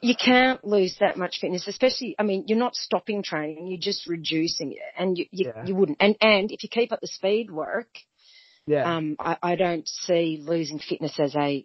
you 0.02 0.14
can't 0.16 0.64
lose 0.64 0.96
that 1.00 1.16
much 1.16 1.38
fitness, 1.40 1.66
especially, 1.68 2.14
I 2.18 2.24
mean, 2.24 2.44
you're 2.48 2.58
not 2.58 2.74
stopping 2.74 3.22
training, 3.22 3.68
you're 3.68 3.80
just 3.80 4.06
reducing 4.06 4.72
it 4.72 4.78
and 4.98 5.16
you, 5.18 5.26
you, 5.30 5.52
Yeah. 5.54 5.64
you 5.66 5.74
wouldn't. 5.74 5.98
And, 6.00 6.16
and 6.20 6.50
if 6.50 6.62
you 6.62 6.68
keep 6.68 6.92
up 6.92 7.00
the 7.00 7.06
speed 7.06 7.50
work, 7.50 7.88
Yeah. 8.66 8.84
um, 8.96 9.16
I, 9.18 9.36
I 9.42 9.54
don't 9.56 9.86
see 9.88 10.42
losing 10.42 10.78
fitness 10.78 11.18
as 11.18 11.34
a, 11.36 11.64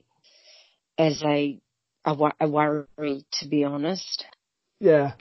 as 0.98 1.22
a, 1.24 1.60
a, 2.06 2.16
a 2.40 2.48
worry, 2.48 3.26
to 3.40 3.48
be 3.48 3.64
honest. 3.66 4.26
Yeah, 4.80 5.14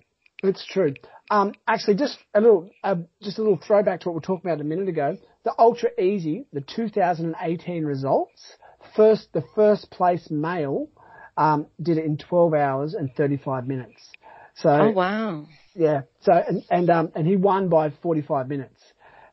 it's 0.43 0.65
true. 0.67 0.95
Um, 1.31 1.53
actually, 1.67 1.97
just 1.97 2.19
a 2.35 2.41
little, 2.41 2.71
uh, 2.83 2.97
just 3.23 3.39
a 3.39 3.43
little 3.43 3.59
throwback 3.59 4.01
to 4.01 4.09
what 4.09 4.13
we 4.15 4.17
were 4.17 4.23
talking 4.23 4.51
about 4.51 4.61
a 4.61 4.65
minute 4.65 4.89
ago. 4.89 5.19
The 5.45 5.55
Ultra 5.59 5.91
Easy, 6.01 6.47
the 6.53 6.61
2018 6.63 7.85
results, 7.85 8.57
first, 8.97 9.33
the 9.33 9.45
first 9.55 9.91
place 9.91 10.31
male, 10.31 10.89
um, 11.37 11.67
did 11.81 11.99
it 11.99 12.05
in 12.05 12.17
12 12.19 12.55
hours 12.55 12.95
and 12.95 13.13
35 13.15 13.67
minutes. 13.67 14.11
So, 14.57 14.77
Oh 14.81 14.91
wow. 14.91 15.47
yeah, 15.75 16.03
so, 16.21 16.33
and, 16.33 16.63
and, 16.71 16.91
um, 16.91 17.13
and 17.15 17.27
he 17.27 17.37
won 17.37 17.69
by 17.69 17.91
45 17.91 18.49
minutes. 18.49 18.81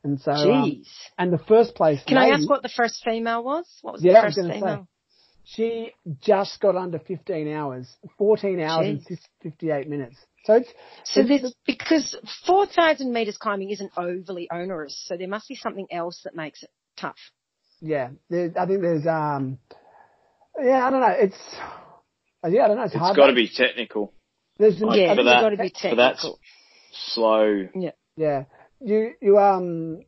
And 0.04 0.20
so, 0.20 0.30
um, 0.30 0.68
Jeez. 0.70 0.86
and 1.18 1.32
the 1.32 1.38
first 1.38 1.74
place 1.74 2.00
Can 2.06 2.18
I 2.18 2.28
ask 2.28 2.48
what 2.48 2.62
the 2.62 2.68
first 2.68 3.02
female 3.04 3.42
was? 3.42 3.66
What 3.82 3.94
was 3.94 4.02
Yeah, 4.02 4.12
the 4.12 4.18
I 4.20 4.24
was 4.26 4.34
first 4.34 4.36
gonna 4.36 4.52
say. 4.52 4.60
female? 4.60 4.88
She 5.44 5.92
just 6.20 6.60
got 6.60 6.76
under 6.76 6.98
15 6.98 7.52
hours, 7.52 7.88
14 8.18 8.60
hours 8.60 8.86
and 8.86 9.00
Jeez. 9.00 9.08
50 9.08 9.26
58 9.42 9.88
minutes. 9.88 10.16
So 10.46 10.54
it's, 10.54 10.68
So 11.04 11.20
it's- 11.20 11.40
there's, 11.42 11.54
because 11.66 12.16
4,000 12.46 13.12
meters 13.12 13.36
climbing 13.36 13.70
isn't 13.70 13.92
overly 13.96 14.48
onerous, 14.50 14.96
so 15.06 15.16
there 15.16 15.28
must 15.28 15.48
be 15.48 15.56
something 15.56 15.86
else 15.90 16.20
that 16.24 16.34
makes 16.36 16.62
it 16.62 16.70
tough. 16.96 17.16
yeah, 17.80 18.10
there, 18.30 18.52
I 18.58 18.66
think 18.66 18.80
there's, 18.80 19.06
um, 19.06 19.58
yeah, 20.62 20.86
I 20.86 20.90
don't 20.90 21.00
know. 21.00 21.14
It's, 21.18 21.36
uh, 22.44 22.48
yeah, 22.48 22.64
I 22.64 22.68
don't 22.68 22.76
know. 22.76 22.84
It's, 22.84 22.94
It's 22.94 23.00
hard. 23.00 23.16
got 23.16 23.26
to 23.26 23.34
be 23.34 23.48
technical. 23.54 24.12
There's 24.58 24.78
some, 24.78 24.88
Like, 24.88 25.00
yeah, 25.00 25.14
for 25.14 25.20
you've 25.20 25.26
got 25.26 25.48
to 25.50 25.56
be 25.56 25.68
for 25.68 25.96
that- 25.96 26.16
technical. 26.16 26.38
Slow. 26.92 27.68
yeah, 27.74 27.90
yeah. 28.16 28.44
you, 28.80 29.12
you, 29.20 29.38
um, 29.38 30.00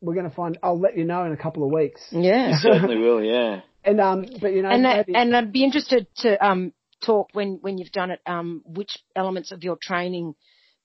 we're 0.00 0.14
going 0.14 0.28
to 0.28 0.34
find, 0.34 0.58
I'll 0.62 0.78
let 0.78 0.96
you 0.96 1.04
know 1.04 1.24
in 1.24 1.32
a 1.32 1.36
couple 1.36 1.64
of 1.64 1.72
weeks. 1.72 2.00
Yeah. 2.12 2.56
Certainly 2.60 2.98
will. 2.98 3.22
Yeah. 3.24 3.62
And, 3.86 4.00
um, 4.00 4.26
but 4.40 4.52
you 4.52 4.62
know, 4.62 4.68
and 4.70 4.84
that, 4.84 5.06
maybe, 5.06 5.16
and 5.16 5.36
I'd 5.36 5.52
be 5.52 5.62
interested 5.62 6.08
to 6.16 6.44
um, 6.44 6.72
talk 7.02 7.28
when 7.32 7.58
when 7.60 7.78
you've 7.78 7.92
done 7.92 8.10
it. 8.10 8.20
Um, 8.26 8.62
which 8.66 8.96
elements 9.14 9.52
of 9.52 9.62
your 9.64 9.76
training 9.80 10.34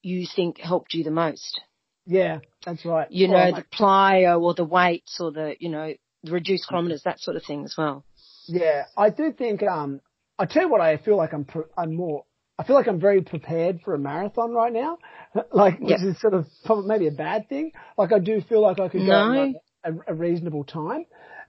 you 0.01 0.25
think 0.35 0.59
helped 0.59 0.93
you 0.93 1.03
the 1.03 1.11
most? 1.11 1.61
yeah, 2.05 2.39
that's 2.65 2.83
right. 2.85 3.09
You 3.11 3.27
Oh, 3.27 3.31
know, 3.31 3.51
my- 3.51 3.59
the 3.59 3.65
plyo 3.77 4.41
or 4.41 4.53
the 4.53 4.65
weights 4.65 5.19
or 5.19 5.31
the 5.31 5.55
you 5.59 5.69
know 5.69 5.93
the 6.23 6.31
reduced 6.31 6.67
kilometers, 6.67 7.03
that 7.03 7.19
sort 7.19 7.37
of 7.37 7.43
thing 7.43 7.63
as 7.65 7.75
well. 7.77 8.05
Yeah, 8.47 8.85
I 8.97 9.09
do 9.09 9.31
think. 9.31 9.63
Um, 9.63 10.01
I 10.37 10.45
tell 10.45 10.63
you 10.63 10.69
what, 10.69 10.81
I 10.81 10.97
feel 10.97 11.17
like 11.17 11.33
I'm. 11.33 11.45
Pre- 11.45 11.63
I'm 11.77 11.95
more. 11.95 12.25
I 12.59 12.63
feel 12.63 12.75
like 12.75 12.87
I'm 12.87 12.99
very 12.99 13.21
prepared 13.21 13.81
for 13.81 13.95
a 13.95 13.99
marathon 13.99 14.51
right 14.53 14.71
now. 14.73 14.97
Like, 15.53 15.79
which 15.79 15.91
Yeah. 15.91 16.05
is 16.09 16.19
sort 16.19 16.33
of 16.33 16.45
probably 16.65 16.87
maybe 16.87 17.07
a 17.07 17.11
bad 17.11 17.47
thing. 17.47 17.71
Like, 17.97 18.11
I 18.11 18.19
do 18.19 18.41
feel 18.41 18.61
like 18.61 18.79
I 18.79 18.89
could 18.89 19.05
go 19.05 19.13
No. 19.29 19.53
a, 19.83 19.91
a 20.07 20.13
reasonable 20.13 20.63
time, 20.65 21.05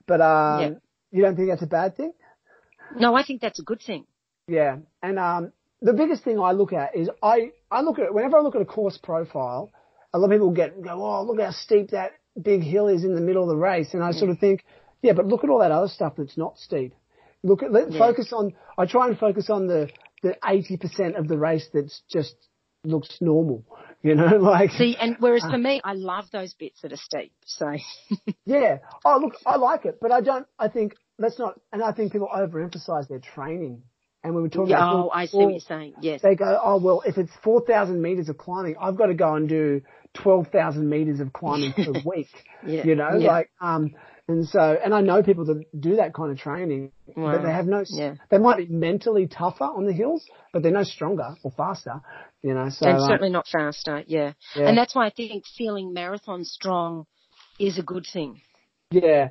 but 0.07 0.21
um, 0.21 0.61
Yeah. 0.61 0.69
you 1.11 1.21
don't 1.21 1.35
think 1.35 1.49
that's 1.49 1.61
a 1.61 1.67
bad 1.67 1.97
thing? 1.97 2.13
No, 2.97 3.13
I 3.13 3.23
think 3.23 3.41
that's 3.41 3.59
a 3.59 3.63
good 3.63 3.81
thing. 3.85 4.05
Yeah, 4.47 4.77
and 5.01 5.17
um, 5.19 5.53
the 5.81 5.93
biggest 5.93 6.23
thing 6.23 6.39
I 6.39 6.51
look 6.51 6.73
at 6.73 6.95
is 6.95 7.09
I 7.21 7.51
I 7.71 7.81
look 7.81 7.99
at 7.99 8.13
whenever 8.13 8.37
I 8.37 8.41
look 8.41 8.55
at 8.55 8.61
a 8.61 8.65
course 8.65 8.97
profile, 8.97 9.71
a 10.13 10.19
lot 10.19 10.25
of 10.25 10.31
people 10.31 10.51
get 10.51 10.81
go, 10.81 11.03
oh 11.03 11.23
look 11.23 11.39
how 11.39 11.51
steep 11.51 11.91
that 11.91 12.11
big 12.41 12.61
hill 12.61 12.87
is 12.87 13.03
in 13.03 13.15
the 13.15 13.21
middle 13.21 13.43
of 13.43 13.49
the 13.49 13.55
race, 13.55 13.93
and 13.93 14.03
I 14.03 14.11
sort 14.11 14.31
of 14.31 14.39
think, 14.39 14.65
yeah, 15.01 15.13
but 15.13 15.25
look 15.27 15.43
at 15.43 15.49
all 15.49 15.59
that 15.59 15.71
other 15.71 15.87
stuff 15.87 16.13
that's 16.17 16.37
not 16.37 16.57
steep. 16.57 16.93
Look 17.43 17.63
at 17.63 17.71
let 17.71 17.91
Yeah. 17.91 17.99
focus 17.99 18.33
on. 18.33 18.53
I 18.77 18.85
try 18.85 19.07
and 19.07 19.17
focus 19.17 19.49
on 19.49 19.67
the 19.67 19.89
the 20.21 20.37
eighty 20.45 20.77
percent 20.77 21.15
of 21.15 21.27
the 21.27 21.37
race 21.37 21.67
that's 21.73 22.01
just 22.11 22.35
looks 22.83 23.17
normal. 23.21 23.63
You 24.05 24.15
know, 24.15 24.35
like 24.35 24.71
See, 24.71 24.97
and 24.99 25.15
whereas 25.21 25.45
for 25.49 25.57
me, 25.57 25.79
I 25.81 25.93
love 25.93 26.25
those 26.29 26.53
bits 26.55 26.81
that 26.81 26.91
are 26.91 26.97
steep. 26.97 27.31
So 27.45 27.73
yeah. 28.45 28.79
Oh 29.05 29.17
look, 29.21 29.35
I 29.45 29.55
like 29.55 29.85
it, 29.85 29.99
but 30.01 30.11
I 30.11 30.19
don't. 30.19 30.45
I 30.59 30.67
think 30.67 30.97
let's 31.17 31.39
not. 31.39 31.57
And 31.71 31.81
I 31.81 31.93
think 31.93 32.11
people 32.11 32.27
overemphasize 32.27 33.07
their 33.07 33.19
training. 33.19 33.83
And 34.23 34.33
when 34.33 34.43
we 34.43 34.47
were 34.47 34.53
talking 34.53 34.69
yeah, 34.71 34.77
about 34.77 35.05
oh, 35.07 35.09
I 35.13 35.25
see 35.25 35.37
what 35.37 35.51
you're 35.51 35.59
saying. 35.59 35.95
Yes. 36.01 36.21
they 36.21 36.35
go, 36.35 36.59
oh 36.63 36.77
well, 36.77 37.03
if 37.05 37.17
it's 37.17 37.31
four 37.43 37.61
thousand 37.61 38.01
meters 38.01 38.29
of 38.29 38.37
climbing, 38.37 38.75
I've 38.79 38.95
got 38.95 39.07
to 39.07 39.13
go 39.13 39.33
and 39.35 39.49
do 39.49 39.81
twelve 40.13 40.47
thousand 40.47 40.89
meters 40.89 41.19
of 41.19 41.33
climbing 41.33 41.73
per 41.73 41.91
week. 42.05 42.29
Yeah. 42.65 42.85
You 42.85 42.95
know, 42.95 43.17
Yeah. 43.17 43.27
like 43.27 43.49
um, 43.59 43.93
and 44.27 44.47
so, 44.47 44.77
and 44.83 44.93
I 44.93 45.01
know 45.01 45.21
people 45.21 45.43
that 45.45 45.65
do 45.77 45.97
that 45.97 46.13
kind 46.13 46.31
of 46.31 46.37
training, 46.37 46.93
Wow. 47.17 47.33
but 47.33 47.43
they 47.43 47.51
have 47.51 47.67
no. 47.67 47.83
Yeah. 47.89 48.15
They 48.29 48.37
might 48.37 48.57
be 48.57 48.67
mentally 48.67 49.27
tougher 49.27 49.65
on 49.65 49.85
the 49.85 49.91
hills, 49.91 50.25
but 50.53 50.63
they're 50.63 50.71
no 50.71 50.83
stronger 50.83 51.35
or 51.43 51.51
faster. 51.51 51.99
You 52.41 52.53
know, 52.53 52.69
so 52.69 52.87
and 52.87 52.99
um, 52.99 53.07
certainly 53.07 53.29
not 53.31 53.47
faster. 53.47 54.03
Yeah. 54.07 54.33
yeah. 54.55 54.69
And 54.69 54.77
that's 54.77 54.95
why 54.95 55.07
I 55.07 55.09
think 55.09 55.43
feeling 55.57 55.93
marathon 55.93 56.45
strong 56.45 57.05
is 57.59 57.77
a 57.77 57.83
good 57.83 58.05
thing. 58.11 58.41
Yeah. 58.91 59.29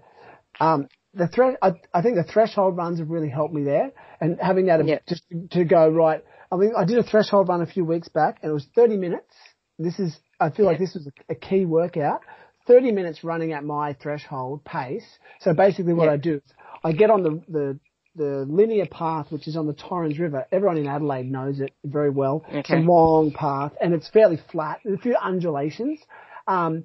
Um, 0.61 0.89
the 1.15 1.29
thre- 1.29 1.57
I, 1.61 1.75
I 1.93 2.03
think 2.03 2.17
the 2.17 2.25
threshold 2.25 2.77
runs 2.77 2.99
have 2.99 3.11
really 3.11 3.29
helped 3.29 3.55
me 3.55 3.65
there, 3.65 3.91
and 4.21 4.39
having 4.41 4.67
that 4.67 4.87
Yeah. 4.87 4.99
just 5.09 5.25
to 5.51 5.65
go 5.65 5.89
right. 5.89 6.25
I 6.51 6.57
mean, 6.57 6.73
I 6.77 6.85
did 6.85 6.99
a 6.99 7.03
threshold 7.03 7.49
run 7.49 7.63
a 7.63 7.67
few 7.67 7.85
weeks 7.85 8.09
back, 8.09 8.39
and 8.43 8.51
it 8.51 8.55
was 8.55 8.67
30 8.75 8.97
minutes. 8.97 9.35
This 9.79 9.99
is, 9.99 10.17
I 10.39 10.51
feel 10.51 10.67
like 10.67 10.79
this 10.79 10.95
was 10.95 11.07
a, 11.07 11.33
a 11.33 11.35
key 11.35 11.65
workout. 11.65 12.21
30 12.67 12.93
minutes 12.93 13.25
running 13.25 13.53
at 13.53 13.65
my 13.65 13.95
threshold 13.95 14.65
pace. 14.65 15.05
So 15.41 15.53
basically, 15.55 15.95
what 15.95 16.07
Yeah. 16.07 16.13
I 16.13 16.17
do 16.17 16.35
is 16.37 16.43
I 16.85 16.93
get 16.93 17.11
on 17.11 17.23
the 17.23 17.43
the 17.49 17.79
the 18.15 18.45
linear 18.47 18.85
path, 18.87 19.33
which 19.33 19.49
is 19.49 19.57
on 19.57 19.67
the 19.67 19.73
Torrens 19.73 20.19
River. 20.19 20.47
Everyone 20.53 20.77
in 20.77 20.87
Adelaide 20.87 21.31
knows 21.31 21.61
it 21.61 21.73
very 21.83 22.11
well. 22.11 22.45
Okay. 22.47 22.59
It's 22.59 22.71
a 22.71 22.77
long 22.77 23.33
path, 23.33 23.73
and 23.81 23.95
it's 23.95 24.09
fairly 24.09 24.39
flat. 24.51 24.81
There's 24.85 24.99
a 24.99 25.03
few 25.03 25.17
undulations. 25.17 25.99
Um, 26.47 26.85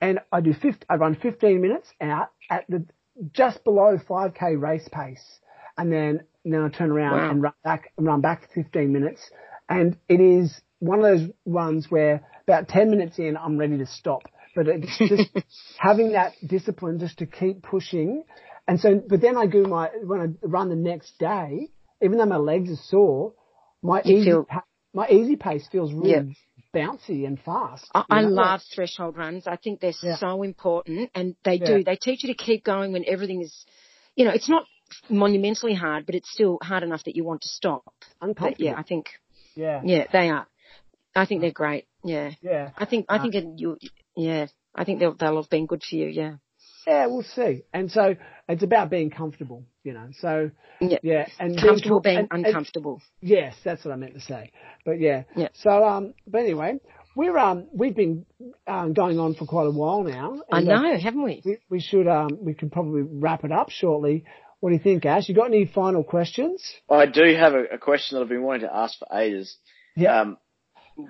and 0.00 0.18
I 0.32 0.40
do 0.40 0.52
50, 0.54 0.86
I 0.88 0.94
run 0.96 1.14
15 1.14 1.60
minutes 1.60 1.88
out 2.00 2.30
at 2.50 2.64
the 2.68 2.86
just 3.32 3.62
below 3.64 3.98
5k 4.08 4.60
race 4.60 4.88
pace, 4.92 5.22
and 5.76 5.92
then 5.92 6.20
now 6.44 6.68
turn 6.68 6.90
around 6.90 7.18
Wow. 7.20 7.30
and 7.30 7.42
run 7.42 7.52
back 7.64 7.92
and 7.96 8.06
run 8.06 8.20
back 8.20 8.42
for 8.42 8.62
15 8.62 8.92
minutes, 8.92 9.20
and 9.68 9.96
it 10.08 10.20
is 10.20 10.60
one 10.80 10.98
of 10.98 11.04
those 11.04 11.30
runs 11.46 11.90
where 11.90 12.22
about 12.46 12.68
10 12.68 12.90
minutes 12.90 13.18
in 13.18 13.36
I'm 13.36 13.56
ready 13.58 13.78
to 13.78 13.86
stop, 13.86 14.22
but 14.56 14.66
it's 14.68 14.98
just 15.08 15.30
having 15.78 16.12
that 16.12 16.32
discipline 16.46 16.98
just 16.98 17.18
to 17.18 17.26
keep 17.26 17.62
pushing, 17.62 18.24
and 18.66 18.80
so 18.80 19.00
but 19.08 19.20
then 19.20 19.36
I 19.36 19.46
do 19.46 19.64
my 19.64 19.90
when 20.02 20.20
I 20.20 20.46
run 20.46 20.68
the 20.70 20.76
next 20.76 21.18
day, 21.18 21.68
even 22.02 22.18
though 22.18 22.26
my 22.26 22.36
legs 22.36 22.70
are 22.70 22.82
sore, 22.88 23.34
my 23.82 24.02
You 24.04 24.16
easy 24.16 24.24
feel- 24.30 24.44
pa- 24.44 24.64
my 24.94 25.08
easy 25.08 25.36
pace 25.36 25.66
feels 25.72 25.92
really 25.94 26.10
Yeah. 26.10 26.22
Bouncy 26.72 27.26
and 27.26 27.40
fast. 27.40 27.86
I, 27.94 28.04
I 28.10 28.20
love 28.22 28.60
threshold 28.74 29.16
runs. 29.16 29.46
I 29.46 29.56
think 29.56 29.80
they're 29.80 29.92
Yeah. 30.02 30.16
so 30.16 30.42
important 30.42 31.10
and 31.14 31.36
they 31.44 31.56
Yeah. 31.56 31.66
do. 31.66 31.84
They 31.84 31.96
teach 31.96 32.24
you 32.24 32.34
to 32.34 32.44
keep 32.44 32.64
going 32.64 32.92
when 32.92 33.04
everything 33.06 33.42
is, 33.42 33.64
you 34.16 34.24
know, 34.24 34.32
it's 34.32 34.48
not 34.48 34.64
monumentally 35.08 35.74
hard, 35.74 36.06
but 36.06 36.14
it's 36.14 36.30
still 36.30 36.58
hard 36.62 36.82
enough 36.82 37.04
that 37.04 37.16
you 37.16 37.24
want 37.24 37.42
to 37.42 37.48
stop. 37.48 37.84
But 38.20 38.60
yeah, 38.60 38.74
I 38.76 38.82
think, 38.82 39.06
yeah, 39.54 39.80
yeah, 39.84 40.06
they 40.12 40.28
are. 40.30 40.46
I 41.14 41.26
think 41.26 41.40
they're 41.40 41.50
great. 41.50 41.86
Yeah. 42.04 42.32
yeah. 42.40 42.70
I 42.76 42.84
think, 42.86 43.06
I 43.08 43.18
Uh, 43.18 43.22
think 43.22 43.34
it, 43.34 43.44
you, 43.56 43.78
yeah, 44.16 44.46
I 44.74 44.84
think 44.84 44.98
they'll, 44.98 45.14
they'll 45.14 45.36
have 45.36 45.50
been 45.50 45.66
good 45.66 45.82
for 45.82 45.96
you. 45.96 46.08
Yeah. 46.08 46.36
Yeah, 46.86 47.06
we'll 47.06 47.22
see. 47.22 47.62
And 47.72 47.90
so 47.90 48.16
it's 48.48 48.62
about 48.62 48.90
being 48.90 49.10
comfortable, 49.10 49.64
you 49.84 49.92
know. 49.92 50.08
So 50.20 50.50
Yeah. 50.80 50.98
yeah, 51.02 51.26
and 51.38 51.58
Comfortable 51.58 52.00
being, 52.00 52.16
being 52.16 52.28
and- 52.30 52.38
and- 52.40 52.46
uncomfortable. 52.46 53.00
yes, 53.20 53.56
that's 53.64 53.84
what 53.84 53.92
I 53.92 53.96
meant 53.96 54.14
to 54.14 54.20
say. 54.20 54.50
But 54.84 55.00
yeah. 55.00 55.24
Yeah. 55.36 55.48
So 55.54 55.84
um, 55.84 56.14
but 56.26 56.38
anyway, 56.42 56.78
we're 57.16 57.36
um, 57.38 57.68
we've 57.72 57.94
been 57.96 58.26
um 58.66 58.92
going 58.92 59.18
on 59.18 59.34
for 59.34 59.46
quite 59.46 59.66
a 59.66 59.70
while 59.70 60.02
now. 60.04 60.42
I 60.50 60.58
and, 60.58 60.68
uh, 60.70 60.80
know, 60.82 60.98
haven't 60.98 61.22
we? 61.22 61.42
we, 61.44 61.58
we 61.70 61.80
should 61.80 62.08
um, 62.08 62.38
we 62.40 62.54
can 62.54 62.70
probably 62.70 63.02
wrap 63.02 63.44
it 63.44 63.52
up 63.52 63.70
shortly. 63.70 64.24
What 64.60 64.70
do 64.70 64.76
you 64.76 64.82
think, 64.82 65.04
Ash? 65.04 65.28
You 65.28 65.34
got 65.34 65.46
any 65.48 65.66
final 65.66 66.04
questions? 66.04 66.62
I 66.88 67.06
do 67.06 67.34
have 67.34 67.54
a, 67.54 67.64
a 67.74 67.78
question 67.78 68.16
that 68.16 68.22
I've 68.22 68.28
been 68.28 68.42
wanting 68.44 68.68
to 68.68 68.74
ask 68.74 68.96
for 68.98 69.08
ages. 69.18 69.56
Yeah. 69.96 70.20
Um, 70.20 70.38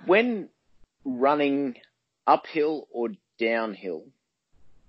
when 0.06 0.48
running 1.04 1.74
uphill 2.26 2.88
or 2.90 3.08
downhill, 3.38 4.04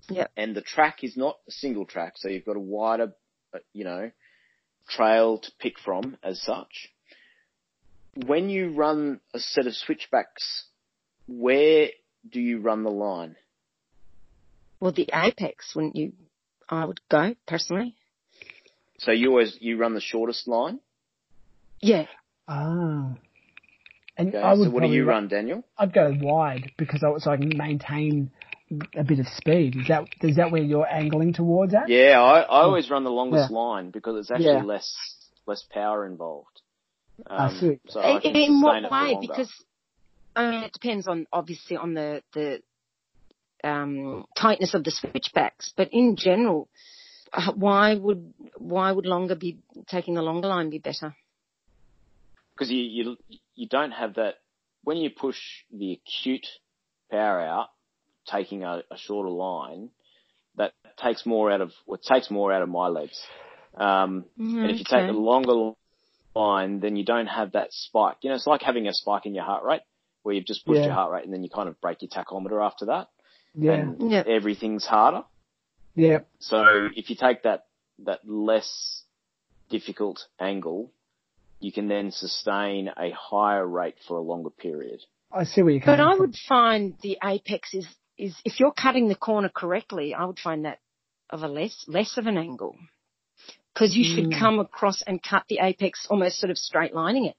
Yep. 0.10 0.32
and 0.38 0.56
the 0.56 0.62
track 0.62 1.04
is 1.04 1.18
not 1.18 1.38
a 1.48 1.52
single 1.52 1.86
track, 1.86 2.14
so 2.18 2.28
you've 2.30 2.46
got 2.46 2.56
a 2.58 2.60
wider, 2.60 3.04
uh, 3.04 3.12
you 3.74 3.84
know, 3.84 4.12
trail 4.90 5.38
to 5.40 5.52
pick 5.60 5.80
from 5.80 6.18
as 6.24 6.42
such. 6.42 6.90
When 8.26 8.50
you 8.50 8.70
run 8.74 9.20
a 9.34 9.40
set 9.40 9.66
of 9.68 9.74
switchbacks, 9.74 10.66
where 11.28 11.90
do 12.30 12.40
you 12.40 12.60
run 12.60 12.84
the 12.84 12.92
line? 12.92 13.36
Well, 14.80 14.92
the 14.92 15.10
apex, 15.14 15.74
wouldn't 15.76 15.96
you? 15.96 16.14
I 16.70 16.86
would 16.86 17.00
go 17.10 17.36
personally. 17.48 17.96
So 19.00 19.12
you 19.12 19.30
always 19.30 19.58
you 19.60 19.78
run 19.78 19.94
the 19.94 20.02
shortest 20.02 20.48
line. 20.48 20.80
Yeah. 21.82 22.06
Ah. 22.48 23.16
And 24.16 24.30
Okay. 24.30 24.38
I 24.38 24.54
would 24.54 24.66
so 24.66 24.70
what 24.70 24.84
do 24.84 24.90
you 24.90 25.04
ru- 25.04 25.10
run, 25.10 25.28
Daniel? 25.28 25.64
I'd 25.78 25.92
go 25.94 26.14
wide 26.22 26.72
because 26.78 27.04
I, 27.04 27.18
so 27.18 27.32
I 27.32 27.38
can 27.38 27.58
maintain 27.58 28.32
a 28.96 29.04
bit 29.04 29.20
of 29.20 29.28
speed. 29.28 29.76
Is 29.76 29.88
that 29.88 30.06
is 30.22 30.36
that 30.38 30.52
where 30.52 30.62
you're 30.62 30.88
angling 30.88 31.34
towards 31.34 31.74
at? 31.74 31.90
Yeah, 31.90 32.22
I, 32.22 32.42
I 32.42 32.64
always 32.64 32.90
run 32.90 33.04
the 33.04 33.12
longest 33.12 33.52
line 33.52 33.92
because 33.92 34.18
it's 34.18 34.32
actually 34.32 34.46
Yeah. 34.46 34.64
less 34.64 34.94
less 35.46 35.64
power 35.72 36.06
involved. 36.06 36.62
I 37.28 37.48
Um, 37.48 37.60
see. 37.60 37.80
So 37.88 38.00
I 38.00 38.20
In, 38.22 38.36
in 38.36 38.62
what 38.62 38.92
way? 38.92 39.18
Because 39.22 39.52
I 40.36 40.50
mean, 40.50 40.64
it 40.64 40.74
depends 40.74 41.08
on 41.08 41.28
obviously 41.32 41.78
on 41.78 41.94
the 41.94 42.22
the 42.34 42.62
um, 43.64 44.26
tightness 44.36 44.74
of 44.74 44.84
the 44.84 44.92
switchbacks, 44.92 45.74
but 45.78 45.90
in 45.94 46.16
general, 46.18 46.68
uh, 47.32 47.54
why 47.54 47.96
would 47.96 48.34
why 48.58 48.92
would 48.92 49.06
longer 49.06 49.36
be 49.36 49.60
taking 49.88 50.16
the 50.16 50.22
longer 50.22 50.48
line 50.48 50.70
be 50.70 50.80
better? 50.80 51.16
because 52.56 52.72
you, 52.72 52.82
you 52.82 53.18
you 53.56 53.68
don't 53.68 53.92
have 53.92 54.16
that 54.16 54.36
when 54.84 54.98
you 54.98 55.10
push 55.10 55.38
the 55.72 55.94
acute 55.94 56.48
power 57.10 57.40
out, 57.42 57.70
taking 58.26 58.64
a, 58.64 58.84
a 58.92 58.98
shorter 58.98 59.30
line, 59.30 59.90
that 60.56 60.74
takes 60.98 61.26
more 61.26 61.52
out 61.52 61.62
of 61.62 61.72
well, 61.88 62.00
takes 62.04 62.30
more 62.30 62.52
out 62.54 62.62
of 62.62 62.70
my 62.70 62.88
legs. 62.88 63.20
Um, 63.76 64.26
and 64.40 64.72
if 64.72 64.80
you 64.80 64.86
take 64.86 65.04
Okay. 65.04 65.08
the 65.08 65.14
longer 65.14 65.74
line, 66.36 66.80
then 66.80 66.96
you 66.96 67.04
don't 67.06 67.28
have 67.28 67.54
that 67.54 67.72
spike. 67.72 68.18
You 68.22 68.30
know, 68.30 68.36
it's 68.36 68.48
like 68.48 68.62
having 68.62 68.88
a 68.88 68.94
spike 68.94 69.26
in 69.26 69.34
your 69.36 69.44
heart 69.46 69.64
rate 69.64 69.82
where 70.24 70.36
you've 70.36 70.46
just 70.46 70.66
pushed 70.66 70.80
Yeah. 70.82 70.88
your 70.88 70.96
heart 70.96 71.12
rate 71.12 71.26
and 71.26 71.34
then 71.34 71.44
you 71.44 71.50
kind 71.50 71.68
of 71.68 71.80
break 71.82 72.02
your 72.02 72.10
tachometer 72.10 72.64
after 72.64 72.86
that, 72.86 73.10
Yeah, 73.56 73.74
and 73.74 74.12
Yeah. 74.12 74.24
everything's 74.26 74.86
harder. 74.86 75.24
yeah, 75.96 76.20
So 76.40 76.90
if 76.96 77.10
you 77.10 77.16
take 77.16 77.44
that 77.44 77.66
that 78.00 78.28
less 78.28 79.04
difficult 79.70 80.20
angle, 80.40 80.92
you 81.60 81.72
can 81.72 81.88
then 81.88 82.12
sustain 82.12 82.90
a 82.98 83.12
higher 83.12 83.66
rate 83.66 83.96
for 84.08 84.18
a 84.18 84.22
longer 84.22 84.50
period. 84.50 85.00
I 85.32 85.44
see 85.46 85.62
where 85.62 85.72
you're 85.74 85.86
But 85.86 86.00
I 86.00 86.12
from. 86.16 86.20
would 86.20 86.36
find 86.36 86.98
the 87.02 87.18
apex 87.24 87.74
is 87.74 87.88
is 88.18 88.36
if 88.46 88.60
you're 88.60 88.72
cutting 88.72 89.08
the 89.08 89.16
corner 89.16 89.50
correctly, 89.50 90.14
I 90.14 90.26
would 90.26 90.40
find 90.40 90.66
that 90.66 90.80
of 91.30 91.44
a 91.44 91.48
less 91.48 91.86
less 91.88 92.18
of 92.18 92.28
an 92.28 92.38
angle 92.38 92.76
because 93.74 93.96
you 93.96 94.04
should 94.04 94.30
Mm. 94.30 94.40
come 94.40 94.60
across 94.60 95.02
and 95.02 95.22
cut 95.22 95.46
the 95.48 95.60
apex 95.60 96.06
almost 96.10 96.40
sort 96.40 96.52
of 96.52 96.58
straight 96.58 96.94
lining 96.94 97.26
it. 97.26 97.36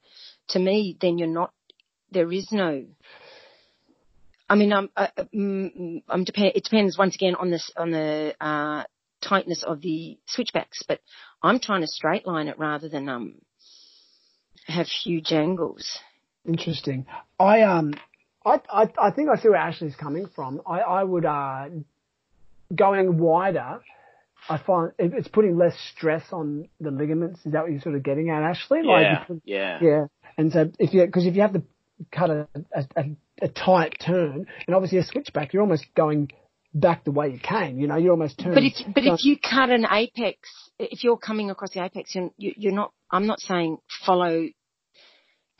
To 0.49 0.59
me, 0.59 0.97
then 0.99 1.17
you're 1.17 1.27
not. 1.27 1.53
There 2.11 2.31
is 2.31 2.51
no. 2.51 2.85
I 4.49 4.55
mean, 4.55 4.73
I'm. 4.73 4.89
Uh, 4.95 5.07
mm, 5.33 6.03
I'm 6.07 6.23
depend. 6.23 6.51
It 6.55 6.63
depends 6.65 6.97
once 6.97 7.15
again 7.15 7.35
on 7.35 7.49
this 7.49 7.71
on 7.77 7.91
the 7.91 8.35
uh, 8.39 8.83
tightness 9.21 9.63
of 9.63 9.81
the 9.81 10.17
switchbacks, 10.27 10.83
but 10.87 10.99
I'm 11.41 11.59
trying 11.59 11.81
to 11.81 11.87
straight 11.87 12.27
line 12.27 12.47
it 12.47 12.59
rather 12.59 12.89
than 12.89 13.09
um 13.09 13.35
have 14.67 14.87
huge 14.87 15.31
angles. 15.31 15.99
Interesting. 16.45 17.05
I 17.39 17.61
um, 17.61 17.93
I, 18.45 18.61
I 18.69 18.89
I 19.01 19.11
think 19.11 19.29
I 19.29 19.37
see 19.37 19.49
where 19.49 19.57
Ashley's 19.57 19.95
coming 19.95 20.27
from. 20.35 20.61
I 20.67 20.79
I 20.79 21.03
would 21.03 21.25
uh, 21.25 21.65
going 22.73 23.17
wider. 23.17 23.81
I 24.47 24.57
find 24.59 24.91
it's 24.99 25.27
putting 25.27 25.57
less 25.57 25.75
stress 25.95 26.23
on 26.31 26.69
the 26.79 26.91
ligaments. 26.91 27.39
Is 27.45 27.53
that 27.53 27.63
what 27.63 27.71
you're 27.71 27.81
sort 27.81 27.95
of 27.95 28.03
getting 28.03 28.29
at, 28.29 28.43
Ashley? 28.43 28.81
Yeah, 28.83 29.19
because- 29.27 29.41
yeah, 29.43 29.79
yeah. 29.81 30.05
And 30.37 30.51
so 30.51 30.71
if 30.77 30.93
you 30.93 31.05
because 31.05 31.25
if 31.25 31.35
you 31.35 31.41
have 31.41 31.53
to 31.53 31.63
cut 32.11 32.29
a, 32.29 32.47
a, 32.73 32.85
a, 32.95 33.03
a 33.43 33.47
tight 33.47 33.97
turn, 34.05 34.45
and 34.67 34.75
obviously 34.75 34.99
a 34.99 35.03
switchback, 35.03 35.53
you're 35.53 35.63
almost 35.63 35.85
going 35.95 36.29
back 36.73 37.05
the 37.05 37.11
way 37.11 37.29
you 37.29 37.39
came. 37.39 37.79
You 37.79 37.87
know, 37.87 37.95
you're 37.95 38.11
almost 38.11 38.37
turning. 38.37 38.53
But 38.53 38.63
if 38.63 38.93
but 38.93 39.01
going- 39.01 39.13
if 39.15 39.25
you 39.25 39.37
cut 39.39 39.69
an 39.71 39.87
apex, 39.89 40.37
if 40.77 41.03
you're 41.03 41.17
coming 41.17 41.49
across 41.49 41.71
the 41.71 41.83
apex, 41.83 42.13
you're, 42.13 42.29
you're 42.37 42.73
not. 42.73 42.91
I'm 43.09 43.25
not 43.25 43.39
saying 43.39 43.77
follow. 44.05 44.47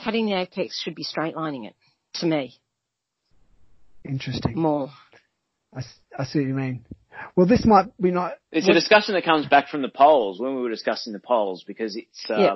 Cutting 0.03 0.26
the 0.26 0.34
apex 0.34 0.80
should 0.82 0.94
be 0.95 1.03
straight 1.03 1.36
lining 1.36 1.64
it. 1.64 1.76
To 2.16 2.26
me, 2.26 2.56
interesting. 4.07 4.57
more. 4.60 4.90
I 6.18 6.23
see 6.26 6.40
what 6.40 6.48
you 6.48 6.53
mean. 6.53 6.86
Well, 7.36 7.45
this 7.48 7.65
might 7.65 7.95
be 7.99 8.11
not. 8.11 8.34
It's 8.52 8.68
a 8.68 8.73
discussion 8.73 9.14
that 9.15 9.23
comes 9.26 9.45
back 9.48 9.68
from 9.69 9.82
the 9.82 9.90
poles 9.90 10.40
when 10.40 10.56
we 10.56 10.61
were 10.61 10.69
discussing 10.69 11.11
the 11.14 11.19
poles 11.19 11.64
because 11.65 11.95
it's 11.95 12.26
um, 12.30 12.40
Yeah. 12.40 12.56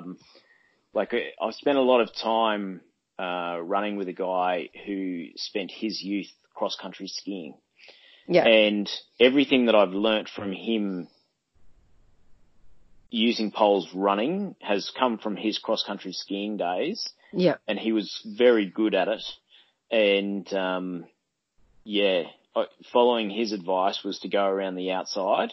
like 0.93 1.13
uh, 1.13 1.17
I've 1.45 1.53
spent 1.55 1.77
a 1.77 1.81
lot 1.81 2.01
of 2.01 2.13
time 2.13 2.81
uh, 3.17 3.59
running 3.61 3.97
with 3.97 4.07
a 4.07 4.13
guy 4.13 4.69
who 4.85 5.27
spent 5.35 5.71
his 5.71 6.01
youth 6.01 6.27
cross 6.53 6.77
country 6.81 7.07
skiing. 7.07 7.55
Yeah. 8.27 8.45
And 8.45 8.89
everything 9.19 9.65
that 9.65 9.76
I've 9.76 9.89
learnt 9.93 10.30
from 10.30 10.51
him 10.53 11.07
using 13.09 13.51
poles 13.51 13.89
running 13.93 14.55
has 14.61 14.91
come 14.97 15.17
from 15.17 15.35
his 15.35 15.57
cross 15.57 15.84
country 15.85 16.11
skiing 16.13 16.57
days 16.57 17.07
Yeah. 17.34 17.55
and 17.67 17.80
he 17.80 17.91
was 17.91 18.21
very 18.38 18.67
good 18.67 18.93
at 18.93 19.07
it. 19.07 19.23
And 19.91 20.51
um, 20.53 21.05
yeah, 21.84 22.23
uh, 22.56 22.65
following 22.91 23.30
his 23.30 23.51
advice 23.51 24.03
was 24.03 24.19
to 24.19 24.30
go 24.30 24.43
around 24.45 24.76
the 24.76 24.91
outside, 24.91 25.51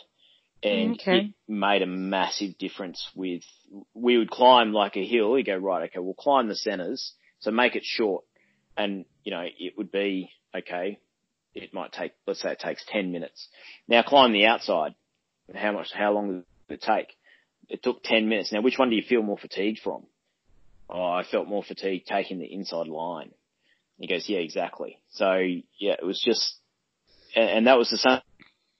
and 0.63 0.91
mm, 0.91 1.01
Okay. 1.01 1.19
it 1.19 1.35
made 1.49 1.83
a 1.83 1.87
massive 1.87 2.59
difference. 2.59 3.07
With 3.15 3.43
we 3.95 4.19
would 4.19 4.31
climb 4.31 4.73
like 4.73 4.97
a 4.97 5.07
hill. 5.07 5.37
You 5.39 5.45
go 5.45 5.57
right, 5.57 5.89
okay, 5.91 5.99
we'll 6.01 6.15
climb 6.15 6.49
the 6.49 6.57
centres, 6.57 7.15
so 7.41 7.51
make 7.51 7.77
it 7.77 7.85
short, 7.85 8.25
and 8.77 9.05
you 9.25 9.33
know 9.33 9.45
it 9.45 9.75
would 9.77 9.91
be 9.93 10.31
okay. 10.55 10.99
It 11.55 11.73
might 11.73 11.93
take, 11.93 12.13
let's 12.27 12.43
say, 12.43 12.53
it 12.53 12.59
takes 12.59 12.85
ten 12.87 13.13
minutes. 13.13 13.49
Now 13.89 14.03
climb 14.03 14.33
the 14.33 14.47
outside. 14.47 14.95
How 15.55 15.73
much? 15.73 15.93
How 15.93 16.13
long 16.13 16.45
did 16.69 16.75
it 16.75 16.83
take? 16.83 17.17
It 17.69 17.83
took 17.83 18.03
ten 18.03 18.29
minutes. 18.29 18.53
Now, 18.53 18.61
which 18.61 18.79
one 18.79 18.91
do 18.91 18.97
you 18.97 19.03
feel 19.03 19.23
more 19.23 19.39
fatigued 19.39 19.81
from? 19.83 20.07
Oh, 20.89 21.03
I 21.03 21.25
felt 21.25 21.49
more 21.49 21.65
fatigued 21.65 22.07
taking 22.07 22.39
the 22.39 22.53
inside 22.53 22.87
line. 22.89 23.33
He 23.99 24.07
goes, 24.07 24.29
yeah, 24.29 24.39
exactly. 24.39 24.99
So 25.11 25.35
yeah, 25.79 25.95
it 25.99 26.05
was 26.05 26.21
just, 26.23 26.57
and, 27.35 27.49
and 27.51 27.67
that 27.67 27.79
was 27.79 27.91
the 27.91 27.99
same 27.99 28.21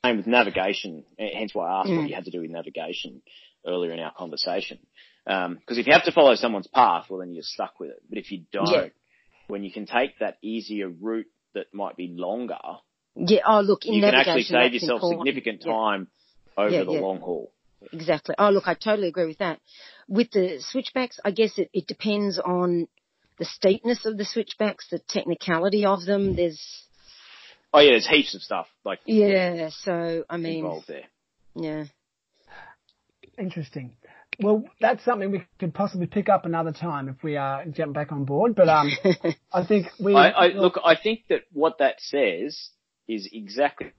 same 0.05 0.17
with 0.19 0.27
navigation. 0.27 1.05
Hence 1.19 1.55
why 1.55 1.69
I 1.69 1.81
asked 1.81 1.91
what 1.91 2.05
Mm. 2.05 2.09
you 2.09 2.15
had 2.15 2.27
to 2.27 2.31
do 2.31 2.41
with 2.43 2.51
navigation 2.51 3.23
earlier 3.67 3.93
in 3.93 3.99
our 3.99 4.13
conversation. 4.13 4.79
Because 5.25 5.79
if 5.79 5.87
you 5.87 5.93
have 5.93 6.05
to 6.05 6.13
follow 6.13 6.35
someone's 6.37 6.69
path, 6.69 7.07
well 7.09 7.21
then 7.21 7.33
you're 7.33 7.43
stuck 7.43 7.81
with 7.81 7.91
it. 7.91 8.03
But 8.09 8.19
if 8.19 8.31
you 8.31 8.45
don't, 8.53 8.69
Yeah. 8.71 8.89
when 9.49 9.65
you 9.65 9.73
can 9.73 9.87
take 9.87 10.19
that 10.21 10.39
easier 10.43 10.89
route 10.89 11.27
that 11.55 11.73
might 11.73 11.97
be 11.97 12.09
longer, 12.09 12.59
Yeah. 13.17 13.41
Oh, 13.47 13.61
look, 13.63 13.87
in 13.87 13.95
you 13.95 14.03
can 14.03 14.15
actually 14.15 14.43
save 14.43 14.75
yourself 14.75 14.99
important. 14.99 15.21
significant 15.27 15.65
Yeah. 15.65 15.73
time 15.73 16.09
over 16.57 16.71
Yeah, 16.71 16.85
the 16.85 16.93
yeah. 16.93 17.01
long 17.01 17.21
haul. 17.21 17.51
Exactly. 17.93 18.35
Oh, 18.39 18.51
look, 18.51 18.69
I 18.69 18.75
totally 18.75 19.09
agree 19.09 19.27
with 19.27 19.39
that. 19.39 19.61
With 20.07 20.31
the 20.33 20.61
switchbacks, 20.61 21.19
I 21.25 21.31
guess 21.31 21.59
it, 21.59 21.71
it 21.73 21.87
depends 21.87 22.39
on 22.39 22.89
the 23.39 23.45
steepness 23.45 24.07
of 24.07 24.17
the 24.17 24.25
switchbacks, 24.25 24.89
the 24.91 24.99
technicality 24.99 25.85
of 25.85 26.05
them. 26.05 26.37
There's, 26.37 26.87
Oh 27.75 27.81
yeah, 27.81 27.91
there's 27.91 28.09
heaps 28.09 28.35
of 28.35 28.43
stuff 28.43 28.67
like 28.85 29.01
yeah, 29.05 29.69
so, 29.71 30.25
I 30.31 30.37
mean, 30.39 30.59
involved 30.59 30.89
there. 30.89 31.05
yeah. 31.55 31.85
Interesting. 33.39 33.97
Well, 34.41 34.65
that's 34.81 35.05
something 35.05 35.31
we 35.31 35.45
could 35.59 35.75
possibly 35.75 36.07
pick 36.07 36.29
up 36.29 36.47
another 36.47 36.73
time 36.73 37.09
if 37.09 37.23
we 37.23 37.37
uh, 37.37 37.65
jump 37.71 37.95
back 37.95 38.13
on 38.13 38.25
board. 38.25 38.55
But 38.55 38.69
um, 38.69 38.91
I 39.53 39.67
think 39.67 39.89
we. 39.99 40.15
I, 40.15 40.29
I 40.29 40.47
look. 40.49 40.79
I 40.85 40.95
think 40.97 41.25
that 41.29 41.43
what 41.53 41.79
that 41.79 41.97
says 42.01 42.71
is 43.09 43.29
exactly 43.33 43.93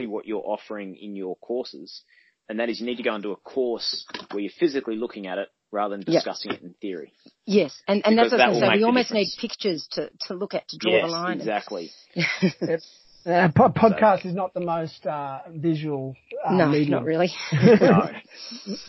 what 0.00 0.26
you're 0.26 0.44
offering 0.44 0.96
in 0.96 1.16
your 1.16 1.36
courses, 1.36 2.02
and 2.48 2.60
that 2.60 2.68
is 2.68 2.80
you 2.80 2.86
need 2.86 2.96
to 2.96 3.02
go 3.02 3.14
and 3.14 3.22
do 3.22 3.32
a 3.32 3.36
course 3.36 4.06
where 4.30 4.40
you're 4.40 4.52
physically 4.58 4.96
looking 4.96 5.26
at 5.26 5.38
it 5.38 5.48
rather 5.74 5.96
than 5.96 6.04
Yeah. 6.06 6.20
discussing 6.20 6.52
it 6.52 6.62
in 6.62 6.74
theory. 6.80 7.12
Yes, 7.44 7.82
and, 7.86 8.00
and 8.06 8.16
that's 8.16 8.32
what 8.32 8.40
I 8.40 8.48
was 8.48 8.60
that 8.60 8.60
will 8.60 8.60
going 8.60 8.62
to 8.62 8.66
say. 8.68 8.76
We 8.76 8.80
the 8.80 8.86
almost 8.86 9.12
need 9.12 9.28
pictures 9.38 9.86
to, 9.92 10.08
to 10.28 10.34
look 10.34 10.54
at 10.54 10.66
to 10.68 10.78
draw 10.78 10.92
yes, 10.92 11.04
the 11.06 11.10
line. 11.12 11.38
exactly. 11.38 11.90
Uh, 13.26 13.48
po- 13.56 13.70
podcast 13.70 14.26
is 14.26 14.34
not 14.34 14.52
the 14.52 14.60
most 14.60 15.06
uh, 15.06 15.38
visual 15.48 16.14
uh, 16.46 16.52
no, 16.52 16.66
medium. 16.68 16.90
not 16.90 17.04
really. 17.04 17.32
No. 17.80 18.10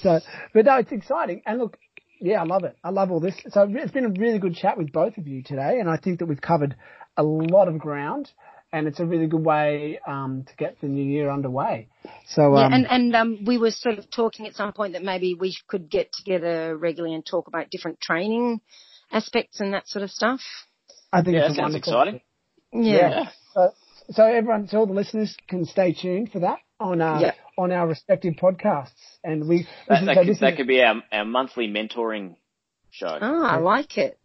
So, 0.02 0.20
but 0.54 0.66
no, 0.66 0.76
it's 0.76 0.92
exciting. 0.92 1.42
And 1.46 1.58
look, 1.58 1.78
yeah, 2.20 2.42
I 2.42 2.44
love 2.46 2.66
it. 2.66 2.76
I 2.84 2.90
love 2.90 3.12
all 3.12 3.22
this. 3.22 3.34
So 3.52 3.66
it's 3.70 3.94
been 3.94 4.04
a 4.04 4.10
really 4.20 4.40
good 4.40 4.54
chat 4.56 4.78
with 4.78 4.92
both 4.92 5.18
of 5.18 5.26
you 5.26 5.42
today, 5.42 5.78
and 5.80 5.90
I 5.90 5.96
think 5.96 6.20
that 6.20 6.26
we've 6.26 6.42
covered 6.42 6.76
a 7.16 7.24
lot 7.24 7.70
of 7.70 7.80
ground, 7.80 8.30
and 8.76 8.88
it's 8.88 9.00
a 9.00 9.06
really 9.06 9.28
good 9.28 9.44
way 9.44 10.00
um, 10.06 10.44
to 10.50 10.56
get 10.58 10.80
the 10.82 10.88
new 10.88 11.04
year 11.16 11.32
underway. 11.32 11.88
So, 12.28 12.42
Yeah, 12.58 12.66
um, 12.66 12.74
and 12.74 12.86
and 12.96 13.16
um, 13.16 13.46
we 13.46 13.58
were 13.58 13.72
sort 13.72 13.98
of 14.00 14.06
talking 14.12 14.46
at 14.48 14.54
some 14.56 14.74
point 14.74 14.94
that 14.94 15.04
maybe 15.04 15.34
we 15.34 15.56
could 15.68 15.90
get 15.90 16.12
together 16.12 16.76
regularly 16.78 17.16
and 17.16 17.26
talk 17.26 17.48
about 17.48 17.70
different 17.70 18.02
training 18.02 18.60
aspects 19.12 19.62
and 19.62 19.74
that 19.74 19.88
sort 19.88 20.04
of 20.04 20.12
stuff. 20.12 20.42
I 21.14 21.22
think 21.24 21.36
Yeah, 21.36 21.48
that 21.48 21.56
sounds 21.56 21.76
exciting. 21.76 22.20
Yeah. 22.74 23.30
So, 23.54 23.72
so 24.12 24.24
everyone, 24.26 24.68
so 24.68 24.80
all 24.80 24.86
the 24.88 24.94
listeners 24.94 25.36
can 25.48 25.66
stay 25.66 25.94
tuned 25.94 26.32
for 26.34 26.40
that 26.40 26.60
on 26.80 27.00
uh, 27.02 27.20
Yeah. 27.22 27.32
on 27.58 27.72
our 27.72 27.88
respective 27.88 28.34
podcasts, 28.36 28.92
and 29.24 29.48
we. 29.48 29.60
This 29.60 29.68
That, 29.88 30.02
is, 30.02 30.06
that, 30.08 30.16
so 30.16 30.22
could, 30.22 30.30
this 30.30 30.40
that 30.42 30.52
is- 30.54 30.58
could 30.58 30.68
be 30.68 30.82
our, 30.84 31.02
our 31.14 31.24
monthly 31.26 31.68
mentoring 31.70 32.36
show. 32.92 33.18
Oh, 33.22 33.46
I 33.46 33.58
like 33.60 33.98
it. 33.98 34.20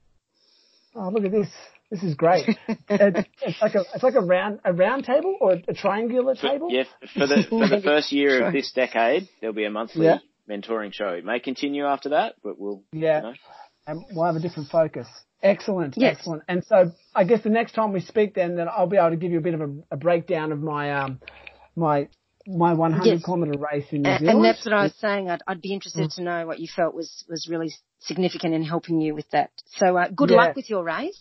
Oh, 0.97 1.09
look 1.11 1.25
at 1.25 1.31
this! 1.31 1.49
This 1.91 2.03
is 2.03 2.15
great. 2.15 2.47
it's, 2.69 3.29
it's 3.43 3.61
like 3.61 3.75
a 3.75 3.85
it's 3.95 4.03
like 4.03 4.15
a 4.15 4.21
round 4.21 4.61
a 4.65 4.73
round 4.73 5.05
table 5.05 5.37
or 5.41 5.55
a 5.67 5.75
triangular 5.75 6.35
For- 6.37 6.49
table. 6.49 6.69
yeah, 6.71 6.85
for 7.15 7.27
the 7.27 7.45
for 7.49 7.67
the 7.69 7.81
first 7.85 8.13
year 8.13 8.47
of 8.47 8.53
this 8.53 8.71
decade, 8.73 9.29
there'll 9.41 9.55
be 9.55 9.65
a 9.65 9.71
monthly 9.71 10.07
Yeah. 10.07 10.19
mentoring 10.49 10.93
show. 10.93 11.09
It 11.09 11.25
may 11.25 11.41
continue 11.41 11.85
after 11.87 12.11
that, 12.11 12.35
but 12.45 12.59
we'll 12.59 12.83
Yeah. 12.93 13.17
you 13.19 13.23
know, 13.25 13.35
and 13.87 14.05
we'll 14.13 14.27
have 14.27 14.37
a 14.37 14.41
different 14.41 14.69
focus. 14.71 15.09
Excellent, 15.43 15.95
Yes. 15.97 16.17
excellent. 16.19 16.43
And 16.49 16.63
so 16.65 16.93
I 17.15 17.25
guess 17.25 17.43
the 17.43 17.49
next 17.51 17.73
time 17.73 17.93
we 17.93 18.01
speak, 18.01 18.35
then, 18.35 18.55
then 18.57 18.69
I'll 18.69 18.87
be 18.87 18.99
able 18.99 19.11
to 19.11 19.17
give 19.17 19.33
you 19.33 19.39
a 19.39 19.43
bit 19.43 19.55
of 19.55 19.63
a, 19.63 19.71
a 19.93 19.97
breakdown 19.97 20.53
of 20.53 20.61
my 20.61 20.93
um 20.93 21.19
my 21.75 22.09
my 22.47 22.73
100 22.75 23.05
Yes. 23.07 23.25
kilometre 23.25 23.59
race 23.59 23.87
in 23.91 24.03
New 24.03 24.11
And, 24.11 24.21
Zealand. 24.21 24.37
and 24.39 24.45
that's 24.45 24.65
what 24.65 24.75
I 24.75 24.83
was 24.85 24.95
saying. 25.01 25.29
I'd, 25.31 25.43
I'd 25.47 25.61
be 25.61 25.73
interested 25.73 26.11
to 26.13 26.23
know 26.23 26.47
what 26.47 26.59
you 26.61 26.69
felt 26.75 26.95
was, 26.95 27.25
was 27.29 27.49
really 27.49 27.73
significant 28.01 28.55
in 28.55 28.63
helping 28.63 29.01
you 29.01 29.15
with 29.15 29.29
that. 29.31 29.51
So 29.77 29.97
uh, 29.97 30.09
good 30.15 30.31
Yeah. 30.31 30.37
luck 30.37 30.57
with 30.57 30.69
your 30.71 30.83
race. 30.85 31.21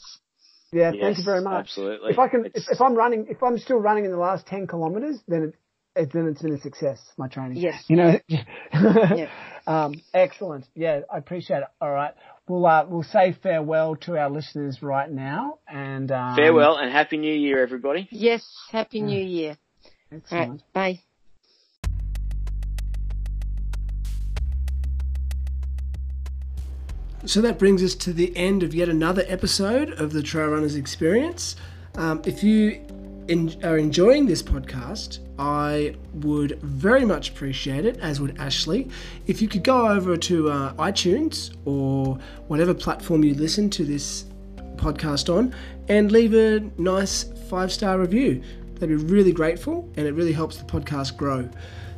Yeah, 0.71 0.91
Yes, 0.93 1.01
thank 1.01 1.17
you 1.19 1.23
very 1.25 1.41
much. 1.41 1.65
Absolutely. 1.67 2.11
If 2.11 2.19
I 2.19 2.27
can, 2.27 2.45
if, 2.45 2.63
if, 2.69 2.81
I'm 2.81 2.95
running, 2.95 3.27
if 3.29 3.41
I'm 3.43 3.57
still 3.57 3.77
running 3.79 4.05
in 4.05 4.11
the 4.11 4.17
last 4.17 4.45
10 4.47 4.67
kilometres, 4.67 5.19
then 5.27 5.43
it, 5.43 5.55
it, 5.95 6.13
then 6.13 6.27
it's 6.27 6.41
been 6.41 6.53
a 6.53 6.59
success. 6.59 6.99
My 7.17 7.27
training. 7.27 7.57
Yes. 7.57 7.83
You 7.87 7.95
know. 7.95 8.19
Yeah. 8.27 9.29
Um, 9.67 10.01
excellent. 10.15 10.65
Yeah, 10.73 11.01
I 11.13 11.19
appreciate 11.19 11.59
it. 11.59 11.67
All 11.79 11.91
right, 11.91 12.15
we'll 12.47 12.65
uh, 12.65 12.87
we'll 12.89 13.03
say 13.03 13.37
farewell 13.43 13.95
to 13.97 14.17
our 14.17 14.27
listeners 14.27 14.81
right 14.81 15.11
now, 15.11 15.59
and 15.67 16.11
um, 16.11 16.35
farewell 16.35 16.77
and 16.77 16.91
happy 16.91 17.17
New 17.17 17.33
Year, 17.33 17.61
everybody. 17.61 18.07
Yes. 18.09 18.43
Happy 18.71 19.01
New 19.01 19.23
Year. 19.23 19.57
Excellent. 20.11 20.63
right. 20.73 20.73
Bye. 20.73 21.01
So 27.29 27.41
that 27.41 27.59
brings 27.59 27.83
us 27.83 27.93
to 27.93 28.11
the 28.11 28.35
end 28.35 28.63
of 28.63 28.73
yet 28.73 28.89
another 28.89 29.23
episode 29.27 29.91
of 30.01 30.13
the 30.13 30.23
Trail 30.23 30.47
Runners 30.47 30.75
Experience. 30.75 31.57
Um, 31.93 32.23
if 32.25 32.43
you 32.43 32.83
are 33.63 33.77
enjoying 33.77 34.25
this 34.25 34.41
podcast, 34.41 35.19
I 35.37 35.95
would 36.15 36.59
very 36.63 37.05
much 37.05 37.29
appreciate 37.29 37.85
it, 37.85 37.99
as 37.99 38.19
would 38.19 38.39
Ashley, 38.39 38.89
if 39.27 39.43
you 39.43 39.47
could 39.47 39.63
go 39.63 39.89
over 39.89 40.17
to 40.17 40.49
uh, 40.49 40.73
iTunes 40.73 41.55
or 41.65 42.17
whatever 42.47 42.73
platform 42.73 43.23
you 43.23 43.35
listen 43.35 43.69
to 43.69 43.85
this 43.85 44.25
podcast 44.77 45.31
on 45.31 45.53
and 45.87 46.11
leave 46.11 46.33
a 46.33 46.61
nice 46.81 47.25
five 47.47 47.71
star 47.71 47.99
review. 47.99 48.41
That'd 48.79 48.89
be 48.89 48.95
really 48.95 49.33
grateful 49.33 49.87
and 49.97 50.07
it 50.07 50.13
really 50.13 50.33
helps 50.33 50.57
the 50.57 50.63
podcast 50.63 51.15
grow. 51.15 51.47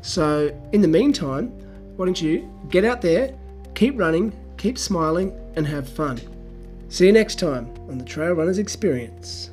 So, 0.02 0.53
in 0.74 0.82
the 0.82 0.90
meantime, 0.90 1.52
why 1.95 2.03
don't 2.03 2.22
you 2.22 2.53
get 2.70 2.84
out 2.84 3.02
there, 3.02 3.34
keep 3.76 3.98
running, 3.98 4.34
keep 4.62 4.78
smiling, 4.78 5.34
and 5.56 5.66
have 5.66 5.90
fun. 5.90 6.22
See 6.90 7.08
you 7.08 7.12
next 7.12 7.40
time 7.40 7.68
on 7.90 7.98
the 7.98 8.06
Trail 8.06 8.34
Runners 8.34 8.60
Experience. 8.60 9.50